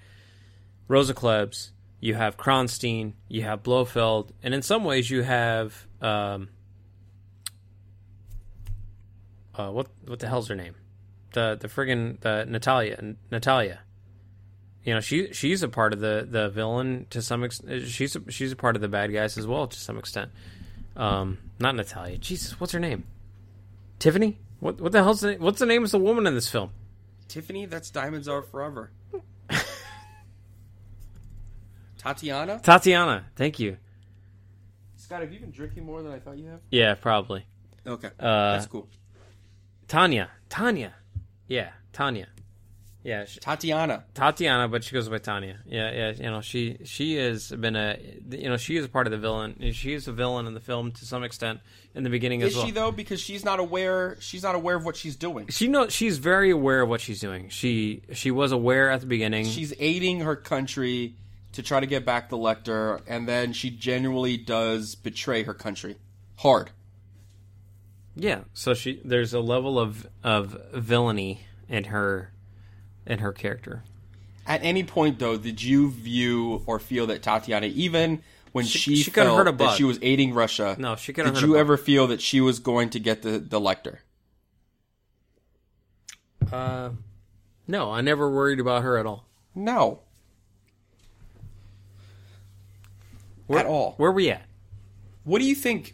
Rosa 0.92 1.14
Klebs, 1.14 1.70
you 2.00 2.14
have 2.14 2.36
Kronstein, 2.36 3.14
you 3.26 3.44
have 3.44 3.62
Blofeld, 3.62 4.30
and 4.42 4.52
in 4.52 4.60
some 4.60 4.84
ways 4.84 5.08
you 5.08 5.22
have 5.22 5.86
um, 6.02 6.50
uh, 9.54 9.70
what 9.70 9.86
what 10.04 10.18
the 10.18 10.28
hell's 10.28 10.48
her 10.48 10.54
name? 10.54 10.74
The 11.32 11.56
the 11.58 11.68
friggin' 11.68 12.20
the 12.20 12.44
Natalia 12.44 13.14
Natalia. 13.30 13.80
You 14.84 14.92
know 14.92 15.00
she 15.00 15.32
she's 15.32 15.62
a 15.62 15.68
part 15.68 15.94
of 15.94 16.00
the 16.00 16.28
the 16.30 16.50
villain 16.50 17.06
to 17.08 17.22
some 17.22 17.42
extent. 17.42 17.88
She's 17.88 18.14
a, 18.14 18.30
she's 18.30 18.52
a 18.52 18.56
part 18.56 18.76
of 18.76 18.82
the 18.82 18.88
bad 18.88 19.14
guys 19.14 19.38
as 19.38 19.46
well 19.46 19.66
to 19.68 19.78
some 19.78 19.96
extent. 19.96 20.30
Um, 20.94 21.38
not 21.58 21.74
Natalia. 21.74 22.18
Jesus, 22.18 22.60
what's 22.60 22.74
her 22.74 22.80
name? 22.80 23.04
Tiffany. 23.98 24.38
What 24.60 24.78
what 24.78 24.92
the 24.92 25.02
hell's 25.02 25.22
the, 25.22 25.36
what's 25.36 25.58
the 25.58 25.64
name 25.64 25.84
of 25.84 25.90
the 25.90 25.98
woman 25.98 26.26
in 26.26 26.34
this 26.34 26.50
film? 26.50 26.70
Tiffany, 27.28 27.64
that's 27.64 27.90
Diamonds 27.90 28.28
Are 28.28 28.42
Forever. 28.42 28.90
Tatiana, 32.02 32.60
Tatiana. 32.62 33.24
Thank 33.36 33.58
you. 33.60 33.76
Scott, 34.96 35.20
have 35.20 35.32
you 35.32 35.40
been 35.40 35.50
drinking 35.50 35.84
more 35.84 36.02
than 36.02 36.12
I 36.12 36.18
thought 36.18 36.38
you 36.38 36.46
have? 36.46 36.60
Yeah, 36.70 36.94
probably. 36.94 37.46
Okay, 37.86 38.08
Uh, 38.18 38.52
that's 38.52 38.66
cool. 38.66 38.88
Tanya. 39.88 40.30
Tanya. 40.48 40.94
Yeah, 41.48 41.70
Tanya. 41.92 42.28
Yeah, 43.04 43.24
she, 43.24 43.40
Tatiana, 43.40 44.04
Tatiana, 44.14 44.68
but 44.68 44.84
she 44.84 44.92
goes 44.94 45.08
by 45.08 45.18
Tanya. 45.18 45.58
Yeah, 45.66 45.90
yeah. 45.90 46.10
You 46.12 46.30
know, 46.30 46.40
she 46.40 46.78
she 46.84 47.16
has 47.16 47.50
been 47.50 47.74
a 47.74 47.98
you 48.30 48.48
know 48.48 48.56
she 48.56 48.76
is 48.76 48.84
a 48.84 48.88
part 48.88 49.08
of 49.08 49.10
the 49.10 49.18
villain. 49.18 49.72
She 49.72 49.92
is 49.92 50.06
a 50.06 50.12
villain 50.12 50.46
in 50.46 50.54
the 50.54 50.60
film 50.60 50.92
to 50.92 51.04
some 51.04 51.24
extent 51.24 51.58
in 51.96 52.04
the 52.04 52.10
beginning 52.10 52.42
is 52.42 52.50
as 52.50 52.54
well. 52.54 52.62
Is 52.62 52.68
she 52.68 52.72
though? 52.72 52.92
Because 52.92 53.20
she's 53.20 53.44
not 53.44 53.58
aware. 53.58 54.16
She's 54.20 54.44
not 54.44 54.54
aware 54.54 54.76
of 54.76 54.84
what 54.84 54.94
she's 54.94 55.16
doing. 55.16 55.48
She 55.48 55.66
knows 55.66 55.92
she's 55.92 56.18
very 56.18 56.50
aware 56.52 56.80
of 56.82 56.88
what 56.88 57.00
she's 57.00 57.18
doing. 57.18 57.48
She 57.48 58.02
she 58.12 58.30
was 58.30 58.52
aware 58.52 58.88
at 58.88 59.00
the 59.00 59.06
beginning. 59.06 59.46
She's 59.46 59.74
aiding 59.80 60.20
her 60.20 60.36
country 60.36 61.16
to 61.52 61.62
try 61.62 61.80
to 61.80 61.86
get 61.86 62.04
back 62.04 62.28
the 62.28 62.36
Lektor, 62.36 63.00
and 63.06 63.28
then 63.28 63.52
she 63.52 63.70
genuinely 63.70 64.36
does 64.36 64.94
betray 64.94 65.42
her 65.44 65.54
country. 65.54 65.96
Hard. 66.36 66.70
Yeah, 68.14 68.40
so 68.52 68.74
she 68.74 69.00
there's 69.04 69.32
a 69.32 69.40
level 69.40 69.78
of 69.78 70.06
of 70.22 70.56
villainy 70.74 71.46
in 71.68 71.84
her 71.84 72.32
in 73.06 73.20
her 73.20 73.32
character. 73.32 73.84
At 74.46 74.62
any 74.64 74.82
point, 74.84 75.18
though, 75.18 75.36
did 75.36 75.62
you 75.62 75.90
view 75.90 76.62
or 76.66 76.78
feel 76.78 77.06
that 77.06 77.22
Tatiana, 77.22 77.66
even 77.66 78.22
when 78.50 78.64
She- 78.66 78.78
she, 78.78 78.96
she 78.96 79.10
felt 79.10 79.36
hurt 79.36 79.48
a 79.48 79.52
that 79.52 79.76
she 79.76 79.84
was 79.84 79.98
aiding 80.02 80.34
Russia, 80.34 80.76
No, 80.78 80.96
she 80.96 81.12
could've 81.12 81.34
did 81.34 81.42
you 81.42 81.56
ever 81.56 81.76
feel 81.76 82.06
that 82.08 82.20
she 82.20 82.40
was 82.40 82.58
going 82.58 82.90
to 82.90 82.98
get 83.00 83.22
the, 83.22 83.38
the 83.38 83.60
Lektor? 83.60 83.98
Uh, 86.50 86.90
no, 87.66 87.90
I 87.92 88.00
never 88.00 88.30
worried 88.30 88.60
about 88.60 88.82
her 88.82 88.98
at 88.98 89.06
all. 89.06 89.26
No. 89.54 90.00
Where, 93.52 93.60
At 93.60 93.66
all. 93.66 93.92
Where 93.98 94.10
were 94.10 94.16
we 94.16 94.30
at? 94.30 94.46
What 95.24 95.40
do 95.40 95.44
you 95.44 95.54
think 95.54 95.92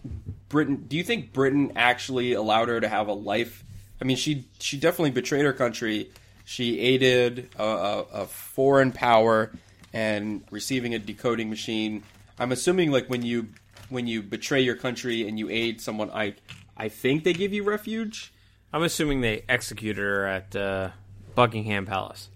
Britain 0.49 0.85
do 0.87 0.97
you 0.97 1.03
think 1.03 1.33
Britain 1.33 1.73
actually 1.75 2.33
allowed 2.33 2.69
her 2.69 2.81
to 2.81 2.89
have 2.89 3.09
a 3.09 3.13
life? 3.13 3.65
I 4.01 4.05
mean, 4.05 4.17
she 4.17 4.47
she 4.61 4.79
definitely 4.79 5.11
betrayed 5.11 5.45
her 5.45 5.53
country. 5.53 6.13
She 6.45 6.79
aided 6.79 7.51
a, 7.59 7.65
a, 7.65 7.99
a 8.13 8.27
foreign 8.27 8.93
power 8.93 9.51
and 9.93 10.45
receiving 10.53 10.95
a 10.95 11.01
decoding 11.01 11.51
machine. 11.51 12.05
I'm 12.39 12.53
assuming 12.53 12.93
like 12.93 13.09
when 13.09 13.23
you 13.23 13.49
when 13.89 14.07
you 14.07 14.23
betray 14.23 14.61
your 14.61 14.77
country 14.77 15.27
and 15.27 15.37
you 15.37 15.51
aid 15.51 15.81
someone, 15.81 16.11
I 16.13 16.35
I 16.77 16.89
think 16.89 17.25
they 17.25 17.33
give 17.33 17.53
you 17.53 17.65
refuge. 17.65 18.33
I'm 18.73 18.85
assuming 18.85 19.21
they 19.21 19.43
executed 19.49 20.01
her 20.01 20.27
at 20.27 20.55
uh, 20.55 20.91
Buckingham 21.35 21.87
Palace. 21.87 22.29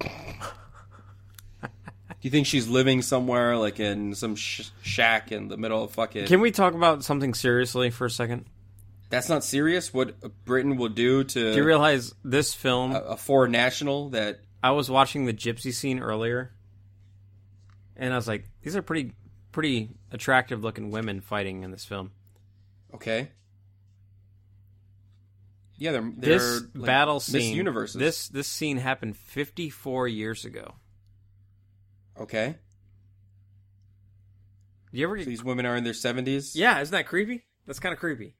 Do 2.20 2.28
you 2.28 2.30
think 2.30 2.46
she's 2.46 2.68
living 2.68 3.00
somewhere 3.00 3.56
like 3.56 3.80
in 3.80 4.14
some 4.14 4.36
sh- 4.36 4.68
shack 4.82 5.32
in 5.32 5.48
the 5.48 5.56
middle 5.56 5.84
of 5.84 5.92
fucking? 5.92 6.26
Can 6.26 6.40
we 6.40 6.50
talk 6.50 6.74
about 6.74 7.02
something 7.02 7.32
seriously 7.32 7.88
for 7.88 8.04
a 8.06 8.10
second? 8.10 8.44
That's 9.08 9.28
not 9.28 9.42
serious. 9.42 9.92
What 9.92 10.44
Britain 10.44 10.76
will 10.76 10.90
do 10.90 11.24
to 11.24 11.52
Do 11.52 11.56
you 11.56 11.64
realize 11.64 12.14
this 12.22 12.52
film? 12.52 12.92
a, 12.92 13.00
a 13.00 13.16
foreign 13.16 13.52
national 13.52 14.10
that 14.10 14.40
I 14.62 14.72
was 14.72 14.90
watching 14.90 15.24
the 15.24 15.32
gypsy 15.32 15.72
scene 15.72 15.98
earlier, 15.98 16.52
and 17.96 18.12
I 18.12 18.16
was 18.16 18.28
like, 18.28 18.44
these 18.62 18.76
are 18.76 18.82
pretty 18.82 19.12
pretty 19.50 19.88
attractive 20.12 20.62
looking 20.62 20.90
women 20.90 21.20
fighting 21.22 21.62
in 21.64 21.70
this 21.70 21.84
film. 21.84 22.12
Okay. 22.94 23.30
Yeah, 25.76 25.92
they're, 25.92 26.12
they're 26.16 26.38
this 26.38 26.62
like 26.74 26.86
battle 26.86 27.20
scene, 27.20 27.56
Universes. 27.56 27.98
this 27.98 28.28
this 28.28 28.46
scene 28.46 28.76
happened 28.76 29.16
54 29.16 30.08
years 30.08 30.44
ago. 30.44 30.74
Okay. 32.20 32.56
You 34.92 35.04
ever 35.06 35.16
So 35.18 35.24
get? 35.24 35.26
these 35.30 35.44
women 35.44 35.66
are 35.66 35.76
in 35.76 35.84
their 35.84 35.94
seventies. 35.94 36.54
Yeah, 36.56 36.80
isn't 36.80 36.92
that 36.92 37.06
creepy? 37.06 37.44
That's 37.66 37.78
kind 37.78 37.92
of 37.92 37.98
creepy. 37.98 38.34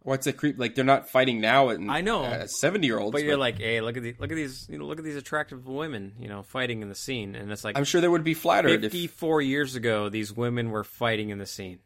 What's 0.00 0.26
a 0.28 0.32
creep? 0.32 0.56
Like 0.58 0.74
they're 0.74 0.84
not 0.84 1.08
fighting 1.08 1.40
now. 1.40 1.70
I 1.70 2.00
know. 2.00 2.22
uh, 2.22 2.46
seventy 2.46 2.86
year 2.86 2.98
olds. 2.98 3.12
But 3.12 3.24
you're 3.24 3.36
like, 3.36 3.58
hey, 3.58 3.80
look 3.80 3.96
at 3.96 4.02
these, 4.02 4.14
look 4.20 4.30
at 4.30 4.36
these, 4.36 4.68
you 4.70 4.78
know, 4.78 4.84
look 4.84 4.98
at 4.98 5.04
these 5.04 5.16
attractive 5.16 5.66
women, 5.66 6.12
you 6.20 6.28
know, 6.28 6.42
fighting 6.42 6.80
in 6.82 6.88
the 6.88 6.94
scene, 6.94 7.34
and 7.34 7.50
it's 7.50 7.64
like 7.64 7.76
I'm 7.76 7.84
sure 7.84 8.00
they 8.00 8.06
would 8.08 8.22
be 8.22 8.34
flattered. 8.34 8.84
If, 8.84 8.92
54 8.92 9.42
years 9.42 9.74
ago, 9.74 10.08
these 10.08 10.32
women 10.32 10.70
were 10.70 10.84
fighting 10.84 11.30
in 11.30 11.38
the 11.38 11.46
scene. 11.46 11.80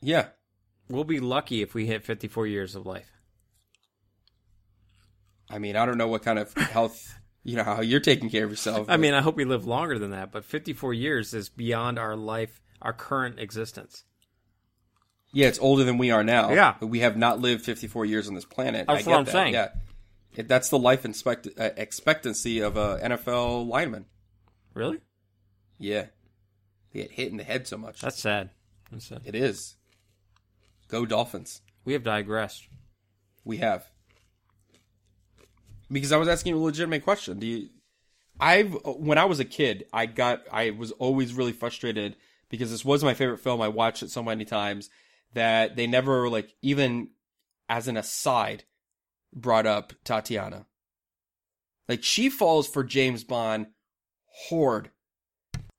yeah, 0.00 0.28
We'll 0.88 1.04
be 1.04 1.20
lucky 1.20 1.62
if 1.62 1.72
we 1.72 1.86
hit 1.86 2.04
54 2.04 2.46
years 2.46 2.74
of 2.74 2.84
life. 2.84 3.10
I 5.48 5.58
mean, 5.58 5.76
I 5.76 5.86
don't 5.86 5.98
know 5.98 6.08
what 6.08 6.22
kind 6.22 6.38
of 6.38 6.52
health, 6.54 7.14
you 7.44 7.56
know, 7.56 7.62
how 7.64 7.80
you're 7.82 8.00
taking 8.00 8.30
care 8.30 8.44
of 8.44 8.50
yourself. 8.50 8.86
I 8.88 8.96
mean, 8.96 9.14
I 9.14 9.20
hope 9.20 9.36
we 9.36 9.44
live 9.44 9.66
longer 9.66 9.98
than 9.98 10.10
that, 10.10 10.32
but 10.32 10.44
54 10.44 10.92
years 10.94 11.32
is 11.34 11.48
beyond 11.48 11.98
our 11.98 12.16
life, 12.16 12.60
our 12.82 12.92
current 12.92 13.38
existence. 13.38 14.04
yeah, 15.32 15.46
it's 15.48 15.58
older 15.58 15.84
than 15.84 15.98
we 15.98 16.10
are 16.10 16.22
now. 16.24 16.52
Yeah. 16.52 16.74
but 16.80 16.86
we 16.86 17.00
have 17.00 17.16
not 17.16 17.40
lived 17.40 17.64
54 17.64 18.06
years 18.06 18.28
on 18.28 18.34
this 18.34 18.44
planet. 18.44 18.86
That's 18.86 19.00
I 19.00 19.02
get 19.02 19.10
what 19.10 19.18
I'm 19.18 19.24
that. 19.24 19.30
saying. 19.32 19.54
Yeah, 19.54 19.68
It- 20.36 20.48
that's 20.48 20.68
the 20.70 20.78
life 20.78 21.04
inspect- 21.04 21.48
uh, 21.58 21.70
expectancy 21.76 22.60
of 22.60 22.76
a 22.76 22.98
NFL 23.02 23.66
lineman. 23.66 24.06
Really? 24.74 25.00
Yeah, 25.78 26.06
they 26.92 27.00
get 27.02 27.10
hit 27.12 27.30
in 27.32 27.36
the 27.36 27.44
head 27.44 27.66
so 27.66 27.76
much. 27.76 28.00
That's 28.00 28.18
sad. 28.20 28.50
That's 28.92 29.06
sad. 29.06 29.22
it 29.24 29.34
is. 29.34 29.76
Go 30.88 31.04
Dolphins. 31.04 31.62
We 31.84 31.92
have 31.94 32.02
digressed. 32.04 32.68
We 33.44 33.56
have. 33.58 33.86
Because 35.94 36.12
I 36.12 36.16
was 36.16 36.28
asking 36.28 36.54
a 36.54 36.58
legitimate 36.58 37.04
question. 37.04 37.38
Do 37.38 37.46
you 37.46 37.68
I've 38.40 38.76
when 38.84 39.18
I 39.18 39.24
was 39.26 39.40
a 39.40 39.44
kid, 39.44 39.86
I 39.92 40.06
got 40.06 40.42
I 40.50 40.70
was 40.70 40.90
always 40.92 41.32
really 41.32 41.52
frustrated 41.52 42.16
because 42.50 42.70
this 42.70 42.84
was 42.84 43.04
my 43.04 43.14
favorite 43.14 43.40
film. 43.40 43.62
I 43.62 43.68
watched 43.68 44.02
it 44.02 44.10
so 44.10 44.22
many 44.22 44.44
times 44.44 44.90
that 45.34 45.76
they 45.76 45.86
never 45.86 46.28
like 46.28 46.52
even 46.62 47.10
as 47.68 47.88
an 47.88 47.96
aside 47.96 48.64
brought 49.32 49.66
up 49.66 49.92
Tatiana. 50.04 50.66
Like 51.88 52.02
she 52.02 52.28
falls 52.28 52.66
for 52.66 52.82
James 52.82 53.24
Bond 53.24 53.68
horde. 54.48 54.90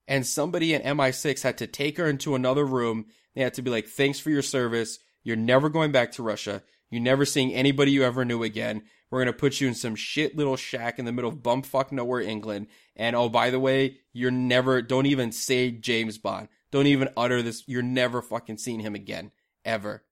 And 0.08 0.26
somebody 0.26 0.74
in 0.76 0.84
MI6 0.84 1.42
had 1.42 1.58
to 1.58 1.68
take 1.68 1.98
her 1.98 2.08
into 2.08 2.36
another 2.36 2.64
room. 2.64 3.08
They 3.34 3.42
had 3.42 3.56
to 3.56 3.64
be 3.64 3.72
like, 3.72 3.88
thanks 3.88 4.20
for 4.20 4.30
your 4.30 4.44
service. 4.44 5.00
You're 5.24 5.36
never 5.36 5.68
going 5.68 5.92
back 5.92 6.12
to 6.14 6.24
Russia. 6.24 6.62
You're 6.92 7.02
never 7.02 7.26
seeing 7.26 7.52
anybody 7.52 7.92
you 7.92 8.04
ever 8.04 8.24
knew 8.24 8.44
again. 8.44 8.84
We're 9.10 9.20
going 9.20 9.34
to 9.34 9.40
put 9.40 9.62
you 9.62 9.68
in 9.68 9.76
some 9.76 9.96
shit 9.96 10.36
little 10.36 10.56
shack 10.56 11.00
in 11.00 11.06
the 11.06 11.12
middle 11.12 11.30
of 11.30 11.38
bumfuck 11.38 11.92
nowhere, 11.92 12.22
England. 12.22 12.68
And 12.96 13.16
oh, 13.16 13.30
by 13.30 13.50
the 13.50 13.60
way, 13.60 13.98
you're 14.14 14.32
never, 14.32 14.82
don't 14.82 15.06
even 15.06 15.32
say 15.32 15.72
James 15.72 16.18
Bond. 16.18 16.48
Don't 16.72 16.88
even 16.88 17.10
utter 17.16 17.42
this. 17.42 17.64
You're 17.68 17.82
never 17.82 18.22
fucking 18.22 18.58
seeing 18.58 18.80
him 18.80 18.96
again. 18.96 19.32
Ever. 19.64 20.04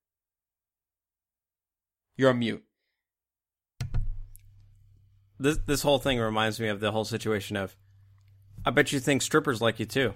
You're 2.15 2.29
on 2.29 2.39
mute. 2.39 2.63
This 5.39 5.57
this 5.65 5.81
whole 5.81 5.99
thing 5.99 6.19
reminds 6.19 6.59
me 6.59 6.67
of 6.67 6.79
the 6.79 6.91
whole 6.91 7.05
situation 7.05 7.57
of 7.57 7.75
I 8.65 8.69
bet 8.69 8.91
you 8.91 8.99
think 8.99 9.21
strippers 9.21 9.61
like 9.61 9.79
you 9.79 9.85
too. 9.85 10.13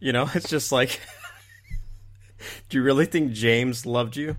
You 0.00 0.12
know, 0.12 0.28
it's 0.34 0.48
just 0.48 0.72
like 0.72 1.00
Do 2.68 2.78
you 2.78 2.82
really 2.82 3.06
think 3.06 3.32
James 3.32 3.86
loved 3.86 4.16
you? 4.16 4.36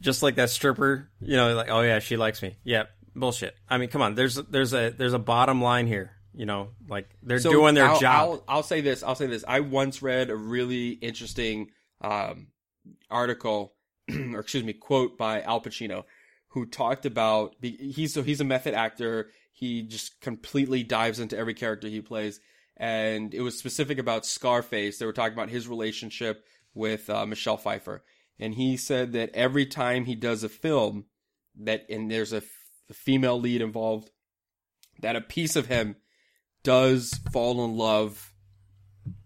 Just 0.00 0.22
like 0.22 0.34
that 0.36 0.50
stripper, 0.50 1.10
you 1.20 1.36
know, 1.36 1.54
like, 1.54 1.70
oh 1.70 1.80
yeah, 1.80 1.98
she 2.00 2.16
likes 2.16 2.42
me. 2.42 2.56
Yeah, 2.64 2.84
bullshit. 3.14 3.54
I 3.68 3.78
mean, 3.78 3.88
come 3.88 4.02
on. 4.02 4.14
There's 4.14 4.34
there's 4.34 4.74
a 4.74 4.90
there's 4.90 5.14
a 5.14 5.18
bottom 5.18 5.62
line 5.62 5.86
here. 5.86 6.12
You 6.34 6.44
know, 6.44 6.68
like 6.86 7.08
they're 7.22 7.38
So 7.38 7.50
doing 7.50 7.74
their 7.74 7.86
I'll, 7.86 7.98
job. 7.98 8.14
I'll, 8.14 8.44
I'll 8.56 8.62
say 8.62 8.82
this. 8.82 9.02
I'll 9.02 9.14
say 9.14 9.26
this. 9.26 9.42
I 9.48 9.60
once 9.60 10.02
read 10.02 10.28
a 10.28 10.36
really 10.36 10.90
interesting 10.90 11.70
um, 12.02 12.48
article, 13.10 13.72
or 14.10 14.40
excuse 14.40 14.62
me, 14.62 14.74
quote 14.74 15.16
by 15.16 15.40
Al 15.40 15.62
Pacino, 15.62 16.04
who 16.48 16.66
talked 16.66 17.06
about 17.06 17.54
he's 17.62 18.12
so 18.12 18.22
he's 18.22 18.42
a 18.42 18.44
method 18.44 18.74
actor. 18.74 19.30
He 19.52 19.82
just 19.82 20.20
completely 20.20 20.82
dives 20.82 21.20
into 21.20 21.38
every 21.38 21.54
character 21.54 21.88
he 21.88 22.02
plays, 22.02 22.38
and 22.76 23.32
it 23.32 23.40
was 23.40 23.58
specific 23.58 23.98
about 23.98 24.26
Scarface. 24.26 24.98
They 24.98 25.06
were 25.06 25.14
talking 25.14 25.32
about 25.32 25.48
his 25.48 25.66
relationship 25.66 26.44
with 26.74 27.08
uh, 27.08 27.24
Michelle 27.24 27.56
Pfeiffer, 27.56 28.04
and 28.38 28.54
he 28.54 28.76
said 28.76 29.12
that 29.12 29.30
every 29.34 29.66
time 29.66 30.04
he 30.04 30.14
does 30.14 30.44
a 30.44 30.48
film, 30.48 31.06
that 31.58 31.86
and 31.88 32.10
there's 32.10 32.32
a, 32.32 32.38
f- 32.38 32.70
a 32.90 32.94
female 32.94 33.40
lead 33.40 33.62
involved, 33.62 34.10
that 35.00 35.16
a 35.16 35.20
piece 35.20 35.56
of 35.56 35.66
him 35.66 35.96
does 36.62 37.20
fall 37.32 37.64
in 37.64 37.76
love 37.76 38.34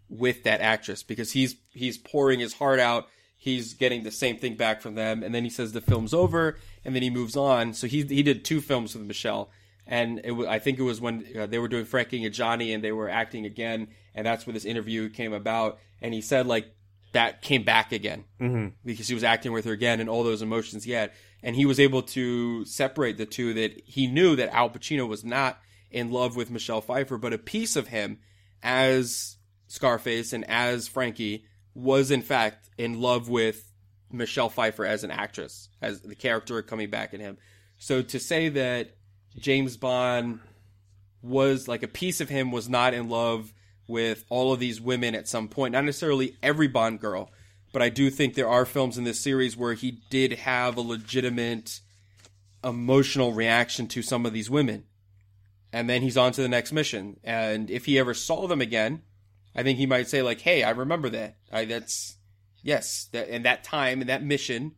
with 0.09 0.43
that 0.43 0.61
actress 0.61 1.03
because 1.03 1.32
he's 1.32 1.57
he's 1.73 1.97
pouring 1.97 2.41
his 2.41 2.55
heart 2.55 2.81
out. 2.81 3.09
He's 3.37 3.73
getting 3.73 4.03
the 4.03 4.11
same 4.11 4.37
thing 4.37 4.57
back 4.57 4.82
from 4.82 4.97
them. 4.97 5.23
And 5.23 5.35
then 5.35 5.45
he 5.45 5.51
says 5.51 5.73
the 5.73 5.81
film's 5.81 6.12
over 6.12 6.59
and 6.85 6.95
then 6.95 7.03
he 7.03 7.09
moves 7.09 7.37
on. 7.37 7.73
So 7.73 7.87
he 7.87 8.03
he 8.03 8.23
did 8.23 8.45
two 8.45 8.61
films 8.61 8.95
with 8.95 9.07
Michelle. 9.07 9.51
And 9.87 10.20
it 10.23 10.32
was, 10.32 10.47
I 10.47 10.59
think 10.59 10.78
it 10.78 10.82
was 10.82 11.01
when 11.01 11.27
uh, 11.37 11.47
they 11.47 11.59
were 11.59 11.66
doing 11.66 11.85
Frankie 11.85 12.23
and 12.23 12.35
Johnny 12.35 12.73
and 12.73 12.85
they 12.85 12.93
were 12.93 13.09
acting 13.09 13.47
again. 13.47 13.89
And 14.15 14.27
that's 14.27 14.47
where 14.47 14.53
this 14.53 14.65
interview 14.65 15.09
came 15.09 15.32
about. 15.32 15.78
And 16.03 16.12
he 16.12 16.20
said 16.20 16.47
like 16.47 16.74
that 17.12 17.43
came 17.43 17.65
back 17.65 17.93
again 17.93 18.24
mm-hmm. 18.41 18.69
because 18.85 19.09
he 19.09 19.15
was 19.15 19.24
acting 19.24 19.53
with 19.53 19.65
her 19.65 19.73
again 19.73 20.01
and 20.01 20.09
all 20.09 20.23
those 20.23 20.43
emotions 20.43 20.85
he 20.85 20.93
had 20.93 21.11
and 21.43 21.57
he 21.57 21.66
was 21.66 21.81
able 21.81 22.03
to 22.03 22.65
separate 22.65 23.19
the 23.19 23.27
two 23.27 23.55
that 23.55 23.81
he 23.85 24.07
knew 24.07 24.37
that 24.37 24.55
Al 24.55 24.70
Pacino 24.70 25.09
was 25.09 25.24
not 25.24 25.59
in 25.91 26.11
love 26.11 26.37
with 26.37 26.51
Michelle 26.51 26.81
Pfeiffer, 26.81 27.19
but 27.19 27.32
a 27.32 27.39
piece 27.39 27.77
of 27.77 27.89
him 27.89 28.19
as 28.62 29.37
Scarface 29.66 30.32
and 30.32 30.49
as 30.49 30.89
Frankie 30.89 31.45
was 31.74 32.11
in 32.11 32.23
fact 32.23 32.69
in 32.77 33.01
love 33.01 33.28
with 33.28 33.73
Michelle 34.12 34.51
Pfeiffer 34.51 34.85
as 34.85 35.05
an 35.05 35.11
actress, 35.11 35.69
as 35.81 36.01
the 36.01 36.15
character 36.15 36.61
coming 36.62 36.91
back 36.91 37.15
in 37.15 37.20
him. 37.20 37.39
So 37.78 38.03
to 38.03 38.20
say 38.20 38.49
that 38.51 38.97
James 39.39 39.77
Bond 39.77 40.41
was 41.23 41.69
like 41.69 41.82
a 41.82 41.89
piece 41.89 42.20
of 42.20 42.28
him 42.28 42.51
was 42.51 42.69
not 42.69 42.95
in 42.95 43.09
love 43.09 43.53
with 43.91 44.25
all 44.31 44.53
of 44.53 44.61
these 44.61 44.81
women 44.81 45.15
at 45.15 45.29
some 45.29 45.49
point, 45.49 45.73
not 45.73 45.85
necessarily 45.85 46.37
every 46.43 46.69
Bond 46.69 47.01
girl, 47.01 47.31
but 47.73 47.83
I 47.83 47.91
do 47.91 48.09
think 48.09 48.35
there 48.35 48.49
are 48.49 48.65
films 48.65 48.97
in 48.97 49.05
this 49.05 49.21
series 49.21 49.57
where 49.57 49.75
he 49.75 50.01
did 50.09 50.33
have 50.33 50.77
a 50.77 50.81
legitimate 50.81 51.81
emotional 52.65 53.33
reaction 53.33 53.87
to 53.89 54.03
some 54.03 54.25
of 54.25 54.33
these 54.33 54.49
women 54.51 54.85
and 55.73 55.89
then 55.89 56.03
he's 56.03 56.17
on 56.17 56.33
to 56.33 56.43
the 56.43 56.49
next 56.49 56.73
mission. 56.73 57.19
And 57.23 57.71
if 57.71 57.87
he 57.87 57.99
ever 57.99 58.15
saw 58.15 58.47
them 58.47 58.61
again, 58.61 59.03
I 59.55 59.62
think 59.62 59.79
he 59.79 59.87
might 59.87 60.09
say 60.09 60.23
like, 60.23 60.41
"Hey, 60.41 60.62
I 60.62 60.71
remember 60.71 61.09
that. 61.11 61.37
I 61.53 61.65
that's 61.65 62.17
yes, 62.62 63.09
that 63.12 63.29
and 63.29 63.45
that 63.45 63.65
time 63.65 64.01
and 64.01 64.09
that 64.09 64.23
mission, 64.23 64.73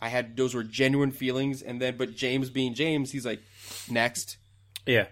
I 0.00 0.08
had 0.08 0.36
those 0.36 0.54
were 0.54 0.64
genuine 0.64 1.10
feelings." 1.10 1.62
And 1.62 1.80
then, 1.80 1.96
but 1.96 2.14
James 2.14 2.50
being 2.50 2.74
James, 2.74 3.12
he's 3.12 3.26
like, 3.26 3.40
"Next, 3.90 4.36
Yeah. 4.86 5.06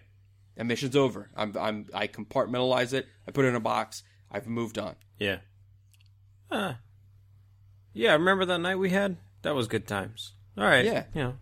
That 0.56 0.64
mission's 0.64 0.97
over. 0.97 1.31
I'm 1.36 1.55
I'm 1.59 1.86
I 1.94 2.06
compartmentalize 2.09 2.93
it. 2.93 3.06
I 3.26 3.31
put 3.31 3.44
it 3.44 3.48
in 3.48 3.55
a 3.55 3.60
box. 3.60 4.02
I've 4.31 4.47
moved 4.47 4.78
on." 4.78 4.97
Yeah. 5.18 5.39
Uh, 6.51 6.74
yeah, 7.93 8.12
remember 8.12 8.44
that 8.47 8.59
night 8.59 8.76
we 8.76 8.90
had? 8.90 9.16
That 9.43 9.55
was 9.55 9.66
good 9.68 9.86
times. 9.86 10.32
All 10.56 10.64
right. 10.64 10.85
Yeah. 10.85 11.05
Yeah. 11.14 11.32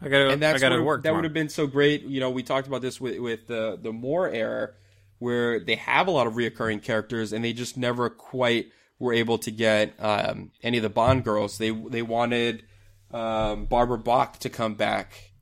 I 0.00 0.08
gotta, 0.08 0.30
and 0.30 0.42
that's 0.42 0.56
I 0.56 0.60
gotta 0.60 0.76
what- 0.76 0.84
work. 0.86 1.02
That 1.04 1.14
would 1.14 1.24
have 1.24 1.32
been 1.32 1.48
so 1.48 1.66
great. 1.66 2.02
You 2.02 2.20
know, 2.20 2.30
we 2.30 2.42
talked 2.42 2.68
about 2.68 2.82
this 2.82 3.00
with 3.00 3.18
with 3.18 3.46
the 3.46 3.78
the 3.82 3.92
Moore 3.92 4.28
era, 4.28 4.70
where 5.18 5.58
they 5.58 5.74
have 5.74 6.06
a 6.06 6.10
lot 6.10 6.26
of 6.26 6.34
reoccurring 6.34 6.82
characters, 6.82 7.32
and 7.32 7.44
they 7.44 7.52
just 7.52 7.76
never 7.76 8.08
quite 8.08 8.66
were 9.00 9.12
able 9.12 9.38
to 9.38 9.50
get 9.50 9.94
um, 9.98 10.50
any 10.62 10.76
of 10.78 10.82
the 10.82 10.88
Bond 10.88 11.24
girls. 11.24 11.58
They 11.58 11.70
they 11.70 12.02
wanted 12.02 12.64
um, 13.10 13.64
Barbara 13.66 13.98
Bach 13.98 14.38
to 14.40 14.48
come 14.50 14.74
back 14.74 15.32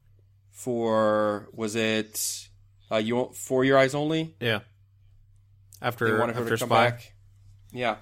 for 0.50 1.48
was 1.52 1.76
it 1.76 2.45
uh, 2.90 2.96
you 2.96 3.16
want 3.16 3.36
for 3.36 3.64
your 3.64 3.78
eyes 3.78 3.94
only? 3.94 4.34
Yeah. 4.40 4.60
They 5.80 5.86
After 5.88 6.18
wanted 6.18 6.36
her 6.36 6.42
after 6.42 6.56
to 6.56 6.60
come 6.60 6.68
Spy, 6.68 6.90
back. 6.90 7.12
Yeah. 7.72 7.96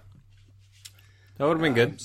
that 1.39 1.45
would 1.47 1.55
have 1.55 1.63
been 1.63 1.75
good. 1.75 1.91
Um, 1.91 1.99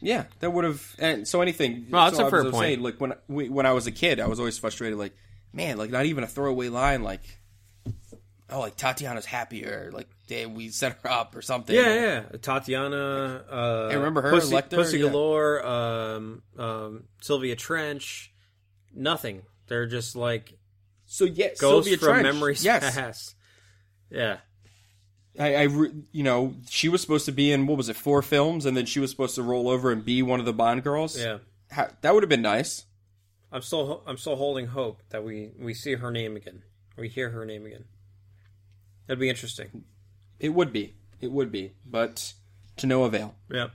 Yeah, 0.00 0.24
that 0.40 0.50
would 0.50 0.64
have. 0.64 0.94
And 0.98 1.26
so 1.26 1.40
anything. 1.40 1.86
Well, 1.90 2.04
that's 2.04 2.16
so 2.16 2.24
a 2.24 2.26
I 2.26 2.30
fair 2.30 2.42
point. 2.44 2.56
Saying, 2.56 2.80
like 2.82 3.00
when 3.00 3.14
we, 3.28 3.48
when 3.48 3.64
I 3.66 3.72
was 3.72 3.86
a 3.86 3.92
kid, 3.92 4.20
I 4.20 4.26
was 4.26 4.38
always 4.38 4.58
frustrated. 4.58 4.98
Like, 4.98 5.14
man, 5.52 5.78
like 5.78 5.90
not 5.90 6.04
even 6.06 6.24
a 6.24 6.26
throwaway 6.26 6.68
line. 6.68 7.02
Like, 7.02 7.22
oh, 8.50 8.60
like 8.60 8.76
Tatiana's 8.76 9.24
happier. 9.24 9.90
Like, 9.92 10.08
they, 10.28 10.46
we 10.46 10.68
set 10.70 10.98
her 11.02 11.10
up 11.10 11.36
or 11.36 11.42
something. 11.42 11.74
Yeah, 11.76 11.94
yeah. 11.94 12.22
Tatiana. 12.42 13.44
Uh, 13.48 13.88
Hey, 13.90 13.96
remember 13.96 14.22
her, 14.22 14.30
Pussy, 14.30 14.54
Lecter? 14.54 14.70
Pussy 14.76 14.98
Yeah. 14.98 15.08
Galore. 15.08 15.64
Um, 15.66 16.42
um, 16.58 17.04
Sylvia 17.20 17.56
Trench. 17.56 18.32
Nothing. 18.94 19.42
They're 19.68 19.86
just 19.86 20.16
like 20.16 20.52
So 21.14 21.26
yeah, 21.26 21.50
ghosts 21.60 21.88
Sylvia 21.88 21.96
from 21.96 22.08
Trench. 22.08 22.22
memories 22.24 22.64
Yes, 22.64 22.96
past. 22.96 23.36
Yeah. 24.10 24.38
I, 25.38 25.54
I, 25.54 25.62
you 26.10 26.24
know, 26.24 26.54
she 26.68 26.88
was 26.88 27.02
supposed 27.02 27.26
to 27.26 27.32
be 27.32 27.52
in 27.52 27.68
what 27.68 27.76
was 27.76 27.88
it, 27.88 27.94
four 27.94 28.20
films, 28.20 28.66
and 28.66 28.76
then 28.76 28.84
she 28.84 28.98
was 28.98 29.12
supposed 29.12 29.36
to 29.36 29.42
roll 29.44 29.68
over 29.68 29.92
and 29.92 30.04
be 30.04 30.22
one 30.22 30.40
of 30.40 30.46
the 30.46 30.52
Bond 30.52 30.82
girls. 30.82 31.16
Yeah. 31.16 31.38
Ha- 31.70 31.90
that 32.00 32.14
would 32.14 32.24
have 32.24 32.30
been 32.30 32.42
nice. 32.42 32.86
I'm 33.52 33.62
still 33.62 34.02
I'm 34.08 34.16
still 34.16 34.34
holding 34.34 34.66
hope 34.66 35.02
that 35.10 35.22
we 35.22 35.52
we 35.56 35.72
see 35.72 35.94
her 35.94 36.10
name 36.10 36.34
again. 36.34 36.64
We 36.98 37.08
hear 37.08 37.30
her 37.30 37.44
name 37.44 37.64
again. 37.64 37.84
That'd 39.06 39.20
be 39.20 39.28
interesting. 39.28 39.84
It 40.40 40.48
would 40.48 40.72
be. 40.72 40.94
It 41.20 41.30
would 41.30 41.52
be, 41.52 41.74
but 41.86 42.32
to 42.78 42.88
no 42.88 43.04
avail. 43.04 43.36
Yeah. 43.48 43.68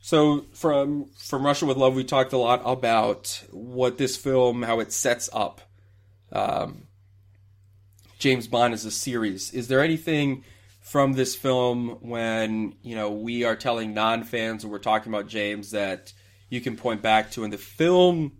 So 0.00 0.46
from 0.54 1.10
from 1.18 1.44
Russia 1.44 1.66
with 1.66 1.76
Love, 1.76 1.94
we 1.94 2.02
talked 2.02 2.32
a 2.32 2.38
lot 2.38 2.62
about 2.64 3.42
what 3.50 3.98
this 3.98 4.16
film, 4.16 4.62
how 4.62 4.80
it 4.80 4.90
sets 4.90 5.28
up 5.30 5.60
um, 6.34 6.88
James 8.18 8.46
Bond 8.46 8.74
as 8.74 8.84
a 8.84 8.90
series. 8.90 9.52
Is 9.52 9.68
there 9.68 9.80
anything 9.80 10.44
from 10.80 11.14
this 11.14 11.34
film 11.34 11.98
when 12.00 12.74
you 12.82 12.94
know 12.94 13.10
we 13.10 13.44
are 13.44 13.56
telling 13.56 13.94
non 13.94 14.24
fans 14.24 14.64
and 14.64 14.72
we're 14.72 14.78
talking 14.78 15.12
about 15.12 15.28
James 15.28 15.70
that 15.70 16.12
you 16.50 16.60
can 16.60 16.76
point 16.76 17.02
back 17.02 17.30
to 17.32 17.44
in 17.44 17.50
the 17.50 17.58
film 17.58 18.32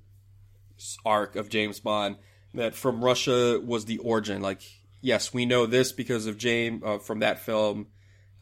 arc 1.04 1.36
of 1.36 1.48
James 1.48 1.80
Bond 1.80 2.16
that 2.52 2.74
from 2.74 3.04
Russia 3.04 3.60
was 3.64 3.84
the 3.84 3.98
origin? 3.98 4.42
Like, 4.42 4.62
yes, 5.00 5.32
we 5.32 5.46
know 5.46 5.66
this 5.66 5.92
because 5.92 6.26
of 6.26 6.38
James 6.38 6.82
uh, 6.84 6.98
from 6.98 7.20
that 7.20 7.38
film, 7.40 7.88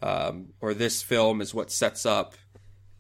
um, 0.02 0.48
or 0.60 0.74
this 0.74 1.02
film 1.02 1.40
is 1.40 1.54
what 1.54 1.70
sets 1.70 2.04
up 2.04 2.34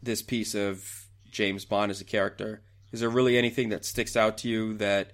this 0.02 0.22
piece 0.22 0.54
of 0.54 1.06
James 1.30 1.64
Bond 1.64 1.90
as 1.90 2.00
a 2.00 2.04
character. 2.04 2.62
Is 2.92 3.00
there 3.00 3.10
really 3.10 3.38
anything 3.38 3.70
that 3.70 3.84
sticks 3.84 4.16
out 4.16 4.38
to 4.38 4.48
you 4.48 4.74
that 4.74 5.12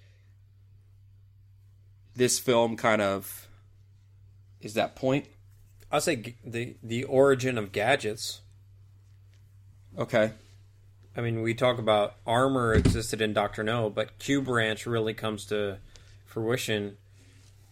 this 2.19 2.39
film 2.39 2.77
kind 2.77 3.01
of 3.01 3.49
is 4.61 4.75
that 4.75 4.97
point? 4.97 5.27
I'll 5.91 6.01
say 6.01 6.17
g- 6.17 6.37
the 6.45 6.77
the 6.83 7.05
origin 7.05 7.57
of 7.57 7.73
gadgets. 7.73 8.41
Okay. 9.97 10.33
I 11.17 11.21
mean, 11.21 11.43
we 11.43 11.55
talk 11.55 11.79
about 11.79 12.15
armor 12.27 12.75
existed 12.75 13.21
in 13.21 13.33
Doctor 13.33 13.63
No, 13.63 13.89
but 13.91 14.19
Q 14.19 14.43
Branch 14.43 14.85
really 14.87 15.15
comes 15.15 15.47
to 15.47 15.79
fruition 16.27 16.97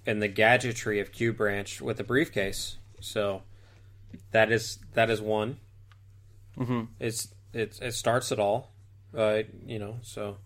in 0.04 0.20
the 0.20 0.28
gadgetry 0.28 0.98
of 1.00 1.12
Q 1.12 1.32
Branch 1.32 1.80
with 1.80 1.98
the 1.98 2.04
briefcase. 2.04 2.78
So 3.00 3.42
that 4.30 4.50
is 4.50 4.78
that 4.94 5.10
is 5.10 5.20
one. 5.20 5.58
Mm-hmm. 6.56 6.84
It's 7.00 7.28
it 7.52 7.78
it 7.82 7.94
starts 7.94 8.32
it 8.32 8.38
all, 8.38 8.72
uh, 9.16 9.42
you 9.66 9.78
know. 9.78 9.96
So, 10.02 10.38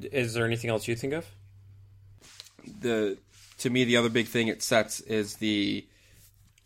is 0.00 0.34
there 0.34 0.44
anything 0.44 0.70
else 0.70 0.86
you 0.86 0.94
think 0.94 1.14
of? 1.14 1.26
The 2.80 3.18
to 3.58 3.70
me 3.70 3.84
the 3.84 3.96
other 3.96 4.08
big 4.08 4.26
thing 4.26 4.48
it 4.48 4.62
sets 4.62 5.00
is 5.00 5.36
the 5.36 5.86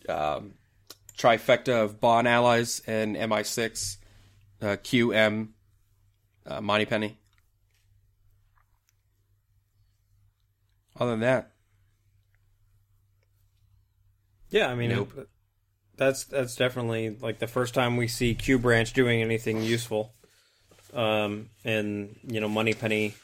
um, 0.09 0.55
trifecta 1.16 1.85
of 1.85 2.01
Bond 2.01 2.27
allies 2.27 2.82
and 2.86 3.16
MI6, 3.16 3.97
uh, 4.62 4.66
QM, 4.82 5.48
uh, 6.47 6.60
Moneypenny. 6.60 7.16
Other 10.98 11.12
than 11.12 11.20
that, 11.20 11.52
Yeah, 14.51 14.66
I 14.68 14.74
mean, 14.74 14.90
Nope. 14.90 15.28
that's 15.97 16.24
that's 16.24 16.56
definitely 16.56 17.16
like 17.20 17.39
the 17.39 17.47
first 17.47 17.72
time 17.72 17.97
we 17.97 18.09
see 18.09 18.35
Q 18.35 18.59
Branch 18.59 18.93
doing 18.93 19.22
anything 19.22 19.62
useful. 19.62 20.12
Um, 20.93 21.51
and 21.64 22.16
you 22.27 22.40
know, 22.40 22.48
Moneypenny. 22.48 23.14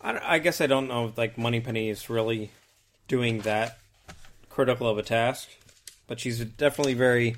I, 0.00 0.34
I 0.34 0.38
guess 0.38 0.60
I 0.60 0.66
don't 0.66 0.88
know 0.88 1.08
if 1.08 1.18
like 1.18 1.36
Moneypenny 1.36 1.88
is 1.88 2.08
really 2.10 2.50
doing 3.08 3.40
that 3.40 3.78
critical 4.48 4.88
of 4.88 4.98
a 4.98 5.02
task, 5.02 5.48
but 6.06 6.20
she's 6.20 6.38
definitely 6.44 6.94
very 6.94 7.36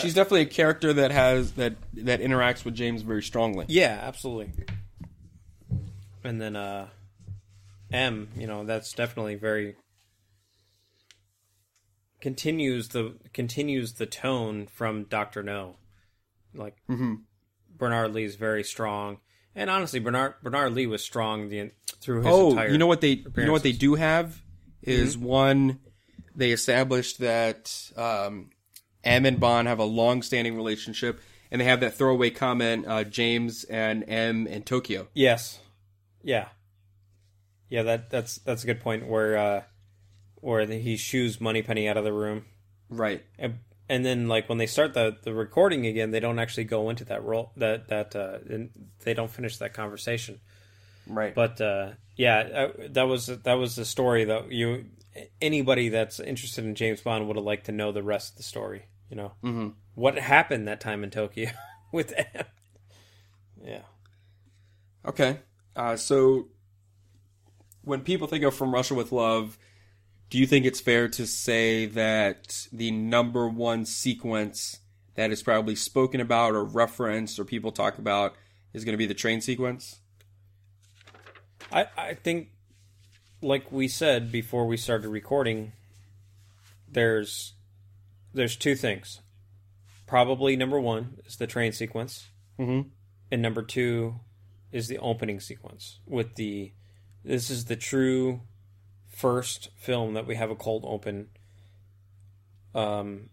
she's 0.00 0.14
definitely 0.14 0.42
a 0.42 0.46
character 0.46 0.92
that 0.92 1.10
has 1.10 1.52
that 1.52 1.74
that 1.94 2.20
interacts 2.20 2.64
with 2.64 2.74
James 2.74 3.02
very 3.02 3.22
strongly. 3.22 3.64
yeah, 3.68 3.98
absolutely. 4.02 4.52
And 6.24 6.40
then 6.40 6.56
uh, 6.56 6.88
M, 7.92 8.28
you 8.36 8.46
know, 8.46 8.64
that's 8.64 8.92
definitely 8.92 9.36
very 9.36 9.76
continues 12.20 12.88
the 12.88 13.14
continues 13.32 13.94
the 13.94 14.06
tone 14.06 14.66
from 14.66 15.04
Doctor 15.04 15.42
No. 15.42 15.76
Like 16.54 16.76
Bernard 17.76 18.14
Lee 18.14 18.24
is 18.24 18.36
very 18.36 18.64
strong, 18.64 19.18
and 19.56 19.68
honestly, 19.68 19.98
Bernard 19.98 20.34
Bernard 20.42 20.72
Lee 20.74 20.86
was 20.86 21.02
strong 21.02 21.48
the, 21.48 21.72
through 22.00 22.18
his 22.18 22.26
Oh, 22.28 22.50
entire. 22.50 22.68
you 22.68 22.78
know 22.78 22.86
what 22.86 23.00
they 23.00 23.24
you 23.36 23.44
know 23.44 23.52
what 23.52 23.64
they 23.64 23.72
do 23.72 23.96
have 23.96 24.40
is 24.82 25.18
one 25.18 25.80
they 26.36 26.52
established 26.52 27.18
that 27.18 27.90
um, 27.96 28.50
M 29.02 29.26
and 29.26 29.40
Bond 29.40 29.66
have 29.66 29.78
a 29.80 29.84
long-standing 29.84 30.54
relationship, 30.54 31.20
and 31.50 31.60
they 31.60 31.64
have 31.64 31.80
that 31.80 31.94
throwaway 31.94 32.30
comment 32.30 32.86
uh, 32.86 33.02
James 33.02 33.64
and 33.64 34.04
M 34.06 34.46
in 34.46 34.62
Tokyo. 34.62 35.08
Yes, 35.14 35.58
yeah, 36.22 36.48
yeah. 37.68 37.82
That 37.82 38.10
that's 38.10 38.36
that's 38.38 38.62
a 38.62 38.66
good 38.66 38.80
point 38.80 39.08
where 39.08 39.36
uh, 39.36 39.62
where 40.36 40.66
he 40.66 40.96
shoos 40.96 41.40
Moneypenny 41.40 41.88
out 41.88 41.96
of 41.96 42.04
the 42.04 42.12
room. 42.12 42.44
Right. 42.88 43.24
and, 43.38 43.58
and 43.88 44.04
then 44.04 44.28
like 44.28 44.48
when 44.48 44.58
they 44.58 44.66
start 44.66 44.94
the, 44.94 45.16
the 45.22 45.32
recording 45.34 45.86
again 45.86 46.10
they 46.10 46.20
don't 46.20 46.38
actually 46.38 46.64
go 46.64 46.90
into 46.90 47.04
that 47.04 47.22
role 47.24 47.52
that 47.56 47.88
that 47.88 48.14
uh 48.16 48.38
and 48.48 48.70
they 49.04 49.14
don't 49.14 49.30
finish 49.30 49.58
that 49.58 49.74
conversation 49.74 50.40
Right. 51.08 51.34
but 51.34 51.60
uh 51.60 51.90
yeah 52.16 52.38
uh, 52.38 52.68
that 52.90 53.04
was 53.04 53.26
that 53.26 53.54
was 53.54 53.76
the 53.76 53.84
story 53.84 54.24
that 54.24 54.50
you 54.50 54.86
anybody 55.40 55.88
that's 55.88 56.18
interested 56.18 56.64
in 56.64 56.74
james 56.74 57.00
bond 57.00 57.26
would 57.28 57.36
have 57.36 57.44
liked 57.44 57.66
to 57.66 57.72
know 57.72 57.92
the 57.92 58.02
rest 58.02 58.32
of 58.32 58.36
the 58.38 58.42
story 58.42 58.86
you 59.08 59.16
know 59.16 59.32
mm-hmm. 59.42 59.68
what 59.94 60.18
happened 60.18 60.66
that 60.66 60.80
time 60.80 61.04
in 61.04 61.10
tokyo 61.10 61.50
with 61.92 62.12
M. 62.16 62.44
yeah 63.64 63.82
Okay. 65.06 65.38
Uh, 65.74 65.96
so 65.96 66.48
when 67.82 68.00
people 68.00 68.26
think 68.26 68.44
of 68.44 68.54
From 68.54 68.74
Russia 68.74 68.94
with 68.94 69.12
Love, 69.12 69.56
do 70.30 70.38
you 70.38 70.46
think 70.46 70.64
it's 70.66 70.80
fair 70.80 71.08
to 71.08 71.26
say 71.26 71.86
that 71.86 72.66
the 72.72 72.90
number 72.90 73.48
one 73.48 73.84
sequence 73.84 74.80
that 75.14 75.30
is 75.30 75.42
probably 75.42 75.74
spoken 75.74 76.20
about 76.20 76.54
or 76.54 76.64
referenced 76.64 77.38
or 77.38 77.44
people 77.44 77.72
talk 77.72 77.98
about 77.98 78.34
is 78.72 78.84
going 78.84 78.92
to 78.92 78.98
be 78.98 79.06
the 79.06 79.14
train 79.14 79.40
sequence? 79.40 80.00
I, 81.72 81.86
I 81.96 82.14
think, 82.14 82.48
like 83.42 83.70
we 83.72 83.88
said 83.88 84.30
before 84.30 84.66
we 84.66 84.76
started 84.76 85.08
recording, 85.08 85.72
there's 86.88 87.54
there's 88.34 88.56
two 88.56 88.74
things. 88.74 89.20
Probably 90.06 90.56
number 90.56 90.78
one 90.78 91.18
is 91.24 91.36
the 91.36 91.46
train 91.46 91.72
sequence, 91.72 92.28
Mhm. 92.58 92.90
and 93.30 93.42
number 93.42 93.62
two 93.62 94.20
is 94.70 94.88
the 94.88 94.98
opening 94.98 95.40
sequence 95.40 96.00
with 96.06 96.34
the. 96.36 96.72
This 97.24 97.50
is 97.50 97.64
the 97.64 97.74
true 97.76 98.42
first 99.16 99.70
film 99.76 100.12
that 100.12 100.26
we 100.26 100.34
have 100.34 100.50
a 100.50 100.54
cold 100.54 100.84
open 100.86 101.28
um, 102.74 103.30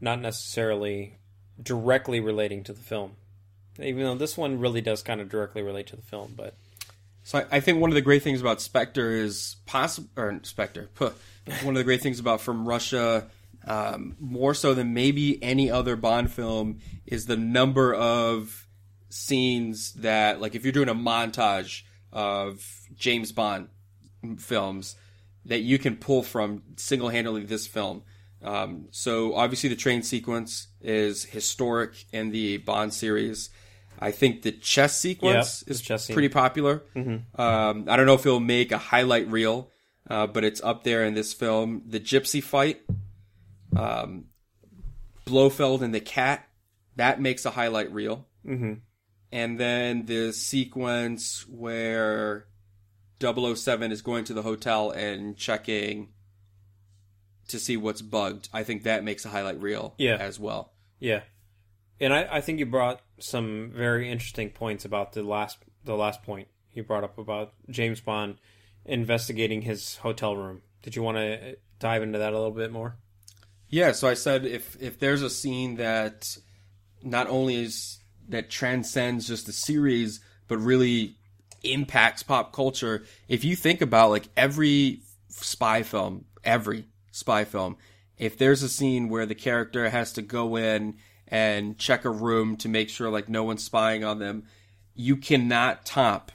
not 0.00 0.18
necessarily 0.18 1.18
directly 1.62 2.20
relating 2.20 2.64
to 2.64 2.72
the 2.72 2.80
film. 2.80 3.12
Even 3.78 4.02
though 4.02 4.14
this 4.14 4.38
one 4.38 4.58
really 4.58 4.80
does 4.80 5.02
kind 5.02 5.20
of 5.20 5.28
directly 5.28 5.62
relate 5.62 5.86
to 5.88 5.96
the 5.96 6.02
film, 6.02 6.32
but 6.34 6.54
So 7.22 7.40
I, 7.40 7.56
I 7.56 7.60
think 7.60 7.80
one 7.80 7.90
of 7.90 7.94
the 7.94 8.00
great 8.00 8.22
things 8.22 8.40
about 8.40 8.62
Spectre 8.62 9.10
is 9.10 9.56
possible, 9.66 10.08
or 10.16 10.40
Spectre. 10.42 10.88
Puh. 10.94 11.12
One 11.62 11.74
of 11.74 11.78
the 11.78 11.84
great 11.84 12.02
things 12.02 12.20
about 12.20 12.40
From 12.42 12.68
Russia, 12.68 13.26
um, 13.66 14.14
more 14.20 14.54
so 14.54 14.72
than 14.72 14.94
maybe 14.94 15.42
any 15.42 15.70
other 15.70 15.96
Bond 15.96 16.30
film, 16.30 16.78
is 17.06 17.26
the 17.26 17.36
number 17.36 17.94
of 17.94 18.66
scenes 19.08 19.94
that, 19.94 20.40
like, 20.40 20.54
if 20.54 20.64
you're 20.64 20.72
doing 20.72 20.90
a 20.90 20.94
montage 20.94 21.82
of 22.12 22.62
James 22.94 23.32
Bond 23.32 23.68
films, 24.38 24.96
that 25.46 25.60
you 25.60 25.78
can 25.78 25.96
pull 25.96 26.22
from 26.22 26.62
single-handedly 26.76 27.44
this 27.44 27.66
film. 27.66 28.02
Um, 28.42 28.86
so 28.90 29.34
obviously 29.34 29.68
the 29.68 29.76
train 29.76 30.02
sequence 30.02 30.68
is 30.80 31.24
historic 31.24 32.04
in 32.12 32.30
the 32.30 32.58
Bond 32.58 32.94
series. 32.94 33.50
I 33.98 34.12
think 34.12 34.42
the 34.42 34.52
chess 34.52 34.98
sequence 34.98 35.62
Yeah, 35.66 35.72
is 35.72 35.80
chess 35.82 36.06
scene. 36.06 36.14
pretty 36.14 36.30
popular. 36.30 36.82
Um, 36.96 37.24
I 37.88 37.96
don't 37.96 38.06
know 38.06 38.14
if 38.14 38.22
he'll 38.24 38.40
make 38.40 38.72
a 38.72 38.78
highlight 38.78 39.28
reel, 39.30 39.70
uh, 40.08 40.26
but 40.26 40.42
it's 40.44 40.62
up 40.62 40.84
there 40.84 41.04
in 41.04 41.12
this 41.14 41.34
film. 41.34 41.82
The 41.86 42.00
gypsy 42.00 42.42
fight, 42.42 42.80
um, 43.76 44.24
Blofeld 45.26 45.82
and 45.82 45.94
the 45.94 46.00
cat, 46.00 46.48
that 46.96 47.20
makes 47.20 47.44
a 47.44 47.50
highlight 47.50 47.92
reel. 47.92 48.26
Mm-hmm. 48.46 48.74
And 49.32 49.60
then 49.60 50.06
the 50.06 50.32
sequence 50.32 51.46
where 51.46 52.46
007 53.20 53.92
is 53.92 54.02
going 54.02 54.24
to 54.24 54.34
the 54.34 54.42
hotel 54.42 54.90
and 54.90 55.36
checking 55.36 56.08
to 57.48 57.58
see 57.58 57.76
what's 57.76 58.02
bugged. 58.02 58.48
I 58.52 58.62
think 58.62 58.84
that 58.84 59.04
makes 59.04 59.24
a 59.24 59.28
highlight 59.28 59.60
reel 59.60 59.94
Yeah. 59.98 60.16
as 60.16 60.38
well. 60.38 60.72
Yeah, 60.98 61.22
and 61.98 62.12
I, 62.12 62.28
I 62.30 62.40
think 62.40 62.58
you 62.58 62.66
brought 62.66 63.00
some 63.18 63.72
very 63.74 64.10
interesting 64.10 64.50
points 64.50 64.84
about 64.84 65.12
the 65.12 65.22
last 65.22 65.58
the 65.84 65.94
last 65.96 66.22
point 66.22 66.48
you 66.72 66.82
brought 66.82 67.04
up 67.04 67.16
about 67.18 67.52
James 67.70 68.00
Bond 68.00 68.36
investigating 68.84 69.62
his 69.62 69.96
hotel 69.96 70.36
room. 70.36 70.62
Did 70.82 70.94
you 70.96 71.02
want 71.02 71.16
to 71.16 71.50
uh, 71.50 71.52
dive 71.78 72.02
into 72.02 72.18
that 72.18 72.32
a 72.32 72.36
little 72.36 72.52
bit 72.52 72.70
more? 72.70 72.96
Yeah, 73.68 73.92
so 73.92 74.08
I 74.08 74.14
said 74.14 74.44
if 74.44 74.76
if 74.80 74.98
there's 74.98 75.22
a 75.22 75.30
scene 75.30 75.76
that 75.76 76.36
not 77.02 77.28
only 77.28 77.56
is 77.64 77.98
that 78.28 78.50
transcends 78.50 79.26
just 79.26 79.46
the 79.46 79.52
series, 79.52 80.20
but 80.48 80.58
really 80.58 81.16
impacts 81.62 82.22
pop 82.22 82.52
culture. 82.52 83.04
If 83.28 83.44
you 83.44 83.56
think 83.56 83.80
about 83.80 84.10
like 84.10 84.28
every 84.36 85.00
spy 85.28 85.82
film, 85.82 86.24
every 86.44 86.86
spy 87.10 87.44
film, 87.44 87.76
if 88.18 88.36
there's 88.36 88.62
a 88.62 88.68
scene 88.68 89.08
where 89.08 89.26
the 89.26 89.34
character 89.34 89.88
has 89.88 90.12
to 90.12 90.22
go 90.22 90.56
in 90.56 90.96
and 91.26 91.78
check 91.78 92.04
a 92.04 92.10
room 92.10 92.56
to 92.58 92.68
make 92.68 92.88
sure 92.88 93.08
like 93.08 93.28
no 93.28 93.44
one's 93.44 93.64
spying 93.64 94.04
on 94.04 94.18
them, 94.18 94.44
you 94.94 95.16
cannot 95.16 95.86
top 95.86 96.32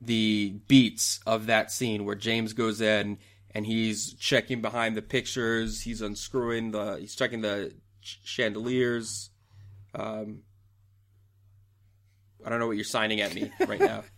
the 0.00 0.60
beats 0.68 1.20
of 1.26 1.46
that 1.46 1.72
scene 1.72 2.04
where 2.04 2.14
James 2.14 2.52
goes 2.52 2.80
in 2.80 3.18
and 3.52 3.66
he's 3.66 4.12
checking 4.14 4.60
behind 4.60 4.96
the 4.96 5.02
pictures, 5.02 5.80
he's 5.80 6.02
unscrewing 6.02 6.70
the, 6.72 6.98
he's 6.98 7.14
checking 7.14 7.40
the 7.40 7.72
ch- 8.02 8.20
chandeliers. 8.22 9.30
Um, 9.94 10.42
I 12.44 12.50
don't 12.50 12.60
know 12.60 12.66
what 12.66 12.76
you're 12.76 12.84
signing 12.84 13.20
at 13.20 13.34
me 13.34 13.50
right 13.66 13.80
now. 13.80 14.04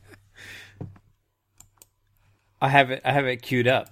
I 2.61 2.69
have 2.69 2.91
it. 2.91 3.01
I 3.05 3.13
have 3.13 3.27
it 3.27 3.43
queued 3.43 3.67
up. 3.67 3.91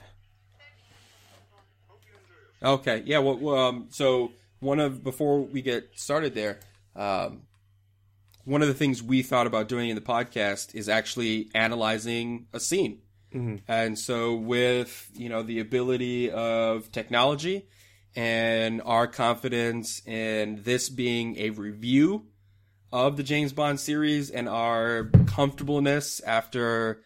Okay, 2.63 3.03
yeah. 3.07 3.19
Well, 3.19 3.39
well, 3.39 3.57
um, 3.57 3.87
so 3.91 4.33
one 4.61 4.81
of 4.81 5.03
before 5.05 5.41
we 5.41 5.63
get 5.63 5.91
started 5.95 6.35
there, 6.35 6.59
um, 6.97 7.43
one 8.45 8.63
of 8.63 8.69
the 8.69 8.75
things 8.75 9.03
we 9.03 9.23
thought 9.23 9.47
about 9.47 9.69
doing 9.69 9.89
in 9.89 9.95
the 9.95 10.03
podcast 10.03 10.75
is 10.75 10.89
actually 10.89 11.51
analyzing 11.55 12.47
a 12.53 12.61
scene, 12.61 13.01
and 13.69 13.99
so 13.99 14.35
with 14.35 15.11
you 15.15 15.29
know 15.29 15.43
the 15.43 15.61
ability 15.61 16.31
of 16.31 16.91
technology 16.93 17.69
and 18.17 18.83
our 18.85 19.07
confidence 19.07 20.05
in 20.07 20.63
this 20.65 20.89
being 20.89 21.39
a 21.39 21.51
review 21.51 22.27
of 22.91 23.17
the 23.17 23.23
James 23.23 23.53
Bond 23.53 23.79
series 23.79 24.31
and 24.31 24.49
our 24.49 25.11
comfortableness 25.27 26.21
after. 26.21 27.03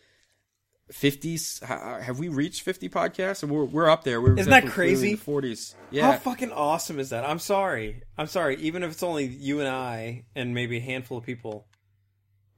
50s 0.92 1.62
have 1.66 2.18
we 2.18 2.28
reached 2.28 2.62
50 2.62 2.88
podcasts 2.90 3.42
And 3.42 3.50
we're, 3.50 3.64
we're 3.64 3.88
up 3.88 4.04
there 4.04 4.20
we're 4.20 4.34
Isn't 4.38 4.50
that 4.50 4.64
definitely 4.64 4.70
clearly 4.94 5.10
in 5.12 5.16
crazy? 5.18 5.48
the 5.48 5.54
40s 5.56 5.74
yeah 5.90 6.12
How 6.12 6.18
fucking 6.18 6.52
awesome 6.52 7.00
is 7.00 7.10
that? 7.10 7.24
I'm 7.24 7.38
sorry. 7.38 8.02
I'm 8.18 8.26
sorry. 8.26 8.56
Even 8.56 8.82
if 8.82 8.92
it's 8.92 9.02
only 9.02 9.26
you 9.26 9.60
and 9.60 9.68
I 9.68 10.24
and 10.34 10.54
maybe 10.54 10.76
a 10.76 10.80
handful 10.80 11.18
of 11.18 11.24
people, 11.24 11.66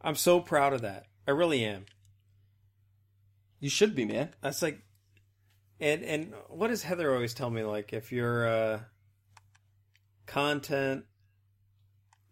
I'm 0.01 0.17
so 0.17 0.41
proud 0.41 0.73
of 0.73 0.83
that. 0.83 1.07
I 1.27 1.31
really 1.31 1.65
am. 1.65 1.87
You 3.61 3.71
should 3.71 3.95
be, 3.95 4.05
man. 4.05 4.29
That's 4.43 4.61
like, 4.61 4.83
and 5.81 6.03
and 6.03 6.35
what 6.49 6.69
does 6.69 6.83
Heather 6.83 7.15
always 7.15 7.33
tell 7.35 7.49
me? 7.51 7.63
Like, 7.63 7.93
if 7.95 8.13
you're 8.13 8.47
uh, 8.47 8.81
content, 10.27 11.05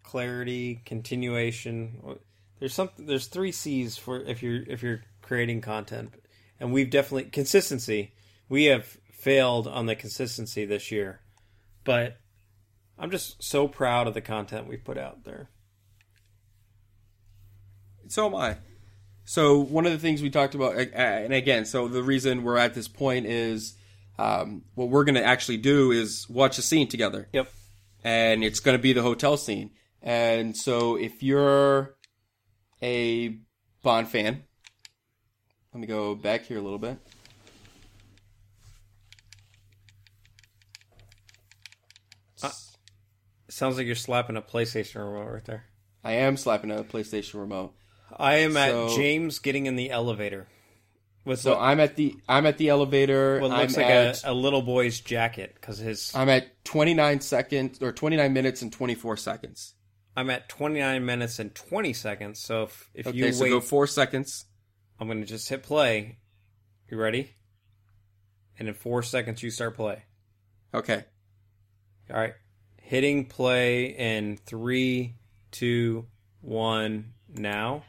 clarity, 0.02 0.82
continuation, 0.84 2.18
there's 2.60 2.74
something. 2.74 3.06
There's 3.06 3.26
three 3.28 3.52
C's 3.52 3.96
for 3.96 4.20
if 4.20 4.42
you're 4.42 4.62
if 4.66 4.82
you're 4.82 5.02
creating 5.22 5.60
content, 5.62 6.12
and 6.60 6.72
we've 6.72 6.90
definitely 6.90 7.30
consistency. 7.30 8.12
We 8.48 8.64
have 8.64 8.98
failed 9.12 9.66
on 9.66 9.86
the 9.86 9.96
consistency 9.96 10.64
this 10.64 10.90
year, 10.90 11.20
but 11.84 12.18
I'm 12.98 13.10
just 13.10 13.42
so 13.42 13.68
proud 13.68 14.06
of 14.06 14.14
the 14.14 14.20
content 14.20 14.68
we 14.68 14.76
put 14.76 14.98
out 14.98 15.24
there. 15.24 15.48
So 18.08 18.26
am 18.26 18.34
I. 18.34 18.56
So 19.24 19.60
one 19.60 19.86
of 19.86 19.92
the 19.92 19.98
things 19.98 20.20
we 20.20 20.30
talked 20.30 20.54
about, 20.54 20.76
and 20.76 21.32
again, 21.32 21.64
so 21.64 21.88
the 21.88 22.02
reason 22.02 22.42
we're 22.42 22.58
at 22.58 22.74
this 22.74 22.88
point 22.88 23.26
is 23.26 23.76
um, 24.18 24.62
what 24.74 24.88
we're 24.88 25.04
going 25.04 25.14
to 25.14 25.24
actually 25.24 25.56
do 25.58 25.92
is 25.92 26.28
watch 26.28 26.58
a 26.58 26.62
scene 26.62 26.88
together. 26.88 27.28
Yep. 27.32 27.50
And 28.04 28.44
it's 28.44 28.60
going 28.60 28.76
to 28.76 28.82
be 28.82 28.92
the 28.92 29.02
hotel 29.02 29.36
scene. 29.36 29.70
And 30.02 30.56
so 30.56 30.96
if 30.96 31.22
you're 31.22 31.94
a 32.82 33.38
Bond 33.82 34.08
fan, 34.08 34.44
let 35.72 35.80
me 35.80 35.86
go 35.86 36.14
back 36.14 36.42
here 36.42 36.58
a 36.58 36.62
little 36.62 36.78
bit. 36.78 36.98
Uh, 42.42 42.50
sounds 43.48 43.76
like 43.76 43.86
you're 43.86 43.94
slapping 43.94 44.36
a 44.36 44.42
PlayStation 44.42 44.96
remote 44.96 45.30
right 45.32 45.44
there. 45.44 45.64
I 46.04 46.12
am 46.12 46.36
slapping 46.36 46.70
a 46.70 46.82
PlayStation 46.84 47.40
remote. 47.40 47.74
I 48.16 48.36
am 48.36 48.56
at 48.56 48.90
James 48.96 49.38
getting 49.38 49.66
in 49.66 49.76
the 49.76 49.90
elevator 49.90 50.46
with 51.24 51.40
So 51.40 51.52
what, 51.52 51.60
I'm 51.62 51.80
at 51.80 51.96
the 51.96 52.16
I'm 52.28 52.44
at 52.46 52.58
the 52.58 52.68
elevator. 52.68 53.40
what 53.40 53.50
looks 53.50 53.76
I'm 53.78 53.82
like 53.82 53.90
at, 53.90 54.24
a, 54.24 54.32
a 54.32 54.34
little 54.34 54.62
boy's 54.62 55.00
jacket 55.00 55.54
because 55.54 55.78
his 55.78 56.14
I'm 56.14 56.28
at 56.28 56.64
29 56.64 57.20
seconds 57.20 57.80
or 57.80 57.92
29 57.92 58.32
minutes 58.32 58.60
and 58.62 58.72
24 58.72 59.16
seconds. 59.16 59.74
I'm 60.14 60.28
at 60.28 60.48
29 60.50 61.06
minutes 61.06 61.38
and 61.38 61.54
20 61.54 61.92
seconds. 61.94 62.38
So 62.40 62.64
if, 62.64 62.90
if 62.92 63.06
Okay, 63.06 63.16
you 63.16 63.32
so 63.32 63.44
wait, 63.44 63.50
go 63.50 63.60
four 63.60 63.86
seconds. 63.86 64.44
I'm 65.02 65.08
going 65.08 65.20
to 65.20 65.26
just 65.26 65.48
hit 65.48 65.64
play. 65.64 66.16
You 66.88 66.96
ready? 66.96 67.34
And 68.56 68.68
in 68.68 68.74
four 68.74 69.02
seconds, 69.02 69.42
you 69.42 69.50
start 69.50 69.74
play. 69.74 70.04
Okay. 70.72 71.04
All 72.08 72.20
right. 72.20 72.34
Hitting 72.80 73.24
play 73.24 73.86
in 73.86 74.36
three, 74.36 75.16
two, 75.50 76.06
one, 76.40 77.14
now. 77.28 77.82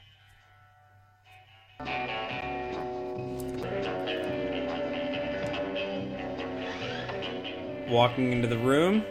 Walking 7.91 8.31
into 8.31 8.47
the 8.47 8.57
room. 8.57 9.05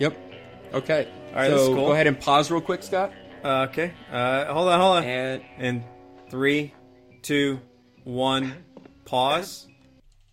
Yep. 0.00 0.16
Okay. 0.74 1.08
All 1.28 1.34
right, 1.36 1.50
so 1.50 1.66
cool. 1.68 1.86
go 1.86 1.92
ahead 1.92 2.08
and 2.08 2.18
pause 2.18 2.50
real 2.50 2.60
quick, 2.60 2.82
Scott. 2.82 3.12
Uh, 3.44 3.68
okay. 3.70 3.92
Uh, 4.10 4.52
hold 4.52 4.68
on, 4.68 4.80
hold 4.80 4.96
on. 4.96 5.04
And 5.04 5.42
In 5.60 5.84
three, 6.28 6.74
two, 7.22 7.60
one, 8.04 8.54
pause. 9.04 9.66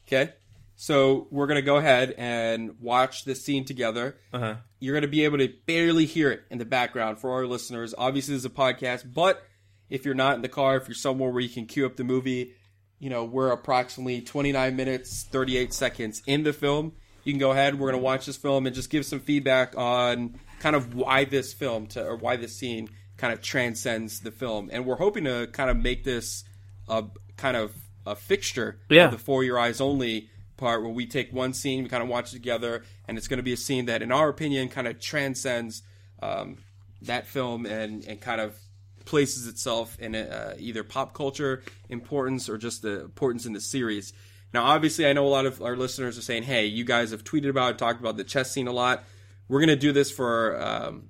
okay. 0.08 0.34
So 0.76 1.28
we're 1.30 1.48
gonna 1.48 1.62
go 1.62 1.76
ahead 1.76 2.16
and 2.18 2.80
watch 2.80 3.26
this 3.26 3.44
scene 3.44 3.66
together. 3.66 4.16
Uh 4.32 4.40
huh. 4.40 4.56
You're 4.80 4.96
gonna 4.96 5.08
be 5.10 5.26
able 5.26 5.38
to 5.40 5.50
barely 5.66 6.06
hear 6.06 6.32
it 6.32 6.44
in 6.50 6.58
the 6.58 6.66
background 6.66 7.20
for 7.20 7.32
our 7.32 7.46
listeners. 7.46 7.94
Obviously, 7.98 8.34
this 8.34 8.42
is 8.42 8.46
a 8.46 8.50
podcast, 8.50 9.14
but 9.14 9.44
if 9.90 10.06
you're 10.06 10.16
not 10.16 10.36
in 10.36 10.42
the 10.42 10.48
car, 10.50 10.78
if 10.78 10.88
you're 10.88 10.96
somewhere 10.96 11.32
where 11.32 11.42
you 11.42 11.50
can 11.50 11.66
queue 11.66 11.86
up 11.86 11.98
the 11.98 12.06
movie, 12.06 12.54
you 12.98 13.10
know 13.10 13.26
we're 13.26 13.52
approximately 13.52 14.22
29 14.22 14.76
minutes 14.76 15.24
38 15.24 15.74
seconds 15.74 16.22
in 16.26 16.44
the 16.44 16.54
film. 16.54 16.94
You 17.26 17.34
can 17.34 17.40
go 17.40 17.52
ahead. 17.52 17.78
We're 17.78 17.92
gonna 17.92 18.02
watch 18.02 18.26
this 18.26 18.38
film 18.38 18.66
and 18.66 18.74
just 18.74 18.90
give 18.90 19.06
some 19.06 19.20
feedback 19.20 19.78
on 19.78 20.40
kind 20.62 20.78
of 20.78 20.96
why 20.96 21.26
this 21.26 21.54
film 21.54 21.88
to 21.88 22.06
or 22.06 22.16
why 22.16 22.38
this 22.38 22.56
scene 22.56 22.90
kind 23.18 23.34
of 23.34 23.42
transcends 23.42 24.22
the 24.22 24.32
film, 24.32 24.70
and 24.72 24.86
we're 24.86 24.96
hoping 24.96 25.26
to 25.26 25.48
kind 25.52 25.70
of 25.70 25.76
make 25.76 26.06
this 26.06 26.46
a 26.90 27.06
kind 27.38 27.56
of 27.58 27.74
a 28.06 28.16
fixture 28.16 28.80
Yeah. 28.90 29.06
of 29.06 29.12
the 29.12 29.18
For 29.18 29.44
Your 29.44 29.60
Eyes 29.60 29.80
Only 29.82 30.30
part 30.58 30.82
where 30.82 30.92
we 30.92 31.06
take 31.06 31.32
one 31.32 31.54
scene, 31.54 31.84
we 31.84 31.90
kind 31.90 32.04
of 32.04 32.10
watch 32.10 32.30
it 32.32 32.34
together, 32.36 32.84
and 33.08 33.18
it's 33.18 33.28
going 33.28 33.38
to 33.38 33.44
be 33.44 33.54
a 33.54 33.58
scene 33.58 33.86
that, 33.86 34.02
in 34.02 34.12
our 34.12 34.28
opinion, 34.30 34.68
kind 34.70 34.88
of 34.88 35.00
transcends 35.00 35.84
um, 36.22 36.58
that 37.04 37.28
film 37.28 37.66
and, 37.66 38.04
and 38.06 38.20
kind 38.20 38.42
of 38.42 38.58
places 39.06 39.48
itself 39.48 39.98
in 40.00 40.16
a, 40.16 40.22
uh, 40.22 40.54
either 40.60 40.84
pop 40.84 41.14
culture 41.14 41.64
importance 41.88 42.50
or 42.50 42.58
just 42.58 42.82
the 42.82 43.02
importance 43.02 43.46
in 43.46 43.54
the 43.54 43.62
series. 43.62 44.12
Now, 44.54 44.66
obviously, 44.66 45.06
I 45.08 45.14
know 45.14 45.26
a 45.26 45.30
lot 45.30 45.46
of 45.46 45.62
our 45.62 45.78
listeners 45.78 46.18
are 46.18 46.22
saying, 46.22 46.44
"Hey, 46.44 46.66
you 46.66 46.84
guys 46.84 47.12
have 47.12 47.24
tweeted 47.24 47.50
about, 47.50 47.78
talked 47.78 48.00
about 48.00 48.18
the 48.18 48.24
chess 48.24 48.52
scene 48.52 48.68
a 48.68 48.72
lot. 48.74 49.04
We're 49.48 49.60
going 49.60 49.70
to 49.70 49.76
do 49.76 49.92
this 49.94 50.12
for 50.12 50.62
um, 50.62 51.10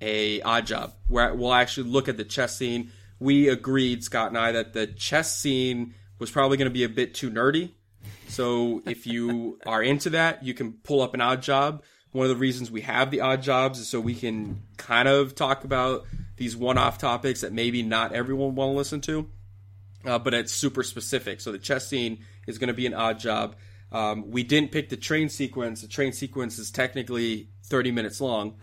a 0.00 0.40
odd 0.42 0.66
job 0.66 0.92
where 1.08 1.34
we'll 1.34 1.52
actually 1.54 1.88
look 1.90 2.08
at 2.08 2.16
the 2.16 2.24
chess 2.24 2.56
scene. 2.56 2.92
We 3.24 3.48
agreed, 3.48 4.04
Scott 4.04 4.28
and 4.28 4.36
I, 4.36 4.52
that 4.52 4.74
the 4.74 4.86
chess 4.86 5.34
scene 5.34 5.94
was 6.18 6.30
probably 6.30 6.58
going 6.58 6.68
to 6.68 6.74
be 6.74 6.84
a 6.84 6.90
bit 6.90 7.14
too 7.14 7.30
nerdy. 7.30 7.70
So 8.28 8.82
if 8.84 9.06
you 9.06 9.58
are 9.66 9.82
into 9.82 10.10
that, 10.10 10.44
you 10.44 10.52
can 10.52 10.74
pull 10.74 11.00
up 11.00 11.14
an 11.14 11.22
odd 11.22 11.40
job. 11.40 11.82
One 12.12 12.24
of 12.24 12.28
the 12.28 12.36
reasons 12.36 12.70
we 12.70 12.82
have 12.82 13.10
the 13.10 13.22
odd 13.22 13.40
jobs 13.40 13.78
is 13.78 13.88
so 13.88 13.98
we 13.98 14.14
can 14.14 14.60
kind 14.76 15.08
of 15.08 15.34
talk 15.34 15.64
about 15.64 16.04
these 16.36 16.54
one-off 16.54 16.98
topics 16.98 17.40
that 17.40 17.50
maybe 17.50 17.82
not 17.82 18.12
everyone 18.12 18.56
will 18.56 18.74
listen 18.74 19.00
to, 19.00 19.26
uh, 20.04 20.18
but 20.18 20.34
it's 20.34 20.52
super 20.52 20.82
specific. 20.82 21.40
So 21.40 21.50
the 21.50 21.58
chess 21.58 21.88
scene 21.88 22.26
is 22.46 22.58
going 22.58 22.68
to 22.68 22.74
be 22.74 22.84
an 22.84 22.92
odd 22.92 23.18
job. 23.18 23.56
Um, 23.90 24.30
we 24.30 24.42
didn't 24.42 24.70
pick 24.70 24.90
the 24.90 24.98
train 24.98 25.30
sequence. 25.30 25.80
The 25.80 25.88
train 25.88 26.12
sequence 26.12 26.58
is 26.58 26.70
technically 26.70 27.48
30 27.62 27.90
minutes 27.90 28.20
long, 28.20 28.56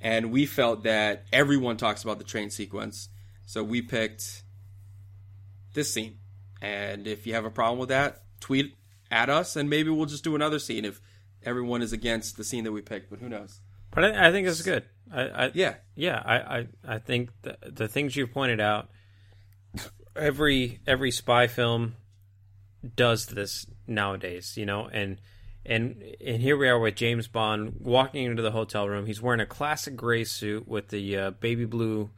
and 0.00 0.32
we 0.32 0.44
felt 0.44 0.82
that 0.82 1.24
everyone 1.32 1.76
talks 1.76 2.02
about 2.02 2.18
the 2.18 2.24
train 2.24 2.50
sequence. 2.50 3.10
So 3.48 3.64
we 3.64 3.80
picked 3.80 4.42
this 5.72 5.90
scene. 5.90 6.18
And 6.60 7.06
if 7.06 7.26
you 7.26 7.32
have 7.32 7.46
a 7.46 7.50
problem 7.50 7.78
with 7.78 7.88
that, 7.88 8.20
tweet 8.40 8.76
at 9.10 9.30
us, 9.30 9.56
and 9.56 9.70
maybe 9.70 9.88
we'll 9.88 10.04
just 10.04 10.22
do 10.22 10.34
another 10.34 10.58
scene 10.58 10.84
if 10.84 11.00
everyone 11.42 11.80
is 11.80 11.94
against 11.94 12.36
the 12.36 12.44
scene 12.44 12.64
that 12.64 12.72
we 12.72 12.82
picked. 12.82 13.08
But 13.08 13.20
who 13.20 13.28
knows? 13.30 13.62
But 13.90 14.04
I, 14.04 14.28
I 14.28 14.32
think 14.32 14.46
this 14.46 14.60
is 14.60 14.66
good. 14.66 14.84
I, 15.10 15.22
I 15.22 15.50
Yeah. 15.54 15.76
yeah. 15.94 16.22
I, 16.22 16.36
I, 16.36 16.66
I 16.86 16.98
think 16.98 17.30
the, 17.40 17.56
the 17.62 17.88
things 17.88 18.16
you 18.16 18.26
pointed 18.26 18.60
out. 18.60 18.90
Every 20.14 20.80
every 20.86 21.10
spy 21.10 21.46
film 21.46 21.94
does 22.96 23.26
this 23.26 23.64
nowadays, 23.86 24.58
you 24.58 24.66
know, 24.66 24.90
and 24.92 25.22
and 25.64 26.02
and 26.22 26.42
here 26.42 26.56
we 26.56 26.68
are 26.68 26.78
with 26.78 26.96
James 26.96 27.28
Bond 27.28 27.76
walking 27.78 28.24
into 28.24 28.42
the 28.42 28.50
hotel 28.50 28.88
room. 28.90 29.06
He's 29.06 29.22
wearing 29.22 29.40
a 29.40 29.46
classic 29.46 29.96
gray 29.96 30.24
suit 30.24 30.68
with 30.68 30.88
the 30.88 31.16
uh, 31.16 31.30
baby 31.30 31.64
blue 31.64 32.10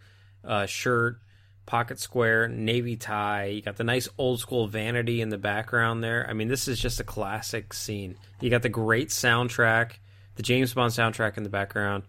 uh, 0.45 0.67
shirt, 0.67 1.21
pocket 1.67 1.99
square, 1.99 2.49
navy 2.49 2.97
tie. 2.97 3.47
You 3.47 3.63
got 3.63 3.77
the 3.77 3.85
nice 3.85 4.09
old 4.19 4.41
school 4.41 4.67
vanity 4.67 5.21
in 5.21 5.29
the 5.29 5.39
background 5.39 6.03
there. 6.03 6.27
I 6.29 6.33
mean, 6.33 6.49
this 6.49 6.67
is 6.69 6.81
just 6.81 7.01
a 7.01 7.05
classic 7.05 7.73
scene. 7.73 8.17
You 8.41 8.51
got 8.51 8.63
the 8.63 8.69
great 8.69 9.09
soundtrack, 9.09 9.93
the 10.37 10.43
James 10.43 10.75
Bond 10.75 10.93
soundtrack 10.93 11.37
in 11.37 11.43
the 11.43 11.49
background. 11.49 12.05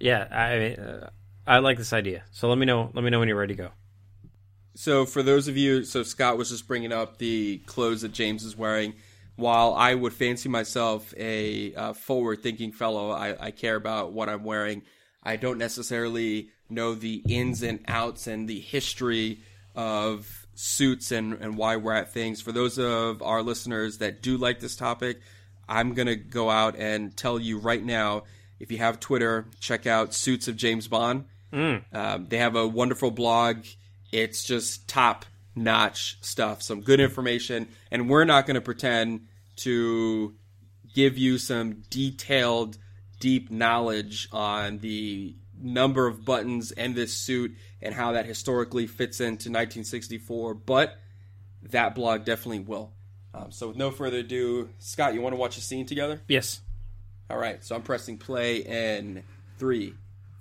Yeah, 0.00 0.26
I 0.30 0.80
uh, 0.80 1.10
I 1.46 1.58
like 1.58 1.78
this 1.78 1.92
idea. 1.92 2.24
So 2.30 2.48
let 2.48 2.58
me 2.58 2.66
know. 2.66 2.90
Let 2.92 3.04
me 3.04 3.10
know 3.10 3.18
when 3.20 3.28
you're 3.28 3.38
ready 3.38 3.54
to 3.54 3.62
go. 3.62 3.70
So 4.74 5.06
for 5.06 5.22
those 5.24 5.48
of 5.48 5.56
you, 5.56 5.82
so 5.82 6.02
Scott 6.04 6.38
was 6.38 6.50
just 6.50 6.68
bringing 6.68 6.92
up 6.92 7.18
the 7.18 7.58
clothes 7.66 8.02
that 8.02 8.12
James 8.12 8.44
is 8.44 8.56
wearing. 8.56 8.94
While 9.34 9.74
I 9.74 9.94
would 9.94 10.12
fancy 10.12 10.48
myself 10.48 11.14
a 11.16 11.74
uh, 11.74 11.92
forward-thinking 11.92 12.72
fellow, 12.72 13.10
I, 13.10 13.46
I 13.46 13.50
care 13.50 13.76
about 13.76 14.12
what 14.12 14.28
I'm 14.28 14.44
wearing. 14.44 14.82
I 15.22 15.36
don't 15.36 15.58
necessarily 15.58 16.50
know 16.70 16.94
the 16.94 17.22
ins 17.28 17.62
and 17.62 17.80
outs 17.88 18.26
and 18.26 18.48
the 18.48 18.60
history 18.60 19.40
of 19.74 20.46
suits 20.54 21.12
and, 21.12 21.34
and 21.34 21.56
why 21.56 21.76
we're 21.76 21.92
at 21.92 22.12
things. 22.12 22.40
For 22.40 22.52
those 22.52 22.78
of 22.78 23.22
our 23.22 23.42
listeners 23.42 23.98
that 23.98 24.22
do 24.22 24.36
like 24.36 24.60
this 24.60 24.76
topic, 24.76 25.20
I'm 25.68 25.94
going 25.94 26.06
to 26.08 26.16
go 26.16 26.50
out 26.50 26.76
and 26.76 27.16
tell 27.16 27.38
you 27.38 27.58
right 27.58 27.84
now 27.84 28.24
if 28.58 28.72
you 28.72 28.78
have 28.78 28.98
Twitter, 28.98 29.46
check 29.60 29.86
out 29.86 30.14
Suits 30.14 30.48
of 30.48 30.56
James 30.56 30.88
Bond. 30.88 31.26
Um, 31.92 32.26
they 32.28 32.38
have 32.38 32.56
a 32.56 32.66
wonderful 32.66 33.10
blog. 33.10 33.64
It's 34.10 34.42
just 34.42 34.88
top 34.88 35.24
notch 35.54 36.18
stuff, 36.22 36.62
some 36.62 36.80
good 36.80 37.00
information. 37.00 37.68
And 37.90 38.08
we're 38.10 38.24
not 38.24 38.46
going 38.46 38.56
to 38.56 38.60
pretend 38.60 39.26
to 39.56 40.34
give 40.94 41.16
you 41.18 41.38
some 41.38 41.82
detailed, 41.90 42.78
deep 43.20 43.50
knowledge 43.50 44.28
on 44.32 44.78
the 44.78 45.36
number 45.60 46.06
of 46.06 46.24
buttons 46.24 46.72
and 46.72 46.94
this 46.94 47.12
suit 47.12 47.56
and 47.82 47.94
how 47.94 48.12
that 48.12 48.26
historically 48.26 48.86
fits 48.86 49.20
into 49.20 49.50
1964. 49.50 50.54
But 50.54 50.98
that 51.70 51.94
blog 51.94 52.24
definitely 52.24 52.60
will. 52.60 52.92
Um, 53.34 53.50
so, 53.50 53.68
with 53.68 53.76
no 53.76 53.90
further 53.90 54.18
ado, 54.18 54.70
Scott, 54.78 55.14
you 55.14 55.20
want 55.20 55.34
to 55.34 55.38
watch 55.38 55.58
a 55.58 55.60
scene 55.60 55.86
together? 55.86 56.20
Yes. 56.28 56.60
All 57.30 57.36
right, 57.36 57.62
so 57.62 57.76
I'm 57.76 57.82
pressing 57.82 58.16
play 58.16 58.58
in 58.58 59.22
three, 59.58 59.94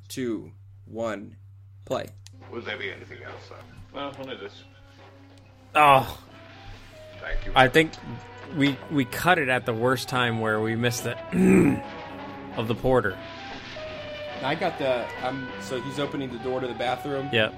two, 0.07 0.51
one, 0.85 1.35
play. 1.83 2.07
Will 2.49 2.61
there 2.61 2.77
be 2.77 2.89
anything 2.89 3.21
else, 3.23 3.41
sir? 3.49 3.55
Well, 3.93 4.15
only 4.19 4.37
this. 4.37 4.63
Oh, 5.75 6.17
Thank 7.19 7.45
you. 7.45 7.51
I 7.55 7.67
think 7.67 7.91
we 8.55 8.77
we 8.91 9.05
cut 9.05 9.39
it 9.39 9.49
at 9.49 9.65
the 9.65 9.73
worst 9.73 10.07
time 10.07 10.39
where 10.39 10.59
we 10.59 10.75
missed 10.75 11.03
the 11.03 11.17
of 12.57 12.67
the 12.67 12.75
porter. 12.75 13.17
I 14.43 14.55
got 14.55 14.77
the. 14.77 15.05
I'm 15.23 15.47
so 15.61 15.81
he's 15.81 15.99
opening 15.99 16.31
the 16.31 16.39
door 16.39 16.59
to 16.59 16.67
the 16.67 16.73
bathroom. 16.73 17.29
Yep. 17.33 17.53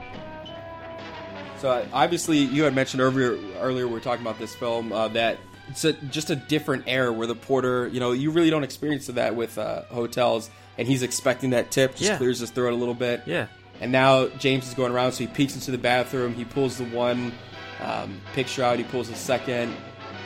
So 1.60 1.70
uh, 1.72 1.86
obviously, 1.92 2.38
you 2.38 2.64
had 2.64 2.74
mentioned 2.74 3.02
earlier. 3.02 3.38
Earlier, 3.60 3.88
we 3.88 3.94
were 3.94 4.00
talking 4.00 4.26
about 4.26 4.40
this 4.40 4.56
film 4.56 4.92
uh, 4.94 5.10
that 5.10 5.38
it's 5.68 5.84
a, 5.84 5.94
just 5.94 6.30
a 6.30 6.36
different 6.36 6.86
era 6.88 7.12
where 7.12 7.28
the 7.28 7.36
porter. 7.36 7.88
You 7.90 8.00
know, 8.00 8.12
you 8.14 8.32
really 8.32 8.50
don't 8.50 8.64
experience 8.64 9.08
that 9.08 9.36
with 9.36 9.58
uh, 9.58 9.84
hotels, 9.84 10.50
and 10.78 10.88
he's 10.88 11.04
expecting 11.04 11.50
that 11.52 11.72
tip. 11.72 11.92
Just 11.96 12.04
Yeah. 12.12 12.18
clears 12.18 12.40
his 12.40 12.50
throat 12.52 12.74
a 12.74 12.76
little 12.78 12.94
bit. 12.94 13.24
Yeah. 13.26 13.48
And 13.82 13.92
now 13.92 14.28
James 14.40 14.68
is 14.68 14.74
going 14.74 14.92
around, 14.92 15.14
so 15.14 15.20
he 15.20 15.28
peeks 15.28 15.56
into 15.56 15.72
the 15.72 15.78
bathroom. 15.78 16.34
He 16.34 16.44
pulls 16.46 16.78
the 16.78 16.86
one 16.86 17.32
um, 17.82 18.20
picture 18.34 18.64
out. 18.64 18.78
He 18.78 18.84
pulls 18.86 19.10
the 19.10 19.16
second. 19.16 19.76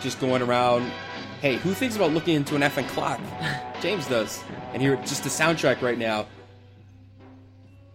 Just 0.01 0.19
going 0.19 0.41
around. 0.41 0.91
Hey, 1.39 1.57
who 1.57 1.73
thinks 1.73 1.95
about 1.95 2.11
looking 2.13 2.35
into 2.35 2.55
an 2.55 2.61
effing 2.61 2.87
clock? 2.89 3.19
James 3.81 4.07
does. 4.07 4.41
And 4.73 4.81
here, 4.81 4.95
just 4.97 5.23
the 5.23 5.29
soundtrack 5.29 5.81
right 5.81 5.97
now. 5.97 6.25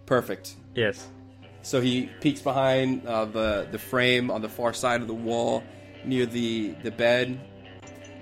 Perfect. 0.09 0.57
Yes. 0.75 1.07
So 1.61 1.83
he 1.83 2.07
peeks 2.23 2.41
behind 2.41 3.07
uh, 3.07 3.27
the 3.27 3.69
the 3.71 3.79
frame 3.79 4.31
on 4.31 4.41
the 4.41 4.49
far 4.49 4.73
side 4.73 5.03
of 5.03 5.07
the 5.07 5.13
wall 5.15 5.63
near 6.03 6.25
the 6.25 6.75
the 6.83 6.91
bed. 6.91 7.39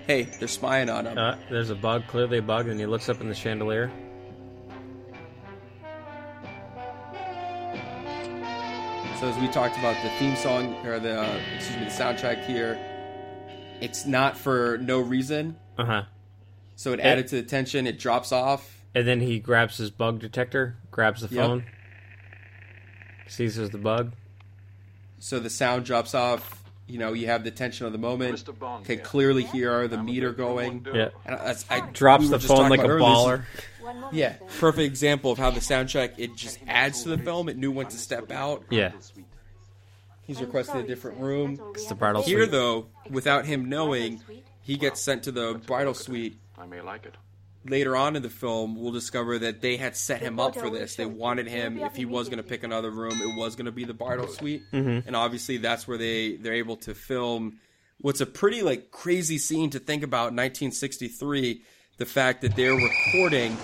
Hey, 0.05 0.23
they're 0.39 0.49
spying 0.49 0.89
on 0.89 1.07
him. 1.07 1.17
Uh, 1.17 1.37
there's 1.49 1.69
a 1.69 1.75
bug, 1.75 2.03
clearly 2.07 2.39
a 2.39 2.41
bug, 2.41 2.67
and 2.67 2.77
he 2.77 2.85
looks 2.85 3.07
up 3.07 3.21
in 3.21 3.29
the 3.29 3.33
chandelier. 3.35 3.89
So 9.19 9.27
as 9.27 9.37
we 9.39 9.47
talked 9.47 9.77
about 9.79 9.95
the 10.03 10.09
theme 10.19 10.35
song 10.35 10.75
or 10.85 10.99
the 10.99 11.19
uh, 11.21 11.39
excuse 11.55 11.77
me 11.79 11.85
the 11.85 11.89
soundtrack 11.91 12.45
here, 12.45 12.77
it's 13.81 14.05
not 14.05 14.37
for 14.37 14.77
no 14.79 14.99
reason. 14.99 15.55
Uh 15.77 15.85
huh. 15.85 16.03
So 16.75 16.93
it 16.93 16.99
added 16.99 17.27
to 17.29 17.37
the 17.37 17.43
tension. 17.43 17.87
It 17.87 17.97
drops 17.97 18.31
off. 18.31 18.73
And 18.93 19.07
then 19.07 19.19
he 19.21 19.39
grabs 19.39 19.77
his 19.77 19.89
bug 19.89 20.19
detector, 20.19 20.77
grabs 20.91 21.21
the 21.21 21.33
Yep. 21.33 21.45
phone, 21.45 21.65
sees 23.27 23.55
there's 23.55 23.69
the 23.69 23.77
bug. 23.77 24.13
So 25.19 25.39
the 25.39 25.49
sound 25.49 25.85
drops 25.85 26.13
off. 26.13 26.63
You 26.87 26.99
know, 26.99 27.11
you 27.11 27.27
have 27.27 27.43
the 27.43 27.51
tension 27.51 27.85
of 27.85 27.91
the 27.91 27.97
moment. 27.97 28.35
Mr. 28.35 28.57
Bond 28.57 28.85
Can 28.85 28.95
here. 28.97 29.05
clearly 29.05 29.43
hear 29.43 29.87
the 29.89 30.01
meter 30.01 30.31
going. 30.31 30.85
Yeah. 30.93 31.09
And 31.25 31.35
I, 31.35 31.55
I, 31.69 31.81
Drops 31.81 32.23
we 32.23 32.29
the 32.29 32.39
phone 32.39 32.69
like 32.69 32.79
a 32.79 32.87
earlier, 32.87 33.05
baller. 33.05 33.43
Yeah, 34.11 34.35
perfect 34.59 34.85
example 34.85 35.31
of 35.31 35.37
how 35.37 35.49
the 35.51 35.59
soundtrack 35.59 36.13
it 36.17 36.35
just 36.35 36.59
adds 36.67 37.03
to 37.03 37.09
the 37.09 37.17
film. 37.17 37.49
It 37.49 37.57
knew 37.57 37.71
when 37.71 37.87
to 37.87 37.97
step 37.97 38.31
out. 38.31 38.63
Yeah. 38.69 38.91
He's 40.25 40.41
requested 40.41 40.77
a 40.77 40.83
different 40.87 41.19
room. 41.19 41.59
It's 41.73 41.87
the 41.87 41.95
bridal 41.95 42.21
Here, 42.21 42.41
suite. 42.41 42.51
though, 42.51 42.87
without 43.09 43.45
him 43.45 43.69
knowing, 43.69 44.21
he 44.61 44.75
gets 44.75 45.01
sent 45.01 45.23
to 45.23 45.31
the 45.31 45.61
bridal 45.65 45.93
suite. 45.93 46.37
I 46.57 46.65
may 46.65 46.81
like 46.81 47.05
it. 47.05 47.15
Later 47.67 47.95
on 47.95 48.15
in 48.15 48.21
the 48.21 48.29
film, 48.29 48.75
we'll 48.75 48.91
discover 48.91 49.39
that 49.39 49.61
they 49.61 49.77
had 49.77 49.95
set 49.95 50.21
him 50.21 50.39
up 50.39 50.55
for 50.55 50.69
this. 50.69 50.95
They 50.95 51.05
wanted 51.05 51.47
him, 51.47 51.79
if 51.79 51.95
he 51.95 52.05
was 52.05 52.29
going 52.29 52.37
to 52.37 52.47
pick 52.47 52.63
another 52.63 52.91
room, 52.91 53.13
it 53.21 53.37
was 53.37 53.55
going 53.55 53.65
to 53.65 53.71
be 53.71 53.83
the 53.83 53.93
bridal 53.93 54.27
suite. 54.27 54.63
And 54.71 55.15
obviously, 55.15 55.57
that's 55.57 55.87
where 55.87 55.97
they 55.97 56.37
they're 56.37 56.53
able 56.53 56.77
to 56.77 56.93
film 56.95 57.59
what's 57.99 58.21
a 58.21 58.25
pretty 58.25 58.61
like 58.61 58.91
crazy 58.91 59.37
scene 59.37 59.69
to 59.71 59.79
think 59.79 60.03
about. 60.03 60.33
1963, 60.33 61.61
the 61.97 62.05
fact 62.05 62.41
that 62.41 62.55
they're 62.55 62.73
recording 62.73 63.57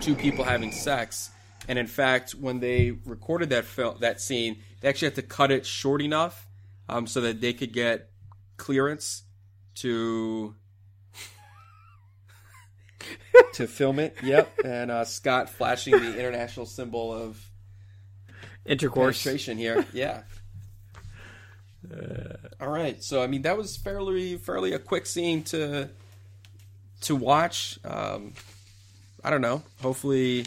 two 0.00 0.14
people 0.14 0.44
having 0.44 0.72
sex. 0.72 1.30
And 1.66 1.78
in 1.78 1.86
fact, 1.86 2.32
when 2.32 2.60
they 2.60 2.90
recorded 2.90 3.50
that 3.50 3.64
film, 3.64 3.96
that 4.00 4.20
scene, 4.20 4.58
they 4.80 4.88
actually 4.88 5.06
had 5.06 5.14
to 5.14 5.22
cut 5.22 5.50
it 5.50 5.64
short 5.64 6.02
enough 6.02 6.46
um, 6.88 7.06
so 7.06 7.22
that 7.22 7.40
they 7.40 7.54
could 7.54 7.72
get 7.72 8.10
clearance 8.58 9.22
to 9.76 10.54
to 13.54 13.66
film 13.66 13.98
it. 13.98 14.16
Yep. 14.22 14.60
And 14.64 14.90
uh, 14.90 15.04
Scott 15.04 15.50
flashing 15.50 15.92
the 15.92 16.18
international 16.18 16.66
symbol 16.66 17.12
of 17.12 17.40
Intercourse. 18.64 19.22
penetration 19.22 19.58
here. 19.58 19.84
Yeah. 19.92 20.22
All 22.60 22.70
right, 22.70 23.02
so 23.02 23.22
I 23.22 23.26
mean 23.26 23.42
that 23.42 23.58
was 23.58 23.76
fairly 23.76 24.38
fairly 24.38 24.72
a 24.72 24.78
quick 24.78 25.04
scene 25.04 25.42
to 25.44 25.90
to 27.02 27.14
watch. 27.14 27.78
Um, 27.84 28.32
I 29.22 29.28
don't 29.30 29.42
know. 29.42 29.62
Hopefully, 29.82 30.46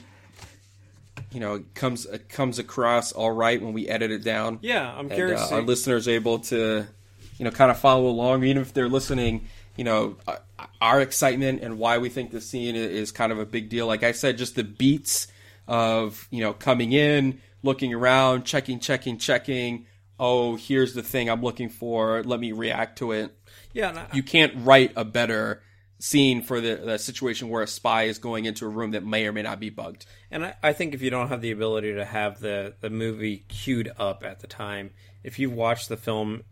you 1.31 1.39
know, 1.39 1.55
it 1.55 1.75
comes 1.75 2.05
it 2.07 2.27
comes 2.29 2.57
across 2.57 3.11
all 3.11 3.31
right 3.31 3.61
when 3.61 3.73
we 3.73 3.87
edit 3.87 4.09
it 4.09 4.23
down. 4.23 4.59
Yeah, 4.61 4.91
I'm 4.91 5.01
and, 5.05 5.11
curious. 5.11 5.51
uh, 5.51 5.55
our 5.55 5.61
listeners 5.61 6.07
able 6.07 6.39
to, 6.39 6.87
you 7.37 7.45
know, 7.45 7.51
kind 7.51 7.69
of 7.69 7.77
follow 7.77 8.07
along, 8.07 8.43
even 8.43 8.61
if 8.63 8.73
they're 8.73 8.89
listening. 8.89 9.47
You 9.77 9.83
know, 9.83 10.17
uh, 10.27 10.37
our 10.81 10.99
excitement 11.01 11.61
and 11.61 11.77
why 11.77 11.99
we 11.99 12.09
think 12.09 12.31
the 12.31 12.41
scene 12.41 12.75
is 12.75 13.11
kind 13.11 13.31
of 13.31 13.39
a 13.39 13.45
big 13.45 13.69
deal. 13.69 13.85
Like 13.87 14.03
I 14.03 14.11
said, 14.11 14.37
just 14.37 14.55
the 14.55 14.63
beats 14.63 15.27
of 15.67 16.27
you 16.31 16.41
know 16.41 16.53
coming 16.53 16.93
in, 16.93 17.39
looking 17.63 17.93
around, 17.93 18.43
checking, 18.45 18.79
checking, 18.79 19.17
checking. 19.17 19.85
Oh, 20.19 20.55
here's 20.55 20.93
the 20.95 21.03
thing 21.03 21.29
I'm 21.29 21.41
looking 21.43 21.69
for. 21.69 22.23
Let 22.23 22.39
me 22.39 22.51
react 22.51 22.97
to 22.99 23.11
it. 23.11 23.37
yeah, 23.73 24.07
I- 24.11 24.15
You 24.15 24.23
can't 24.23 24.53
write 24.65 24.91
a 24.95 25.05
better 25.05 25.61
scene 25.99 26.41
for 26.43 26.59
the, 26.61 26.75
the 26.75 26.97
situation 26.99 27.49
where 27.49 27.61
a 27.63 27.67
spy 27.67 28.03
is 28.03 28.17
going 28.19 28.45
into 28.45 28.65
a 28.65 28.69
room 28.69 28.91
that 28.91 29.03
may 29.05 29.25
or 29.27 29.31
may 29.33 29.41
not 29.41 29.59
be 29.59 29.69
bugged. 29.69 30.05
And 30.31 30.45
I, 30.45 30.55
I 30.63 30.73
think 30.73 30.93
if 30.93 31.01
you 31.01 31.09
don't 31.09 31.29
have 31.29 31.41
the 31.41 31.49
ability 31.51 31.93
to 31.95 32.05
have 32.05 32.39
the, 32.39 32.75
the 32.81 32.89
movie 32.91 33.45
queued 33.47 33.91
up 33.97 34.23
at 34.23 34.39
the 34.39 34.47
time, 34.47 34.91
if 35.23 35.37
you 35.39 35.49
watch 35.49 35.87
the 35.87 35.97
film, 35.97 36.43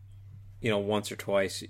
you 0.62 0.70
know, 0.72 0.80
once 0.80 1.12
or 1.12 1.16
twice, 1.16 1.64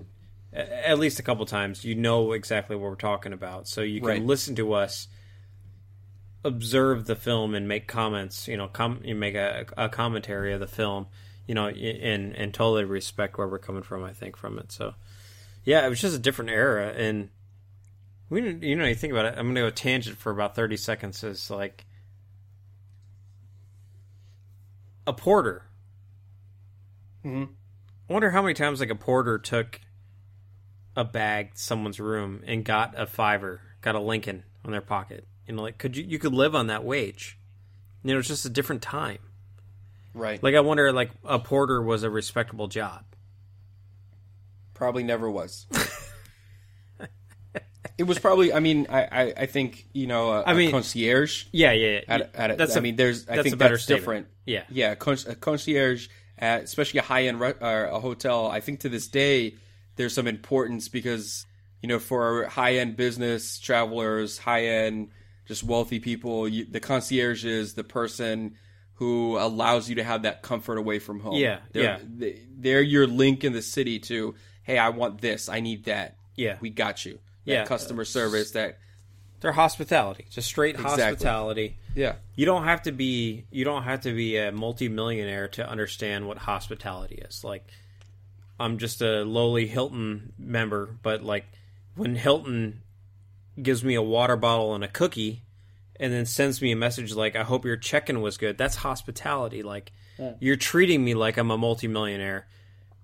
at 0.56 0.98
least 0.99 1.19
a 1.19 1.23
couple 1.23 1.45
times, 1.45 1.84
you 1.84 1.95
know 1.95 2.32
exactly 2.32 2.76
what 2.76 2.90
we're 2.90 2.95
talking 2.95 3.34
about. 3.34 3.68
So 3.68 3.82
you 3.82 3.99
can 3.99 4.07
Right. 4.10 4.23
listen 4.23 4.56
to 4.56 4.73
us, 4.73 5.07
observe 6.44 7.06
the 7.06 7.15
film, 7.15 7.53
and 7.56 7.68
make 7.68 7.88
comments. 7.88 8.48
You 8.48 8.57
know, 8.57 8.68
com- 8.68 9.02
you 9.03 9.15
make 9.15 9.36
a, 9.36 9.65
a 9.77 9.90
commentary 9.90 10.53
of 10.53 10.60
the 10.60 10.68
film. 10.68 11.07
You 11.48 11.53
know, 11.53 11.68
and 11.68 12.36
and 12.36 12.53
totally 12.53 12.86
respect 12.86 13.38
where 13.38 13.48
we're 13.48 13.60
coming 13.60 13.84
from. 13.84 14.03
I 14.03 14.14
think 14.14 14.36
from 14.36 14.57
it. 14.57 14.72
So, 14.72 14.95
yeah, 15.64 15.86
it 15.86 15.90
was 15.90 16.02
just 16.02 16.15
a 16.15 16.19
different 16.19 16.49
era, 16.49 16.91
and 16.95 17.30
we 18.32 18.41
didn't. 18.41 18.64
You 18.64 18.76
know, 18.76 18.86
you 18.86 18.95
think 18.95 19.14
about 19.14 19.26
it. 19.26 19.36
I'm 19.38 19.45
going 19.45 19.56
to 19.56 19.61
go 19.61 19.69
tangent 19.69 20.18
for 20.18 20.32
about 20.32 20.56
thirty 20.56 20.76
seconds. 20.77 21.23
Is 21.23 21.52
like 21.52 21.86
a 25.06 25.14
porter. 25.14 25.68
Mhm. 27.23 27.49
I 28.10 28.14
wonder 28.14 28.32
how 28.32 28.41
many 28.41 28.53
times 28.53 28.80
like 28.80 28.90
a 28.90 28.95
porter 28.95 29.38
took 29.38 29.82
a 30.96 31.04
bag 31.04 31.54
to 31.56 31.62
someone's 31.62 32.00
room 32.00 32.42
and 32.48 32.64
got 32.64 32.94
a 32.98 33.06
fiver, 33.06 33.62
got 33.82 33.96
a 33.96 34.00
Lincoln 34.00 34.44
on 34.64 34.72
their 34.72 34.82
pocket. 34.82 35.26
You 35.48 35.56
know, 35.56 35.62
like 35.64 35.78
could 35.78 35.96
you 35.98 36.04
you 36.04 36.20
could 36.20 36.34
live 36.34 36.56
on 36.56 36.68
that 36.68 36.84
wage? 36.84 37.38
You 38.04 38.14
know, 38.14 38.20
it's 38.20 38.28
just 38.28 38.46
a 38.46 38.50
different 38.50 38.82
time. 38.82 39.20
Right. 40.14 40.42
Like 40.42 40.56
I 40.56 40.62
wonder, 40.62 40.92
like 40.94 41.12
a 41.24 41.40
porter 41.40 41.82
was 41.82 42.04
a 42.04 42.10
respectable 42.10 42.68
job. 42.68 43.04
Probably 44.74 45.04
never 45.04 45.30
was. 45.30 45.68
it 47.98 48.04
was 48.04 48.20
probably. 48.20 48.54
I 48.54 48.60
mean, 48.60 48.88
I, 48.90 49.04
I, 49.04 49.34
I 49.38 49.46
think 49.46 49.88
you 49.94 50.08
know. 50.08 50.32
A, 50.32 50.44
I 50.46 50.54
mean- 50.54 50.72
concierge. 50.72 51.46
Yeah, 51.52 51.72
yeah. 51.72 51.88
yeah. 51.92 52.02
At, 52.08 52.36
at 52.36 52.52
a, 52.52 52.56
That's 52.56 52.76
I 52.76 52.80
a- 52.80 52.82
mean, 52.82 52.96
there's. 52.96 53.28
I 53.28 53.42
think 53.42 53.58
that's 53.58 53.84
statement. 53.84 54.00
different. 54.02 54.28
Yeah. 54.46 54.64
yeah. 54.70 54.92
A, 54.92 54.96
con- 54.96 55.18
concierge, 55.40 56.08
at, 56.38 56.64
especially 56.64 57.00
a 57.00 57.04
high 57.04 57.26
end 57.26 57.40
re- 57.40 57.54
or 57.60 57.86
a 57.86 58.00
hotel. 58.00 58.48
I 58.48 58.60
think 58.60 58.82
to 58.82 58.90
this 58.90 59.08
day, 59.08 59.56
there's 59.96 60.14
some 60.14 60.28
importance 60.28 60.90
because 60.90 61.46
you 61.82 61.90
know 61.90 62.00
for 62.00 62.46
high 62.46 62.76
end 62.76 62.96
business 62.98 63.60
travelers, 63.60 64.38
high 64.38 64.66
end 64.66 65.10
just 65.48 65.64
wealthy 65.64 66.00
people, 66.00 66.48
you, 66.48 66.66
the 66.66 66.80
concierge 66.80 67.46
is 67.46 67.76
the 67.76 67.84
person 67.84 68.56
who 68.96 69.38
allows 69.38 69.88
you 69.90 69.96
to 69.96 70.04
have 70.04 70.24
that 70.24 70.42
comfort 70.42 70.78
away 70.78 70.98
from 71.00 71.20
home. 71.20 71.36
Yeah, 71.36 71.60
they're, 71.74 71.84
yeah. 71.84 72.00
they- 72.04 72.42
They're 72.58 72.82
your 72.82 73.06
link 73.06 73.44
in 73.44 73.54
the 73.54 73.62
city 73.62 74.00
to, 74.00 74.34
hey, 74.64 74.78
I 74.80 74.90
want 74.90 75.22
this, 75.22 75.50
I 75.50 75.60
need 75.60 75.86
that. 75.86 76.16
Yeah. 76.36 76.58
we 76.62 76.70
got 76.72 77.06
you. 77.06 77.20
That 77.46 77.52
Yeah. 77.52 77.66
customer 77.66 78.06
service. 78.06 78.52
That 78.52 78.80
They're 79.42 79.52
hospitality, 79.52 80.26
just 80.32 80.48
straight 80.48 80.76
Exactly. 80.76 81.04
hospitality. 81.04 81.78
yeah, 81.94 82.16
You 82.36 82.46
don't 82.48 82.64
have 82.64 82.82
to 82.84 82.92
be 82.92 83.46
you 83.52 83.64
don't 83.66 83.84
have 83.84 84.02
to 84.02 84.14
be 84.14 84.38
a 84.38 84.52
multimillionaire 84.52 85.50
to 85.50 85.70
understand 85.70 86.28
what 86.28 86.38
hospitality 86.40 87.16
is. 87.30 87.44
Like 87.44 87.68
I'm 88.60 88.77
just 88.77 89.02
a 89.02 89.23
lowly 89.23 89.68
Hilton 89.68 90.34
member, 90.38 90.98
but 91.02 91.23
like 91.23 91.45
when 91.95 92.15
Hilton 92.15 92.82
gives 93.61 93.84
me 93.84 93.95
a 93.95 94.02
water 94.02 94.36
bottle 94.36 94.76
and 94.76 94.84
a 94.84 94.88
cookie 94.88 95.44
and 95.99 96.11
then 96.11 96.26
sends 96.26 96.61
me 96.61 96.72
a 96.72 96.76
message 96.76 97.14
like 97.14 97.36
I 97.36 97.44
hope 97.44 97.65
your 97.65 97.77
check-in 97.77 98.22
was 98.22 98.38
good. 98.38 98.57
That's 98.57 98.76
hospitality. 98.76 99.64
Like 99.64 99.91
you're 100.40 100.56
treating 100.56 101.03
me 101.03 101.14
like 101.14 101.38
I'm 101.38 101.52
a 101.52 101.57
multimillionaire, 101.57 102.48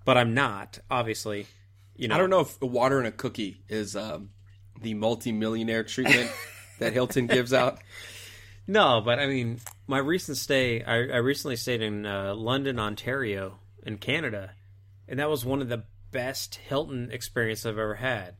but 0.04 0.16
I'm 0.16 0.34
not, 0.34 0.78
obviously. 0.90 1.46
You 1.96 2.08
know. 2.08 2.14
I 2.14 2.18
don't 2.18 2.30
know 2.30 2.40
if 2.40 2.60
water 2.60 2.98
and 2.98 3.06
a 3.06 3.12
cookie 3.12 3.62
is 3.68 3.96
um, 3.96 4.30
the 4.80 4.94
multi-millionaire 4.94 5.84
treatment 5.84 6.30
that 6.78 6.92
Hilton 6.92 7.26
gives 7.26 7.52
out. 7.52 7.78
No, 8.66 9.02
but 9.04 9.18
I 9.18 9.26
mean, 9.26 9.60
my 9.86 9.98
recent 9.98 10.36
stay, 10.38 10.82
I, 10.82 10.94
I 10.94 11.16
recently 11.16 11.56
stayed 11.56 11.82
in 11.82 12.06
uh, 12.06 12.34
London, 12.34 12.78
Ontario, 12.78 13.58
in 13.84 13.98
Canada, 13.98 14.52
and 15.08 15.18
that 15.18 15.28
was 15.30 15.44
one 15.44 15.60
of 15.62 15.68
the 15.68 15.84
best 16.10 16.56
Hilton 16.56 17.10
experience 17.12 17.64
I've 17.66 17.78
ever 17.78 17.94
had. 17.96 18.36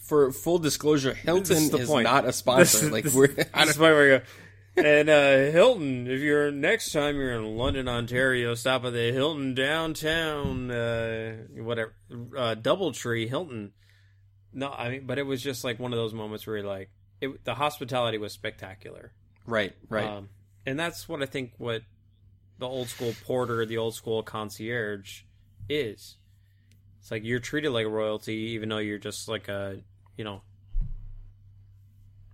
For 0.00 0.30
full 0.32 0.58
disclosure, 0.58 1.14
Hilton 1.14 1.44
This 1.44 1.62
is, 1.64 1.70
the 1.70 1.86
point. 1.86 2.04
not 2.04 2.24
a 2.26 2.32
sponsor. 2.32 2.86
is- 2.86 2.90
like 2.92 3.04
this- 3.04 3.14
we're, 3.14 3.28
this 3.28 3.46
is 3.46 3.74
the 3.74 3.80
point 3.80 3.94
where 3.94 4.14
I 4.16 4.18
go. 4.18 4.24
And 4.76 5.08
uh, 5.08 5.50
Hilton, 5.50 6.06
if 6.06 6.20
you're 6.20 6.52
next 6.52 6.92
time 6.92 7.16
you're 7.16 7.32
in 7.32 7.56
London, 7.56 7.88
Ontario, 7.88 8.54
stop 8.54 8.84
at 8.84 8.92
the 8.92 9.10
Hilton 9.12 9.54
downtown, 9.54 10.70
uh, 10.70 11.36
whatever, 11.56 11.94
uh, 12.12 12.54
DoubleTree 12.54 13.28
Hilton. 13.28 13.72
No, 14.52 14.70
I 14.70 14.88
mean, 14.90 15.06
but 15.06 15.18
it 15.18 15.24
was 15.24 15.42
just 15.42 15.64
like 15.64 15.80
one 15.80 15.92
of 15.92 15.96
those 15.98 16.14
moments 16.14 16.46
where 16.46 16.58
you're 16.58 16.66
like, 16.66 16.90
it, 17.20 17.44
the 17.44 17.54
hospitality 17.54 18.18
was 18.18 18.32
spectacular. 18.32 19.10
right, 19.46 19.74
right. 19.88 20.04
Um, 20.06 20.28
and 20.64 20.78
that's 20.78 21.08
what 21.08 21.22
I 21.22 21.26
think 21.26 21.54
what 21.58 21.82
the 22.58 22.68
old 22.68 22.88
school 22.88 23.14
porter, 23.26 23.66
the 23.66 23.78
old 23.78 23.94
school 23.96 24.22
concierge 24.22 25.22
is. 25.68 26.16
It's 27.00 27.10
like 27.10 27.24
you're 27.24 27.38
treated 27.38 27.70
like 27.70 27.86
royalty, 27.86 28.34
even 28.54 28.68
though 28.68 28.78
you're 28.78 28.98
just 28.98 29.28
like 29.28 29.48
a, 29.48 29.80
you 30.16 30.24
know, 30.24 30.42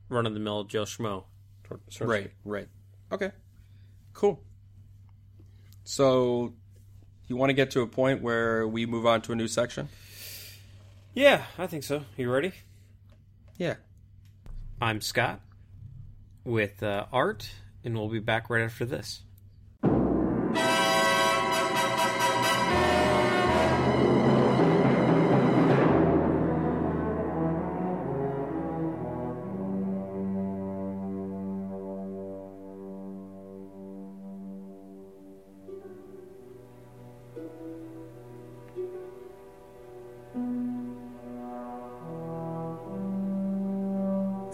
run 0.09 0.27
of 0.27 0.35
the 0.35 0.41
mill 0.41 0.65
Joe 0.65 0.85
Schmo. 0.85 1.25
sort- 1.69 1.93
sort 1.93 2.03
of 2.03 2.09
Right, 2.09 2.31
right. 2.45 2.69
Okay, 3.13 3.31
cool. 4.13 4.43
So, 5.85 6.55
you 7.29 7.37
want 7.37 7.51
to 7.51 7.55
get 7.55 7.71
to 7.73 7.83
a 7.83 7.87
point 7.87 8.23
where 8.23 8.67
we 8.67 8.87
move 8.87 9.07
on 9.07 9.21
to 9.23 9.33
a 9.33 9.37
new 9.37 9.49
section? 9.49 9.89
Yeah, 11.13 11.45
I 11.59 11.67
think 11.67 11.85
so. 11.85 12.05
You 12.17 12.31
ready? 12.33 12.53
Yeah. 13.57 13.75
I'm 14.81 15.01
Scott 15.01 15.41
with 16.45 16.83
uh, 16.83 17.07
Art, 17.13 17.49
and 17.85 17.95
we'll 17.95 18.09
be 18.09 18.19
back 18.19 18.51
right 18.51 18.63
after 18.65 18.85
this. 18.85 19.23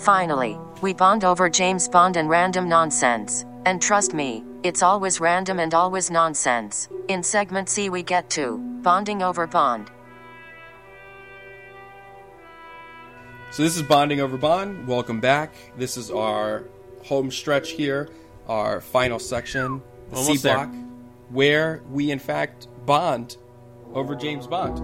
Finally, 0.00 0.58
we 0.80 0.94
bond 0.94 1.24
over 1.24 1.50
James 1.50 1.86
Bond 1.86 2.16
and 2.16 2.30
random 2.30 2.66
nonsense. 2.66 3.44
And 3.66 3.82
trust 3.82 4.14
me, 4.14 4.42
it's 4.62 4.82
always 4.82 5.20
random 5.20 5.60
and 5.60 5.74
always 5.74 6.10
nonsense. 6.10 6.88
In 7.08 7.22
segment 7.22 7.68
C, 7.68 7.90
we 7.90 8.02
get 8.02 8.30
to 8.30 8.56
bonding 8.80 9.22
over 9.22 9.46
Bond. 9.46 9.90
So 13.50 13.62
this 13.62 13.76
is 13.76 13.82
Bonding 13.82 14.20
Over 14.22 14.38
Bond. 14.38 14.88
Welcome 14.88 15.20
back. 15.20 15.52
This 15.76 15.98
is 15.98 16.10
our 16.10 16.64
home 17.04 17.30
stretch 17.30 17.72
here, 17.72 18.08
our 18.48 18.80
final 18.80 19.18
section, 19.18 19.82
the 20.08 20.16
C 20.16 20.22
Almost 20.22 20.42
there. 20.42 20.54
block, 20.54 20.74
where 21.28 21.82
we 21.90 22.10
in 22.10 22.20
fact 22.20 22.68
bond 22.86 23.36
over 23.92 24.16
James 24.16 24.46
Bond. 24.46 24.78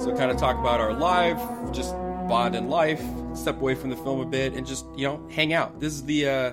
So 0.00 0.14
kind 0.16 0.30
of 0.30 0.36
talk 0.36 0.56
about 0.60 0.78
our 0.78 0.92
life, 0.92 1.40
just 1.72 1.92
bond 2.30 2.54
in 2.54 2.68
life, 2.70 3.02
step 3.34 3.56
away 3.60 3.74
from 3.74 3.90
the 3.90 3.96
film 3.96 4.20
a 4.20 4.24
bit, 4.24 4.54
and 4.54 4.66
just 4.66 4.86
you 4.96 5.06
know 5.06 5.20
hang 5.30 5.52
out. 5.52 5.80
This 5.80 5.92
is 5.92 6.04
the 6.04 6.28
uh, 6.28 6.52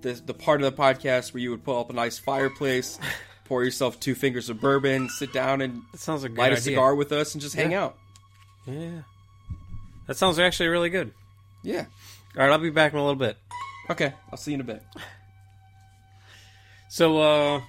the 0.00 0.14
the 0.14 0.34
part 0.34 0.62
of 0.62 0.74
the 0.74 0.82
podcast 0.82 1.32
where 1.34 1.40
you 1.42 1.50
would 1.50 1.62
pull 1.62 1.78
up 1.78 1.90
a 1.90 1.92
nice 1.92 2.18
fireplace, 2.18 2.98
pour 3.44 3.62
yourself 3.62 4.00
two 4.00 4.14
fingers 4.14 4.48
of 4.48 4.60
bourbon, 4.60 5.08
sit 5.10 5.32
down 5.32 5.60
and 5.60 5.82
That 5.92 6.00
sounds 6.00 6.22
like 6.22 6.32
a 6.32 6.34
light 6.34 6.48
a 6.48 6.56
idea. 6.56 6.62
cigar 6.62 6.94
with 6.94 7.12
us, 7.12 7.34
and 7.34 7.40
just 7.42 7.54
hang 7.54 7.74
out. 7.74 7.96
Yeah. 8.66 9.02
That 10.08 10.16
sounds 10.16 10.38
actually 10.38 10.68
really 10.68 10.90
good. 10.90 11.12
Yeah. 11.62 11.84
All 12.36 12.42
right, 12.42 12.50
I'll 12.50 12.58
be 12.58 12.70
back 12.70 12.92
in 12.92 12.98
a 12.98 13.02
little 13.02 13.14
bit. 13.14 13.36
Okay, 13.90 14.12
I'll 14.30 14.38
see 14.38 14.52
you 14.52 14.56
in 14.56 14.60
a 14.62 14.64
bit. 14.64 14.82
So, 16.88 17.18
uh, 17.18 17.60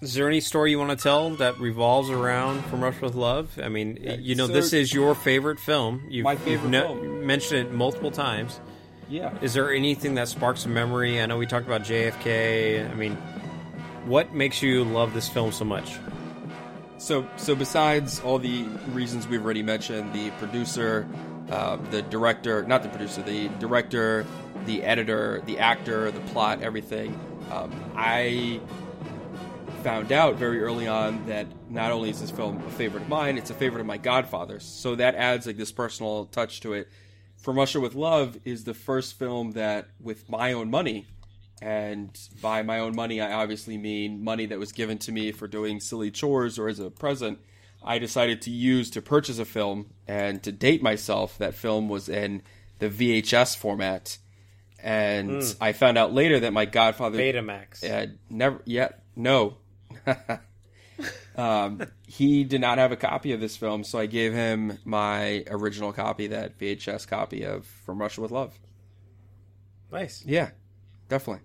Is 0.00 0.14
there 0.14 0.28
any 0.28 0.40
story 0.40 0.70
you 0.70 0.78
want 0.78 0.96
to 0.96 1.02
tell 1.02 1.30
that 1.36 1.58
revolves 1.58 2.08
around 2.08 2.64
From 2.66 2.82
Russia 2.82 3.06
with 3.06 3.16
Love? 3.16 3.58
I 3.60 3.68
mean, 3.68 3.98
you 4.20 4.36
know, 4.36 4.46
so- 4.46 4.52
this 4.52 4.72
is 4.72 4.92
your 4.92 5.14
favorite 5.14 5.58
film. 5.58 6.04
You've, 6.08 6.24
My 6.24 6.36
favorite 6.36 6.72
you've 6.72 6.86
film. 6.86 7.26
mentioned 7.26 7.66
it 7.68 7.72
multiple 7.72 8.10
times. 8.12 8.60
Yeah. 9.08 9.36
Is 9.40 9.54
there 9.54 9.72
anything 9.72 10.14
that 10.16 10.28
sparks 10.28 10.66
a 10.66 10.68
memory? 10.68 11.20
I 11.20 11.26
know 11.26 11.36
we 11.38 11.46
talked 11.46 11.66
about 11.66 11.82
JFK. 11.82 12.88
I 12.88 12.94
mean, 12.94 13.16
what 14.04 14.34
makes 14.34 14.62
you 14.62 14.84
love 14.84 15.14
this 15.14 15.28
film 15.28 15.50
so 15.50 15.64
much? 15.64 15.96
So, 16.98 17.26
so 17.36 17.54
besides 17.56 18.20
all 18.20 18.38
the 18.38 18.64
reasons 18.92 19.26
we've 19.26 19.42
already 19.42 19.62
mentioned, 19.62 20.12
the 20.12 20.30
producer, 20.32 21.08
uh, 21.50 21.76
the 21.90 22.02
director, 22.02 22.62
not 22.64 22.82
the 22.82 22.88
producer, 22.88 23.22
the 23.22 23.48
director, 23.58 24.26
the 24.66 24.82
editor, 24.84 25.42
the 25.46 25.58
actor, 25.58 26.10
the 26.10 26.20
plot, 26.20 26.60
everything, 26.62 27.18
um, 27.50 27.72
I 27.96 28.60
found 29.88 30.12
out 30.12 30.34
very 30.34 30.60
early 30.60 30.86
on 30.86 31.24
that 31.24 31.46
not 31.70 31.90
only 31.90 32.10
is 32.10 32.20
this 32.20 32.30
film 32.30 32.62
a 32.66 32.70
favorite 32.72 33.04
of 33.04 33.08
mine, 33.08 33.38
it's 33.38 33.48
a 33.48 33.54
favorite 33.54 33.80
of 33.80 33.86
my 33.86 33.96
godfather's. 33.96 34.62
So 34.62 34.94
that 34.96 35.14
adds 35.14 35.46
like 35.46 35.56
this 35.56 35.72
personal 35.72 36.26
touch 36.26 36.60
to 36.60 36.74
it. 36.74 36.90
From 37.38 37.56
Russia 37.56 37.80
with 37.80 37.94
Love 37.94 38.38
is 38.44 38.64
the 38.64 38.74
first 38.74 39.18
film 39.18 39.52
that, 39.52 39.88
with 39.98 40.28
my 40.28 40.52
own 40.52 40.70
money, 40.70 41.06
and 41.62 42.10
by 42.42 42.62
my 42.62 42.80
own 42.80 42.94
money, 42.94 43.22
I 43.22 43.32
obviously 43.32 43.78
mean 43.78 44.22
money 44.22 44.44
that 44.44 44.58
was 44.58 44.72
given 44.72 44.98
to 44.98 45.10
me 45.10 45.32
for 45.32 45.48
doing 45.48 45.80
silly 45.80 46.10
chores 46.10 46.58
or 46.58 46.68
as 46.68 46.78
a 46.80 46.90
present. 46.90 47.38
I 47.82 47.98
decided 47.98 48.42
to 48.42 48.50
use 48.50 48.90
to 48.90 49.00
purchase 49.00 49.38
a 49.38 49.46
film 49.46 49.94
and 50.06 50.42
to 50.42 50.52
date 50.52 50.82
myself. 50.82 51.38
That 51.38 51.54
film 51.54 51.88
was 51.88 52.10
in 52.10 52.42
the 52.78 52.90
VHS 52.90 53.56
format, 53.56 54.18
and 54.82 55.42
hmm. 55.42 55.48
I 55.62 55.72
found 55.72 55.96
out 55.96 56.12
later 56.12 56.40
that 56.40 56.52
my 56.52 56.66
godfather 56.66 57.16
Betamax. 57.16 57.82
had 57.82 58.18
never 58.28 58.60
yet 58.66 59.02
no. 59.16 59.56
um, 61.36 61.82
he 62.06 62.44
did 62.44 62.60
not 62.60 62.78
have 62.78 62.92
a 62.92 62.96
copy 62.96 63.32
of 63.32 63.40
this 63.40 63.56
film, 63.56 63.84
so 63.84 63.98
I 63.98 64.06
gave 64.06 64.32
him 64.32 64.78
my 64.84 65.44
original 65.48 65.92
copy, 65.92 66.28
that 66.28 66.58
VHS 66.58 67.06
copy 67.06 67.44
of 67.44 67.66
From 67.66 68.00
Russia 68.00 68.20
with 68.20 68.30
Love. 68.30 68.58
Nice. 69.92 70.24
Yeah, 70.26 70.50
definitely. 71.08 71.42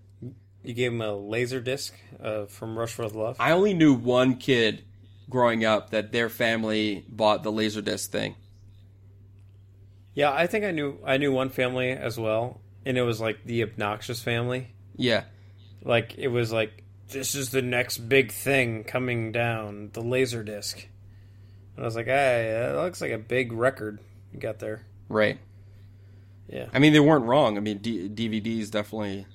You 0.64 0.74
gave 0.74 0.94
him 0.94 1.02
a 1.02 1.14
laser 1.14 1.60
disc 1.60 1.94
uh, 2.22 2.46
from 2.46 2.78
Russia 2.78 3.04
with 3.04 3.14
Love. 3.14 3.36
I 3.40 3.52
only 3.52 3.74
knew 3.74 3.94
one 3.94 4.38
kid 4.38 4.86
growing 5.30 5.66
up 5.66 5.90
that 5.90 6.12
their 6.12 6.30
family 6.30 7.06
bought 7.10 7.44
the 7.44 7.52
laser 7.52 7.82
disc 7.82 8.12
thing. 8.12 8.36
Yeah, 10.14 10.32
I 10.32 10.48
think 10.48 10.64
I 10.64 10.72
knew 10.72 11.00
I 11.06 11.18
knew 11.18 11.32
one 11.32 11.50
family 11.50 11.92
as 11.92 12.20
well, 12.20 12.62
and 12.86 12.98
it 12.98 13.02
was 13.02 13.20
like 13.20 13.44
the 13.46 13.64
obnoxious 13.64 14.22
family. 14.22 14.68
Yeah, 14.96 15.24
Like 15.84 16.16
it 16.18 16.28
was 16.28 16.52
like 16.52 16.83
this 17.10 17.36
is 17.36 17.50
the 17.50 17.62
next 17.62 17.98
big 18.10 18.32
thing 18.32 18.84
coming 18.84 19.32
down, 19.32 19.90
the 19.94 20.02
laser 20.02 20.44
disc. 20.44 20.88
And 21.76 21.84
I 21.84 21.88
was 21.88 21.96
like, 21.96 22.06
hey, 22.08 22.50
that 22.58 22.76
looks 22.76 23.02
like 23.02 23.12
a 23.12 23.18
big 23.18 23.52
record 23.52 24.00
you 24.34 24.40
got 24.40 24.60
there. 24.60 24.82
right. 25.10 25.40
Yeah. 26.48 26.68
I 26.74 26.80
mean, 26.80 26.92
they 26.92 27.00
weren't 27.00 27.24
wrong. 27.26 27.56
I 27.58 27.62
mean, 27.62 27.78
D- 27.78 28.10
DVDs 28.10 28.70
definitely 28.70 29.26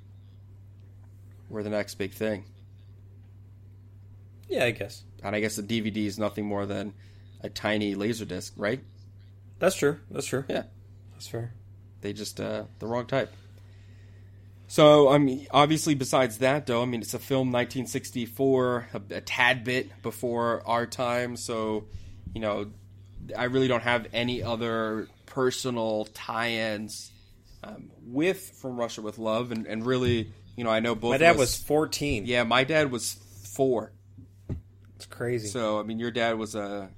were 1.48 1.62
the 1.62 1.70
next 1.70 1.94
big 1.94 2.12
thing. 2.12 2.44
Yeah, 4.48 4.64
I 4.66 4.70
guess. 4.72 5.02
And 5.22 5.34
I 5.34 5.40
guess 5.40 5.56
the 5.56 5.62
DVD 5.62 6.04
is 6.06 6.18
nothing 6.18 6.44
more 6.46 6.66
than 6.66 6.92
a 7.40 7.48
tiny 7.48 7.94
laser 7.94 8.26
disc, 8.26 8.52
right? 8.56 8.80
That's 9.58 9.74
true. 9.74 9.98
That's 10.10 10.26
true. 10.26 10.44
Yeah. 10.48 10.64
That's 11.12 11.26
fair. 11.26 11.54
They 12.02 12.12
just 12.12 12.40
uh, 12.40 12.64
the 12.78 12.86
wrong 12.86 13.06
type. 13.06 13.32
So 14.68 15.08
I 15.08 15.16
mean, 15.16 15.46
obviously, 15.50 15.94
besides 15.94 16.38
that, 16.38 16.66
though, 16.66 16.82
I 16.82 16.84
mean, 16.84 17.00
it's 17.00 17.14
a 17.14 17.18
film 17.18 17.48
1964, 17.48 18.88
a, 18.92 19.14
a 19.14 19.20
tad 19.22 19.64
bit 19.64 20.02
before 20.02 20.62
our 20.66 20.86
time. 20.86 21.36
So, 21.36 21.86
you 22.34 22.40
know, 22.42 22.70
I 23.36 23.44
really 23.44 23.66
don't 23.66 23.82
have 23.82 24.06
any 24.12 24.42
other 24.42 25.08
personal 25.26 26.04
tie-ins 26.12 27.10
um, 27.64 27.90
with 28.02 28.40
From 28.60 28.76
Russia 28.76 29.00
with 29.00 29.18
Love, 29.18 29.52
and, 29.52 29.66
and 29.66 29.84
really, 29.84 30.32
you 30.54 30.64
know, 30.64 30.70
I 30.70 30.80
know 30.80 30.94
both. 30.94 31.12
My 31.12 31.18
dad 31.18 31.32
us- 31.32 31.38
was 31.38 31.56
14. 31.56 32.26
yeah, 32.26 32.44
my 32.44 32.64
dad 32.64 32.92
was 32.92 33.14
four. 33.54 33.92
It's 34.96 35.06
crazy. 35.06 35.48
So 35.48 35.80
I 35.80 35.82
mean, 35.82 35.98
your 35.98 36.10
dad 36.10 36.36
was 36.38 36.54
a 36.54 36.90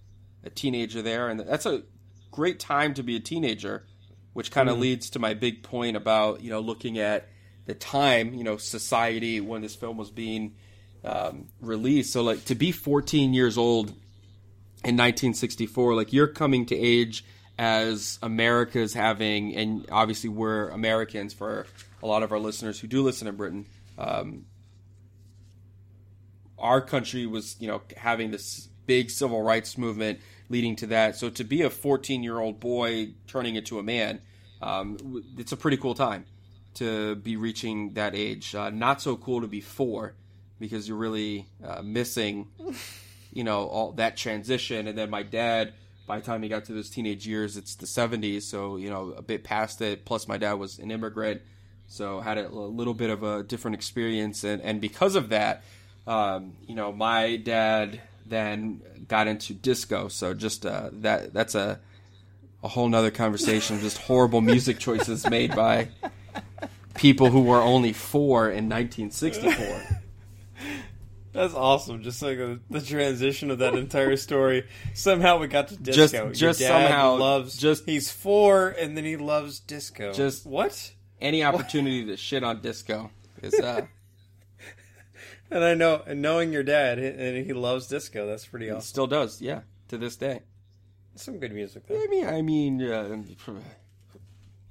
a 0.42 0.50
teenager 0.50 1.02
there, 1.02 1.28
and 1.28 1.38
that's 1.38 1.66
a 1.66 1.82
great 2.30 2.58
time 2.58 2.94
to 2.94 3.02
be 3.02 3.14
a 3.14 3.20
teenager, 3.20 3.86
which 4.32 4.50
kind 4.50 4.68
of 4.68 4.78
leads 4.78 5.10
to 5.10 5.18
my 5.18 5.34
big 5.34 5.62
point 5.62 5.96
about 5.96 6.40
you 6.40 6.50
know 6.50 6.60
looking 6.60 6.98
at 6.98 7.28
the 7.70 7.78
time, 7.78 8.34
you 8.34 8.42
know, 8.42 8.56
society 8.56 9.40
when 9.40 9.62
this 9.62 9.76
film 9.76 9.96
was 9.96 10.10
being 10.10 10.56
um, 11.04 11.46
released. 11.60 12.12
So 12.12 12.22
like 12.22 12.44
to 12.46 12.56
be 12.56 12.72
14 12.72 13.32
years 13.32 13.56
old 13.56 13.90
in 14.82 14.96
1964, 14.96 15.94
like 15.94 16.12
you're 16.12 16.26
coming 16.26 16.66
to 16.66 16.76
age 16.76 17.24
as 17.56 18.18
America's 18.22 18.92
having, 18.92 19.54
and 19.54 19.86
obviously 19.92 20.30
we're 20.30 20.68
Americans 20.70 21.32
for 21.32 21.66
a 22.02 22.06
lot 22.06 22.24
of 22.24 22.32
our 22.32 22.40
listeners 22.40 22.80
who 22.80 22.88
do 22.88 23.02
listen 23.02 23.28
in 23.28 23.36
Britain. 23.36 23.66
Um, 23.96 24.46
our 26.58 26.80
country 26.80 27.24
was, 27.24 27.54
you 27.60 27.68
know, 27.68 27.82
having 27.96 28.32
this 28.32 28.68
big 28.86 29.10
civil 29.10 29.42
rights 29.42 29.78
movement 29.78 30.18
leading 30.48 30.74
to 30.76 30.88
that. 30.88 31.14
So 31.14 31.30
to 31.30 31.44
be 31.44 31.62
a 31.62 31.70
14 31.70 32.24
year 32.24 32.40
old 32.40 32.58
boy 32.58 33.10
turning 33.28 33.54
into 33.54 33.78
a 33.78 33.82
man, 33.84 34.22
um, 34.60 35.22
it's 35.38 35.52
a 35.52 35.56
pretty 35.56 35.76
cool 35.76 35.94
time 35.94 36.24
to 36.80 37.14
be 37.16 37.36
reaching 37.36 37.92
that 37.92 38.14
age. 38.14 38.54
Uh, 38.54 38.70
not 38.70 39.02
so 39.02 39.14
cool 39.16 39.42
to 39.42 39.46
be 39.46 39.60
four 39.60 40.14
because 40.58 40.88
you're 40.88 40.96
really 40.96 41.46
uh, 41.62 41.82
missing, 41.82 42.48
you 43.32 43.44
know, 43.44 43.66
all 43.66 43.92
that 43.92 44.16
transition. 44.16 44.88
And 44.88 44.96
then 44.96 45.10
my 45.10 45.22
dad, 45.22 45.74
by 46.06 46.18
the 46.18 46.24
time 46.24 46.42
he 46.42 46.48
got 46.48 46.64
to 46.64 46.72
those 46.72 46.88
teenage 46.88 47.26
years, 47.26 47.58
it's 47.58 47.74
the 47.74 47.84
70s, 47.84 48.42
so 48.42 48.78
you 48.78 48.88
know, 48.88 49.10
a 49.10 49.22
bit 49.22 49.44
past 49.44 49.82
it. 49.82 50.06
Plus, 50.06 50.26
my 50.26 50.38
dad 50.38 50.54
was 50.54 50.78
an 50.78 50.90
immigrant, 50.90 51.42
so 51.86 52.20
had 52.20 52.38
a, 52.38 52.48
little 52.48 52.94
bit 52.94 53.10
of 53.10 53.22
a 53.22 53.42
different 53.42 53.74
experience, 53.74 54.42
and 54.42 54.62
and 54.62 54.80
because 54.80 55.16
of 55.16 55.28
that, 55.28 55.62
um, 56.06 56.54
you 56.66 56.74
know, 56.74 56.92
my 56.92 57.36
dad 57.36 58.00
then 58.26 58.80
got 59.06 59.26
into 59.26 59.52
disco. 59.52 60.08
So 60.08 60.32
just 60.32 60.64
uh, 60.64 60.88
that 60.92 61.34
that's 61.34 61.54
a 61.54 61.78
a 62.62 62.68
whole 62.68 62.88
nother 62.88 63.10
conversation. 63.10 63.76
of 63.76 63.82
Just 63.82 63.98
horrible 63.98 64.40
music 64.40 64.78
choices 64.78 65.28
made 65.28 65.54
by 65.54 65.88
people 66.94 67.30
who 67.30 67.42
were 67.42 67.60
only 67.60 67.92
four 67.92 68.50
in 68.50 68.68
1964. 68.68 69.98
That's 71.32 71.54
awesome. 71.54 72.02
Just 72.02 72.22
like 72.22 72.38
the, 72.38 72.58
the 72.70 72.80
transition 72.80 73.50
of 73.52 73.58
that 73.60 73.74
entire 73.76 74.16
story. 74.16 74.66
Somehow 74.94 75.38
we 75.38 75.46
got 75.46 75.68
to 75.68 75.76
disco. 75.76 76.30
Just- 76.30 76.40
just 76.40 76.58
somehow- 76.60 77.16
loves. 77.16 77.56
just- 77.56 77.84
he's 77.86 78.10
four, 78.10 78.70
and 78.70 78.96
then 78.96 79.04
he 79.04 79.16
loves 79.16 79.60
disco. 79.60 80.12
Just- 80.12 80.44
what? 80.44 80.92
Any 81.20 81.44
opportunity 81.44 82.04
to 82.06 82.16
shit 82.16 82.42
on 82.42 82.60
disco 82.62 83.10
is 83.42 83.54
uh, 83.54 83.86
And 85.52 85.62
I 85.64 85.74
know, 85.74 86.02
and 86.06 86.22
knowing 86.22 86.52
your 86.52 86.62
dad, 86.62 86.98
and 86.98 87.44
he 87.44 87.52
loves 87.52 87.86
disco. 87.88 88.26
That's 88.26 88.46
pretty 88.46 88.70
awesome. 88.70 88.80
still 88.82 89.06
does, 89.06 89.42
yeah, 89.42 89.60
to 89.88 89.98
this 89.98 90.16
day. 90.16 90.40
Some 91.16 91.38
good 91.38 91.52
music 91.52 91.86
though. 91.86 91.96
I 92.02 92.06
mean, 92.06 92.26
I 92.26 92.40
mean, 92.40 92.80
uh, 92.82 93.16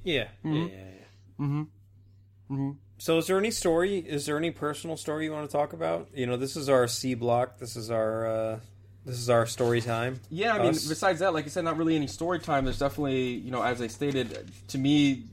Yeah. 0.03 0.23
Mm-hmm. 0.43 0.55
Yeah. 0.55 0.63
Yeah. 0.67 0.98
Yeah. 1.39 2.71
So, 2.97 3.17
is 3.17 3.27
there 3.27 3.37
any 3.37 3.51
story? 3.51 3.99
Is 3.99 4.25
there 4.25 4.37
any 4.37 4.51
personal 4.51 4.97
story 4.97 5.25
you 5.25 5.31
want 5.31 5.49
to 5.49 5.55
talk 5.55 5.73
about? 5.73 6.09
You 6.13 6.25
know, 6.25 6.35
this 6.37 6.57
is 6.57 6.67
our 6.67 6.87
C 6.87 7.13
block. 7.13 7.59
This 7.59 7.75
is 7.75 7.89
our. 7.89 8.27
uh 8.27 8.59
This 9.05 9.17
is 9.17 9.29
our 9.29 9.45
story 9.45 9.81
time. 9.81 10.19
Yeah, 10.29 10.53
I 10.53 10.59
mean, 10.59 10.71
Us. 10.71 10.85
besides 10.85 11.19
that, 11.19 11.33
like 11.33 11.45
I 11.45 11.47
said, 11.47 11.63
not 11.63 11.77
really 11.77 11.95
any 11.95 12.07
story 12.07 12.39
time. 12.39 12.65
There's 12.65 12.79
definitely, 12.79 13.33
you 13.33 13.51
know, 13.51 13.61
as 13.63 13.81
I 13.81 13.87
stated, 13.87 14.51
to 14.67 14.77
me, 14.77 15.23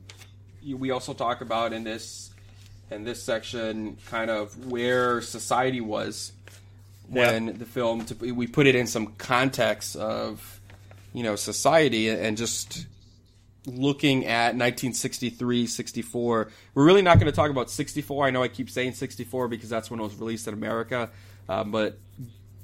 we 0.64 0.92
also 0.92 1.12
talk 1.12 1.40
about 1.40 1.72
in 1.72 1.82
this 1.84 2.30
in 2.90 3.02
this 3.02 3.20
section 3.22 3.96
kind 4.06 4.30
of 4.30 4.70
where 4.70 5.20
society 5.20 5.80
was 5.80 6.32
when 7.08 7.58
the 7.58 7.66
film. 7.66 8.04
To, 8.06 8.14
we 8.32 8.46
put 8.46 8.66
it 8.68 8.76
in 8.76 8.86
some 8.86 9.08
context 9.18 9.96
of, 9.96 10.60
you 11.12 11.24
know, 11.24 11.34
society 11.34 12.08
and 12.10 12.36
just 12.36 12.86
looking 13.66 14.26
at 14.26 14.54
1963, 14.54 15.66
64. 15.66 16.50
We're 16.74 16.84
really 16.84 17.02
not 17.02 17.18
going 17.18 17.30
to 17.30 17.36
talk 17.36 17.50
about 17.50 17.70
64. 17.70 18.26
I 18.26 18.30
know 18.30 18.42
I 18.42 18.48
keep 18.48 18.70
saying 18.70 18.92
64 18.92 19.48
because 19.48 19.68
that's 19.68 19.90
when 19.90 20.00
it 20.00 20.02
was 20.02 20.16
released 20.16 20.48
in 20.48 20.54
America, 20.54 21.10
uh, 21.48 21.64
but 21.64 21.98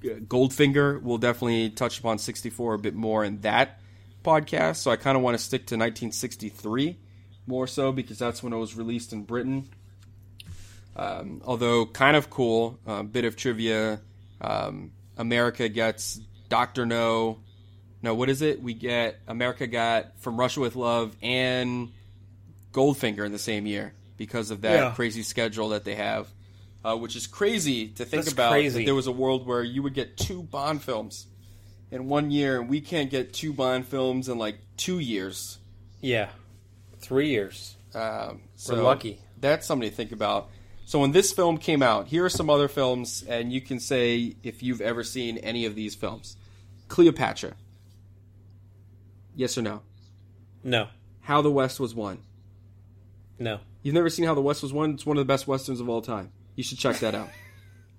Goldfinger 0.02 1.02
will 1.02 1.18
definitely 1.18 1.70
touch 1.70 1.98
upon 1.98 2.18
64 2.18 2.74
a 2.74 2.78
bit 2.78 2.94
more 2.94 3.24
in 3.24 3.40
that 3.40 3.80
podcast. 4.24 4.76
So 4.76 4.90
I 4.90 4.96
kind 4.96 5.16
of 5.16 5.22
want 5.22 5.36
to 5.36 5.42
stick 5.42 5.66
to 5.66 5.74
1963 5.74 6.98
more 7.46 7.66
so 7.66 7.92
because 7.92 8.18
that's 8.18 8.42
when 8.42 8.52
it 8.52 8.56
was 8.56 8.76
released 8.76 9.12
in 9.12 9.24
Britain. 9.24 9.68
Um, 10.94 11.42
although 11.44 11.86
kind 11.86 12.16
of 12.16 12.30
cool, 12.30 12.78
uh, 12.86 13.02
bit 13.02 13.24
of 13.24 13.36
trivia. 13.36 14.00
Um, 14.40 14.92
America 15.16 15.68
gets 15.68 16.20
Doctor 16.48 16.84
No. 16.86 17.38
No, 18.02 18.14
what 18.14 18.28
is 18.28 18.42
it? 18.42 18.60
We 18.62 18.74
get 18.74 19.20
America 19.28 19.66
got 19.66 20.18
From 20.20 20.36
Russia 20.38 20.60
with 20.60 20.74
Love 20.76 21.16
and 21.22 21.92
Goldfinger 22.72 23.24
in 23.24 23.32
the 23.32 23.38
same 23.38 23.66
year 23.66 23.94
because 24.16 24.50
of 24.50 24.62
that 24.62 24.74
Yeah. 24.74 24.92
crazy 24.94 25.22
schedule 25.22 25.70
that 25.70 25.84
they 25.84 25.94
have. 25.94 26.28
uh, 26.84 26.96
which 26.96 27.14
is 27.14 27.28
crazy 27.28 27.86
to 27.86 28.04
think 28.04 28.24
That's 28.24 28.32
about. 28.32 28.48
that 28.50 28.56
crazy. 28.56 28.84
There 28.84 28.94
was 28.96 29.06
a 29.06 29.12
world 29.12 29.46
where 29.46 29.62
you 29.62 29.84
would 29.84 29.94
get 29.94 30.16
two 30.16 30.42
Bond 30.42 30.82
films 30.82 31.28
in 31.92 32.08
one 32.08 32.32
year, 32.32 32.60
and 32.60 32.68
we 32.68 32.80
can't 32.80 33.08
get 33.08 33.32
two 33.32 33.52
Bond 33.52 33.86
films 33.86 34.28
in 34.28 34.36
like 34.36 34.58
two 34.76 34.98
years. 34.98 35.58
Yeah, 36.00 36.30
three 36.98 37.28
years. 37.28 37.76
Um, 37.94 38.40
We're 38.68 38.82
lucky. 38.82 39.20
That's 39.40 39.64
something 39.64 39.88
to 39.88 39.94
think 39.94 40.10
about. 40.10 40.50
So 40.84 40.98
when 40.98 41.12
this 41.12 41.30
film 41.32 41.56
came 41.56 41.84
out, 41.84 42.08
here 42.08 42.24
are 42.24 42.28
some 42.28 42.50
other 42.50 42.66
films, 42.66 43.22
and 43.28 43.52
you 43.52 43.60
can 43.60 43.78
say 43.78 44.34
if 44.42 44.60
you've 44.64 44.80
ever 44.80 45.04
seen 45.04 45.38
any 45.38 45.66
of 45.66 45.76
these 45.76 45.94
films. 45.94 46.36
Cleopatra. 46.88 47.54
Yes 49.34 49.56
or 49.58 49.62
no? 49.62 49.82
No, 50.64 50.88
How 51.20 51.42
the 51.42 51.50
West 51.50 51.80
Was 51.80 51.94
Won. 51.94 52.18
no. 53.38 53.60
You've 53.82 53.94
never 53.94 54.10
seen 54.10 54.24
How 54.26 54.34
the 54.34 54.40
West 54.40 54.62
Was 54.62 54.72
Won? 54.72 54.92
It's 54.92 55.04
one 55.04 55.16
of 55.16 55.22
the 55.22 55.32
best 55.32 55.48
westerns 55.48 55.80
of 55.80 55.88
all 55.88 56.02
time. 56.02 56.30
You 56.54 56.62
should 56.62 56.78
check 56.78 56.98
that 57.00 57.14
out. 57.14 57.28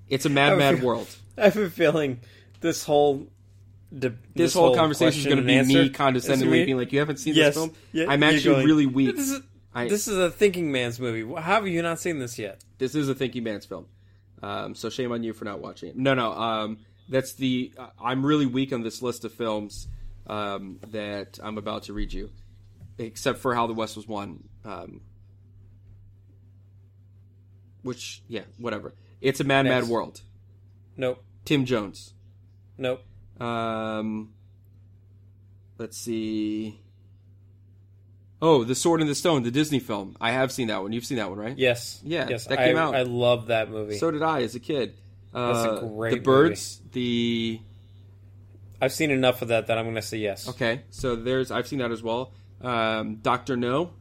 It's 0.10 0.26
a 0.26 0.30
mad, 0.30 0.58
mad 0.58 0.76
feel- 0.78 0.86
world. 0.88 1.08
I 1.38 1.46
have 1.46 1.56
a 1.58 1.70
feeling 1.70 2.20
this 2.60 2.84
whole 2.84 3.26
de- 3.98 4.14
This, 4.36 4.54
whole, 4.54 4.76
conversation 4.76 5.22
is 5.22 5.26
going 5.26 5.38
to 5.38 5.44
be 5.44 5.62
me 5.64 5.90
condescendingly 5.90 6.66
being 6.66 6.78
like, 6.78 6.92
"You 6.92 7.00
haven't 7.00 7.18
seen 7.18 7.34
Yes. 7.34 7.56
this 7.56 7.64
film? 7.64 7.74
Yeah, 7.94 8.06
I'm 8.10 8.22
actually 8.22 8.54
going, 8.56 8.66
really 8.66 8.86
weak. 8.86 9.16
This 9.16 9.30
is, 9.32 9.42
I- 9.74 9.88
this 9.88 10.08
is 10.10 10.18
a 10.18 10.30
thinking 10.30 10.72
man's 10.72 11.00
movie. 11.00 11.26
How 11.42 11.56
have 11.56 11.68
you 11.68 11.82
not 11.82 12.00
seen 12.00 12.20
this 12.20 12.38
yet? 12.38 12.62
this 12.78 12.96
is 12.96 13.08
a 13.10 13.16
thinking 13.16 13.44
man's 13.44 13.66
film. 13.66 13.86
Um, 14.44 14.76
so 14.76 14.90
shame 14.90 15.12
on 15.14 15.24
you 15.24 15.32
for 15.34 15.46
not 15.46 15.60
watching 15.62 15.90
it. 15.90 15.98
No, 15.98 16.14
no. 16.14 16.34
Um, 16.34 16.78
that's 17.10 17.34
the. 17.34 17.74
Uh, 17.78 17.88
I'm 18.04 18.26
really 18.26 18.46
weak 18.46 18.72
on 18.74 18.84
this 18.84 19.02
list 19.02 19.24
of 19.26 19.32
films 19.34 19.88
um, 20.28 20.80
that 20.92 21.40
I'm 21.44 21.58
about 21.58 21.84
to 21.84 21.94
read 21.94 22.14
you, 22.14 22.30
except 22.98 23.40
for 23.40 23.54
How 23.56 23.68
the 23.68 23.74
West 23.74 23.96
Was 23.96 24.08
Won. 24.08 24.44
Um, 24.66 25.02
which, 27.82 28.22
yeah, 28.28 28.42
whatever. 28.58 28.94
It's 29.22 29.40
a 29.40 29.44
mad, 29.44 29.64
Next. 29.66 29.86
mad 29.88 29.92
world. 29.92 30.22
Nope, 30.98 31.24
Tom 31.46 31.66
Jones. 31.66 32.14
nope. 32.78 33.02
Um, 33.40 34.34
let's 35.78 35.98
see. 35.98 36.80
Oh, 38.42 38.64
The 38.64 38.76
Sword 38.76 39.02
and 39.02 39.10
the 39.10 39.16
Stone, 39.16 39.44
the 39.44 39.52
Disney 39.52 39.80
film. 39.80 40.16
I 40.22 40.32
have 40.32 40.52
seen 40.52 40.68
that 40.68 40.82
one. 40.82 40.92
You've 40.92 41.06
seen 41.06 41.18
that 41.18 41.30
one, 41.30 41.40
right? 41.40 41.58
Yes, 41.58 42.00
Yeah, 42.04 42.28
yes. 42.30 42.46
that 42.48 42.60
I, 42.60 42.66
came 42.68 42.78
out. 42.78 42.94
I 42.94 43.04
love 43.04 43.48
that 43.48 43.70
movie. 43.72 43.98
So 43.98 44.12
did 44.12 44.22
I 44.22 44.42
as 44.44 44.54
a 44.56 44.60
kid. 44.60 44.96
That's 45.34 45.66
a 45.66 45.72
Uh, 45.72 45.88
great 45.88 46.14
The 46.16 46.20
Birds, 46.20 46.82
the 46.92 47.60
I've 48.84 48.92
seen 48.94 49.12
enough 49.12 49.42
of 49.42 49.48
that 49.50 49.68
that 49.68 49.78
I'm 49.78 49.86
going 49.86 49.96
to 49.96 50.02
say 50.02 50.18
yes. 50.18 50.48
okay. 50.50 50.82
So 50.90 51.16
there's 51.16 51.52
I've 51.52 51.68
seen 51.68 51.80
that 51.80 51.92
as 51.92 52.04
well. 52.04 52.34
Um, 52.62 53.16
Doctor 53.18 53.56
No, 53.58 53.92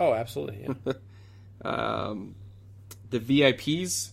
Oh, 0.00 0.12
absolutely. 0.14 0.66
Yeah. 0.86 0.92
um, 1.64 2.34
the 3.10 3.20
VIPs. 3.20 4.10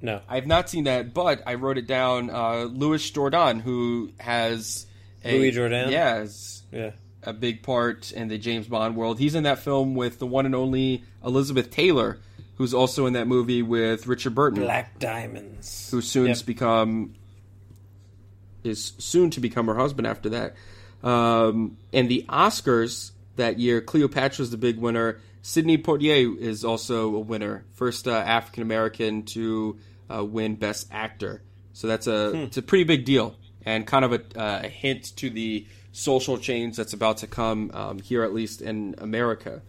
No. 0.00 0.20
I've 0.28 0.46
not 0.46 0.68
seen 0.70 0.84
that, 0.84 1.12
but 1.14 1.42
I 1.46 1.54
wrote 1.54 1.78
it 1.78 1.86
down. 1.86 2.30
Uh, 2.30 2.64
Louis 2.64 3.10
Jourdan, 3.10 3.60
who 3.60 4.12
has 4.18 4.86
a, 5.24 5.36
Louis 5.38 5.52
Jourdan, 5.52 5.90
yeah, 5.90 6.16
has 6.16 6.62
Yeah. 6.72 6.92
a 7.22 7.32
big 7.32 7.62
part 7.62 8.12
in 8.12 8.28
the 8.28 8.38
James 8.38 8.66
Bond 8.68 8.96
world. 8.96 9.18
He's 9.18 9.34
in 9.34 9.42
that 9.44 9.58
film 9.58 9.94
with 9.94 10.18
the 10.18 10.26
one 10.26 10.46
and 10.46 10.54
only 10.54 11.02
Elizabeth 11.24 11.70
Taylor, 11.70 12.18
who's 12.56 12.72
also 12.74 13.06
in 13.06 13.14
that 13.14 13.26
movie 13.26 13.62
with 13.62 14.06
Richard 14.06 14.34
Burton. 14.34 14.62
Black 14.62 14.98
Diamonds. 14.98 15.90
who 15.90 16.00
soon 16.00 16.28
Yep. 16.28 16.46
become 16.46 17.14
is 18.66 18.92
soon 18.98 19.30
to 19.30 19.40
become 19.40 19.66
her 19.66 19.74
husband 19.74 20.06
after 20.06 20.28
that. 20.30 20.54
Um, 21.02 21.76
and 21.92 22.08
the 22.08 22.24
Oscars 22.28 23.12
that 23.36 23.58
year, 23.58 23.80
Cleopatra 23.80 24.12
Cleopatra's 24.18 24.50
the 24.50 24.56
big 24.56 24.78
winner. 24.78 25.20
Sidney 25.42 25.78
Poitier 25.78 26.36
is 26.36 26.64
also 26.64 27.14
a 27.14 27.20
winner, 27.20 27.64
first 27.74 28.08
uh, 28.08 28.12
African 28.12 28.62
American 28.62 29.22
to 29.24 29.78
uh, 30.12 30.24
win 30.24 30.56
Best 30.56 30.88
Actor. 30.90 31.42
So 31.72 31.86
that's 31.86 32.06
a 32.06 32.30
Hmm. 32.30 32.36
it's 32.38 32.56
a 32.56 32.62
pretty 32.62 32.84
big 32.84 33.04
deal, 33.04 33.36
and 33.64 33.86
kind 33.86 34.04
of 34.04 34.12
a, 34.12 34.20
uh, 34.36 34.60
a 34.64 34.68
hint 34.68 35.14
to 35.16 35.30
the 35.30 35.66
social 35.92 36.38
change 36.38 36.76
that's 36.76 36.92
about 36.92 37.18
to 37.18 37.26
come 37.26 37.70
um, 37.74 37.98
here, 38.00 38.22
at 38.22 38.34
least 38.34 38.60
in 38.60 38.94
America. 38.98 39.62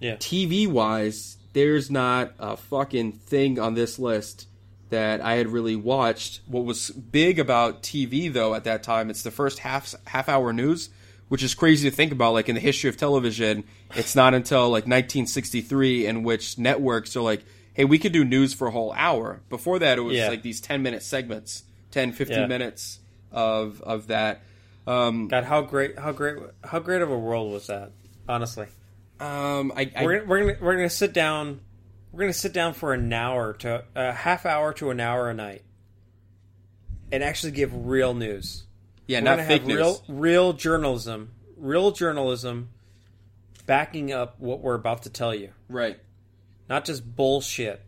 Yeah. 0.00 0.16
TV 0.16 0.66
wise, 0.66 1.36
there's 1.52 1.90
not 1.90 2.32
a 2.38 2.56
fucking 2.56 3.12
thing 3.12 3.58
on 3.58 3.74
this 3.74 3.98
list 3.98 4.46
that 4.90 5.20
I 5.20 5.34
had 5.34 5.48
really 5.48 5.76
watched. 5.76 6.40
What 6.46 6.64
was 6.64 6.90
big 6.90 7.38
about 7.38 7.82
TV 7.82 8.32
though 8.32 8.54
at 8.54 8.64
that 8.64 8.82
time, 8.82 9.10
it's 9.10 9.22
the 9.22 9.30
first 9.30 9.60
half 9.60 9.94
half 10.06 10.28
hour 10.28 10.52
news, 10.52 10.90
which 11.28 11.42
is 11.42 11.54
crazy 11.54 11.88
to 11.90 11.94
think 11.94 12.12
about. 12.12 12.32
Like 12.32 12.48
in 12.48 12.54
the 12.54 12.60
history 12.60 12.88
of 12.90 12.96
television, 12.96 13.64
it's 13.94 14.14
not 14.16 14.34
until 14.34 14.64
like 14.70 14.84
1963 14.86 16.06
in 16.06 16.22
which 16.22 16.58
networks 16.58 17.14
are 17.16 17.20
like, 17.22 17.44
hey, 17.74 17.84
we 17.84 17.98
could 17.98 18.12
do 18.12 18.24
news 18.24 18.54
for 18.54 18.68
a 18.68 18.70
whole 18.70 18.92
hour. 18.96 19.40
Before 19.48 19.78
that, 19.78 19.98
it 19.98 20.02
was 20.02 20.16
Yeah. 20.16 20.28
like 20.28 20.42
these 20.42 20.60
10 20.60 20.82
minute 20.82 21.02
segments, 21.02 21.64
10, 21.90 22.12
15 22.12 22.38
Yeah. 22.38 22.46
minutes 22.46 22.98
of 23.30 23.80
of 23.82 24.06
that. 24.08 24.42
Um, 24.86 25.28
God, 25.28 25.44
how 25.44 25.60
great, 25.60 25.98
how 25.98 26.12
great, 26.12 26.36
how 26.64 26.78
great 26.78 27.02
of 27.02 27.10
a 27.10 27.18
world 27.18 27.52
was 27.52 27.66
that? 27.66 27.90
Honestly, 28.26 28.66
um, 29.20 29.70
I, 29.76 29.90
I 29.94 30.04
we're 30.04 30.18
gonna, 30.20 30.28
we're 30.30 30.40
gonna 30.40 30.56
we're 30.62 30.76
gonna 30.76 30.88
sit 30.90 31.12
down. 31.12 31.60
We're 32.12 32.20
gonna 32.20 32.32
sit 32.32 32.52
down 32.52 32.74
for 32.74 32.94
an 32.94 33.12
hour 33.12 33.52
to 33.54 33.84
a 33.94 34.12
half 34.12 34.46
hour 34.46 34.72
to 34.74 34.90
an 34.90 35.00
hour 35.00 35.28
a 35.30 35.34
night, 35.34 35.62
and 37.12 37.22
actually 37.22 37.52
give 37.52 37.86
real 37.86 38.14
news. 38.14 38.64
yeah, 39.06 39.20
We're 39.20 39.24
not 39.36 39.46
fake 39.46 39.64
news. 39.66 39.76
real 39.76 40.02
real 40.08 40.52
journalism, 40.54 41.32
real 41.56 41.90
journalism, 41.92 42.70
backing 43.66 44.12
up 44.12 44.40
what 44.40 44.60
we're 44.60 44.74
about 44.74 45.02
to 45.02 45.10
tell 45.10 45.34
you, 45.34 45.50
right. 45.68 45.98
not 46.68 46.84
just 46.84 47.14
bullshit 47.16 47.82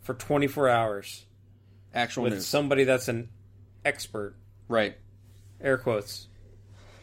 for 0.00 0.14
twenty 0.14 0.46
four 0.46 0.68
hours 0.68 1.24
Actual 1.94 2.24
with 2.24 2.34
news. 2.34 2.46
somebody 2.46 2.84
that's 2.84 3.08
an 3.08 3.28
expert. 3.84 4.34
right. 4.68 4.96
Air 5.60 5.78
quotes. 5.78 6.26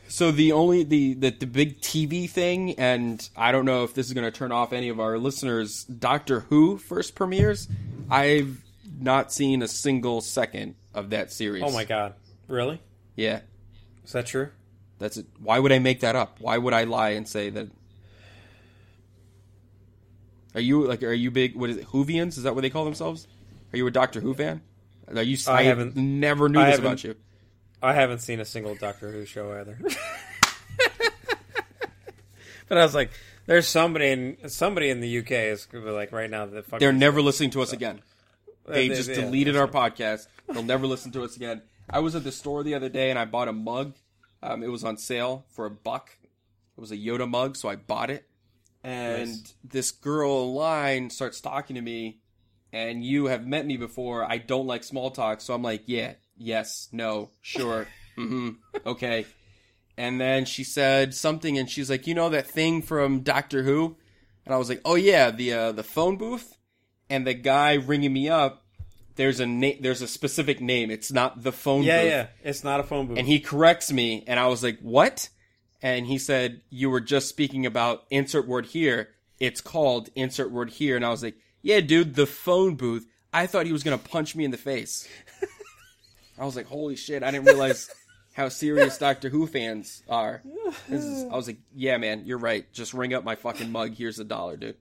So 0.10 0.32
the 0.32 0.52
only 0.54 0.84
the, 0.84 1.14
the 1.14 1.30
the 1.30 1.46
big 1.46 1.82
TV 1.82 2.28
thing, 2.30 2.74
and 2.80 3.28
I 3.38 3.52
don't 3.52 3.66
know 3.66 3.84
if 3.84 3.94
this 3.94 4.08
is 4.08 4.14
going 4.14 4.26
to 4.26 4.32
turn 4.32 4.52
off 4.52 4.74
any 4.74 4.90
of 4.90 5.00
our 5.00 5.18
listeners. 5.20 5.84
Doctor 5.86 6.42
Who 6.42 6.78
first 6.78 7.14
premieres. 7.16 7.68
I've 8.10 8.64
not 9.00 9.32
seen 9.32 9.62
a 9.62 9.68
single 9.68 10.22
second 10.22 10.76
of 10.96 11.12
that 11.12 11.32
series. 11.32 11.64
Oh 11.64 11.72
my 11.72 11.84
god, 11.86 12.16
really? 12.48 12.82
Yeah, 13.16 13.42
Is 14.04 14.12
that 14.14 14.26
true? 14.26 14.50
that's 14.98 15.16
it. 15.18 15.28
Why 15.40 15.60
would 15.60 15.72
I 15.72 15.80
make 15.80 16.00
that 16.02 16.16
up? 16.16 16.40
Why 16.42 16.58
would 16.58 16.74
I 16.74 16.84
lie 16.86 17.10
and 17.12 17.28
say 17.28 17.50
that? 17.52 17.68
Are 20.56 20.62
you 20.62 20.86
like? 20.88 21.04
Are 21.04 21.14
you 21.14 21.30
big? 21.30 21.56
What 21.56 21.70
is 21.70 21.78
it? 21.78 21.86
Whovians? 21.88 22.30
Is 22.30 22.44
that 22.44 22.56
what 22.56 22.62
they 22.62 22.70
call 22.72 22.84
themselves? 22.86 23.28
Are 23.74 23.78
you 23.78 23.86
a 23.86 23.92
Doctor 23.92 24.20
Who 24.22 24.34
fan? 24.34 24.62
Are 25.16 25.22
you? 25.22 25.38
I 25.48 25.64
haven't- 25.64 25.96
Never 25.96 26.50
knew 26.50 26.60
I 26.60 26.66
this 26.66 26.76
haven't- 26.78 26.86
about 26.88 27.04
you. 27.04 27.16
I 27.82 27.94
haven't 27.94 28.20
seen 28.20 28.40
a 28.40 28.46
single 28.46 28.76
Doctor 28.76 29.12
Who 29.12 29.26
show 29.26 29.52
either. 29.60 29.78
but 32.68 32.78
I 32.78 32.84
was 32.84 32.94
like, 32.96 33.12
there's 33.46 33.68
somebody 33.68 34.10
in 34.10 34.38
somebody 34.50 34.90
in 34.90 35.00
the 35.00 35.20
UK 35.20 35.32
is 35.32 35.68
like 35.74 36.12
right 36.12 36.30
now 36.30 36.46
that 36.46 36.66
fucking 36.66 36.80
They're 36.80 36.92
never 36.94 37.22
listening 37.22 37.52
to 37.52 37.62
us 37.62 37.74
again. 37.74 38.02
They 38.68 38.88
they- 38.88 38.96
just 38.96 39.10
yeah, 39.10 39.16
deleted 39.16 39.56
our 39.56 39.68
podcast. 39.68 40.28
They'll 40.48 40.64
never 40.64 40.88
listen 40.88 41.12
to 41.14 41.24
us 41.24 41.36
again. 41.36 41.62
I 41.90 42.00
was 42.00 42.16
at 42.16 42.24
the 42.24 42.32
store 42.32 42.64
the 42.64 42.76
other 42.76 42.90
day 42.90 43.10
and 43.10 43.18
I 43.18 43.26
bought 43.26 43.48
a 43.48 43.54
mug. 43.54 43.94
Um, 44.44 44.64
it 44.64 44.68
was 44.68 44.84
on 44.84 44.98
sale 44.98 45.46
for 45.50 45.66
a 45.66 45.72
buck. 45.72 46.12
It 46.78 46.82
was 46.82 46.92
a 46.92 46.98
Yoda 46.98 47.28
mug, 47.30 47.56
so 47.56 47.68
I 47.68 47.76
bought 47.76 48.10
it. 48.10 48.26
And 48.84 49.30
Nice. 49.32 49.54
this 49.64 49.92
girl 49.92 50.44
in 50.44 50.54
line 50.56 51.10
starts 51.10 51.42
talking 51.42 51.76
to 51.76 51.82
me, 51.82 52.20
and 52.72 53.04
you 53.04 53.26
have 53.26 53.46
met 53.46 53.66
me 53.66 53.76
before. 53.76 54.24
I 54.24 54.38
don't 54.38 54.66
like 54.66 54.86
small 54.86 55.12
talk, 55.12 55.42
so 55.42 55.54
I'm 55.54 55.62
like, 55.62 55.84
yeah, 55.88 56.14
yes, 56.40 56.88
no, 56.92 57.30
sure, 57.42 57.88
hmm 58.16 58.52
okay. 58.86 59.26
And 59.98 60.20
then 60.20 60.46
she 60.46 60.64
said 60.64 61.14
something, 61.14 61.58
and 61.58 61.70
she's 61.70 61.90
like, 61.90 62.08
you 62.08 62.16
know 62.16 62.30
that 62.30 62.48
thing 62.48 62.82
from 62.82 63.20
Doctor 63.20 63.64
Who? 63.64 63.98
And 64.46 64.56
I 64.56 64.58
was 64.58 64.70
like, 64.70 64.82
oh 64.86 64.96
yeah, 64.96 65.30
the 65.30 65.54
uh, 65.54 65.72
the 65.74 65.84
phone 65.84 66.16
booth. 66.18 66.56
And 67.12 67.26
the 67.28 67.34
guy 67.34 67.74
ringing 67.74 68.14
me 68.14 68.30
up, 68.30 68.64
there's 69.16 69.40
a 69.40 69.46
na- 69.46 69.74
there's 69.82 70.02
a 70.02 70.08
specific 70.08 70.62
name. 70.62 70.90
It's 70.92 71.12
not 71.12 71.44
the 71.44 71.52
phone 71.52 71.84
Yeah, 71.84 72.02
booth. 72.02 72.10
yeah. 72.12 72.28
It's 72.44 72.64
not 72.64 72.80
a 72.80 72.84
phone 72.84 73.08
booth. 73.08 73.18
And 73.18 73.28
he 73.28 73.40
corrects 73.40 73.92
me, 73.92 74.24
and 74.28 74.40
I 74.40 74.48
was 74.48 74.64
like, 74.64 74.80
what? 74.80 75.28
And 75.82 76.06
he 76.08 76.18
said, 76.18 76.62
you 76.70 76.90
were 76.90 77.02
just 77.02 77.28
speaking 77.30 77.66
about 77.66 78.04
insert 78.10 78.48
word 78.48 78.68
here. 78.68 79.10
It's 79.40 79.60
called 79.62 80.10
insert 80.16 80.52
word 80.52 80.70
here. 80.72 80.96
And 80.96 81.06
I 81.06 81.10
was 81.10 81.24
like, 81.24 81.36
yeah, 81.62 81.80
dude, 81.82 82.16
the 82.16 82.26
phone 82.26 82.76
booth. 82.76 83.06
I 83.34 83.48
thought 83.48 83.66
he 83.66 83.72
was 83.74 83.84
going 83.84 83.98
to 83.98 84.10
punch 84.10 84.36
me 84.36 84.44
in 84.46 84.52
the 84.52 84.58
face. 84.58 85.08
I 86.40 86.46
was 86.46 86.56
like, 86.56 86.68
holy 86.68 86.96
shit, 86.96 87.22
I 87.24 87.32
didn't 87.32 87.46
realize 87.46 87.90
how 88.34 88.48
serious 88.50 88.98
Doctor 88.98 89.30
Who 89.30 89.46
fans 89.48 90.02
are. 90.10 90.42
This 90.88 91.04
is, 91.04 91.24
I 91.26 91.36
was 91.36 91.48
like, 91.48 91.58
yeah, 91.76 91.98
man, 91.98 92.24
you're 92.26 92.38
right. 92.38 92.72
Just 92.72 92.94
ring 92.94 93.14
up 93.14 93.24
my 93.24 93.36
fucking 93.36 93.72
mug. 93.72 93.96
Here's 93.96 94.20
a 94.20 94.24
dollar, 94.24 94.56
dude. 94.56 94.78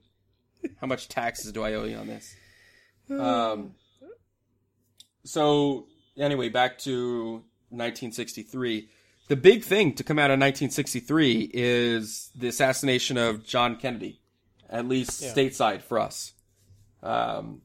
How 0.79 0.87
much 0.87 1.07
taxes 1.09 1.51
do 1.51 1.63
I 1.63 1.73
owe 1.73 1.83
you 1.85 1.97
on 1.97 2.07
this? 2.07 2.35
Um, 3.09 3.71
so 5.23 5.87
anyway, 6.17 6.49
back 6.49 6.77
to 6.79 7.43
1963. 7.69 8.89
The 9.27 9.35
big 9.35 9.63
thing 9.63 9.93
to 9.93 10.03
come 10.03 10.17
out 10.17 10.31
of 10.31 10.39
1963 10.39 11.51
is 11.53 12.31
the 12.35 12.47
assassination 12.47 13.17
of 13.17 13.45
John 13.45 13.75
Kennedy, 13.75 14.21
at 14.69 14.87
least 14.87 15.21
Yeah. 15.21 15.33
stateside 15.33 15.81
for 15.81 15.99
us. 15.99 16.33
Um, 17.03 17.61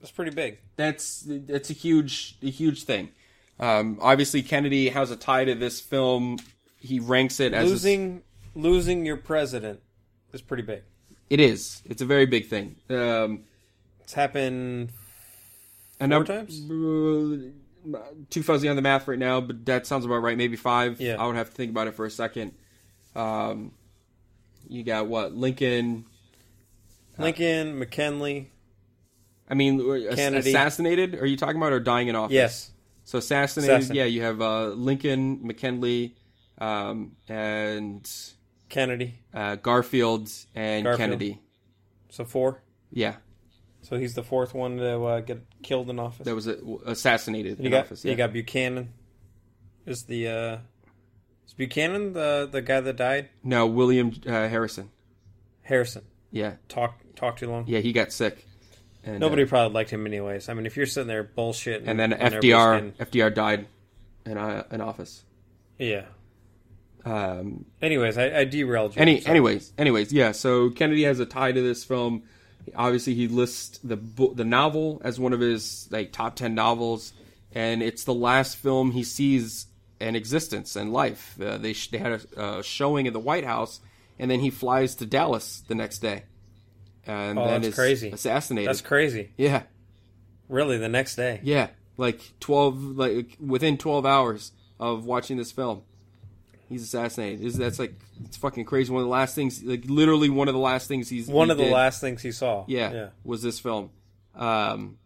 That's 0.00 0.12
pretty 0.12 0.30
big. 0.30 0.58
That's 0.76 1.24
that's 1.26 1.70
a 1.70 1.72
huge 1.72 2.36
a 2.42 2.50
huge 2.50 2.84
thing. 2.84 3.10
Um, 3.60 3.98
obviously, 4.00 4.42
Kennedy 4.42 4.88
has 4.90 5.10
a 5.10 5.16
tie 5.16 5.44
to 5.44 5.54
this 5.54 5.80
film. 5.80 6.38
He 6.78 7.00
ranks 7.00 7.40
it 7.40 7.52
as 7.54 7.66
a- 7.68 7.70
Losing 7.72 8.22
losing 8.54 9.04
your 9.06 9.16
president 9.16 9.80
is 10.32 10.40
pretty 10.42 10.62
big. 10.62 10.82
it 11.30 11.40
is. 11.40 11.82
It's 11.84 12.00
a 12.02 12.06
very 12.06 12.26
big 12.26 12.46
thing. 12.46 12.76
Um, 12.90 13.44
It's 14.02 14.14
happened 14.14 14.90
Four 15.98 16.12
I'm- 16.12 16.24
times? 16.24 16.60
uh, 17.94 17.98
too 18.30 18.42
fuzzy 18.42 18.68
on 18.68 18.76
the 18.76 18.82
math 18.82 19.06
right 19.08 19.18
now, 19.18 19.40
but 19.40 19.64
that 19.66 19.86
sounds 19.86 20.04
about 20.04 20.18
right. 20.22 20.36
Maybe 20.36 20.56
five. 20.56 21.00
Yeah. 21.00 21.16
I 21.22 21.26
would 21.26 21.36
have 21.36 21.50
to 21.50 21.54
think 21.54 21.70
about 21.70 21.86
it 21.88 21.94
for 21.94 22.06
a 22.06 22.10
second. 22.10 22.52
Um, 23.16 23.72
you 24.68 24.82
got 24.84 25.06
what 25.08 25.34
Lincoln? 25.34 26.04
Lincoln, 27.18 27.78
McKinley. 27.78 28.50
I 29.50 29.54
mean, 29.54 29.78
Kennedy. 30.14 30.50
assassinated? 30.50 31.14
Are 31.16 31.26
you 31.26 31.36
talking 31.36 31.56
about 31.56 31.72
or 31.72 31.80
dying 31.80 32.08
in 32.08 32.14
office? 32.16 32.34
Yes. 32.34 32.70
So 33.08 33.16
assassinated. 33.16 33.74
Assassin. 33.74 33.96
Yeah, 33.96 34.04
you 34.04 34.20
have 34.20 34.42
uh, 34.42 34.66
Lincoln, 34.66 35.40
McKinley, 35.42 36.14
um, 36.58 37.12
and 37.26 38.06
Kennedy. 38.68 39.14
uh, 39.32 39.54
Garfield 39.56 40.28
and 40.54 40.84
Garfield. 40.84 40.98
Kennedy. 40.98 41.40
So 42.10 42.26
four. 42.26 42.60
Yeah, 42.92 43.14
So 43.80 43.96
he's 43.96 44.12
the 44.14 44.22
fourth 44.22 44.52
one 44.52 44.76
to 44.76 45.02
uh, 45.04 45.20
get 45.20 45.40
killed 45.62 45.88
in 45.88 45.98
office. 45.98 46.26
that 46.26 46.34
was 46.34 46.46
uh, 46.48 46.56
assassinated 46.84 47.58
you 47.60 47.64
in 47.66 47.70
got 47.70 47.86
office. 47.86 48.04
you 48.04 48.14
got 48.14 48.34
Buchanan. 48.34 48.92
Is 49.86 50.02
the 50.04 50.28
uh, 50.28 50.56
is 51.46 51.54
Buchanan 51.54 52.12
the 52.12 52.46
the 52.52 52.60
guy 52.60 52.80
that 52.82 52.96
died? 52.96 53.30
no 53.42 53.66
William 53.66 54.12
uh, 54.26 54.30
Harrison. 54.48 54.90
Harrison. 55.62 56.04
Yeah, 56.30 56.56
Talk 56.68 57.00
talk 57.16 57.38
too 57.38 57.48
long. 57.48 57.64
yeah, 57.66 57.78
he 57.80 57.92
got 57.94 58.12
sick. 58.12 58.44
And, 59.08 59.20
Nobody 59.20 59.44
uh, 59.44 59.46
probably 59.46 59.74
liked 59.74 59.90
him 59.90 60.06
anyways. 60.06 60.50
I 60.50 60.54
mean, 60.54 60.66
if 60.66 60.76
you're 60.76 60.84
sitting 60.84 61.08
there 61.08 61.22
bullshit, 61.22 61.84
and 61.86 61.98
then 61.98 62.12
FDR 62.12 62.92
FDR 62.96 63.34
died 63.34 63.66
in 64.26 64.36
uh, 64.36 64.64
in 64.70 64.80
office. 64.80 65.24
yeah. 65.78 66.04
Um, 67.04 67.64
Anyways, 67.80 68.18
I, 68.18 68.40
I 68.40 68.44
derailed 68.44 68.94
you. 68.96 69.00
Any, 69.00 69.24
anyways, 69.24 69.72
anyways, 69.78 70.12
yeah. 70.12 70.32
So 70.32 70.68
Kennedy 70.68 71.04
has 71.04 71.20
a 71.20 71.26
tie 71.26 71.52
to 71.52 71.62
this 71.62 71.84
film. 71.84 72.24
Obviously, 72.76 73.14
he 73.14 73.28
lists 73.28 73.78
the 73.82 73.96
the 74.34 74.44
novel 74.44 75.00
as 75.02 75.18
one 75.18 75.32
of 75.32 75.40
his 75.40 75.88
like 75.90 76.12
top 76.12 76.36
ten 76.36 76.54
novels, 76.54 77.14
and 77.52 77.82
it's 77.82 78.04
the 78.04 78.12
last 78.12 78.56
film 78.56 78.90
he 78.90 79.04
sees 79.04 79.66
in 80.00 80.16
existence 80.16 80.76
and 80.76 80.92
life. 80.92 81.40
Uh, 81.40 81.56
they 81.56 81.72
sh- 81.72 81.88
they 81.90 81.98
had 81.98 82.12
a 82.36 82.40
uh, 82.40 82.62
showing 82.62 83.06
in 83.06 83.14
the 83.14 83.20
White 83.20 83.44
House, 83.44 83.80
and 84.18 84.30
then 84.30 84.40
he 84.40 84.50
flies 84.50 84.94
to 84.96 85.06
Dallas 85.06 85.62
the 85.66 85.74
next 85.74 86.00
day, 86.00 86.24
and 87.08 87.38
Oh, 87.38 87.44
then 87.46 87.62
that's 87.62 87.68
is 87.68 87.74
crazy. 87.74 88.10
assassinated. 88.10 88.68
That's 88.68 88.80
crazy. 88.82 89.30
yeah, 89.36 89.62
Really, 90.48 90.78
the 90.78 90.88
next 90.88 91.16
day. 91.16 91.40
yeah. 91.42 91.68
Like 91.96 92.20
twelve, 92.38 92.80
like 92.80 93.36
within 93.40 93.76
twelve 93.76 94.06
hours 94.06 94.52
of 94.78 95.04
watching 95.04 95.36
this 95.36 95.50
film, 95.50 95.82
he's 96.68 96.82
assassinated. 96.84 97.44
Is 97.44 97.56
that's 97.56 97.80
like 97.80 97.94
it's 98.24 98.36
fucking 98.36 98.66
crazy. 98.66 98.92
One 98.92 99.02
of 99.02 99.06
the 99.06 99.12
last 99.12 99.34
things, 99.34 99.64
like 99.64 99.82
literally 99.86 100.28
one 100.30 100.46
of 100.46 100.54
the 100.54 100.60
last 100.60 100.86
things 100.86 101.08
he's 101.08 101.26
One 101.26 101.48
he 101.48 101.52
of 101.52 101.58
the 101.58 101.64
did, 101.64 101.72
last 101.72 102.00
things 102.00 102.22
he 102.22 102.30
saw. 102.30 102.64
Yeah, 102.68 102.92
Yeah. 102.92 103.08
was 103.24 103.42
this 103.42 103.58
film. 103.58 103.90
Um, 104.36 104.98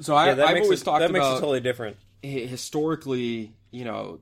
so 0.00 0.14
I, 0.14 0.32
Yeah, 0.34 0.44
I've 0.44 0.62
always 0.62 0.82
it, 0.82 0.84
talked 0.84 1.00
that 1.00 1.12
makes 1.12 1.24
about 1.24 1.36
it 1.36 1.40
totally 1.40 1.60
different. 1.60 1.96
historically, 2.22 3.52
you 3.70 3.84
know, 3.84 4.18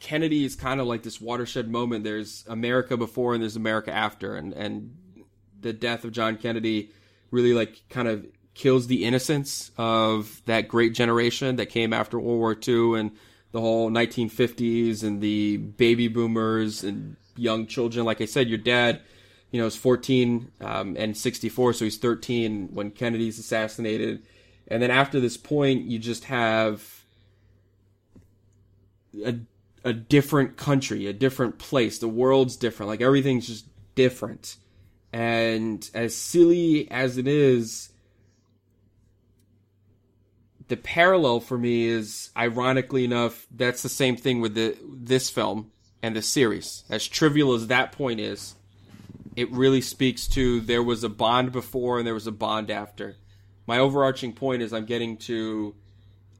Kennedy 0.00 0.44
is 0.44 0.54
kind 0.54 0.80
of 0.80 0.86
like 0.86 1.02
this 1.02 1.20
watershed 1.20 1.68
moment. 1.68 2.04
There's 2.04 2.44
America 2.48 2.96
before 2.96 3.34
and 3.34 3.42
there's 3.42 3.56
America 3.56 3.92
after, 3.92 4.36
and 4.36 4.52
and 4.52 4.96
the 5.60 5.72
death 5.72 6.04
of 6.04 6.12
John 6.12 6.36
Kennedy 6.36 6.90
really 7.30 7.52
like 7.52 7.82
kind 7.90 8.08
of 8.08 8.26
kills 8.54 8.86
the 8.86 9.04
innocence 9.04 9.70
of 9.76 10.42
that 10.46 10.68
great 10.68 10.94
generation 10.94 11.56
that 11.56 11.66
came 11.66 11.92
after 11.92 12.18
World 12.18 12.38
War 12.38 12.56
II 12.66 12.98
and 12.98 13.12
the 13.52 13.60
whole 13.60 13.90
1950s 13.90 15.02
and 15.02 15.20
the 15.20 15.56
baby 15.56 16.08
boomers 16.08 16.82
and 16.84 17.16
young 17.36 17.66
children. 17.66 18.04
Like 18.04 18.20
I 18.20 18.24
said, 18.24 18.48
your 18.48 18.58
dad, 18.58 19.00
you 19.50 19.60
know, 19.60 19.66
is 19.66 19.76
14 19.76 20.50
um, 20.60 20.96
and 20.98 21.16
64, 21.16 21.72
so 21.72 21.84
he's 21.84 21.98
13 21.98 22.70
when 22.72 22.90
Kennedy's 22.90 23.38
assassinated. 23.38 24.22
And 24.66 24.82
then 24.82 24.90
after 24.90 25.20
this 25.20 25.36
point, 25.36 25.84
you 25.84 25.98
just 25.98 26.24
have 26.24 27.04
a 29.24 29.36
a 29.84 29.92
different 29.92 30.56
country, 30.56 31.06
a 31.06 31.12
different 31.12 31.58
place. 31.58 31.98
The 31.98 32.08
world's 32.08 32.56
different. 32.56 32.88
Like 32.88 33.00
everything's 33.00 33.46
just 33.46 33.66
different. 33.94 34.56
And 35.12 35.88
as 35.94 36.14
silly 36.14 36.90
as 36.90 37.16
it 37.16 37.26
is, 37.26 37.90
the 40.68 40.76
parallel 40.76 41.40
for 41.40 41.56
me 41.56 41.86
is 41.86 42.30
ironically 42.36 43.04
enough, 43.04 43.46
that's 43.50 43.82
the 43.82 43.88
same 43.88 44.16
thing 44.16 44.40
with 44.40 44.54
the 44.54 44.76
this 44.84 45.30
film 45.30 45.72
and 46.02 46.14
the 46.14 46.22
series. 46.22 46.84
As 46.90 47.08
trivial 47.08 47.54
as 47.54 47.68
that 47.68 47.92
point 47.92 48.20
is, 48.20 48.54
it 49.34 49.50
really 49.50 49.80
speaks 49.80 50.28
to 50.28 50.60
there 50.60 50.82
was 50.82 51.04
a 51.04 51.08
bond 51.08 51.52
before 51.52 51.98
and 51.98 52.06
there 52.06 52.14
was 52.14 52.26
a 52.26 52.32
bond 52.32 52.70
after. 52.70 53.16
My 53.66 53.78
overarching 53.78 54.32
point 54.32 54.62
is 54.62 54.72
I'm 54.72 54.84
getting 54.84 55.16
to 55.18 55.74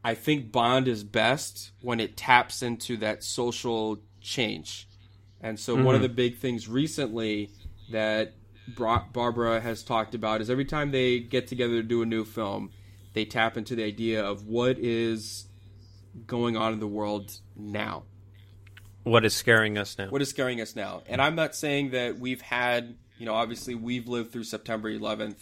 I 0.08 0.14
think 0.14 0.50
Bond 0.50 0.88
is 0.88 1.04
best 1.04 1.72
when 1.82 2.00
it 2.00 2.16
taps 2.16 2.62
into 2.62 2.96
that 2.96 3.22
social 3.22 3.98
change. 4.22 4.88
And 5.42 5.60
so 5.60 5.74
one 5.74 5.88
of 5.94 6.00
mm-hmm. 6.00 6.02
the 6.04 6.08
big 6.08 6.38
things 6.38 6.66
recently 6.66 7.50
that 7.90 8.32
Barbara 8.74 9.60
has 9.60 9.82
talked 9.82 10.14
about 10.14 10.40
is 10.40 10.48
every 10.48 10.64
time 10.64 10.92
they 10.92 11.18
get 11.18 11.46
together 11.46 11.74
to 11.74 11.82
do 11.82 12.00
a 12.00 12.06
new 12.06 12.24
film, 12.24 12.70
they 13.12 13.26
tap 13.26 13.58
into 13.58 13.76
the 13.76 13.84
idea 13.84 14.24
of 14.24 14.46
what 14.46 14.78
is 14.78 15.46
going 16.26 16.56
on 16.56 16.72
in 16.72 16.80
the 16.80 16.88
world 16.88 17.30
now. 17.54 18.04
What 19.02 19.26
is 19.26 19.34
scaring 19.34 19.76
us 19.76 19.98
now? 19.98 20.08
What 20.08 20.22
is 20.22 20.30
scaring 20.30 20.62
us 20.62 20.74
now? 20.74 21.02
And 21.06 21.20
I'm 21.20 21.34
not 21.34 21.54
saying 21.54 21.90
that 21.90 22.18
we've 22.18 22.40
had, 22.40 22.96
you 23.18 23.26
know, 23.26 23.34
obviously 23.34 23.74
we've 23.74 24.08
lived 24.08 24.32
through 24.32 24.44
September 24.44 24.90
11th. 24.90 25.36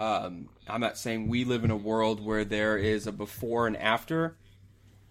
Um, 0.00 0.48
I'm 0.66 0.80
not 0.80 0.96
saying 0.96 1.28
we 1.28 1.44
live 1.44 1.62
in 1.62 1.70
a 1.70 1.76
world 1.76 2.24
where 2.24 2.42
there 2.42 2.78
is 2.78 3.06
a 3.06 3.12
before 3.12 3.66
and 3.66 3.76
after, 3.76 4.34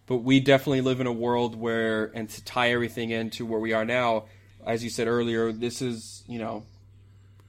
but 0.07 0.17
we 0.17 0.39
definitely 0.39 0.81
live 0.81 0.99
in 0.99 1.05
a 1.05 1.11
world 1.11 1.55
where, 1.55 2.05
and 2.15 2.27
to 2.27 2.43
tie 2.43 2.71
everything 2.71 3.11
into 3.11 3.45
where 3.45 3.59
we 3.59 3.71
are 3.71 3.85
now, 3.85 4.25
as 4.65 4.83
you 4.83 4.89
said 4.89 5.07
earlier, 5.07 5.51
this 5.51 5.83
is, 5.83 6.23
you 6.27 6.39
know, 6.39 6.63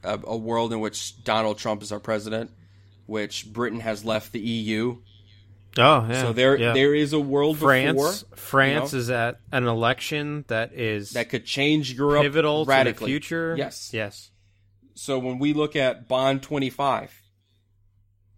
a, 0.04 0.20
a 0.22 0.36
world 0.36 0.74
in 0.74 0.80
which 0.80 1.24
Donald 1.24 1.56
Trump 1.56 1.82
is 1.82 1.92
our 1.92 1.98
president, 1.98 2.50
which 3.06 3.50
Britain 3.50 3.80
has 3.80 4.04
left 4.04 4.32
the 4.32 4.40
EU. 4.40 4.98
Oh, 5.78 6.06
yeah. 6.10 6.20
So 6.20 6.32
there, 6.34 6.58
yeah. 6.58 6.74
there 6.74 6.94
is 6.94 7.14
a 7.14 7.20
world 7.20 7.56
France. 7.56 8.22
before 8.22 8.36
France 8.36 8.92
you 8.92 8.98
know, 8.98 9.00
is 9.00 9.10
at 9.10 9.40
an 9.50 9.66
election 9.66 10.44
that 10.48 10.74
is 10.74 11.12
that 11.12 11.30
could 11.30 11.46
change 11.46 11.94
Europe 11.94 12.20
pivotal 12.20 12.66
radically. 12.66 12.92
to 12.92 13.00
the 13.00 13.06
future. 13.06 13.54
Yes, 13.56 13.94
Yes. 13.94 14.30
So 14.94 15.18
when 15.18 15.38
we 15.38 15.54
look 15.54 15.76
at 15.76 16.08
Bond 16.08 16.42
25, 16.42 17.19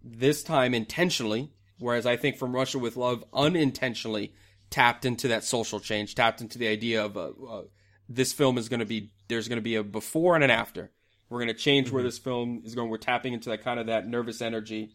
this 0.03 0.43
time 0.43 0.73
intentionally, 0.73 1.51
whereas 1.79 2.05
I 2.05 2.17
think 2.17 2.37
from 2.37 2.53
Russia 2.53 2.79
with 2.79 2.97
Love 2.97 3.23
unintentionally 3.33 4.33
tapped 4.69 5.05
into 5.05 5.27
that 5.29 5.43
social 5.43 5.79
change, 5.79 6.15
tapped 6.15 6.41
into 6.41 6.57
the 6.57 6.67
idea 6.67 7.05
of 7.05 7.15
uh, 7.15 7.29
uh, 7.49 7.61
this 8.09 8.33
film 8.33 8.57
is 8.57 8.69
going 8.69 8.79
to 8.79 8.85
be 8.85 9.11
there's 9.27 9.47
going 9.47 9.57
to 9.57 9.63
be 9.63 9.75
a 9.75 9.83
before 9.83 10.35
and 10.35 10.43
an 10.43 10.49
after. 10.49 10.91
We're 11.29 11.39
going 11.39 11.47
to 11.47 11.53
change 11.53 11.89
where 11.89 12.03
this 12.03 12.19
film 12.19 12.61
is 12.65 12.75
going. 12.75 12.89
We're 12.89 12.97
tapping 12.97 13.33
into 13.33 13.49
that 13.49 13.63
kind 13.63 13.79
of 13.79 13.87
that 13.87 14.07
nervous 14.07 14.41
energy, 14.41 14.91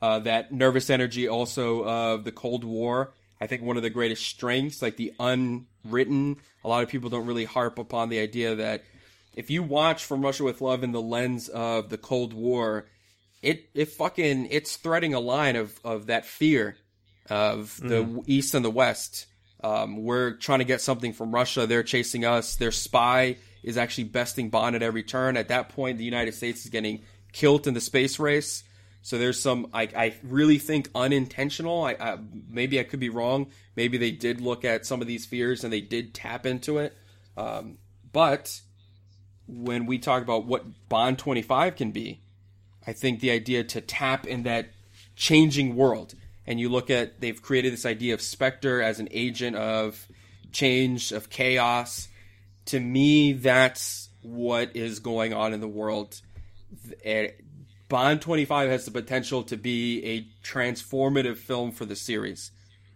uh, 0.00 0.20
that 0.20 0.52
nervous 0.52 0.90
energy 0.90 1.26
also 1.26 1.84
of 1.84 2.24
the 2.24 2.32
Cold 2.32 2.64
War. 2.64 3.14
I 3.40 3.46
think 3.46 3.62
one 3.62 3.76
of 3.76 3.82
the 3.82 3.90
greatest 3.90 4.26
strengths, 4.26 4.82
like 4.82 4.96
the 4.96 5.14
unwritten, 5.18 6.36
a 6.62 6.68
lot 6.68 6.82
of 6.82 6.90
people 6.90 7.08
don't 7.08 7.26
really 7.26 7.46
harp 7.46 7.78
upon 7.78 8.10
the 8.10 8.20
idea 8.20 8.54
that 8.56 8.84
if 9.34 9.48
you 9.48 9.62
watch 9.62 10.04
From 10.04 10.22
Russia 10.22 10.44
with 10.44 10.60
Love 10.60 10.84
in 10.84 10.92
the 10.92 11.00
lens 11.00 11.48
of 11.48 11.88
the 11.88 11.98
Cold 11.98 12.34
War, 12.34 12.86
it 13.42 13.70
it 13.74 13.88
fucking 13.88 14.48
it's 14.50 14.76
threading 14.76 15.14
a 15.14 15.20
line 15.20 15.56
of 15.56 15.78
of 15.84 16.06
that 16.06 16.24
fear 16.24 16.76
of 17.28 17.78
the 17.80 18.22
East 18.26 18.54
and 18.54 18.64
the 18.64 18.70
West. 18.70 19.26
Um, 19.62 20.02
we're 20.02 20.32
trying 20.32 20.60
to 20.60 20.64
get 20.64 20.80
something 20.80 21.12
from 21.12 21.34
Russia. 21.34 21.66
They're 21.66 21.82
chasing 21.82 22.24
us. 22.24 22.56
Their 22.56 22.72
spy 22.72 23.36
is 23.62 23.76
actually 23.76 24.04
besting 24.04 24.50
Bond 24.50 24.74
at 24.74 24.82
every 24.82 25.02
turn. 25.02 25.36
At 25.36 25.48
that 25.48 25.68
point, 25.68 25.98
the 25.98 26.04
United 26.04 26.34
States 26.34 26.64
is 26.64 26.70
getting 26.70 27.02
killed 27.32 27.66
in 27.66 27.74
the 27.74 27.80
space 27.80 28.18
race. 28.18 28.64
So 29.02 29.18
there's 29.18 29.40
some, 29.40 29.68
I, 29.72 29.82
I 29.96 30.14
really 30.22 30.58
think 30.58 30.90
unintentional. 30.94 31.84
I, 31.84 31.92
I 31.92 32.18
maybe 32.48 32.80
I 32.80 32.84
could 32.84 33.00
be 33.00 33.08
wrong. 33.08 33.48
Maybe 33.76 33.96
they 33.98 34.10
did 34.10 34.40
look 34.40 34.64
at 34.64 34.84
some 34.84 35.00
of 35.00 35.06
these 35.06 35.24
fears 35.26 35.64
and 35.64 35.72
they 35.72 35.80
did 35.80 36.14
tap 36.14 36.46
into 36.46 36.78
it. 36.78 36.96
Um, 37.36 37.78
but 38.12 38.60
when 39.46 39.86
we 39.86 39.98
talk 39.98 40.22
about 40.22 40.46
what 40.46 40.88
Bond 40.88 41.18
25 41.18 41.76
can 41.76 41.92
be, 41.92 42.22
I 42.90 42.92
think 42.92 43.20
the 43.20 43.30
idea 43.30 43.62
to 43.62 43.80
tap 43.80 44.26
in 44.26 44.42
that 44.42 44.70
changing 45.14 45.76
world, 45.76 46.16
and 46.44 46.58
you 46.58 46.68
look 46.68 46.90
at 46.90 47.20
they've 47.20 47.40
created 47.40 47.72
this 47.72 47.86
idea 47.86 48.14
of 48.14 48.20
Spectre 48.20 48.82
as 48.82 48.98
an 48.98 49.06
agent 49.12 49.54
of 49.54 50.08
change, 50.50 51.12
of 51.12 51.30
chaos. 51.30 52.08
To 52.66 52.80
me, 52.80 53.32
that's 53.32 54.08
what 54.22 54.74
is 54.74 54.98
going 54.98 55.32
on 55.32 55.52
in 55.52 55.60
the 55.60 55.68
world. 55.68 56.20
th- 57.04 57.34
Bond 57.88 58.22
25 58.22 58.70
has 58.70 58.86
the 58.86 58.90
potential 58.90 59.44
to 59.44 59.56
be 59.56 60.04
a 60.04 60.26
transformative 60.44 61.36
film 61.36 61.70
for 61.70 61.84
the 61.84 61.94
series. 61.94 62.50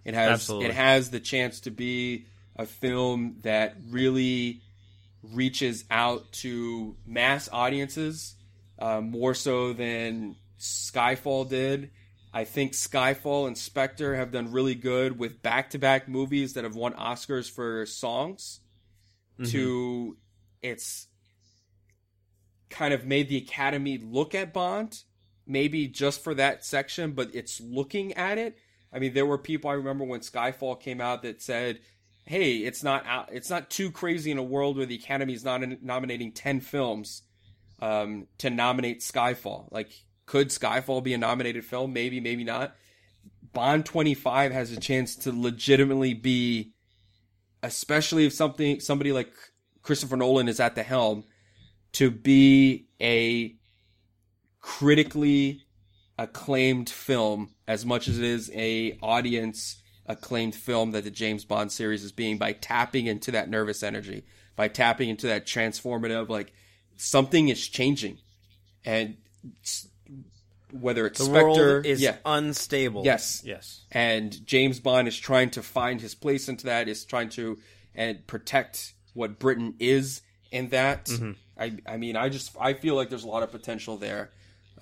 It 0.05 0.15
has 0.15 0.31
Absolutely. 0.31 0.71
it 0.71 0.75
has 0.75 1.11
the 1.11 1.21
chance 1.21 1.61
to 1.61 1.71
be 1.71 2.27
a 2.57 2.67
film 2.67 3.37
that 3.43 3.77
really 3.91 4.61
reaches 5.23 5.85
out 5.89 6.33
to 6.33 6.97
mass 7.07 7.49
audiences 7.53 8.35
uh, 8.79 9.01
more 9.01 9.35
so 9.35 9.73
than 9.73 10.37
Skyfall 10.59 11.49
did. 11.49 11.91
I 12.33 12.45
think 12.45 12.73
Skyfall 12.73 13.47
and 13.47 13.57
Spectre 13.57 14.17
have 14.17 14.33
done 14.33 14.51
really 14.51 14.75
good 14.75 15.19
with 15.19 15.43
back-to-back 15.43 16.09
movies 16.09 16.55
that 16.55 16.65
have 16.65 16.75
won 16.75 16.93
Oscars 16.95 17.51
for 17.51 17.87
songs. 17.87 18.61
To 19.47 20.17
it's 20.63 21.09
kind 22.71 22.95
of 22.95 23.05
made 23.05 23.29
the 23.29 23.37
Academy 23.37 23.99
look 23.99 24.33
at 24.33 24.53
Bond, 24.53 25.03
maybe 25.45 25.89
just 25.89 26.23
for 26.23 26.35
that 26.35 26.65
section, 26.65 27.13
but 27.13 27.35
it's 27.35 27.61
looking 27.61 28.13
at 28.13 28.39
it. 28.39 28.57
I 28.93 29.01
mean, 29.01 29.13
there 29.13 29.27
were 29.27 29.39
people 29.39 29.71
I 29.71 29.75
remember 29.75 30.05
when 30.05 30.21
Skyfall 30.21 30.81
came 30.81 31.01
out 31.01 31.23
that 31.23 31.43
said, 31.43 31.81
"Hey, 32.27 32.59
it's 32.59 32.85
not 32.85 33.05
out, 33.07 33.31
it's 33.33 33.51
not 33.51 33.71
too 33.71 33.91
crazy 33.91 34.31
in 34.31 34.39
a 34.39 34.43
world 34.43 34.77
where 34.77 34.87
the 34.87 34.95
Academy 34.95 35.35
is 35.35 35.45
not 35.45 35.63
nominating 35.83 36.31
ten 36.31 36.61
films 36.61 37.23
um, 37.81 38.27
to 38.39 38.51
nominate 38.51 39.01
Skyfall. 39.01 39.71
Like, 39.71 39.91
could 40.27 40.49
Skyfall 40.49 41.03
be 41.03 41.15
a 41.15 41.19
nominated 41.19 41.65
film? 41.65 41.93
Maybe, 41.93 42.21
maybe 42.21 42.45
not. 42.45 42.75
Bond 43.53 43.87
twenty 43.87 44.15
five 44.15 44.53
has 44.53 44.73
a 44.73 44.81
chance 44.81 45.15
to 45.17 45.33
legitimately 45.33 46.15
be, 46.15 46.73
especially 47.63 48.27
if 48.27 48.33
something 48.33 48.81
somebody 48.81 49.13
like 49.13 49.33
Christopher 49.83 50.17
Nolan 50.17 50.49
is 50.49 50.61
at 50.61 50.75
the 50.75 50.83
helm, 50.83 51.25
to 51.93 52.11
be 52.11 52.89
a 53.01 53.55
critically 54.61 55.63
acclaimed 56.19 56.89
film 56.89 57.55
as 57.69 57.85
much 57.85 58.09
as 58.09 58.19
it 58.19 58.25
is 58.25 58.51
a 58.55 58.99
audience 59.03 59.83
acclaimed 60.07 60.55
film 60.55 60.91
that 60.93 61.05
the 61.05 61.11
James 61.11 61.45
Bond 61.45 61.71
series 61.71 62.03
is 62.03 62.13
being 62.13 62.39
by 62.39 62.53
tapping 62.53 63.07
into 63.07 63.31
that 63.31 63.49
nervous 63.49 63.83
energy, 63.83 64.25
by 64.57 64.69
tapping 64.69 65.09
into 65.09 65.27
that 65.29 65.47
transformative 65.47 66.29
like 66.29 66.53
something 66.97 67.49
is 67.49 67.67
changing. 67.67 68.19
And 68.85 69.17
whether 70.73 71.07
it's 71.07 71.19
The 71.19 71.27
Spectre, 71.27 71.47
world 71.47 71.87
is 71.87 72.01
yeah, 72.01 72.17
unstable. 72.25 73.05
Yes. 73.05 73.43
Yes. 73.45 73.83
and 73.91 74.47
James 74.47 74.81
Bond 74.81 75.09
is 75.09 75.17
trying 75.19 75.51
to 75.51 75.63
find 75.63 76.01
his 76.01 76.15
place 76.15 76.49
into 76.49 76.67
that. 76.67 76.89
Is 76.89 77.05
trying 77.05 77.29
to 77.31 77.59
and 77.95 78.27
protect 78.27 78.95
what 79.15 79.39
Britain 79.39 79.75
is 79.79 80.23
in 80.51 80.69
that. 80.71 81.09
I 81.59 81.77
I 81.87 81.97
mean, 81.97 82.17
I 82.17 82.29
just 82.29 82.57
I 82.61 82.75
feel 82.75 82.95
like 82.97 83.09
there's 83.09 83.25
a 83.25 83.29
lot 83.29 83.43
of 83.43 83.51
potential 83.51 83.97
there, 83.97 84.31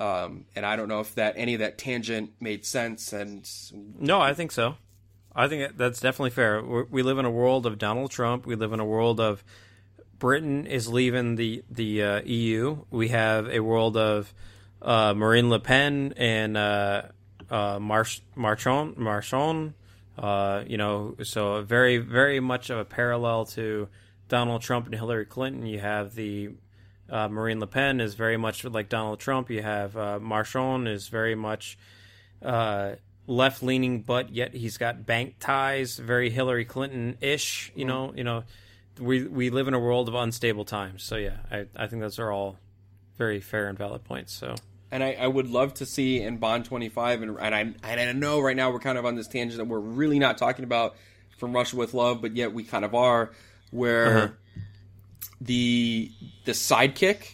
um, 0.00 0.46
and 0.56 0.64
I 0.64 0.76
don't 0.76 0.88
know 0.88 1.00
if 1.00 1.14
that 1.16 1.34
any 1.36 1.54
of 1.54 1.60
that 1.60 1.78
tangent 1.78 2.32
made 2.40 2.64
sense. 2.64 3.12
And 3.12 3.48
No, 3.98 4.20
I 4.20 4.34
think 4.34 4.52
so. 4.52 4.76
I 5.34 5.48
think 5.48 5.76
that's 5.76 6.00
definitely 6.00 6.30
fair. 6.30 6.62
We're, 6.62 6.84
we 6.84 7.02
live 7.02 7.18
in 7.18 7.24
a 7.24 7.30
world 7.30 7.66
of 7.66 7.78
Donald 7.78 8.10
Trump. 8.10 8.46
We 8.46 8.54
live 8.54 8.72
in 8.72 8.80
a 8.80 8.84
world 8.84 9.20
of 9.20 9.42
Britain 10.22 10.68
is 10.68 10.86
leaving 10.86 11.34
the 11.34 11.64
the 11.68 12.00
uh, 12.00 12.20
EU. 12.22 12.84
We 12.92 13.08
have 13.08 13.48
a 13.48 13.58
world 13.58 13.96
of 13.96 14.32
uh, 14.80 15.14
Marine 15.14 15.50
Le 15.50 15.58
Pen 15.58 16.14
and 16.16 16.56
uh, 16.56 17.02
uh, 17.50 17.80
March 17.80 18.22
Marchon 18.36 18.94
Marchon. 18.96 19.74
Uh, 20.16 20.62
you 20.64 20.76
know, 20.76 21.16
so 21.24 21.60
very 21.62 21.98
very 21.98 22.38
much 22.38 22.70
of 22.70 22.78
a 22.78 22.84
parallel 22.84 23.46
to 23.46 23.88
Donald 24.28 24.62
Trump 24.62 24.86
and 24.86 24.94
Hillary 24.94 25.26
Clinton. 25.26 25.66
You 25.66 25.80
have 25.80 26.14
the 26.14 26.50
uh, 27.10 27.26
Marine 27.26 27.58
Le 27.58 27.66
Pen 27.66 28.00
is 28.00 28.14
very 28.14 28.36
much 28.36 28.62
like 28.64 28.88
Donald 28.88 29.18
Trump. 29.18 29.50
You 29.50 29.62
have 29.62 29.96
uh, 29.96 30.20
Marchon 30.20 30.86
is 30.86 31.08
very 31.08 31.34
much 31.34 31.76
uh, 32.40 32.92
left 33.26 33.60
leaning, 33.60 34.02
but 34.02 34.32
yet 34.32 34.54
he's 34.54 34.78
got 34.78 35.04
bank 35.04 35.40
ties, 35.40 35.98
very 35.98 36.30
Hillary 36.30 36.64
Clinton 36.64 37.18
ish. 37.20 37.72
You 37.74 37.86
know, 37.86 38.12
you 38.14 38.22
know, 38.22 38.44
we 38.98 39.24
we 39.24 39.50
live 39.50 39.68
in 39.68 39.74
a 39.74 39.78
world 39.78 40.08
of 40.08 40.14
unstable 40.14 40.64
times. 40.64 41.02
So 41.02 41.16
yeah, 41.16 41.38
I 41.50 41.66
I 41.76 41.86
think 41.86 42.02
those 42.02 42.18
are 42.18 42.30
all 42.30 42.58
very 43.16 43.40
fair 43.40 43.68
and 43.68 43.76
valid 43.76 44.04
points. 44.04 44.32
So 44.32 44.54
and 44.92 45.02
I, 45.02 45.16
I 45.18 45.26
would 45.26 45.48
love 45.48 45.72
to 45.74 45.86
see 45.86 46.20
in 46.20 46.36
Bond 46.36 46.66
25, 46.66 47.22
and, 47.22 47.38
and 47.38 47.54
I 47.54 47.60
and 47.60 48.00
I 48.00 48.12
know 48.12 48.40
right 48.40 48.54
now 48.54 48.70
we're 48.70 48.78
kind 48.78 48.98
of 48.98 49.06
on 49.06 49.16
this 49.16 49.26
tangent 49.26 49.58
that 49.58 49.64
we're 49.64 49.80
really 49.80 50.18
not 50.18 50.36
talking 50.36 50.64
about 50.64 50.96
from 51.38 51.54
Russia 51.54 51.76
with 51.76 51.94
Love, 51.94 52.20
but 52.20 52.36
yet 52.36 52.52
we 52.52 52.62
kind 52.62 52.84
of 52.84 52.94
are, 52.94 53.32
where 53.70 54.36
the 55.40 56.12
the 56.44 56.52
sidekick. 56.52 57.32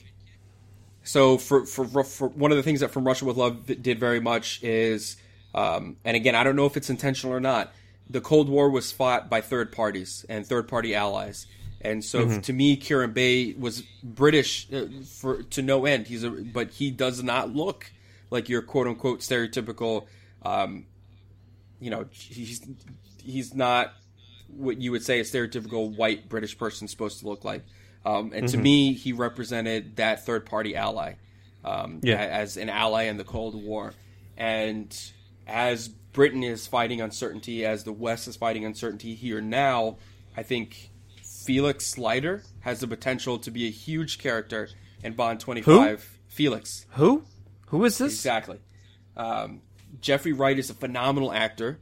So 1.02 1.36
for, 1.36 1.66
for 1.66 2.04
for 2.04 2.28
one 2.28 2.52
of 2.52 2.56
the 2.56 2.62
things 2.62 2.80
that 2.80 2.90
From 2.90 3.04
Russia 3.04 3.24
with 3.24 3.36
Love 3.36 3.66
did 3.66 3.98
very 3.98 4.20
much 4.20 4.62
is, 4.62 5.16
um, 5.54 5.96
and 6.04 6.16
again 6.16 6.34
I 6.34 6.44
don't 6.44 6.54
know 6.54 6.66
if 6.66 6.76
it's 6.76 6.90
intentional 6.90 7.34
or 7.34 7.40
not. 7.40 7.72
The 8.10 8.20
Cold 8.20 8.48
War 8.48 8.70
was 8.70 8.90
fought 8.92 9.28
by 9.28 9.40
third 9.40 9.70
parties 9.72 10.24
and 10.28 10.46
third 10.46 10.66
party 10.68 10.94
allies, 10.94 11.46
and 11.80 12.04
so 12.04 12.40
to 12.40 12.52
me, 12.52 12.76
Kerim 12.76 13.12
Bey 13.12 13.52
was 13.52 13.82
British 14.02 14.66
uh, 14.72 14.86
for 15.04 15.42
to 15.42 15.62
no 15.62 15.84
end. 15.84 16.06
He's 16.06 16.24
a 16.24 16.30
but 16.30 16.70
he 16.70 16.90
does 16.90 17.22
not 17.22 17.54
look 17.54 17.90
like 18.30 18.48
your 18.48 18.62
quote 18.62 18.86
unquote 18.86 19.20
stereotypical. 19.20 20.06
Um, 20.42 20.86
you 21.80 21.90
know, 21.90 22.06
he's 22.10 22.66
he's 23.22 23.54
not 23.54 23.92
what 24.48 24.80
you 24.80 24.90
would 24.92 25.02
say 25.02 25.20
a 25.20 25.22
stereotypical 25.24 25.94
white 25.94 26.28
British 26.28 26.56
person 26.56 26.86
is 26.86 26.90
supposed 26.90 27.20
to 27.20 27.28
look 27.28 27.44
like. 27.44 27.64
Um, 28.06 28.32
and 28.34 28.48
to 28.48 28.56
me, 28.56 28.94
he 28.94 29.12
represented 29.12 29.96
that 29.96 30.24
third 30.24 30.46
party 30.46 30.74
ally 30.76 31.14
um, 31.64 32.00
Yeah. 32.02 32.16
as 32.16 32.56
an 32.56 32.70
ally 32.70 33.04
in 33.04 33.18
the 33.18 33.24
Cold 33.24 33.54
War. 33.54 33.92
And 34.36 34.96
as 35.46 35.88
Britain 36.18 36.42
is 36.42 36.66
fighting 36.66 37.00
uncertainty, 37.00 37.64
as 37.64 37.84
the 37.84 37.92
West 37.92 38.26
is 38.26 38.34
fighting 38.34 38.64
uncertainty 38.64 39.14
here 39.14 39.40
now, 39.40 39.98
I 40.36 40.42
think 40.42 40.90
Felix 41.22 41.96
Leiter 41.96 42.42
has 42.58 42.80
the 42.80 42.88
potential 42.88 43.38
to 43.38 43.52
be 43.52 43.68
a 43.68 43.70
huge 43.70 44.18
character 44.18 44.68
in 45.04 45.12
Bond 45.12 45.38
25. 45.38 46.18
Felix. 46.26 46.86
who 46.94 47.22
who 47.68 47.84
is 47.84 47.98
this? 47.98 48.14
Exactly. 48.14 48.58
Um, 49.16 49.62
Jeffrey 50.00 50.32
Wright 50.32 50.58
is 50.58 50.70
a 50.70 50.74
phenomenal 50.74 51.32
actor 51.32 51.78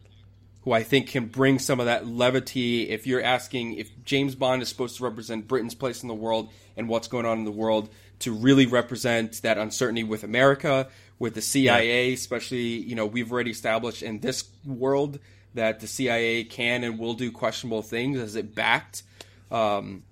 who 0.64 0.72
I 0.72 0.82
think 0.82 1.08
can 1.08 1.28
bring 1.28 1.58
some 1.58 1.80
of 1.80 1.86
that 1.86 2.06
levity. 2.06 2.90
If 2.90 3.06
you're 3.06 3.22
asking 3.22 3.76
if 3.76 3.88
James 4.04 4.34
Bond 4.34 4.60
is 4.60 4.68
supposed 4.68 4.98
to 4.98 5.04
represent 5.04 5.48
Britain's 5.48 5.74
place 5.74 6.02
in 6.02 6.08
the 6.08 6.14
world 6.14 6.50
and 6.76 6.90
what's 6.90 7.08
going 7.08 7.24
on 7.24 7.38
in 7.38 7.46
the 7.46 7.50
world, 7.50 7.88
to 8.18 8.32
really 8.32 8.66
represent 8.66 9.40
that 9.42 9.56
uncertainty 9.56 10.04
with 10.04 10.24
America, 10.24 10.88
with 11.18 11.34
the 11.34 11.42
CIA, 11.42 12.12
especially, 12.12 12.76
you 12.76 12.94
know, 12.94 13.06
we've 13.06 13.32
already 13.32 13.50
established 13.50 14.02
in 14.02 14.20
this 14.20 14.44
world 14.64 15.18
that 15.54 15.80
the 15.80 15.86
CIA 15.86 16.44
can 16.44 16.84
and 16.84 16.98
will 16.98 17.14
do 17.14 17.32
questionable 17.32 17.82
things 17.82 18.18
as 18.18 18.36
it 18.36 18.54
backed 18.54 19.02
um, 19.50 20.02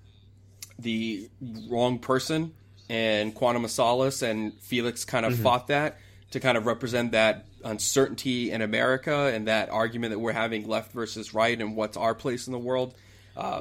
the 0.79 1.29
wrong 1.69 1.99
person 1.99 2.53
and 2.89 3.33
Quantum 3.33 3.65
of 3.65 3.71
Solace 3.71 4.21
and 4.21 4.53
Felix 4.61 5.05
kind 5.05 5.25
of 5.25 5.37
fought 5.37 5.67
that 5.67 5.97
to 6.31 6.39
kind 6.39 6.57
of 6.57 6.65
represent 6.65 7.13
that 7.13 7.45
uncertainty 7.63 8.51
in 8.51 8.61
America 8.61 9.31
and 9.33 9.47
that 9.47 9.69
argument 9.69 10.11
that 10.11 10.19
we're 10.19 10.31
having 10.31 10.67
left 10.67 10.91
versus 10.91 11.33
right 11.33 11.59
and 11.59 11.75
what's 11.75 11.97
our 11.97 12.13
place 12.13 12.47
in 12.47 12.53
the 12.53 12.59
world. 12.59 12.93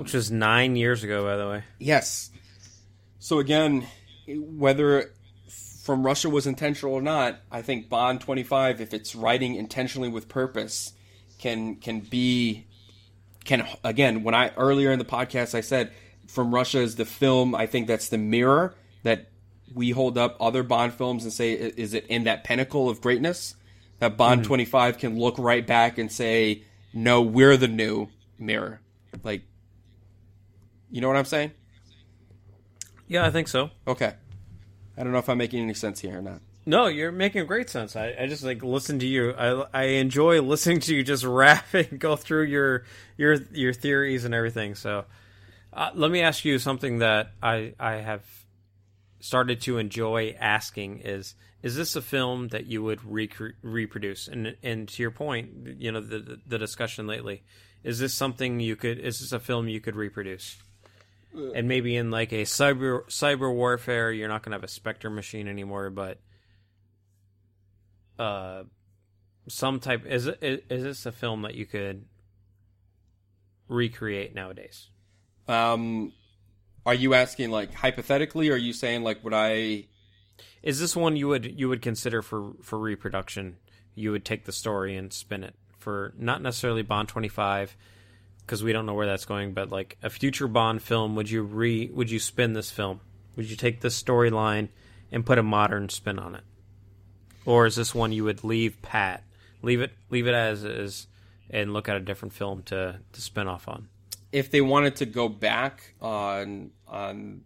Which 0.03 0.15
was 0.15 0.31
nine 0.31 0.77
years 0.77 1.03
ago, 1.03 1.25
by 1.25 1.37
the 1.37 1.49
way. 1.49 1.65
Yes. 1.79 2.31
So 3.19 3.39
again, 3.39 3.87
whether 4.29 5.14
from 5.85 6.03
Russia 6.03 6.31
was 6.31 6.47
intentional 6.47 6.95
or 6.95 7.03
not, 7.03 7.41
I 7.53 7.61
think 7.61 7.91
Bond 7.91 8.23
25 8.23 8.81
if 8.81 8.95
it's 8.95 9.15
writing 9.15 9.55
intentionally 9.55 10.09
with 10.09 10.31
purpose 10.31 10.95
can 11.39 11.77
can 11.77 12.01
be 12.01 12.67
can 13.45 13.69
again 13.85 14.23
when 14.23 14.35
I 14.35 14.51
earlier 14.57 14.93
in 14.93 14.99
the 14.99 15.05
podcast 15.05 15.55
I 15.55 15.61
said 15.61 15.93
from 16.27 16.55
Russia 16.55 16.79
is 16.81 16.97
the 16.97 17.05
film 17.05 17.55
I 17.55 17.67
think 17.67 17.87
that's 17.87 18.09
the 18.09 18.17
mirror 18.17 18.75
that 19.03 19.31
we 19.75 19.91
hold 19.91 20.17
up 20.17 20.39
other 20.41 20.63
Bond 20.63 20.95
films 20.95 21.25
and 21.25 21.33
say 21.35 21.53
is 21.53 21.93
it 21.93 22.07
in 22.07 22.25
that 22.25 22.45
pinnacle 22.45 22.89
of 22.89 23.03
greatness? 23.03 23.55
That 23.99 24.17
Bond 24.17 24.41
mm-hmm. 24.41 24.49
25 24.49 24.97
can 24.97 25.19
look 25.19 25.37
right 25.37 25.67
back 25.67 25.99
and 25.99 26.11
say 26.11 26.65
no 26.95 27.21
we're 27.21 27.59
the 27.59 27.69
new 27.69 28.09
mirror. 28.39 28.81
Like 29.23 29.43
you 30.91 31.03
know 31.03 31.09
what 31.09 31.19
I'm 31.19 31.27
saying? 31.27 31.53
Yeah, 33.07 33.27
I 33.27 33.31
think 33.31 33.49
so. 33.49 33.69
okay 33.87 34.15
I 34.97 35.03
don't 35.03 35.13
know 35.13 35.19
if 35.19 35.29
I'm 35.29 35.39
making 35.39 35.63
any 35.63 35.75
sense 35.75 36.01
here 36.01 36.19
or 36.19 36.23
not 36.23 36.41
No, 36.67 36.87
you're 36.87 37.13
making 37.13 37.47
great 37.47 37.69
sense. 37.69 37.97
I, 37.97 38.15
I 38.19 38.27
just 38.27 38.43
like 38.45 38.63
listen 38.63 38.99
to 39.01 39.07
you. 39.07 39.33
I 39.33 39.67
I 39.73 39.83
enjoy 40.01 40.41
listening 40.41 40.81
to 40.81 40.95
you 40.95 41.03
just 41.03 41.25
rap 41.43 41.73
and 41.75 41.99
go 41.99 42.17
through 42.17 42.45
your 42.45 42.85
your 43.17 43.35
your 43.53 43.73
theories 43.73 44.25
and 44.25 44.35
everything. 44.35 44.75
So, 44.75 45.05
uh, 45.73 45.91
let 45.95 46.11
me 46.11 46.23
ask 46.23 46.45
you 46.45 46.59
something 46.59 46.99
that 46.99 47.33
I 47.43 47.75
I 47.79 47.97
have 47.97 48.23
started 49.21 49.61
to 49.63 49.79
enjoy 49.79 50.37
asking 50.39 50.99
is 50.99 51.35
is 51.63 51.77
this 51.77 51.97
a 51.97 52.03
film 52.03 52.49
that 52.49 52.67
you 52.67 52.83
would 52.83 53.01
reproduce? 53.05 54.29
And 54.29 54.55
and 54.63 54.87
to 54.89 55.03
your 55.03 55.11
point, 55.11 55.49
you 55.79 55.91
know 55.93 56.01
the 56.01 56.39
the 56.47 56.59
discussion 56.59 57.07
lately, 57.07 57.43
is 57.83 57.99
this 57.99 58.13
something 58.13 58.61
you 58.61 58.77
could? 58.77 58.99
Is 58.99 59.21
this 59.21 59.33
a 59.33 59.41
film 59.41 59.69
you 59.69 59.81
could 59.81 59.97
reproduce? 59.97 60.59
And 61.35 61.69
maybe 61.69 61.97
in 61.97 62.11
like 62.11 62.33
a 62.33 62.43
cyber 62.43 63.05
cyber 63.07 63.53
warfare, 63.53 64.13
you're 64.13 64.29
not 64.29 64.43
gonna 64.43 64.57
have 64.57 64.65
a 64.65 64.69
Spectre 64.69 65.11
machine 65.11 65.49
anymore, 65.49 65.91
but 65.91 66.19
uh, 68.19 68.65
some 69.49 69.81
type 69.81 70.07
is 70.07 70.27
it 70.27 70.39
is, 70.41 70.61
is 70.71 70.83
this 70.85 71.07
a 71.07 71.13
film 71.13 71.43
that 71.43 71.55
you 71.55 71.67
could 71.67 72.05
recreate 73.69 74.35
nowadays? 74.35 74.91
Um, 75.49 76.13
are 76.87 76.95
you 76.95 77.15
asking 77.15 77.51
like 77.51 77.75
hypothetically, 77.75 78.51
or 78.51 78.55
are 78.55 78.57
you 78.57 78.73
saying 78.73 79.03
like 79.03 79.23
would 79.25 79.35
I? 79.35 79.87
Is 80.63 80.81
this 80.81 80.97
one 80.97 81.17
you 81.17 81.29
would 81.29 81.59
you 81.59 81.69
would 81.69 81.83
consider 81.83 82.23
for 82.23 82.53
for 82.63 82.79
reproduction? 82.79 83.57
You 83.95 84.11
would 84.13 84.25
take 84.25 84.45
the 84.45 84.53
story 84.53 84.97
and 84.97 85.13
spin 85.13 85.45
it 85.45 85.55
for 85.79 86.15
not 86.19 86.43
necessarily 86.43 86.83
Bond 86.83 87.09
twenty 87.09 87.29
five 87.29 87.77
because 88.45 88.63
we 88.63 88.73
don't 88.73 88.87
know 88.87 88.95
where 88.95 89.07
that's 89.07 89.25
going, 89.25 89.55
but 89.55 89.71
like 89.71 89.97
a 90.03 90.11
future 90.11 90.49
Bond 90.49 90.83
film, 90.83 91.17
would 91.17 91.31
you 91.31 91.43
re 91.43 91.91
would 91.93 92.11
you 92.11 92.19
spin 92.19 92.53
this 92.53 92.71
film? 92.71 93.01
Would 93.37 93.51
you 93.51 93.57
take 93.57 93.81
this 93.81 94.01
storyline 94.01 94.69
and 95.11 95.25
put 95.25 95.39
a 95.39 95.43
modern 95.43 95.89
spin 95.89 96.19
on 96.19 96.35
it, 96.35 96.45
or 97.45 97.67
is 97.67 97.77
this 97.77 97.95
one 97.95 98.13
you 98.13 98.25
would 98.25 98.45
leave 98.45 98.81
pat, 98.83 99.25
leave 99.63 99.81
it 99.81 99.93
leave 100.11 100.27
it 100.27 100.35
as 100.35 100.65
is, 100.65 101.07
and 101.51 101.73
look 101.73 101.89
at 101.89 101.97
a 101.97 102.01
different 102.01 102.35
film 102.35 102.63
to 102.65 103.01
to 103.13 103.21
spin 103.21 103.49
off 103.49 103.69
on? 103.69 103.89
If 104.33 104.51
they 104.51 104.61
wanted 104.61 104.97
to 104.97 105.07
go 105.07 105.29
back 105.29 105.95
on 106.01 106.71
on 106.87 107.43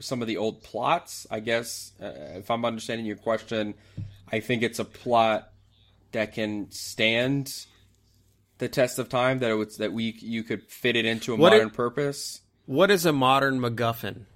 some 0.00 0.22
of 0.22 0.28
the 0.28 0.38
old 0.38 0.62
plots, 0.62 1.26
I 1.30 1.40
guess 1.40 1.92
uh, 2.02 2.38
if 2.38 2.50
I'm 2.50 2.64
understanding 2.64 3.06
your 3.06 3.16
question, 3.16 3.74
I 4.32 4.40
think 4.40 4.62
it's 4.62 4.78
a 4.78 4.84
plot 4.84 5.52
that 6.12 6.32
can 6.32 6.70
stand 6.72 7.52
the 8.60 8.68
test 8.68 8.98
of 8.98 9.08
time 9.08 9.40
that 9.40 9.50
it 9.50 9.54
was 9.54 9.78
that 9.78 9.92
we 9.92 10.14
you 10.20 10.44
could 10.44 10.70
fit 10.70 10.94
it 10.94 11.04
into 11.04 11.32
a 11.34 11.36
What 11.36 11.52
modern 11.52 11.68
it- 11.68 11.74
purpose. 11.74 12.42
What 12.66 12.90
is 12.90 13.04
a 13.04 13.12
modern 13.12 13.58
MacGuffin? 13.58 14.26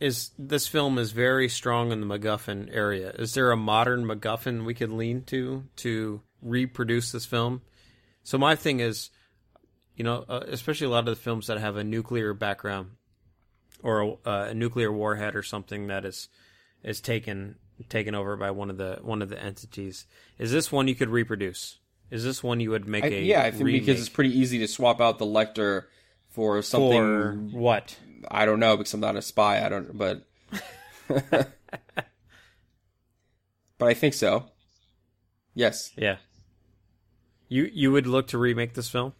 Is 0.00 0.30
this 0.38 0.66
film 0.66 0.98
is 0.98 1.12
very 1.12 1.48
strong 1.48 1.92
in 1.92 2.00
the 2.00 2.06
MacGuffin 2.06 2.68
area? 2.74 3.10
Is 3.18 3.34
there 3.34 3.50
a 3.50 3.56
modern 3.56 4.04
MacGuffin 4.04 4.64
we 4.64 4.72
could 4.74 4.90
lean 4.90 5.22
to 5.24 5.64
to 5.76 6.22
reproduce 6.40 7.12
this 7.12 7.26
film? 7.26 7.62
So 8.22 8.38
my 8.38 8.56
thing 8.56 8.80
is, 8.80 9.10
you 9.94 10.04
know, 10.04 10.24
uh, 10.28 10.44
especially 10.48 10.86
a 10.86 10.90
lot 10.90 11.00
of 11.08 11.16
the 11.16 11.22
films 11.22 11.46
that 11.48 11.58
have 11.58 11.76
a 11.76 11.84
nuclear 11.84 12.34
background 12.34 12.92
or 13.82 14.00
a, 14.00 14.10
uh, 14.10 14.46
a 14.50 14.54
nuclear 14.54 14.92
warhead 14.92 15.36
or 15.36 15.42
something 15.42 15.88
that 15.88 16.04
is 16.04 16.28
is 16.82 17.00
taken 17.00 17.56
taken 17.88 18.14
over 18.14 18.36
by 18.36 18.50
one 18.50 18.70
of 18.70 18.78
the 18.78 18.98
one 19.02 19.22
of 19.22 19.28
the 19.28 19.42
entities. 19.42 20.06
Is 20.38 20.52
this 20.52 20.70
one 20.70 20.88
you 20.88 20.94
could 20.94 21.10
reproduce? 21.10 21.78
Is 22.10 22.22
this 22.24 22.42
one 22.42 22.60
you 22.60 22.70
would 22.70 22.86
make 22.86 23.04
I, 23.04 23.08
a 23.08 23.22
yeah, 23.22 23.42
I 23.42 23.50
think 23.50 23.64
remake 23.64 23.86
because 23.86 24.00
it's 24.00 24.08
pretty 24.08 24.38
easy 24.38 24.58
to 24.60 24.68
swap 24.68 25.00
out 25.00 25.18
the 25.18 25.26
Lektor 25.26 25.84
for 26.30 26.62
something. 26.62 26.92
for 26.92 27.32
what? 27.52 27.96
I 28.30 28.46
don't 28.46 28.60
know 28.60 28.76
because 28.76 28.94
I'm 28.94 29.00
not 29.00 29.16
a 29.16 29.22
spy. 29.22 29.64
I 29.64 29.68
don't, 29.68 29.96
but 29.96 30.22
but 31.08 31.48
I 33.80 33.94
think 33.94 34.14
so. 34.14 34.46
Yes. 35.54 35.92
Yeah. 35.96 36.16
You 37.48 37.70
you 37.72 37.92
would 37.92 38.06
look 38.06 38.28
to 38.28 38.38
remake 38.38 38.74
this 38.74 38.88
film? 38.88 39.12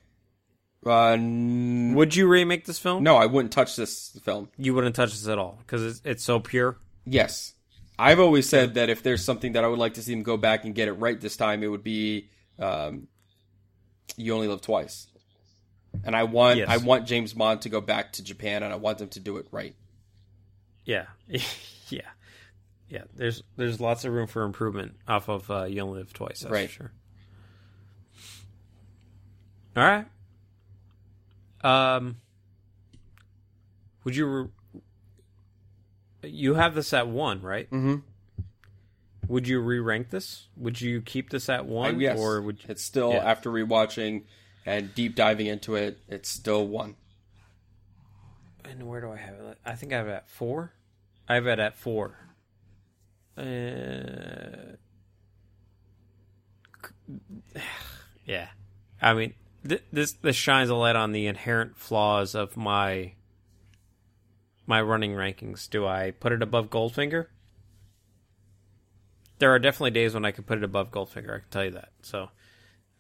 Uh, 0.84 1.12
n- 1.12 1.94
Would 1.94 2.14
you 2.14 2.28
remake 2.28 2.64
this 2.64 2.78
film? 2.78 3.02
no, 3.02 3.16
I 3.16 3.26
wouldn't 3.26 3.52
touch 3.52 3.74
this 3.74 4.16
film. 4.22 4.48
You 4.56 4.72
wouldn't 4.72 4.94
touch 4.94 5.10
this 5.10 5.26
at 5.26 5.36
all 5.36 5.58
because 5.58 5.82
it's, 5.84 6.00
it's 6.04 6.22
so 6.22 6.38
pure. 6.38 6.78
Yes. 7.04 7.54
I've 7.98 8.20
always 8.20 8.48
said 8.48 8.74
that 8.74 8.88
if 8.88 9.02
there's 9.02 9.24
something 9.24 9.52
that 9.52 9.64
I 9.64 9.68
would 9.68 9.78
like 9.80 9.94
to 9.94 10.02
see 10.02 10.12
them 10.12 10.22
go 10.22 10.36
back 10.36 10.64
and 10.64 10.74
get 10.74 10.86
it 10.86 10.92
right 10.92 11.20
this 11.20 11.36
time, 11.36 11.64
it 11.64 11.68
would 11.68 11.82
be 11.82 12.28
um, 12.58 13.08
"You 14.16 14.34
Only 14.34 14.48
Live 14.48 14.60
Twice." 14.62 15.06
And 16.04 16.14
I 16.14 16.24
want 16.24 16.58
Yes. 16.58 16.68
I 16.68 16.76
want 16.78 17.06
James 17.06 17.32
Bond 17.32 17.62
to 17.62 17.68
go 17.68 17.80
back 17.80 18.12
to 18.14 18.22
Japan, 18.22 18.62
and 18.62 18.72
I 18.72 18.76
want 18.76 18.98
them 18.98 19.08
to 19.10 19.20
do 19.20 19.38
it 19.38 19.46
right. 19.50 19.74
Yeah, 20.84 21.06
yeah, 21.88 22.00
yeah. 22.88 23.04
There's 23.14 23.42
there's 23.56 23.80
lots 23.80 24.04
of 24.04 24.12
room 24.12 24.26
for 24.26 24.42
improvement 24.42 24.96
off 25.08 25.28
of 25.28 25.50
uh, 25.50 25.64
You 25.64 25.80
Only 25.80 25.98
Live 26.00 26.12
Twice. 26.12 26.40
That's 26.40 26.52
Right. 26.52 26.68
for 26.68 26.74
sure. 26.74 26.92
All 29.76 29.82
right. 29.84 30.06
Um. 31.62 32.16
Would 34.04 34.14
you? 34.16 34.26
Re- 34.26 34.48
you 36.22 36.54
have 36.54 36.74
this 36.74 36.92
at 36.92 37.08
one, 37.08 37.40
right? 37.42 37.70
Mm 37.70 37.82
Mhm. 37.84 38.02
Would 39.28 39.48
you 39.48 39.60
re-rank 39.60 40.10
this? 40.10 40.46
Would 40.56 40.80
you 40.80 41.00
keep 41.00 41.30
this 41.30 41.48
at 41.48 41.60
I, 41.60 41.62
one, 41.62 42.00
yes, 42.00 42.18
or 42.18 42.40
would 42.42 42.62
you... 42.62 42.66
it's 42.68 42.82
still 42.82 43.12
Yeah. 43.12 43.24
after 43.30 43.50
rewatching 43.50 44.24
and 44.64 44.94
deep 44.94 45.14
diving 45.14 45.46
into 45.46 45.74
it, 45.74 45.98
it's 46.08 46.28
still 46.28 46.66
one. 46.66 46.96
And 48.64 48.88
where 48.88 49.00
do 49.00 49.10
I 49.12 49.16
have 49.16 49.34
it? 49.34 49.58
I 49.64 49.74
think 49.74 49.92
I 49.92 49.96
have 49.96 50.08
it 50.08 50.12
at 50.12 50.28
four. 50.28 50.72
I 51.28 51.34
have 51.34 51.46
it 51.46 51.58
at 51.58 51.76
four. 51.76 52.18
Uh, 53.36 54.76
yeah, 58.24 58.48
I 59.00 59.14
mean, 59.14 59.34
th- 59.66 59.84
this 59.92 60.12
this 60.12 60.36
shines 60.36 60.70
a 60.70 60.74
light 60.74 60.96
on 60.96 61.12
the 61.12 61.26
inherent 61.26 61.76
flaws 61.76 62.34
of 62.34 62.56
my 62.56 63.12
my 64.66 64.80
running 64.80 65.12
rankings. 65.12 65.68
Do 65.68 65.86
I 65.86 66.10
put 66.10 66.32
it 66.32 66.42
above 66.42 66.70
Goldfinger? 66.70 67.26
There 69.38 69.52
are 69.54 69.58
definitely 69.58 69.90
days 69.90 70.14
when 70.14 70.24
I 70.24 70.30
could 70.30 70.46
put 70.46 70.58
it 70.58 70.64
above 70.64 70.90
Goldfinger. 70.90 71.36
I 71.36 71.38
can 71.40 71.48
tell 71.50 71.64
you 71.64 71.70
that. 71.72 71.90
So 72.02 72.30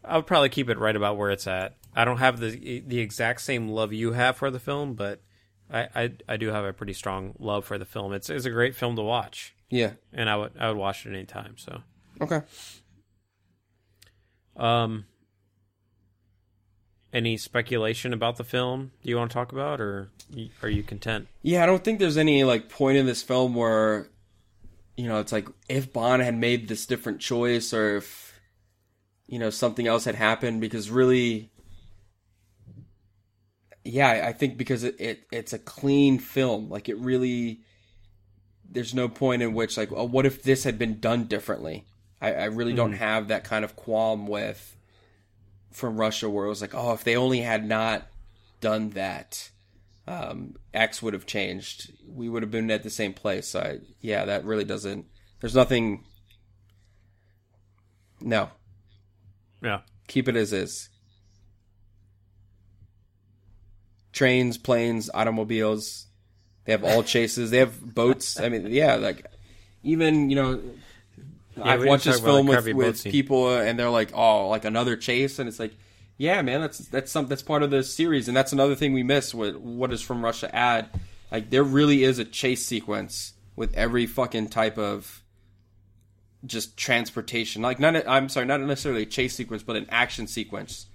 I 0.04 0.16
would 0.16 0.26
probably 0.26 0.48
keep 0.50 0.68
it 0.68 0.78
right 0.78 0.94
about 0.96 1.16
where 1.16 1.30
it's 1.30 1.46
at. 1.46 1.76
I 1.94 2.04
don't 2.04 2.18
have 2.18 2.38
the 2.40 2.80
the 2.86 2.98
exact 2.98 3.40
same 3.40 3.68
love 3.68 3.92
you 3.92 4.12
have 4.12 4.36
for 4.36 4.50
the 4.50 4.60
film, 4.60 4.94
but 4.94 5.22
I, 5.70 5.88
I 5.94 6.12
I 6.28 6.36
do 6.36 6.48
have 6.48 6.64
a 6.64 6.72
pretty 6.72 6.92
strong 6.92 7.34
love 7.38 7.64
for 7.64 7.78
the 7.78 7.86
film. 7.86 8.12
It's 8.12 8.28
it's 8.28 8.44
a 8.44 8.50
great 8.50 8.74
film 8.74 8.96
to 8.96 9.02
watch, 9.02 9.54
Yeah. 9.70 9.92
and 10.12 10.28
I 10.28 10.36
would 10.36 10.52
I 10.60 10.68
would 10.68 10.76
watch 10.76 11.06
it 11.06 11.10
anytime. 11.14 11.56
So, 11.56 11.82
Okay. 12.20 12.42
um, 14.56 15.06
any 17.12 17.36
speculation 17.36 18.12
about 18.12 18.36
the 18.36 18.44
film 18.44 18.92
you 19.02 19.16
want 19.16 19.30
to 19.30 19.34
talk 19.34 19.52
about, 19.52 19.80
or 19.80 20.10
are 20.62 20.68
you 20.68 20.82
content? 20.82 21.28
Yeah, 21.42 21.62
I 21.62 21.66
don't 21.66 21.82
think 21.82 21.98
there's 21.98 22.18
any 22.18 22.44
like 22.44 22.68
point 22.68 22.98
in 22.98 23.06
this 23.06 23.22
film 23.22 23.54
where 23.54 24.08
you 24.96 25.08
know, 25.08 25.20
it's 25.20 25.32
like 25.32 25.48
if 25.68 25.92
Bond 25.92 26.22
had 26.22 26.36
made 26.36 26.68
this 26.68 26.86
different 26.86 27.20
choice 27.20 27.72
or 27.72 27.96
if 27.96 28.40
you 29.26 29.38
know, 29.38 29.50
something 29.50 29.86
else 29.86 30.04
had 30.04 30.14
happened 30.14 30.60
because 30.60 30.90
really 30.90 31.50
yeah, 33.84 34.24
I 34.26 34.32
think 34.32 34.56
because 34.56 34.82
it, 34.84 34.96
it 34.98 35.26
it's 35.30 35.52
a 35.52 35.58
clean 35.58 36.18
film. 36.18 36.68
Like 36.68 36.88
it 36.88 36.98
really 36.98 37.60
there's 38.68 38.94
no 38.94 39.08
point 39.08 39.42
in 39.42 39.54
which 39.54 39.76
like, 39.76 39.92
oh, 39.92 40.04
what 40.04 40.26
if 40.26 40.42
this 40.42 40.64
had 40.64 40.78
been 40.78 40.98
done 40.98 41.24
differently? 41.24 41.84
I, 42.20 42.32
I 42.32 42.44
really 42.46 42.72
don't 42.72 42.92
hmm. 42.92 42.98
have 42.98 43.28
that 43.28 43.44
kind 43.44 43.64
of 43.64 43.76
qualm 43.76 44.26
with 44.26 44.76
from 45.70 45.98
Russia 45.98 46.28
where 46.28 46.46
it 46.46 46.48
was 46.48 46.62
like, 46.62 46.74
oh, 46.74 46.92
if 46.92 47.04
they 47.04 47.16
only 47.16 47.40
had 47.40 47.66
not 47.66 48.08
done 48.60 48.90
that, 48.90 49.50
um, 50.06 50.54
X 50.72 51.02
would 51.02 51.14
have 51.14 51.26
changed. 51.26 51.92
We 52.08 52.28
would 52.28 52.42
have 52.42 52.50
been 52.50 52.70
at 52.70 52.82
the 52.82 52.90
same 52.90 53.12
place. 53.12 53.48
So 53.48 53.60
I, 53.60 53.78
yeah, 54.00 54.24
that 54.24 54.44
really 54.44 54.64
doesn't. 54.64 55.06
There's 55.40 55.54
nothing. 55.54 56.04
No, 58.20 58.50
Yeah, 59.62 59.80
keep 60.08 60.26
it 60.28 60.36
as 60.36 60.52
is. 60.52 60.88
Trains, 64.12 64.56
planes, 64.56 65.10
automobiles. 65.12 66.06
They 66.64 66.72
have 66.72 66.82
all 66.82 67.02
chases. 67.02 67.50
They 67.50 67.58
have 67.58 67.94
boats. 67.94 68.40
I 68.40 68.48
mean, 68.48 68.66
yeah, 68.70 68.94
like 68.96 69.26
even 69.82 70.30
you 70.30 70.36
know, 70.36 70.60
I've 71.62 71.80
we 71.80 71.86
watched 71.86 72.04
this 72.06 72.20
film 72.20 72.46
with, 72.46 72.66
with 72.74 73.04
people, 73.04 73.54
and 73.56 73.78
they're 73.78 73.90
like, 73.90 74.12
"Oh, 74.14 74.48
like 74.48 74.64
another 74.64 74.96
chase," 74.96 75.38
and 75.38 75.48
it's 75.48 75.60
like, 75.60 75.74
"Yeah, 76.18 76.40
man, 76.42 76.60
that's 76.60 76.78
that's 76.78 77.10
some 77.12 77.26
that's 77.26 77.42
part 77.42 77.62
of 77.62 77.70
the 77.70 77.82
series, 77.82 78.28
and 78.28 78.36
that's 78.36 78.52
another 78.52 78.74
thing 78.74 78.92
we 78.92 79.02
miss 79.02 79.34
with 79.34 79.56
what 79.56 79.92
is 79.92 80.02
from 80.02 80.24
Russia 80.24 80.54
ad. 80.54 80.88
Like, 81.30 81.50
there 81.50 81.64
really 81.64 82.04
is 82.04 82.18
a 82.18 82.24
chase 82.24 82.64
sequence 82.64 83.34
with 83.56 83.74
every 83.74 84.06
fucking 84.06 84.48
type 84.48 84.78
of 84.78 85.22
just 86.44 86.76
transportation. 86.76 87.62
Like, 87.62 87.80
not 87.80 87.96
a, 87.96 88.08
I'm 88.08 88.28
sorry, 88.28 88.46
not 88.46 88.60
necessarily 88.60 89.02
a 89.02 89.06
chase 89.06 89.34
sequence, 89.34 89.62
but 89.62 89.76
an 89.76 89.86
action 89.90 90.26
sequence. 90.28 90.86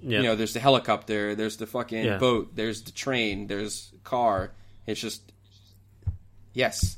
yeah. 0.00 0.18
You 0.18 0.24
know, 0.24 0.34
there's 0.34 0.54
the 0.54 0.60
helicopter, 0.60 1.34
there's 1.34 1.58
the 1.58 1.66
fucking 1.66 2.04
Yeah. 2.04 2.18
boat, 2.18 2.56
there's 2.56 2.82
the 2.82 2.90
train, 2.90 3.46
there's 3.46 3.92
car. 4.02 4.52
It's 4.86 5.00
just 5.00 5.32
yes. 6.52 6.96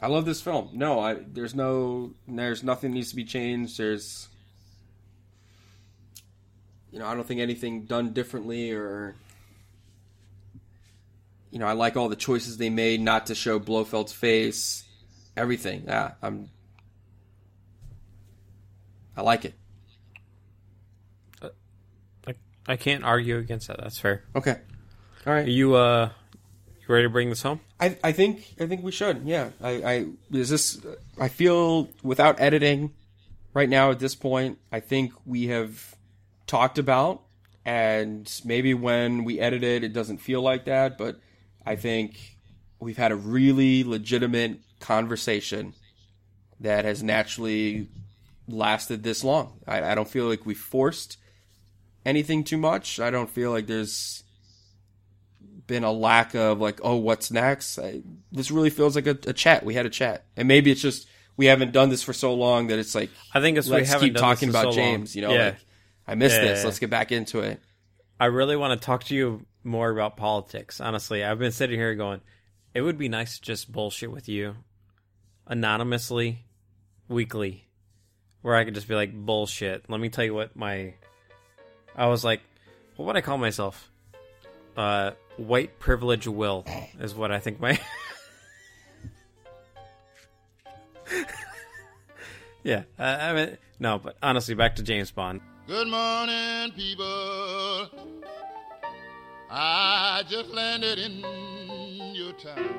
I 0.00 0.06
love 0.06 0.24
this 0.26 0.40
film. 0.40 0.70
No, 0.74 1.00
I 1.00 1.14
there's 1.14 1.54
no 1.56 2.12
there's 2.28 2.62
nothing 2.62 2.92
needs 2.92 3.10
to 3.10 3.16
be 3.16 3.24
changed. 3.24 3.78
There's 3.78 4.27
you 6.90 6.98
know, 6.98 7.06
I 7.06 7.14
don't 7.14 7.26
think 7.26 7.40
anything 7.40 7.84
done 7.84 8.12
differently 8.12 8.72
or 8.72 9.14
you 11.50 11.58
know, 11.58 11.66
I 11.66 11.72
like 11.72 11.96
all 11.96 12.08
the 12.08 12.16
choices 12.16 12.58
they 12.58 12.70
made 12.70 13.00
not 13.00 13.26
to 13.26 13.34
show 13.34 13.58
Blofeld's 13.58 14.12
face. 14.12 14.84
Everything. 15.36 15.84
Yeah, 15.86 16.12
I'm 16.20 16.50
I 19.16 19.22
like 19.22 19.44
it. 19.44 19.54
I, 22.26 22.34
I 22.66 22.76
can't 22.76 23.04
argue 23.04 23.38
against 23.38 23.66
that. 23.68 23.78
That's 23.78 23.98
fair. 23.98 24.24
Okay. 24.36 24.56
All 25.26 25.32
right. 25.32 25.46
Are 25.46 25.50
you 25.50 25.74
uh, 25.74 26.10
you 26.80 26.94
ready 26.94 27.04
to 27.04 27.10
bring 27.10 27.28
this 27.28 27.42
home? 27.42 27.60
I, 27.80 27.96
I 28.02 28.12
think 28.12 28.54
I 28.60 28.66
think 28.66 28.82
we 28.82 28.92
should. 28.92 29.22
Yeah. 29.24 29.50
I, 29.60 29.70
I 29.70 30.06
is 30.30 30.50
this. 30.50 30.80
I 31.20 31.28
feel 31.28 31.88
without 32.02 32.40
editing, 32.40 32.92
right 33.54 33.68
now 33.68 33.90
at 33.90 33.98
this 33.98 34.14
point, 34.14 34.58
I 34.70 34.78
think 34.78 35.12
we 35.26 35.48
have 35.48 35.96
talked 36.48 36.78
about, 36.78 37.22
and 37.64 38.28
maybe 38.44 38.74
when 38.74 39.22
we 39.22 39.38
edit 39.38 39.62
it, 39.62 39.84
it 39.84 39.92
doesn't 39.92 40.18
feel 40.18 40.42
like 40.42 40.64
that. 40.64 40.98
But 40.98 41.20
I 41.64 41.76
think 41.76 42.18
we've 42.80 42.96
had 42.96 43.12
a 43.12 43.16
really 43.16 43.84
legitimate 43.84 44.58
conversation 44.80 45.74
that 46.60 46.84
has 46.84 47.02
naturally 47.02 47.88
lasted 48.48 49.04
this 49.04 49.22
long. 49.22 49.60
I, 49.66 49.92
I 49.92 49.94
don't 49.94 50.08
feel 50.08 50.26
like 50.26 50.44
we 50.44 50.54
forced 50.54 51.18
anything 52.04 52.42
too 52.42 52.56
much. 52.56 52.98
I 52.98 53.10
don't 53.10 53.30
feel 53.30 53.50
like 53.50 53.66
there's 53.66 54.24
been 55.66 55.84
a 55.84 55.92
lack 55.92 56.34
of 56.34 56.60
like, 56.60 56.80
oh, 56.82 56.96
what's 56.96 57.30
next? 57.30 57.78
I, 57.78 58.02
this 58.32 58.50
really 58.50 58.70
feels 58.70 58.96
like 58.96 59.06
a, 59.06 59.18
a 59.26 59.32
chat. 59.32 59.64
We 59.64 59.74
had 59.74 59.86
a 59.86 59.90
chat, 59.90 60.24
and 60.36 60.48
maybe 60.48 60.70
it's 60.70 60.80
just 60.80 61.06
we 61.36 61.46
haven't 61.46 61.72
done 61.72 61.90
this 61.90 62.02
for 62.02 62.12
so 62.12 62.34
long 62.34 62.68
that 62.68 62.78
it's 62.78 62.94
like 62.94 63.10
I 63.34 63.40
think 63.40 63.58
it's 63.58 63.68
we 63.68 63.74
let's 63.76 63.90
haven't 63.90 64.08
keep 64.08 64.14
done 64.14 64.22
talking 64.22 64.48
about 64.48 64.62
so 64.62 64.68
long. 64.68 64.76
James. 64.76 65.14
You 65.14 65.22
know, 65.22 65.32
Yeah. 65.32 65.44
like 65.44 65.56
I 66.08 66.14
missed 66.14 66.36
Yeah, 66.36 66.48
this. 66.48 66.64
Let's 66.64 66.78
get 66.78 66.88
back 66.88 67.12
into 67.12 67.40
it. 67.40 67.60
I 68.18 68.26
really 68.26 68.56
want 68.56 68.80
to 68.80 68.84
talk 68.84 69.04
to 69.04 69.14
you 69.14 69.44
more 69.62 69.90
about 69.90 70.16
politics. 70.16 70.80
Honestly, 70.80 71.22
I've 71.22 71.38
been 71.38 71.52
sitting 71.52 71.78
here 71.78 71.94
going, 71.94 72.22
it 72.74 72.80
would 72.80 72.96
be 72.96 73.08
nice 73.08 73.36
to 73.36 73.42
just 73.42 73.70
bullshit 73.70 74.10
with 74.10 74.28
you 74.28 74.56
anonymously, 75.46 76.46
weekly, 77.08 77.68
where 78.40 78.56
I 78.56 78.64
could 78.64 78.74
just 78.74 78.88
be 78.88 78.94
like, 78.94 79.12
bullshit. 79.12 79.84
Let 79.88 80.00
me 80.00 80.08
tell 80.08 80.24
you 80.24 80.34
what 80.34 80.56
my. 80.56 80.94
I 81.94 82.06
was 82.06 82.24
like, 82.24 82.40
what 82.96 83.04
would 83.06 83.16
I 83.16 83.20
call 83.20 83.36
myself? 83.38 83.90
Uh, 84.76 85.10
white 85.36 85.78
privilege 85.78 86.26
will 86.26 86.64
is 87.00 87.14
what 87.14 87.30
I 87.30 87.38
think 87.40 87.60
my. 87.60 87.78
yeah, 92.62 92.84
uh, 92.98 93.02
I 93.02 93.34
mean, 93.34 93.58
no, 93.78 93.98
but 93.98 94.16
honestly, 94.22 94.54
back 94.54 94.76
to 94.76 94.82
James 94.82 95.10
Bond. 95.10 95.40
Good 95.68 95.88
morning, 95.88 96.72
people. 96.74 97.90
I 99.50 100.22
just 100.26 100.48
landed 100.48 100.98
in 100.98 101.22
your 102.14 102.32
town. 102.32 102.70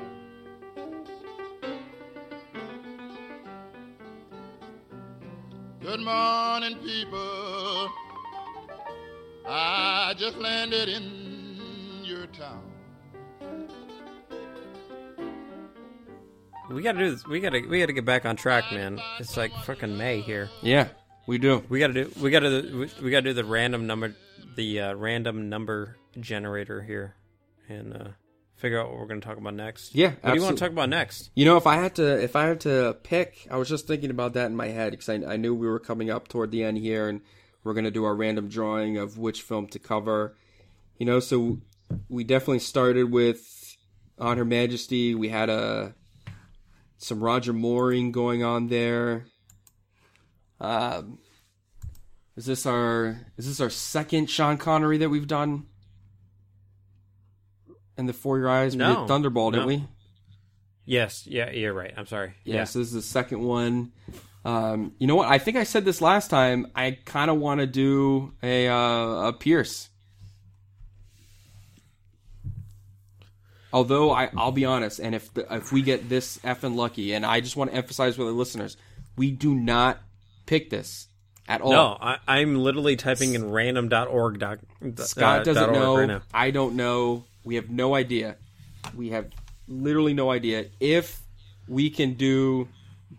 Good 5.80 6.00
morning, 6.00 6.78
people. 6.78 7.92
I 9.46 10.12
just 10.18 10.36
landed 10.38 10.88
in 10.88 12.00
your 12.02 12.26
town. 12.26 12.70
We 16.68 16.82
gotta 16.82 16.98
do 16.98 17.10
this. 17.12 17.24
We 17.24 17.38
gotta 17.38 17.62
we 17.68 17.78
gotta 17.78 17.92
get 17.92 18.04
back 18.04 18.26
on 18.26 18.34
track, 18.34 18.72
man. 18.72 19.00
It's 19.20 19.36
like 19.36 19.52
fucking 19.64 19.96
May 19.96 20.22
here. 20.22 20.50
Yeah, 20.60 20.88
we 21.30 21.38
do. 21.38 21.62
We 21.68 21.78
gotta 21.78 21.92
do 21.92 22.12
we 22.20 22.30
gotta 22.30 22.62
do, 22.62 22.78
we, 22.80 23.04
we 23.04 23.10
gotta 23.12 23.22
do 23.22 23.32
the 23.32 23.44
random 23.44 23.86
number 23.86 24.16
the 24.56 24.80
uh, 24.80 24.94
random 24.94 25.48
number 25.48 25.96
generator 26.18 26.82
here 26.82 27.14
and 27.68 27.94
uh, 27.94 28.08
figure 28.56 28.80
out 28.80 28.90
what 28.90 28.98
we're 28.98 29.06
gonna 29.06 29.20
talk 29.20 29.36
about 29.36 29.54
next. 29.54 29.94
Yeah, 29.94 30.14
What 30.22 30.32
do 30.32 30.36
you 30.36 30.42
want 30.42 30.58
to 30.58 30.64
talk 30.64 30.72
about 30.72 30.88
next? 30.88 31.30
You 31.36 31.44
know, 31.44 31.56
if 31.56 31.68
I 31.68 31.76
had 31.76 31.94
to, 31.94 32.20
if 32.20 32.34
I 32.34 32.46
had 32.46 32.62
to 32.62 32.96
pick, 33.04 33.46
I 33.48 33.58
was 33.58 33.68
just 33.68 33.86
thinking 33.86 34.10
about 34.10 34.32
that 34.32 34.46
in 34.46 34.56
my 34.56 34.66
head 34.66 34.90
because 34.90 35.08
I, 35.08 35.34
I 35.34 35.36
knew 35.36 35.54
we 35.54 35.68
were 35.68 35.78
coming 35.78 36.10
up 36.10 36.26
toward 36.26 36.50
the 36.50 36.64
end 36.64 36.78
here, 36.78 37.08
and 37.08 37.20
we're 37.62 37.74
gonna 37.74 37.92
do 37.92 38.02
our 38.02 38.16
random 38.16 38.48
drawing 38.48 38.96
of 38.96 39.16
which 39.16 39.42
film 39.42 39.68
to 39.68 39.78
cover. 39.78 40.36
You 40.98 41.06
know, 41.06 41.20
so 41.20 41.60
we 42.08 42.24
definitely 42.24 42.58
started 42.58 43.04
with 43.04 43.76
On 44.18 44.36
Her 44.36 44.44
Majesty. 44.44 45.14
We 45.14 45.28
had 45.28 45.48
a 45.48 45.94
some 46.98 47.22
Roger 47.22 47.52
Mooring 47.52 48.10
going 48.10 48.42
on 48.42 48.66
there. 48.66 49.26
Um, 50.60 51.18
is 52.36 52.46
this 52.46 52.66
our 52.66 53.18
is 53.36 53.46
this 53.46 53.60
our 53.60 53.70
second 53.70 54.28
Sean 54.30 54.58
Connery 54.58 54.98
that 54.98 55.08
we've 55.08 55.26
done? 55.26 55.66
In 57.96 58.06
the 58.06 58.12
For 58.12 58.38
Your 58.38 58.48
Eyes, 58.48 58.74
we 58.74 58.78
No, 58.78 59.06
did 59.06 59.12
Thunderball, 59.12 59.50
no. 59.50 59.50
didn't 59.52 59.66
we? 59.66 59.84
Yes, 60.86 61.26
yeah, 61.26 61.50
you're 61.50 61.74
right. 61.74 61.92
I'm 61.96 62.06
sorry. 62.06 62.32
Yeah, 62.44 62.64
so 62.64 62.78
this 62.78 62.88
is 62.88 62.94
the 62.94 63.02
second 63.02 63.42
one. 63.42 63.92
Um, 64.44 64.92
you 64.98 65.06
know 65.06 65.16
what? 65.16 65.28
I 65.28 65.38
think 65.38 65.56
I 65.56 65.64
said 65.64 65.84
this 65.84 66.00
last 66.00 66.30
time. 66.30 66.66
I 66.74 66.98
kind 67.04 67.30
of 67.30 67.38
want 67.38 67.60
to 67.60 67.66
do 67.66 68.32
a 68.42 68.68
uh, 68.68 69.28
a 69.28 69.32
Pierce. 69.34 69.88
Although 73.72 74.10
I, 74.10 74.30
I'll 74.36 74.50
be 74.50 74.64
honest, 74.64 74.98
and 74.98 75.14
if 75.14 75.32
the, 75.32 75.46
if 75.54 75.70
we 75.72 75.82
get 75.82 76.08
this 76.08 76.38
effing 76.38 76.74
lucky, 76.74 77.12
and 77.12 77.24
I 77.24 77.40
just 77.40 77.56
want 77.56 77.70
to 77.70 77.76
emphasize 77.76 78.18
with 78.18 78.26
the 78.26 78.32
listeners, 78.32 78.76
we 79.16 79.30
do 79.30 79.54
not 79.54 80.00
pick 80.50 80.68
this 80.68 81.06
at 81.46 81.60
all. 81.60 81.70
No, 81.70 81.96
I, 82.00 82.18
I'm 82.26 82.56
literally 82.56 82.96
typing 82.96 83.34
in 83.34 83.52
random.org. 83.52 84.40
Doc, 84.40 84.58
Scott 84.96 85.40
uh, 85.40 85.44
doesn't 85.44 85.72
know. 85.72 85.96
right. 85.96 86.20
I 86.34 86.50
don't 86.50 86.74
know. 86.74 87.24
We 87.44 87.54
have 87.54 87.70
no 87.70 87.94
idea. 87.94 88.34
We 88.96 89.10
have 89.10 89.30
literally 89.68 90.12
no 90.12 90.28
idea 90.28 90.66
if 90.80 91.22
we 91.68 91.88
can 91.88 92.14
do 92.14 92.68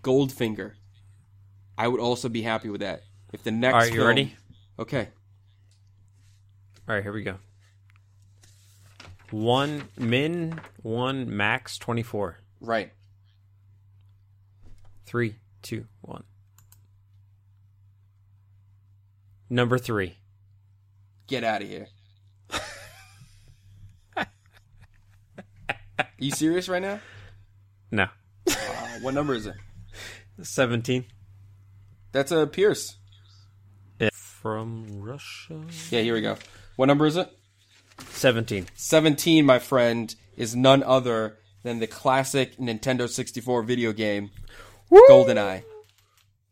Goldfinger. 0.03 0.74
I 1.78 1.88
would 1.88 2.02
also 2.02 2.28
be 2.28 2.41
happy 2.41 2.70
with 2.70 2.82
that. 2.82 3.03
If 3.32 3.44
the 3.44 3.52
next 3.52 3.74
All 3.74 3.80
right, 3.80 3.90
you 3.90 3.95
film- 3.95 4.08
ready? 4.08 4.36
Okay. 4.78 5.08
All 6.90 6.95
right, 6.95 7.03
here 7.03 7.14
we 7.14 7.24
go. 7.24 7.38
One 9.30 9.88
min, 9.98 10.60
one 10.82 11.38
max, 11.38 11.78
twenty 11.78 12.03
four. 12.03 12.40
Right. 12.60 12.91
Three, 15.06 15.36
two, 15.62 15.86
one. 16.02 16.26
Number 19.52 19.78
three. 19.78 20.15
Get 21.28 21.44
out 21.44 21.61
of 21.61 21.68
here. 21.68 21.88
you 26.18 26.32
serious 26.32 26.69
right 26.69 26.82
now? 26.82 27.02
No. 27.91 28.07
Uh, 28.48 28.56
what 29.02 29.14
number 29.14 29.34
is 29.34 29.45
it? 29.48 29.56
17. 30.41 31.03
That's 32.14 32.32
a 32.32 32.48
Pierce. 32.48 32.95
From 34.14 35.02
Russia. 35.02 35.61
Yeah, 35.90 35.99
here 35.99 36.14
we 36.14 36.22
go. 36.22 36.38
What 36.78 36.86
number 36.86 37.06
is 37.06 37.18
it? 37.18 37.30
17. 38.07 38.68
17, 38.76 39.45
my 39.45 39.60
friend, 39.60 40.15
is 40.38 40.56
none 40.56 40.82
other 40.82 41.40
than 41.64 41.80
the 41.80 41.88
classic 41.88 42.56
Nintendo 42.56 43.10
64 43.10 43.64
video 43.64 43.91
game, 43.91 44.32
GoldenEye. 44.90 45.64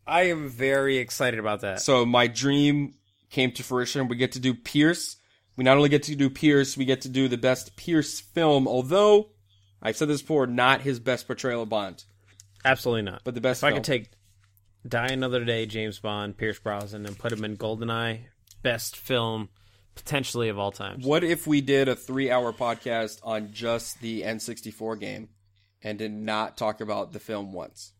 I 0.09 0.23
am 0.23 0.49
very 0.49 0.97
excited 0.97 1.39
about 1.39 1.61
that. 1.61 1.81
So 1.81 2.05
my 2.05 2.27
dream 2.27 2.95
came 3.29 3.51
to 3.53 3.63
fruition. 3.63 4.07
We 4.07 4.15
get 4.15 4.33
to 4.33 4.39
do 4.39 4.53
Pierce. 4.53 5.17
We 5.55 5.63
not 5.63 5.77
only 5.77 5.89
get 5.89 6.03
to 6.03 6.15
do 6.15 6.29
Pierce, 6.29 6.75
we 6.75 6.85
get 6.85 7.01
to 7.01 7.09
do 7.09 7.27
the 7.27 7.37
best 7.37 7.75
Pierce 7.75 8.19
film, 8.19 8.67
although 8.67 9.29
I've 9.81 9.97
said 9.97 10.07
this 10.07 10.21
before, 10.21 10.47
not 10.47 10.81
his 10.81 10.99
best 10.99 11.27
portrayal 11.27 11.63
of 11.63 11.69
Bond. 11.69 12.03
Absolutely 12.65 13.03
not. 13.03 13.21
But 13.23 13.35
the 13.35 13.41
best 13.41 13.61
If 13.61 13.65
I 13.65 13.71
could 13.73 13.83
take 13.83 14.11
Die 14.87 15.07
Another 15.07 15.43
Day, 15.45 15.65
James 15.65 15.99
Bond, 15.99 16.37
Pierce 16.37 16.59
Brosnan, 16.59 17.05
and 17.05 17.17
put 17.17 17.31
him 17.31 17.45
in 17.45 17.57
GoldenEye, 17.57 18.21
best 18.61 18.95
film 18.95 19.49
potentially 19.95 20.49
of 20.49 20.57
all 20.57 20.71
time. 20.71 21.01
What 21.01 21.23
if 21.23 21.45
we 21.45 21.61
did 21.61 21.87
a 21.87 21.95
three 21.95 22.31
hour 22.31 22.53
podcast 22.53 23.19
on 23.23 23.51
just 23.51 24.01
the 24.01 24.23
N64 24.23 24.99
game 24.99 25.29
and 25.83 25.97
did 25.97 26.11
not 26.11 26.57
talk 26.57 26.81
about 26.81 27.11
the 27.11 27.19
film 27.19 27.53
once? 27.53 27.93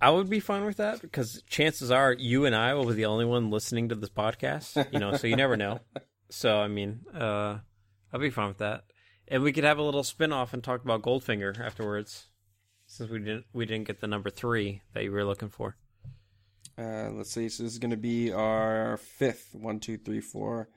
I 0.00 0.10
would 0.10 0.28
be 0.30 0.40
fine 0.40 0.64
with 0.64 0.78
that 0.78 1.00
because 1.00 1.42
chances 1.48 1.90
are 1.90 2.12
you 2.12 2.44
and 2.44 2.54
I 2.54 2.74
will 2.74 2.86
be 2.86 2.94
the 2.94 3.06
only 3.06 3.24
one 3.24 3.50
listening 3.50 3.88
to 3.90 3.94
this 3.94 4.10
podcast. 4.10 4.92
You 4.92 4.98
know, 4.98 5.16
so 5.16 5.26
you 5.26 5.36
never 5.36 5.56
know. 5.56 5.80
So 6.30 6.58
I 6.58 6.68
mean, 6.68 7.06
uh, 7.14 7.56
I'll 8.12 8.20
be 8.20 8.28
fine 8.28 8.48
with 8.48 8.58
that, 8.58 8.84
and 9.28 9.42
we 9.42 9.50
could 9.50 9.64
have 9.64 9.78
a 9.78 9.82
little 9.82 10.04
spin 10.04 10.30
off 10.30 10.52
and 10.52 10.62
talk 10.62 10.84
about 10.84 11.00
Goldfinger 11.00 11.58
afterwards, 11.58 12.26
since 12.86 13.08
we 13.08 13.18
didn't 13.20 13.46
we 13.54 13.64
didn't 13.64 13.86
get 13.86 14.02
the 14.02 14.06
number 14.06 14.28
three 14.28 14.82
that 14.92 15.04
you 15.04 15.10
were 15.10 15.24
looking 15.24 15.48
for. 15.48 15.78
Uh, 16.76 17.08
let's 17.12 17.30
see. 17.30 17.48
So 17.48 17.62
this 17.62 17.72
is 17.72 17.78
going 17.78 17.92
to 17.92 17.96
be 17.96 18.30
our 18.30 18.98
fifth. 18.98 19.54
One, 19.54 19.80
two, 19.80 19.96
three, 19.96 20.20
four. 20.20 20.68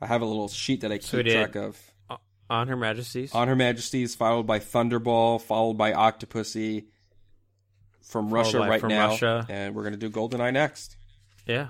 I 0.00 0.06
have 0.06 0.22
a 0.22 0.26
little 0.26 0.48
sheet 0.48 0.80
that 0.80 0.90
I 0.90 0.98
keep 0.98 1.24
did 1.24 1.32
track 1.32 1.54
of. 1.54 1.78
On 2.50 2.66
Her 2.66 2.76
Majesty's. 2.76 3.32
On 3.32 3.46
Her 3.46 3.54
Majesty's, 3.54 4.16
followed 4.16 4.46
by 4.46 4.58
Thunderball, 4.58 5.40
followed 5.40 5.74
by 5.74 5.92
Octopussy. 5.92 6.86
From 8.02 8.30
Russia 8.32 8.58
by 8.58 8.68
right 8.68 8.80
From 8.80 8.88
now, 8.90 9.08
Russia. 9.10 9.46
and 9.48 9.74
we're 9.74 9.82
going 9.82 9.92
to 9.92 9.98
do 9.98 10.10
GoldenEye 10.10 10.52
next. 10.52 10.96
yeah. 11.46 11.68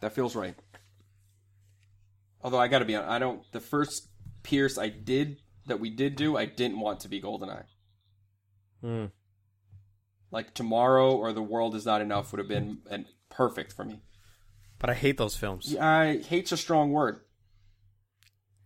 That 0.00 0.12
feels 0.12 0.36
right. 0.36 0.54
Although 2.42 2.60
I 2.60 2.68
got 2.68 2.78
to 2.78 2.84
be 2.84 2.94
honest, 2.94 3.10
I 3.10 3.18
don't. 3.18 3.42
The 3.52 3.60
first 3.60 4.08
Pierce 4.44 4.78
I 4.78 4.88
did 4.88 5.38
that 5.66 5.80
we 5.80 5.90
did 5.90 6.14
do, 6.16 6.36
I 6.36 6.46
didn't 6.46 6.78
want 6.80 7.00
to 7.00 7.08
be 7.08 7.20
GoldenEye. 7.20 7.64
Hmm. 8.80 9.06
Like 10.30 10.54
Tomorrow 10.54 11.16
or 11.16 11.32
The 11.32 11.42
World 11.42 11.74
Is 11.74 11.84
Not 11.84 12.00
Enough 12.00 12.30
would 12.32 12.38
have 12.38 12.48
been 12.48 12.78
and 12.90 13.06
perfect 13.28 13.72
for 13.72 13.84
me. 13.84 14.02
but 14.78 14.88
I 14.88 14.94
hate 14.94 15.16
those 15.18 15.36
films, 15.36 15.74
I 15.76 16.18
hate's 16.18 16.52
a 16.52 16.56
strong 16.56 16.92
word. 16.92 17.20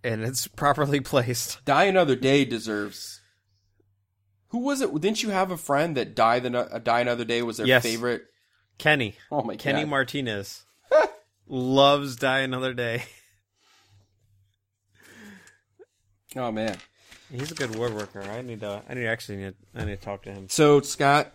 and 0.04 0.22
it's 0.22 0.46
properly 0.48 1.00
placed. 1.00 1.64
Die 1.64 1.84
Another 1.84 2.14
Day 2.16 2.44
deserves. 2.44 3.21
Who 4.52 4.58
was 4.60 4.80
it? 4.80 4.92
Didn't 5.00 5.22
you 5.22 5.30
have 5.30 5.50
a 5.50 5.56
friend 5.56 5.96
that 5.96 6.14
Die 6.14 6.38
the 6.38 6.56
uh, 6.58 6.78
Die 6.78 7.00
Another 7.00 7.24
Day 7.24 7.42
was 7.42 7.56
their 7.58 7.66
Yes. 7.66 7.82
favorite? 7.82 8.22
Kenny, 8.78 9.16
Oh 9.30 9.42
my 9.42 9.54
god. 9.54 9.58
Kenny 9.60 9.80
god! 9.82 9.88
Martinez 9.90 10.64
loves 11.46 12.16
Die 12.16 12.38
Another 12.40 12.72
Day. 12.74 13.04
oh 16.36 16.50
man! 16.52 16.76
He's 17.30 17.50
a 17.50 17.54
good 17.54 17.70
woodworker. 17.70 18.26
I 18.28 18.42
need 18.42 18.60
to. 18.60 18.82
I 18.88 18.94
need 18.94 19.02
to 19.02 19.06
actually 19.08 19.38
need. 19.38 19.54
I 19.74 19.84
need 19.84 19.96
to 19.98 20.04
talk 20.04 20.22
to 20.24 20.32
him. 20.32 20.48
So 20.48 20.80
Scott, 20.80 21.32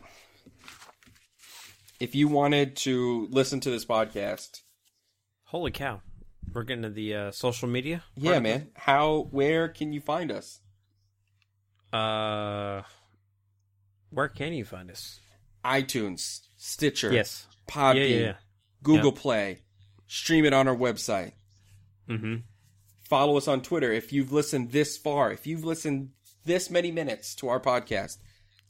if 1.99 2.15
you 2.15 2.27
wanted 2.27 2.76
to 2.77 3.27
listen 3.31 3.60
to 3.61 3.69
this 3.69 3.85
podcast, 3.85 4.61
Holy 5.45 5.72
cow! 5.72 6.02
We're 6.53 6.64
getting 6.64 6.84
to 6.84 6.89
the 6.89 7.15
uh, 7.15 7.31
social 7.31 7.68
media. 7.68 8.03
yeah, 8.15 8.39
man, 8.39 8.69
how 8.76 9.27
where 9.31 9.69
can 9.69 9.94
you 9.94 10.02
find 10.02 10.31
us? 10.31 10.60
Uh, 11.94 12.81
where 14.10 14.28
can 14.30 14.54
you 14.54 14.66
find 14.66 14.90
us? 14.92 15.20
iTunes, 15.66 16.42
Stitcher, 16.58 17.12
Yes. 17.12 17.48
Podbean, 17.68 17.96
Yeah, 17.96 18.04
yeah, 18.04 18.20
yeah. 18.20 18.34
Google. 18.84 19.12
Play. 19.12 19.60
Stream 20.08 20.46
it 20.46 20.54
on 20.54 20.68
our 20.68 20.76
website. 20.76 21.34
Mm-hmm. 22.10 22.36
Follow 23.02 23.36
us 23.38 23.48
on 23.48 23.62
Twitter 23.62 23.92
if 23.92 24.14
you've 24.14 24.32
listened 24.32 24.72
this 24.72 24.98
far. 24.98 25.32
If 25.32 25.46
you've 25.48 25.66
listened 25.66 26.12
this 26.46 26.70
many 26.70 26.92
minutes 26.92 27.36
to 27.36 27.50
our 27.50 27.60
podcast, 27.60 28.18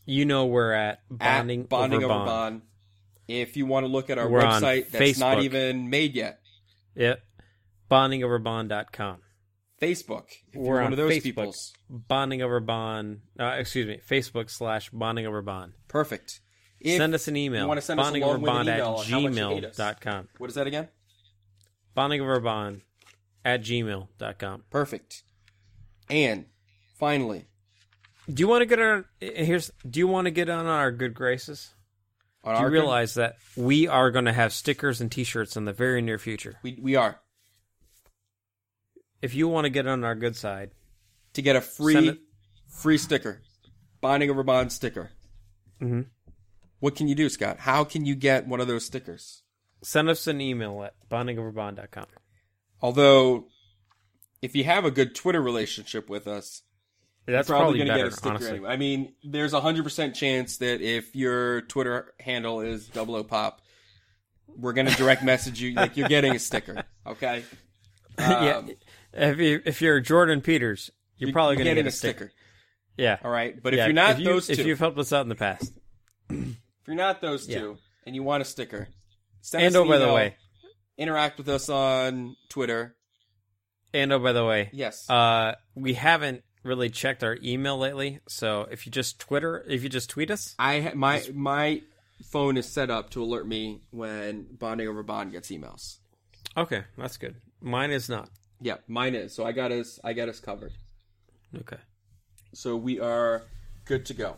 You 0.06 0.26
know 0.26 0.46
we're 0.46 0.72
at 0.74 1.02
bonding, 1.12 1.62
at 1.62 1.70
bonding 1.70 2.04
over 2.04 2.14
over 2.14 2.26
bond. 2.26 2.28
bond. 2.28 2.62
If 3.28 3.58
you 3.58 3.66
want 3.66 3.86
to 3.86 3.92
look 3.92 4.10
at 4.10 4.18
our 4.18 4.28
We're 4.30 4.42
website, 4.42 4.90
that's 4.90 5.20
not 5.20 5.44
even 5.44 5.90
made 5.90 6.16
yet. 6.16 6.40
Yep. 6.96 7.22
Bondingoverbond.com. 7.92 9.18
Facebook. 9.82 10.26
If 10.54 10.56
We're 10.56 10.82
one 10.82 10.91
of 10.94 10.98
those 10.98 11.12
Facebook. 11.14 11.24
peoples, 11.24 11.74
Bonding 11.90 12.41
over 12.41 12.60
bond. 12.60 13.22
Uh, 13.40 13.56
excuse 13.58 13.86
me. 13.88 13.99
Facebook 14.10 14.49
slash 14.49 14.90
bonding 14.90 15.26
over 15.28 15.41
bond. 15.41 15.74
perfect. 15.88 16.41
If 16.80 16.98
send 16.98 17.16
us 17.16 17.28
an 17.28 17.36
email. 17.36 17.64
You 17.64 17.68
want 17.68 17.80
to 17.80 17.86
send 17.86 17.99
us 17.99 18.06
a 18.06 18.08
bonding 18.08 18.24
over 18.24 18.38
bond 18.38 18.70
at 18.70 18.78
email 18.80 18.94
on 18.95 19.06
how 19.06 19.20
much 19.20 19.34
you 19.36 19.48
hate 19.49 19.66
us. 19.66 19.78
gmail.com. 19.78 20.28
What 20.38 20.49
is 20.49 20.56
that 20.56 20.68
again? 20.68 20.90
Bonding 21.95 22.22
over 22.22 22.40
bond 22.40 22.82
at 23.44 23.62
gmail.com. 23.64 24.64
Perfect. 24.70 25.24
And 26.10 26.45
finally, 26.99 27.45
Do 28.32 28.41
you 28.41 28.48
want 28.48 28.62
to 28.62 28.66
get 28.68 28.80
on? 28.80 29.06
Here's. 29.20 29.72
Do 29.90 29.99
you 29.99 30.08
want 30.08 30.26
to 30.26 30.32
get 30.32 30.49
on 30.49 30.66
our 30.68 30.91
good 30.91 31.14
graces? 31.16 31.74
on 32.44 32.56
Do 32.58 32.62
you 32.62 32.68
realize 32.70 33.16
that 33.16 33.36
we 33.56 33.88
are 33.88 34.12
going 34.12 34.26
to 34.26 34.34
have 34.34 34.54
stickers 34.54 35.02
and 35.02 35.12
T-shirts 35.12 35.58
in 35.58 35.66
the 35.66 35.74
very 35.74 36.02
near 36.02 36.20
future? 36.20 36.60
we 36.64 36.78
we 36.82 36.95
are 36.95 37.20
If 39.22 39.34
you 39.34 39.48
want 39.48 39.65
to 39.65 39.69
get 39.69 39.88
on 39.88 40.03
our 40.03 40.15
good 40.15 40.35
side, 40.35 40.72
to 41.34 41.41
get 41.41 41.56
a 41.56 41.61
free 41.61 42.19
free 42.68 42.98
sticker, 42.98 43.41
bonding 44.02 44.30
over 44.30 44.44
bond 44.44 44.72
sticker. 44.72 45.11
Mhm. 45.81 46.07
What 46.80 46.95
can 46.95 47.07
you 47.07 47.15
do, 47.15 47.27
Scott? 47.30 47.60
How 47.60 47.84
can 47.84 48.06
you 48.06 48.15
get 48.15 48.48
one 48.48 48.60
of 48.61 48.68
those 48.68 48.85
stickers? 48.85 49.44
send 49.84 50.10
us 50.10 50.26
an 50.26 50.41
email 50.41 50.84
at 50.84 50.95
bondingoverbond.com. 51.07 52.07
Although, 52.81 53.45
if 54.41 54.56
you 54.56 54.64
have 54.64 54.85
a 54.85 54.91
good 54.91 55.14
Twitter 55.14 55.39
relationship 55.41 56.10
with 56.10 56.27
us, 56.27 56.64
That's 57.27 57.48
you're 57.48 57.57
probably, 57.60 57.77
gonna 57.80 57.95
get 57.95 58.07
a 58.07 58.11
sticker 58.11 58.30
honestly. 58.30 58.49
anyway. 58.49 58.69
I 58.72 58.77
mean, 58.77 59.14
there's 59.23 59.53
a 59.53 59.61
hundred 59.61 59.84
percent 59.84 60.15
chance 60.15 60.57
that 60.57 60.81
if 60.81 61.15
your 61.15 61.61
Twitter 61.61 62.14
handle 62.19 62.61
is 62.61 62.88
double 62.88 63.15
O 63.15 63.23
pop, 63.23 63.61
we're 64.48 64.73
gonna 64.73 64.91
direct 64.95 65.23
message 65.23 65.61
you 65.61 65.73
like 65.73 65.95
you're 65.95 66.10
getting 66.10 66.35
a 66.35 66.39
sticker. 66.39 66.84
Okay. 67.06 67.44
yeah. 68.19 68.64
If 69.18 69.39
you 69.39 69.61
if 69.65 69.81
you're 69.81 69.99
Jordan 69.99 70.41
Peters, 70.41 70.91
you're, 71.18 71.31
probably 71.34 71.55
going 71.55 71.68
to 71.68 71.76
get 71.76 71.87
a 71.87 71.91
sticker. 71.91 72.31
Yeah. 72.97 73.18
All 73.23 73.31
right, 73.31 73.62
but 73.62 73.73
if 73.73 73.78
Yeah, 73.79 73.86
you're 73.87 73.94
not 73.94 74.12
if 74.12 74.20
you, 74.20 74.26
those 74.26 74.49
if 74.49 74.65
you've 74.65 74.79
helped 74.79 74.97
us 74.99 75.12
out 75.12 75.21
in 75.21 75.29
the 75.29 75.36
past, 75.36 75.73
if 76.29 76.55
you're 76.87 76.96
not 76.96 77.21
those 77.21 77.47
Yeah. 77.47 77.60
two, 77.60 77.78
and 78.05 78.15
you 78.15 78.23
want 78.23 78.41
a 78.41 78.46
sticker, 78.46 78.87
send 79.41 79.63
and 79.65 79.76
us 79.76 79.79
oh 79.79 79.84
an 79.84 79.89
by 79.89 79.97
the 79.97 80.13
way, 80.13 80.36
interact 80.97 81.37
with 81.37 81.49
us 81.49 81.68
on 81.70 82.36
Twitter. 82.49 82.96
and 83.94 84.12
oh 84.13 84.20
by 84.20 84.34
the 84.34 84.46
way, 84.46 84.70
Yes. 84.73 85.10
uh, 85.10 85.55
we 85.76 85.94
haven't 85.94 86.44
really 86.63 86.89
checked 86.89 87.23
our 87.23 87.37
email 87.44 87.78
lately. 87.78 88.20
So 88.28 88.68
if 88.71 88.86
you 88.86 88.91
just 88.91 89.20
Twitter, 89.20 89.63
if 89.68 89.84
you 89.84 89.89
just 89.89 90.10
tweet 90.10 90.29
us, 90.31 90.55
I 90.60 90.91
my 90.96 91.23
my 91.34 91.81
phone 92.31 92.57
is 92.57 92.68
set 92.68 92.89
up 92.89 93.10
to 93.12 93.23
alert 93.23 93.47
me 93.47 93.81
when 93.91 94.47
bonding 94.57 94.87
over 94.87 95.02
bond 95.04 95.31
gets 95.31 95.49
emails. 95.49 95.97
okay, 96.55 96.84
that's 96.97 97.18
good. 97.18 97.36
Mine 97.62 97.91
is 97.91 98.10
not. 98.10 98.29
Yeah, 98.60 98.77
mine 98.87 99.15
is. 99.15 99.34
So 99.34 99.45
I 99.45 99.52
got 99.52 99.71
us 99.71 99.99
I 100.03 100.13
got 100.13 100.29
us 100.29 100.39
covered. 100.39 100.73
Okay. 101.60 101.77
So 102.53 102.76
we 102.76 102.99
are 102.99 103.44
good 103.86 104.05
to 104.07 104.13
go. 104.13 104.37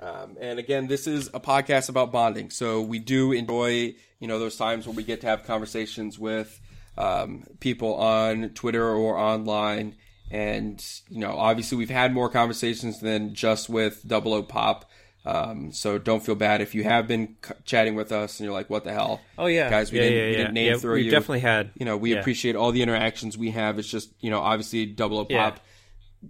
Um, 0.00 0.36
and 0.40 0.58
again, 0.58 0.86
this 0.86 1.06
is 1.06 1.28
a 1.34 1.40
podcast 1.40 1.88
about 1.88 2.12
bonding. 2.12 2.50
So 2.50 2.80
we 2.80 2.98
do 2.98 3.32
enjoy, 3.32 3.94
you 4.20 4.28
know, 4.28 4.38
those 4.38 4.56
times 4.56 4.86
where 4.86 4.94
we 4.94 5.02
get 5.02 5.20
to 5.22 5.26
have 5.26 5.44
conversations 5.44 6.18
with 6.18 6.60
um, 6.96 7.44
people 7.60 7.94
on 7.94 8.50
Twitter 8.50 8.88
or 8.88 9.18
online. 9.18 9.96
And, 10.30 10.84
you 11.08 11.18
know, 11.18 11.36
obviously 11.36 11.78
we've 11.78 11.90
had 11.90 12.12
more 12.12 12.28
conversations 12.28 13.00
than 13.00 13.34
just 13.34 13.68
with 13.68 14.06
Double 14.06 14.34
O 14.34 14.42
Pop. 14.42 14.87
Um, 15.28 15.72
so 15.72 15.98
don't 15.98 16.24
feel 16.24 16.34
bad 16.36 16.60
if 16.62 16.74
you 16.74 16.84
have 16.84 17.06
been 17.06 17.36
c- 17.44 17.52
chatting 17.64 17.94
with 17.94 18.12
us 18.12 18.40
and 18.40 18.44
you're 18.44 18.54
like, 18.54 18.70
what 18.70 18.84
the 18.84 18.92
hell? 18.92 19.20
Oh 19.36 19.46
yeah, 19.46 19.68
Guys, 19.68 19.92
we 19.92 19.98
yeah, 19.98 20.04
didn't, 20.04 20.18
yeah, 20.18 20.30
we 20.30 20.36
didn't 20.36 20.54
name 20.54 20.72
yeah, 20.72 20.78
throw 20.78 20.94
we 20.94 21.02
you. 21.02 21.10
definitely 21.10 21.40
had. 21.40 21.70
You 21.74 21.84
know, 21.84 21.96
we 21.96 22.14
yeah. 22.14 22.20
appreciate 22.20 22.56
all 22.56 22.72
the 22.72 22.82
interactions 22.82 23.36
we 23.36 23.50
have. 23.50 23.78
It's 23.78 23.88
just, 23.88 24.10
you 24.20 24.30
know, 24.30 24.40
obviously 24.40 24.86
Double 24.86 25.18
O 25.18 25.24
Pop 25.26 25.60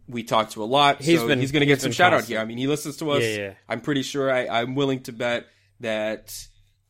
we 0.06 0.22
talk 0.22 0.50
to 0.50 0.62
a 0.62 0.66
lot. 0.66 1.00
He's 1.00 1.20
so 1.20 1.26
been- 1.26 1.40
he's 1.40 1.52
going 1.52 1.60
to 1.60 1.66
get 1.66 1.80
some 1.80 1.92
shout 1.92 2.12
out 2.12 2.24
here. 2.24 2.40
I 2.40 2.44
mean, 2.44 2.58
he 2.58 2.66
listens 2.66 2.96
to 2.98 3.10
us. 3.12 3.22
Yeah. 3.22 3.54
I'm 3.68 3.80
pretty 3.80 4.02
sure. 4.02 4.30
I, 4.30 4.46
I'm 4.46 4.74
willing 4.74 5.02
to 5.04 5.12
bet 5.12 5.46
that 5.80 6.34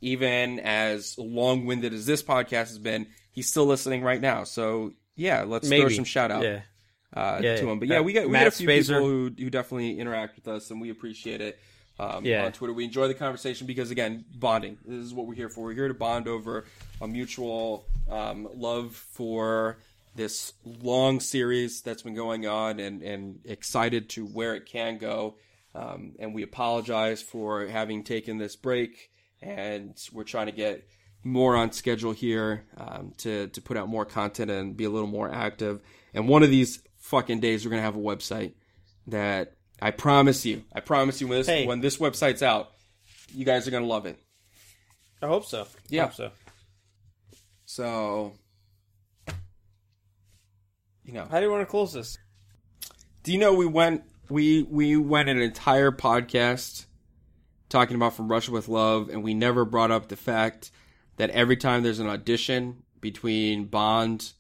even 0.01 0.61
as 0.61 1.17
long 1.19 1.67
winded 1.67 1.93
as 1.93 2.07
this 2.07 2.23
podcast 2.23 2.69
has 2.69 2.79
been, 2.79 3.07
he's 3.33 3.49
still 3.49 3.67
listening 3.67 4.03
right 4.03 4.21
now. 4.21 4.45
So 4.45 4.93
yeah, 5.17 5.45
let's 5.47 5.69
throw 5.69 5.89
some 5.89 6.05
shout 6.05 6.31
out 6.31 6.45
uh, 7.15 7.41
to 7.41 7.69
him. 7.69 7.79
But 7.79 7.89
yeah, 7.89 8.01
we 8.01 8.13
got 8.13 8.27
we 8.27 8.33
Matt 8.33 8.45
got 8.45 8.49
a 8.49 8.57
few 8.57 8.69
Spazer. 8.69 8.87
people 8.95 9.09
who 9.09 9.31
who 9.39 9.51
definitely 9.51 9.99
interact 9.99 10.37
with 10.37 10.49
us, 10.49 10.71
and 10.71 10.81
we 10.81 10.91
appreciate 10.91 11.41
it. 11.41 11.59
Um, 12.01 12.25
Yeah. 12.25 12.47
on 12.47 12.53
Twitter, 12.53 12.73
we 12.73 12.85
enjoy 12.85 13.09
the 13.09 13.15
conversation 13.15 13.67
because 13.67 13.91
again, 13.91 14.25
bonding. 14.35 14.79
This 14.85 15.05
is 15.05 15.13
what 15.15 15.27
we're 15.27 15.35
here 15.35 15.49
for. 15.49 15.65
We're 15.65 15.75
here 15.75 15.89
to 15.89 15.95
bond 15.95 16.29
over 16.29 16.65
a 17.01 17.09
mutual 17.09 17.87
um, 18.09 18.49
love 18.55 18.95
for 18.95 19.79
this 20.15 20.53
long 20.65 21.21
series 21.21 21.81
that's 21.83 22.03
been 22.03 22.15
going 22.15 22.47
on, 22.47 22.81
and 22.81 23.03
and 23.03 23.41
excited 23.45 24.09
to 24.11 24.25
where 24.27 24.55
it 24.55 24.67
can 24.67 24.99
go. 24.99 25.37
Um, 25.75 26.15
and 26.19 26.35
we 26.35 26.43
apologize 26.43 27.23
for 27.23 27.67
having 27.67 28.03
taken 28.05 28.39
this 28.39 28.57
break, 28.57 29.11
and 29.43 29.95
we're 30.13 30.25
trying 30.25 30.47
to 30.47 30.53
get 30.53 30.89
more 31.25 31.57
on 31.57 31.73
schedule 31.73 32.13
here 32.13 32.65
um, 32.77 33.13
to 33.19 33.49
to 33.49 33.61
put 33.61 33.77
out 33.77 33.89
more 33.89 34.05
content 34.05 34.51
and 34.51 34.77
be 34.77 34.85
a 34.85 34.91
little 34.91 35.09
more 35.09 35.31
active. 35.33 35.81
And 36.15 36.29
one 36.29 36.43
of 36.43 36.51
these 36.51 36.81
fucking 36.97 37.41
days, 37.41 37.65
we're 37.65 37.71
gonna 37.71 37.83
have 37.83 37.97
a 37.97 38.01
website 38.01 38.55
that 39.09 39.55
I 39.81 39.91
promise 39.93 40.45
you, 40.45 40.65
I 40.75 40.81
promise 40.81 41.21
you, 41.21 41.29
when 41.29 41.39
this 41.39 41.47
Hey. 41.47 41.67
when 41.67 41.81
this 41.81 41.99
website's 41.99 42.43
out, 42.43 42.71
you 43.35 43.45
guys 43.45 43.67
are 43.69 43.71
gonna 43.71 43.87
love 43.87 44.07
it. 44.07 44.19
I 45.23 45.27
hope 45.27 45.45
so. 45.45 45.67
Yeah. 45.89 46.05
Hope 46.07 46.15
so. 46.15 46.31
So, 47.65 48.33
you 51.05 51.13
know, 51.13 51.27
How 51.31 51.39
do 51.39 51.47
you 51.47 51.51
want 51.53 51.63
to 51.63 51.67
close 51.71 51.93
this? 51.93 52.19
do 53.25 53.33
you 53.33 53.39
know 53.39 53.53
we 53.55 53.67
went 53.67 54.03
we 54.31 54.63
we 54.63 54.97
went 54.97 55.29
an 55.29 55.41
entire 55.41 55.91
podcast 55.91 56.87
talking 57.69 57.97
about 57.97 58.15
from 58.15 58.29
Russia 58.29 58.51
with 58.51 58.69
Love, 58.69 59.09
and 59.11 59.23
we 59.23 59.35
never 59.35 59.65
brought 59.65 59.91
up 59.91 60.09
the 60.09 60.17
fact 60.17 60.71
that 61.17 61.29
every 61.31 61.57
time 61.57 61.83
there's 61.83 61.99
an 61.99 62.07
audition 62.09 62.83
between 63.01 63.67
Bond 63.67 64.33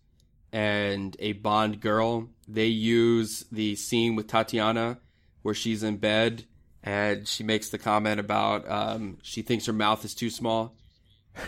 and 0.52 1.14
a 1.18 1.32
Bond 1.34 1.80
girl, 1.80 2.28
they 2.46 2.66
use 2.66 3.44
the 3.52 3.74
scene 3.76 4.14
with 4.16 4.26
Tatiana 4.28 4.98
where 5.42 5.54
she's 5.54 5.82
in 5.82 5.96
bed 5.96 6.44
and 6.82 7.26
she 7.26 7.42
makes 7.44 7.70
the 7.70 7.78
comment 7.78 8.20
about 8.20 8.68
um, 8.70 9.18
she 9.22 9.42
thinks 9.42 9.66
her 9.66 9.72
mouth 9.72 10.04
is 10.04 10.14
too 10.14 10.30
small, 10.30 10.74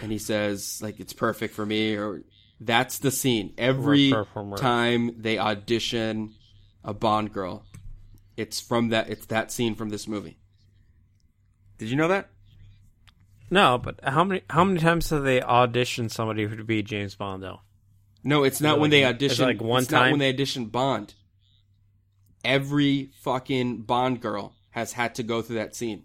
and 0.03 0.11
he 0.11 0.19
says 0.19 0.81
like 0.83 1.01
it's 1.01 1.13
perfect 1.13 1.55
for 1.55 1.65
me, 1.65 1.95
or 1.97 2.23
that's 2.61 2.99
the 2.99 3.11
scene 3.11 3.55
every 3.57 4.13
time 4.57 5.15
they 5.17 5.39
audition 5.39 6.35
a 6.85 6.93
Bond 6.93 7.33
girl. 7.33 7.65
It's 8.37 8.61
from 8.61 8.89
that. 8.89 9.09
It's 9.09 9.27
that 9.27 9.53
scene 9.53 9.75
from 9.75 9.91
this 9.91 10.09
movie. 10.09 10.39
Did 11.79 11.91
you 11.91 11.97
know 11.97 12.09
that? 12.09 12.29
No, 13.51 13.79
but 13.79 14.01
how 14.05 14.25
many 14.25 14.43
how 14.51 14.65
many 14.65 14.81
times 14.81 15.11
have 15.11 15.25
they 15.25 15.41
auditioned 15.41 16.11
somebody 16.11 16.47
to 16.49 16.65
be 16.65 16.83
James 16.83 17.15
Bond 17.15 17.43
though? 17.43 17.61
No, 18.23 18.45
it's 18.45 18.61
not 18.61 18.79
when 18.79 18.91
like- 18.91 19.01
they 19.01 19.05
audition. 19.05 19.45
like 19.47 19.61
one 19.63 19.83
it's 19.83 19.91
not 19.91 20.01
time? 20.01 20.11
when 20.13 20.21
they 20.21 20.29
audition 20.29 20.67
Bond. 20.67 21.15
Every 22.45 23.11
fucking 23.21 23.83
Bond 23.83 24.21
girl 24.21 24.55
has 24.71 24.93
had 24.93 25.15
to 25.17 25.23
go 25.23 25.43
through 25.43 25.57
that 25.57 25.75
scene. 25.75 26.05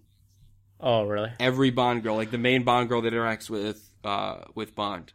Oh, 0.80 1.04
really? 1.04 1.32
Every 1.40 1.70
Bond 1.70 2.04
girl, 2.04 2.16
like 2.16 2.32
the 2.32 2.38
main 2.38 2.64
Bond 2.64 2.90
girl 2.90 3.02
that 3.02 3.14
interacts 3.14 3.50
with 3.50 3.90
uh, 4.04 4.42
with 4.54 4.76
Bond. 4.76 5.14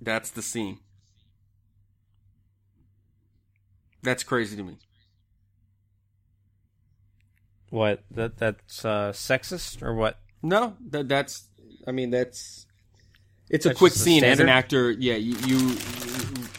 That's 0.00 0.30
the 0.30 0.42
scene. 0.42 0.80
That's 4.02 4.22
crazy 4.22 4.56
to 4.56 4.62
me. 4.62 4.76
What 7.70 8.04
that 8.10 8.36
that's 8.36 8.84
uh, 8.84 9.12
sexist 9.12 9.82
or 9.82 9.94
what? 9.94 10.18
No, 10.42 10.76
that 10.90 11.08
that's. 11.08 11.48
I 11.88 11.92
mean, 11.92 12.10
that's. 12.10 12.66
It's 13.50 13.66
a 13.66 13.70
That's 13.70 13.78
quick 13.78 13.92
a 13.94 13.98
scene 13.98 14.24
as 14.24 14.40
an 14.40 14.48
actor. 14.48 14.90
Yeah, 14.90 15.14
you, 15.14 15.36
you 15.46 15.76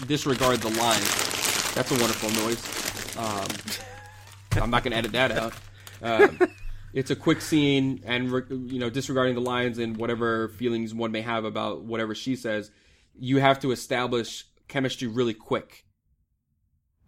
disregard 0.08 0.62
the 0.62 0.70
lines. 0.70 1.25
That's 1.76 1.92
a 1.92 2.00
wonderful 2.00 2.30
noise. 2.30 3.18
Um, 3.18 4.64
I'm 4.64 4.70
not 4.70 4.84
going 4.84 4.92
to 4.92 4.98
edit 4.98 5.12
that 5.12 5.32
out. 5.32 5.54
Um, 6.02 6.40
it's 6.94 7.12
a 7.12 7.16
quick 7.18 7.42
scene, 7.42 8.02
and 8.06 8.30
you 8.50 8.80
know, 8.80 8.90
disregarding 8.90 9.36
the 9.36 9.42
lines 9.42 9.78
and 9.78 9.98
whatever 9.98 10.48
feelings 10.48 10.94
one 10.94 11.12
may 11.12 11.20
have 11.20 11.44
about 11.44 11.84
whatever 11.84 12.16
she 12.16 12.38
says, 12.38 12.72
you 13.20 13.40
have 13.40 13.60
to 13.60 13.72
establish 13.72 14.45
chemistry 14.70 15.10
really 15.10 15.34
quick, 15.34 15.84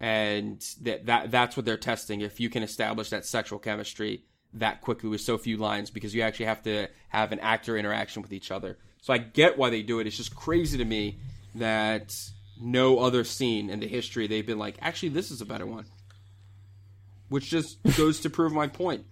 and 0.00 0.62
that 0.82 1.06
that 1.06 1.30
that's 1.30 1.56
what 1.56 1.64
they're 1.64 1.78
testing. 1.78 2.20
If 2.20 2.38
you 2.38 2.50
can 2.50 2.62
establish 2.62 3.08
that 3.08 3.24
sexual 3.24 3.58
chemistry 3.58 4.24
that 4.52 4.82
quickly 4.82 5.08
with 5.08 5.22
so 5.22 5.38
few 5.38 5.56
lines, 5.56 5.88
because 5.88 6.14
you 6.14 6.20
actually 6.20 6.46
have 6.46 6.62
to 6.64 6.88
have 7.08 7.32
an 7.32 7.40
actor 7.40 7.78
interaction 7.78 8.20
with 8.20 8.34
each 8.34 8.50
other. 8.50 8.76
So 9.00 9.14
I 9.14 9.18
get 9.18 9.56
why 9.56 9.70
they 9.70 9.82
do 9.82 9.98
it. 9.98 10.06
It's 10.06 10.18
just 10.18 10.36
crazy 10.36 10.76
to 10.76 10.84
me 10.84 11.18
that 11.54 12.14
no 12.60 12.98
other 12.98 13.24
scene 13.24 13.70
in 13.70 13.80
the 13.80 13.86
history 13.86 14.26
they've 14.26 14.46
been 14.46 14.58
like, 14.58 14.76
actually, 14.80 15.10
this 15.10 15.30
is 15.30 15.40
a 15.40 15.46
better 15.46 15.66
one. 15.66 15.86
Which 17.28 17.50
just 17.50 17.78
goes 17.96 18.20
to 18.20 18.30
prove 18.30 18.52
my 18.52 18.66
point. 18.66 19.06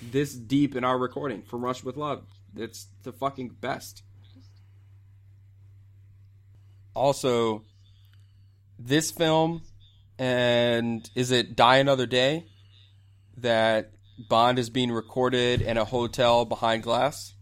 This 0.00 0.34
deep 0.34 0.74
in 0.74 0.84
our 0.84 0.98
recording 0.98 1.42
from 1.42 1.64
Rush 1.64 1.84
with 1.84 1.96
Love, 1.96 2.24
it's 2.56 2.88
the 3.04 3.12
fucking 3.12 3.56
best. 3.60 4.02
Also, 6.94 7.62
this 8.78 9.10
film 9.10 9.62
and 10.18 11.08
is 11.14 11.30
it 11.30 11.56
Die 11.56 11.76
Another 11.76 12.06
Day 12.06 12.46
that 13.38 13.92
Bond 14.28 14.58
is 14.58 14.70
being 14.70 14.92
recorded 14.92 15.62
in 15.62 15.76
a 15.76 15.84
hotel 15.84 16.44
behind 16.44 16.82
glass? 16.82 17.34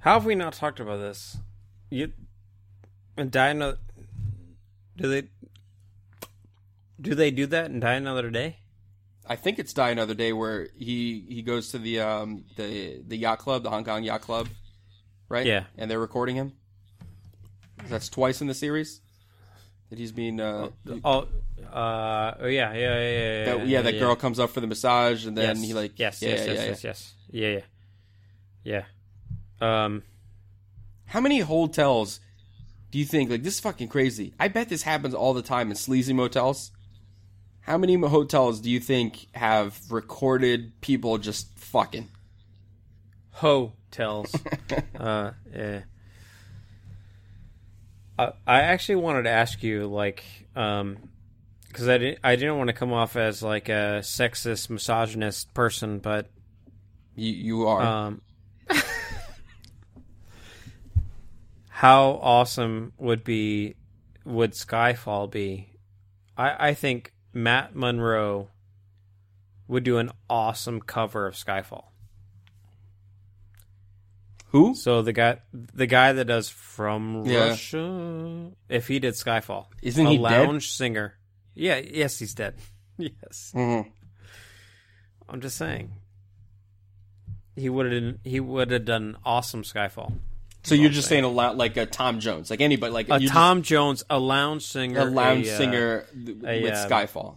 How 0.00 0.14
have 0.14 0.24
we 0.24 0.34
not 0.34 0.52
talked 0.52 0.80
about 0.80 0.98
this? 0.98 1.38
You 1.90 2.12
and 3.16 3.30
die 3.30 3.48
another. 3.48 3.78
Do 4.98 5.08
they? 5.08 5.28
Do 7.00 7.14
they 7.14 7.30
do 7.30 7.46
that 7.46 7.70
and 7.70 7.80
die 7.80 7.94
another 7.94 8.28
day? 8.30 8.56
I 9.24 9.36
think 9.36 9.58
it's 9.58 9.72
Die 9.72 9.90
Another 9.90 10.14
Day 10.14 10.32
where 10.32 10.68
he 10.76 11.24
he 11.28 11.42
goes 11.42 11.68
to 11.68 11.78
the 11.78 12.00
um 12.00 12.44
the 12.56 13.00
the 13.06 13.16
yacht 13.16 13.38
club, 13.38 13.62
the 13.62 13.70
Hong 13.70 13.84
Kong 13.84 14.02
yacht 14.02 14.22
club, 14.22 14.48
right? 15.28 15.46
Yeah. 15.46 15.64
and 15.76 15.90
they're 15.90 16.00
recording 16.00 16.34
him. 16.34 16.52
That's 17.88 18.08
twice 18.08 18.40
in 18.40 18.48
the 18.48 18.54
series 18.54 19.00
that 19.90 19.98
he's 19.98 20.12
being. 20.12 20.40
Uh, 20.40 20.70
Oh, 21.04 21.28
uh, 21.72 22.34
oh 22.40 22.46
yeah, 22.46 22.72
yeah, 22.72 22.74
yeah, 22.74 22.98
yeah. 22.98 23.44
that, 23.44 23.66
yeah, 23.66 23.82
that 23.82 23.98
girl 23.98 24.16
comes 24.16 24.40
up 24.40 24.50
for 24.50 24.60
the 24.60 24.66
massage, 24.66 25.26
and 25.26 25.36
then 25.36 25.56
yes. 25.56 25.66
he 25.66 25.74
like 25.74 25.98
yes, 25.98 26.22
yeah, 26.22 26.30
yes, 26.30 26.38
yeah, 26.40 26.52
yes, 26.52 26.58
yeah. 26.58 26.68
yes, 26.68 26.84
yes, 26.84 27.14
yeah, 27.30 27.60
yeah, 28.64 28.84
yeah. 29.60 29.84
Um, 29.84 30.02
How 31.06 31.20
many 31.20 31.40
hotels 31.40 32.20
do 32.90 32.98
you 32.98 33.04
think 33.04 33.30
like 33.30 33.42
this 33.42 33.54
is 33.54 33.60
fucking 33.60 33.88
crazy? 33.88 34.34
I 34.38 34.48
bet 34.48 34.68
this 34.68 34.82
happens 34.82 35.14
all 35.14 35.34
the 35.34 35.42
time 35.42 35.70
in 35.70 35.76
sleazy 35.76 36.12
motels. 36.12 36.70
How 37.60 37.76
many 37.76 37.94
hotels 37.96 38.60
do 38.60 38.70
you 38.70 38.80
think 38.80 39.26
have 39.32 39.78
recorded 39.90 40.80
people 40.80 41.18
just 41.18 41.58
fucking? 41.58 42.08
hotels. 43.30 44.34
uh, 44.98 45.30
yeah. 45.54 45.82
I, 48.18 48.32
I 48.46 48.60
actually 48.62 48.96
wanted 48.96 49.22
to 49.24 49.30
ask 49.30 49.62
you, 49.62 49.86
like, 49.86 50.24
um, 50.56 50.96
because 51.68 51.88
I 51.88 51.98
didn't, 51.98 52.18
I 52.24 52.36
didn't 52.36 52.58
want 52.58 52.68
to 52.68 52.72
come 52.72 52.92
off 52.92 53.14
as 53.16 53.42
like 53.42 53.68
a 53.68 54.00
sexist, 54.02 54.70
misogynist 54.70 55.54
person, 55.54 55.98
but 56.00 56.28
You 57.14 57.32
you 57.32 57.66
are. 57.68 57.82
um, 57.82 58.22
how 61.78 62.18
awesome 62.22 62.92
would 62.98 63.22
be 63.22 63.74
would 64.24 64.52
Skyfall 64.52 65.30
be? 65.30 65.70
I 66.36 66.70
I 66.70 66.74
think 66.74 67.12
Matt 67.32 67.74
Monro 67.76 68.48
would 69.68 69.84
do 69.84 69.98
an 69.98 70.10
awesome 70.28 70.80
cover 70.80 71.26
of 71.28 71.34
Skyfall. 71.34 71.84
Who? 74.50 74.74
So 74.74 75.02
the 75.02 75.12
guy, 75.12 75.38
the 75.52 75.86
guy 75.86 76.12
that 76.14 76.24
does 76.24 76.48
from 76.48 77.24
Yeah. 77.26 77.48
Russia, 77.50 78.50
if 78.68 78.88
he 78.88 78.98
did 78.98 79.14
Skyfall, 79.14 79.66
Isn't 79.82 80.06
a 80.06 80.10
he 80.10 80.16
dead? 80.16 80.22
lounge 80.22 80.72
singer? 80.72 81.14
Yeah, 81.54 81.76
yes, 81.78 82.18
he's 82.18 82.34
dead. 82.34 82.54
Yes, 83.00 83.52
Mhm. 83.54 83.92
I'm 85.28 85.40
just 85.40 85.56
saying. 85.56 85.92
He 87.54 87.68
would 87.68 87.92
have 87.92 88.18
he 88.24 88.40
would 88.40 88.72
have 88.72 88.84
done 88.84 89.16
awesome 89.24 89.62
Skyfall. 89.62 90.18
So 90.68 90.74
you're 90.74 90.90
just 90.90 91.08
saying 91.08 91.24
a 91.24 91.28
lot 91.28 91.56
like 91.56 91.76
a 91.76 91.86
Tom 91.86 92.20
Jones, 92.20 92.50
like 92.50 92.60
anybody, 92.60 92.92
like 92.92 93.08
A 93.08 93.20
Tom 93.26 93.62
Jones, 93.62 94.04
a 94.08 94.18
lounge 94.18 94.66
singer, 94.66 95.00
a 95.00 95.04
lounge 95.04 95.46
a, 95.46 95.54
uh, 95.54 95.56
singer 95.56 96.06
a, 96.46 96.62
with 96.62 96.72
uh, 96.72 96.88
Skyfall. 96.88 97.36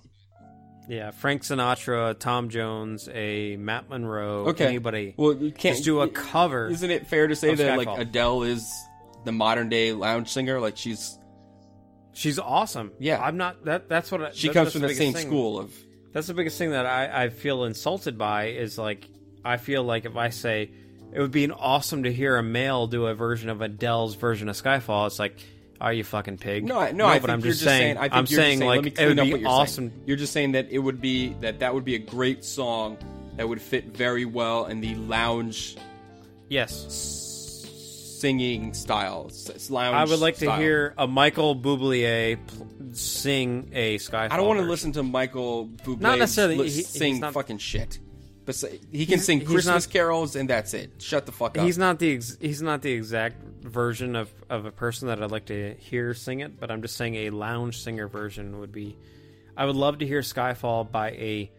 Yeah, 0.88 1.12
Frank 1.12 1.44
Sinatra, 1.44 2.18
Tom 2.20 2.50
Jones, 2.50 3.08
a 3.14 3.56
Matt 3.56 3.90
Monro, 3.90 4.50
Okay, 4.50 4.66
anybody. 4.66 5.14
Well, 5.16 5.34
you 5.34 5.52
can't 5.52 5.76
just 5.76 5.86
do 5.86 6.02
a 6.02 6.10
cover. 6.10 6.68
Isn't 6.68 6.92
it 6.92 7.08
fair 7.08 7.28
to 7.28 7.36
say 7.36 7.56
that 7.56 7.78
like 7.78 7.88
Adele 7.88 8.44
is 8.44 8.70
the 9.24 9.32
modern 9.32 9.70
day 9.70 9.94
lounge 9.94 10.28
singer? 10.30 10.60
Like 10.60 10.76
she's 10.78 11.18
She's 12.14 12.40
awesome. 12.40 12.92
Yeah. 13.00 13.22
I'm 13.22 13.38
not 13.38 13.66
that. 13.66 13.88
That's 13.88 14.12
what 14.12 14.22
I, 14.22 14.32
she 14.32 14.48
that- 14.48 14.54
comes 14.54 14.74
from 14.74 14.82
the 14.82 14.88
the 14.90 14.96
same 14.96 15.14
thing. 15.14 15.28
school 15.28 15.60
of 15.60 15.74
That's 16.14 16.28
the 16.28 16.34
biggest 16.34 16.58
thing 16.58 16.72
that 16.72 16.86
I, 16.86 17.24
I 17.26 17.30
feel 17.30 17.64
insulted 17.64 18.18
by 18.18 18.48
is 18.48 18.78
like 18.78 19.08
I 19.44 19.58
feel 19.58 19.84
like 19.84 20.06
if 20.06 20.16
I 20.16 20.30
say 20.30 20.72
it 21.14 21.20
would 21.20 21.32
be 21.32 21.44
an 21.44 21.52
awesome 21.52 22.04
to 22.04 22.12
hear 22.14 22.38
a 22.38 22.44
male 22.44 22.88
do 22.88 23.06
a 23.08 23.14
version 23.14 23.50
of 23.50 23.62
Adele's 23.62 24.16
version 24.16 24.50
of 24.50 24.56
Skyfall, 24.56 25.08
it's 25.08 25.20
like, 25.20 25.40
are 25.80 25.92
you 25.94 26.04
fucking 26.04 26.38
pig? 26.38 26.64
No, 26.64 26.80
I- 26.80 26.92
no, 26.92 27.06
I 27.08 27.16
but 27.20 27.28
think 27.28 27.34
I'm 27.34 27.42
just 27.42 27.62
saying. 27.62 27.98
I 27.98 28.02
think 28.04 28.14
I'm 28.14 28.26
you're 28.30 28.40
saying 28.40 28.60
just 28.60 28.68
like 28.68 29.00
it 29.00 29.08
would 29.08 29.18
be 29.18 29.28
you're 29.40 29.48
awesome. 29.48 29.90
Saying. 29.90 30.04
You're 30.06 30.18
just 30.18 30.32
saying 30.34 30.52
that 30.52 30.70
it 30.72 30.78
would 30.80 31.02
be 31.02 31.34
that 31.42 31.60
that 31.60 31.74
would 31.74 31.84
be 31.86 31.96
a 31.96 32.00
great 32.00 32.46
song 32.46 32.98
that 33.38 33.48
would 33.50 33.62
fit 33.62 33.86
very 33.98 34.26
well 34.26 34.66
in 34.68 34.80
the 34.82 34.94
lounge 34.96 35.78
Yes, 36.50 36.74
singing 38.20 38.74
style. 38.74 39.32
Lounge. 39.70 39.96
I 39.96 40.04
would 40.04 40.20
like 40.20 40.38
to 40.38 40.56
hear 40.58 40.94
a 40.98 41.08
Michael 41.08 41.56
Bublé 41.56 42.38
pl- 42.46 42.68
sing 42.94 43.70
a 43.74 43.98
Skyfall. 43.98 44.32
I 44.32 44.38
don't 44.38 44.48
want 44.48 44.60
to 44.60 44.66
listen 44.66 44.92
to 44.94 45.04
Michael 45.04 45.68
Bublé 45.68 46.02
Not 46.02 46.20
necessarily, 46.20 46.58
he- 46.70 46.84
sing 46.84 47.20
not- 47.22 47.34
fucking 47.34 47.58
shit. 47.58 48.00
He 48.92 49.06
can 49.06 49.16
He's- 49.16 49.26
sing 49.26 49.46
Christmas 49.46 49.86
not- 49.88 49.90
carols 49.94 50.36
and 50.36 50.50
that's 50.50 50.74
it. 50.74 50.92
Shut 51.00 51.26
the 51.26 51.32
fuck 51.32 51.58
up. 51.58 51.66
He's 51.66 51.78
not 51.78 52.00
the 52.00 52.14
ex- 52.16 52.38
he's 52.42 52.62
not 52.62 52.82
the 52.82 52.92
exact 52.92 53.42
version 53.64 54.16
of, 54.16 54.30
of 54.50 54.66
a 54.66 54.72
person 54.72 55.08
that 55.08 55.22
I'd 55.22 55.32
like 55.32 55.46
to 55.46 55.76
hear 55.80 56.14
sing 56.14 56.40
it, 56.42 56.60
but 56.60 56.70
I'm 56.72 56.82
just 56.82 56.96
saying 56.98 57.16
a 57.16 57.30
lounge 57.30 57.82
singer 57.82 58.08
version 58.08 58.60
would 58.60 58.72
be. 58.72 58.98
I 59.56 59.66
would 59.66 59.76
love 59.76 60.00
to 60.00 60.06
hear 60.08 60.22
Skyfall 60.22 60.92
by 60.92 61.12
a, 61.12 61.52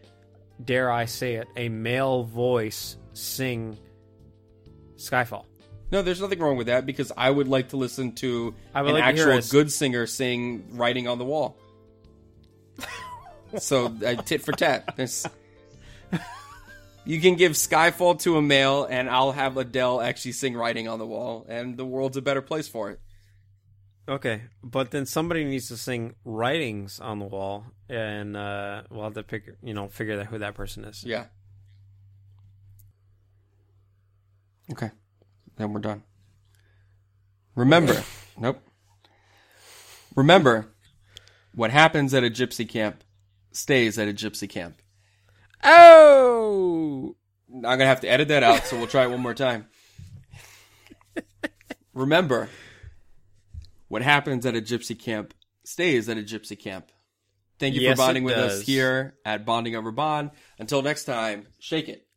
dare 0.63 0.91
I 0.91 1.05
say 1.05 1.35
it, 1.35 1.47
a 1.55 1.69
male 1.69 2.23
voice 2.23 2.97
sing 3.13 3.77
Skyfall. 4.97 5.45
No, 5.91 6.01
there's 6.01 6.19
nothing 6.21 6.39
wrong 6.39 6.57
with 6.57 6.67
that 6.67 6.85
because 6.87 7.11
I 7.15 7.29
would 7.29 7.47
like 7.47 7.69
to 7.69 7.77
listen 7.77 8.13
to 8.15 8.55
an 8.73 8.85
like 8.85 8.95
to 8.95 9.01
actual 9.03 9.33
s- 9.33 9.51
good 9.51 9.71
singer 9.71 10.07
sing 10.07 10.65
"Writing 10.71 11.07
on 11.07 11.19
the 11.19 11.25
Wall." 11.25 11.55
so 13.59 13.95
uh, 14.05 14.15
tit 14.23 14.41
for 14.41 14.53
tat. 14.53 14.97
You 17.05 17.19
can 17.19 17.35
give 17.35 17.53
Skyfall 17.53 18.21
to 18.21 18.37
a 18.37 18.41
male, 18.41 18.85
and 18.85 19.09
I'll 19.09 19.33
have 19.33 19.57
Adele 19.57 20.01
actually 20.01 20.31
sing 20.31 20.55
"Writing 20.55 20.87
on 20.87 20.99
the 20.99 21.05
Wall," 21.05 21.45
and 21.49 21.75
the 21.75 21.85
world's 21.85 22.17
a 22.17 22.21
better 22.21 22.41
place 22.41 22.67
for 22.67 22.91
it. 22.91 22.99
Okay, 24.07 24.43
but 24.63 24.91
then 24.91 25.05
somebody 25.05 25.43
needs 25.43 25.67
to 25.67 25.77
sing 25.77 26.15
"Writings 26.23 26.99
on 26.99 27.19
the 27.19 27.25
Wall," 27.25 27.65
and 27.89 28.37
uh, 28.37 28.83
we'll 28.89 29.03
have 29.03 29.15
to 29.15 29.23
pick, 29.23 29.49
you 29.61 29.73
know, 29.73 29.89
figure 29.89 30.19
out 30.19 30.27
who 30.27 30.39
that 30.39 30.55
person 30.55 30.85
is. 30.85 31.03
Yeah. 31.03 31.25
Okay, 34.71 34.91
then 35.57 35.73
we're 35.73 35.81
done. 35.81 36.03
Remember, 37.55 38.01
nope. 38.37 38.61
Remember, 40.15 40.67
what 41.53 41.69
happens 41.71 42.13
at 42.13 42.23
a 42.23 42.29
gypsy 42.29 42.67
camp 42.67 43.03
stays 43.51 43.99
at 43.99 44.07
a 44.07 44.13
gypsy 44.13 44.49
camp. 44.49 44.81
Oh, 45.63 47.15
I'm 47.53 47.61
gonna 47.61 47.85
have 47.85 48.01
to 48.01 48.09
edit 48.09 48.27
that 48.29 48.43
out, 48.43 48.65
so 48.65 48.77
we'll 48.77 48.87
try 48.87 49.03
it 49.03 49.09
one 49.11 49.21
more 49.21 49.33
time. 49.33 49.67
Remember, 51.93 52.49
what 53.87 54.01
happens 54.01 54.45
at 54.45 54.55
a 54.55 54.61
gypsy 54.61 54.97
camp 54.99 55.33
stays 55.63 56.09
at 56.09 56.17
a 56.17 56.21
gypsy 56.21 56.59
camp. 56.59 56.91
Thank 57.59 57.75
you 57.75 57.81
Yes, 57.81 57.97
for 57.97 58.05
bonding 58.05 58.23
it 58.23 58.25
with 58.25 58.37
us 58.37 58.61
here 58.61 59.15
at 59.23 59.45
Bonding 59.45 59.75
Over 59.75 59.91
Bond. 59.91 60.31
Until 60.59 60.81
next 60.81 61.05
time, 61.05 61.47
shake 61.59 61.87
it. 61.87 62.07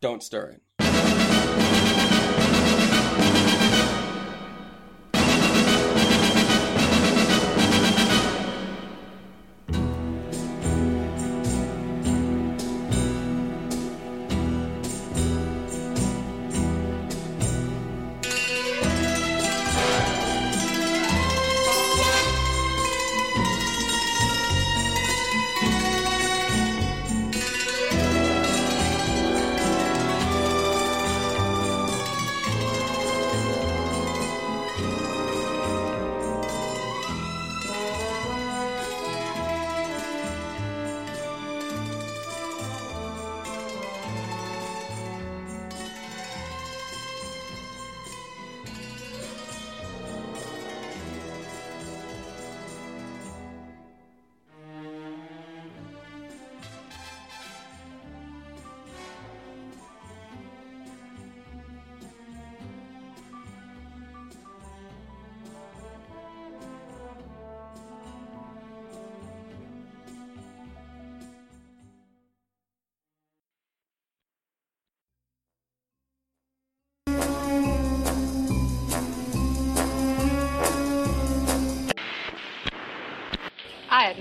Don't 0.00 0.22
stir 0.22 0.48
it. 0.50 0.62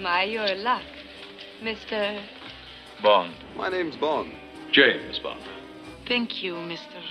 I 0.08 0.24
admire 0.24 0.48
your 0.48 0.64
luck, 0.64 0.84
Mr. 1.62 2.22
Bond. 3.04 3.34
My 3.58 3.68
name's 3.68 3.98
Bond. 3.98 4.32
James 4.72 5.20
Bond. 5.20 5.42
Thank 6.08 6.42
you, 6.42 6.54
Mr. 6.54 7.04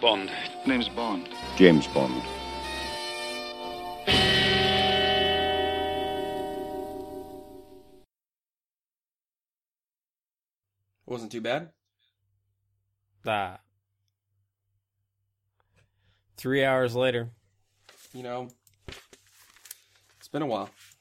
Bond. 0.00 0.30
Name's 0.66 0.88
Bond. 0.88 1.28
James 1.56 1.86
Bond. 1.88 2.22
Wasn't 11.04 11.30
too 11.30 11.42
bad. 11.42 11.68
Ah. 13.26 13.58
Three 16.38 16.64
hours 16.64 16.96
later. 16.96 17.28
You 18.14 18.22
know, 18.22 18.48
it's 18.88 20.28
been 20.28 20.40
a 20.40 20.46
while. 20.46 20.70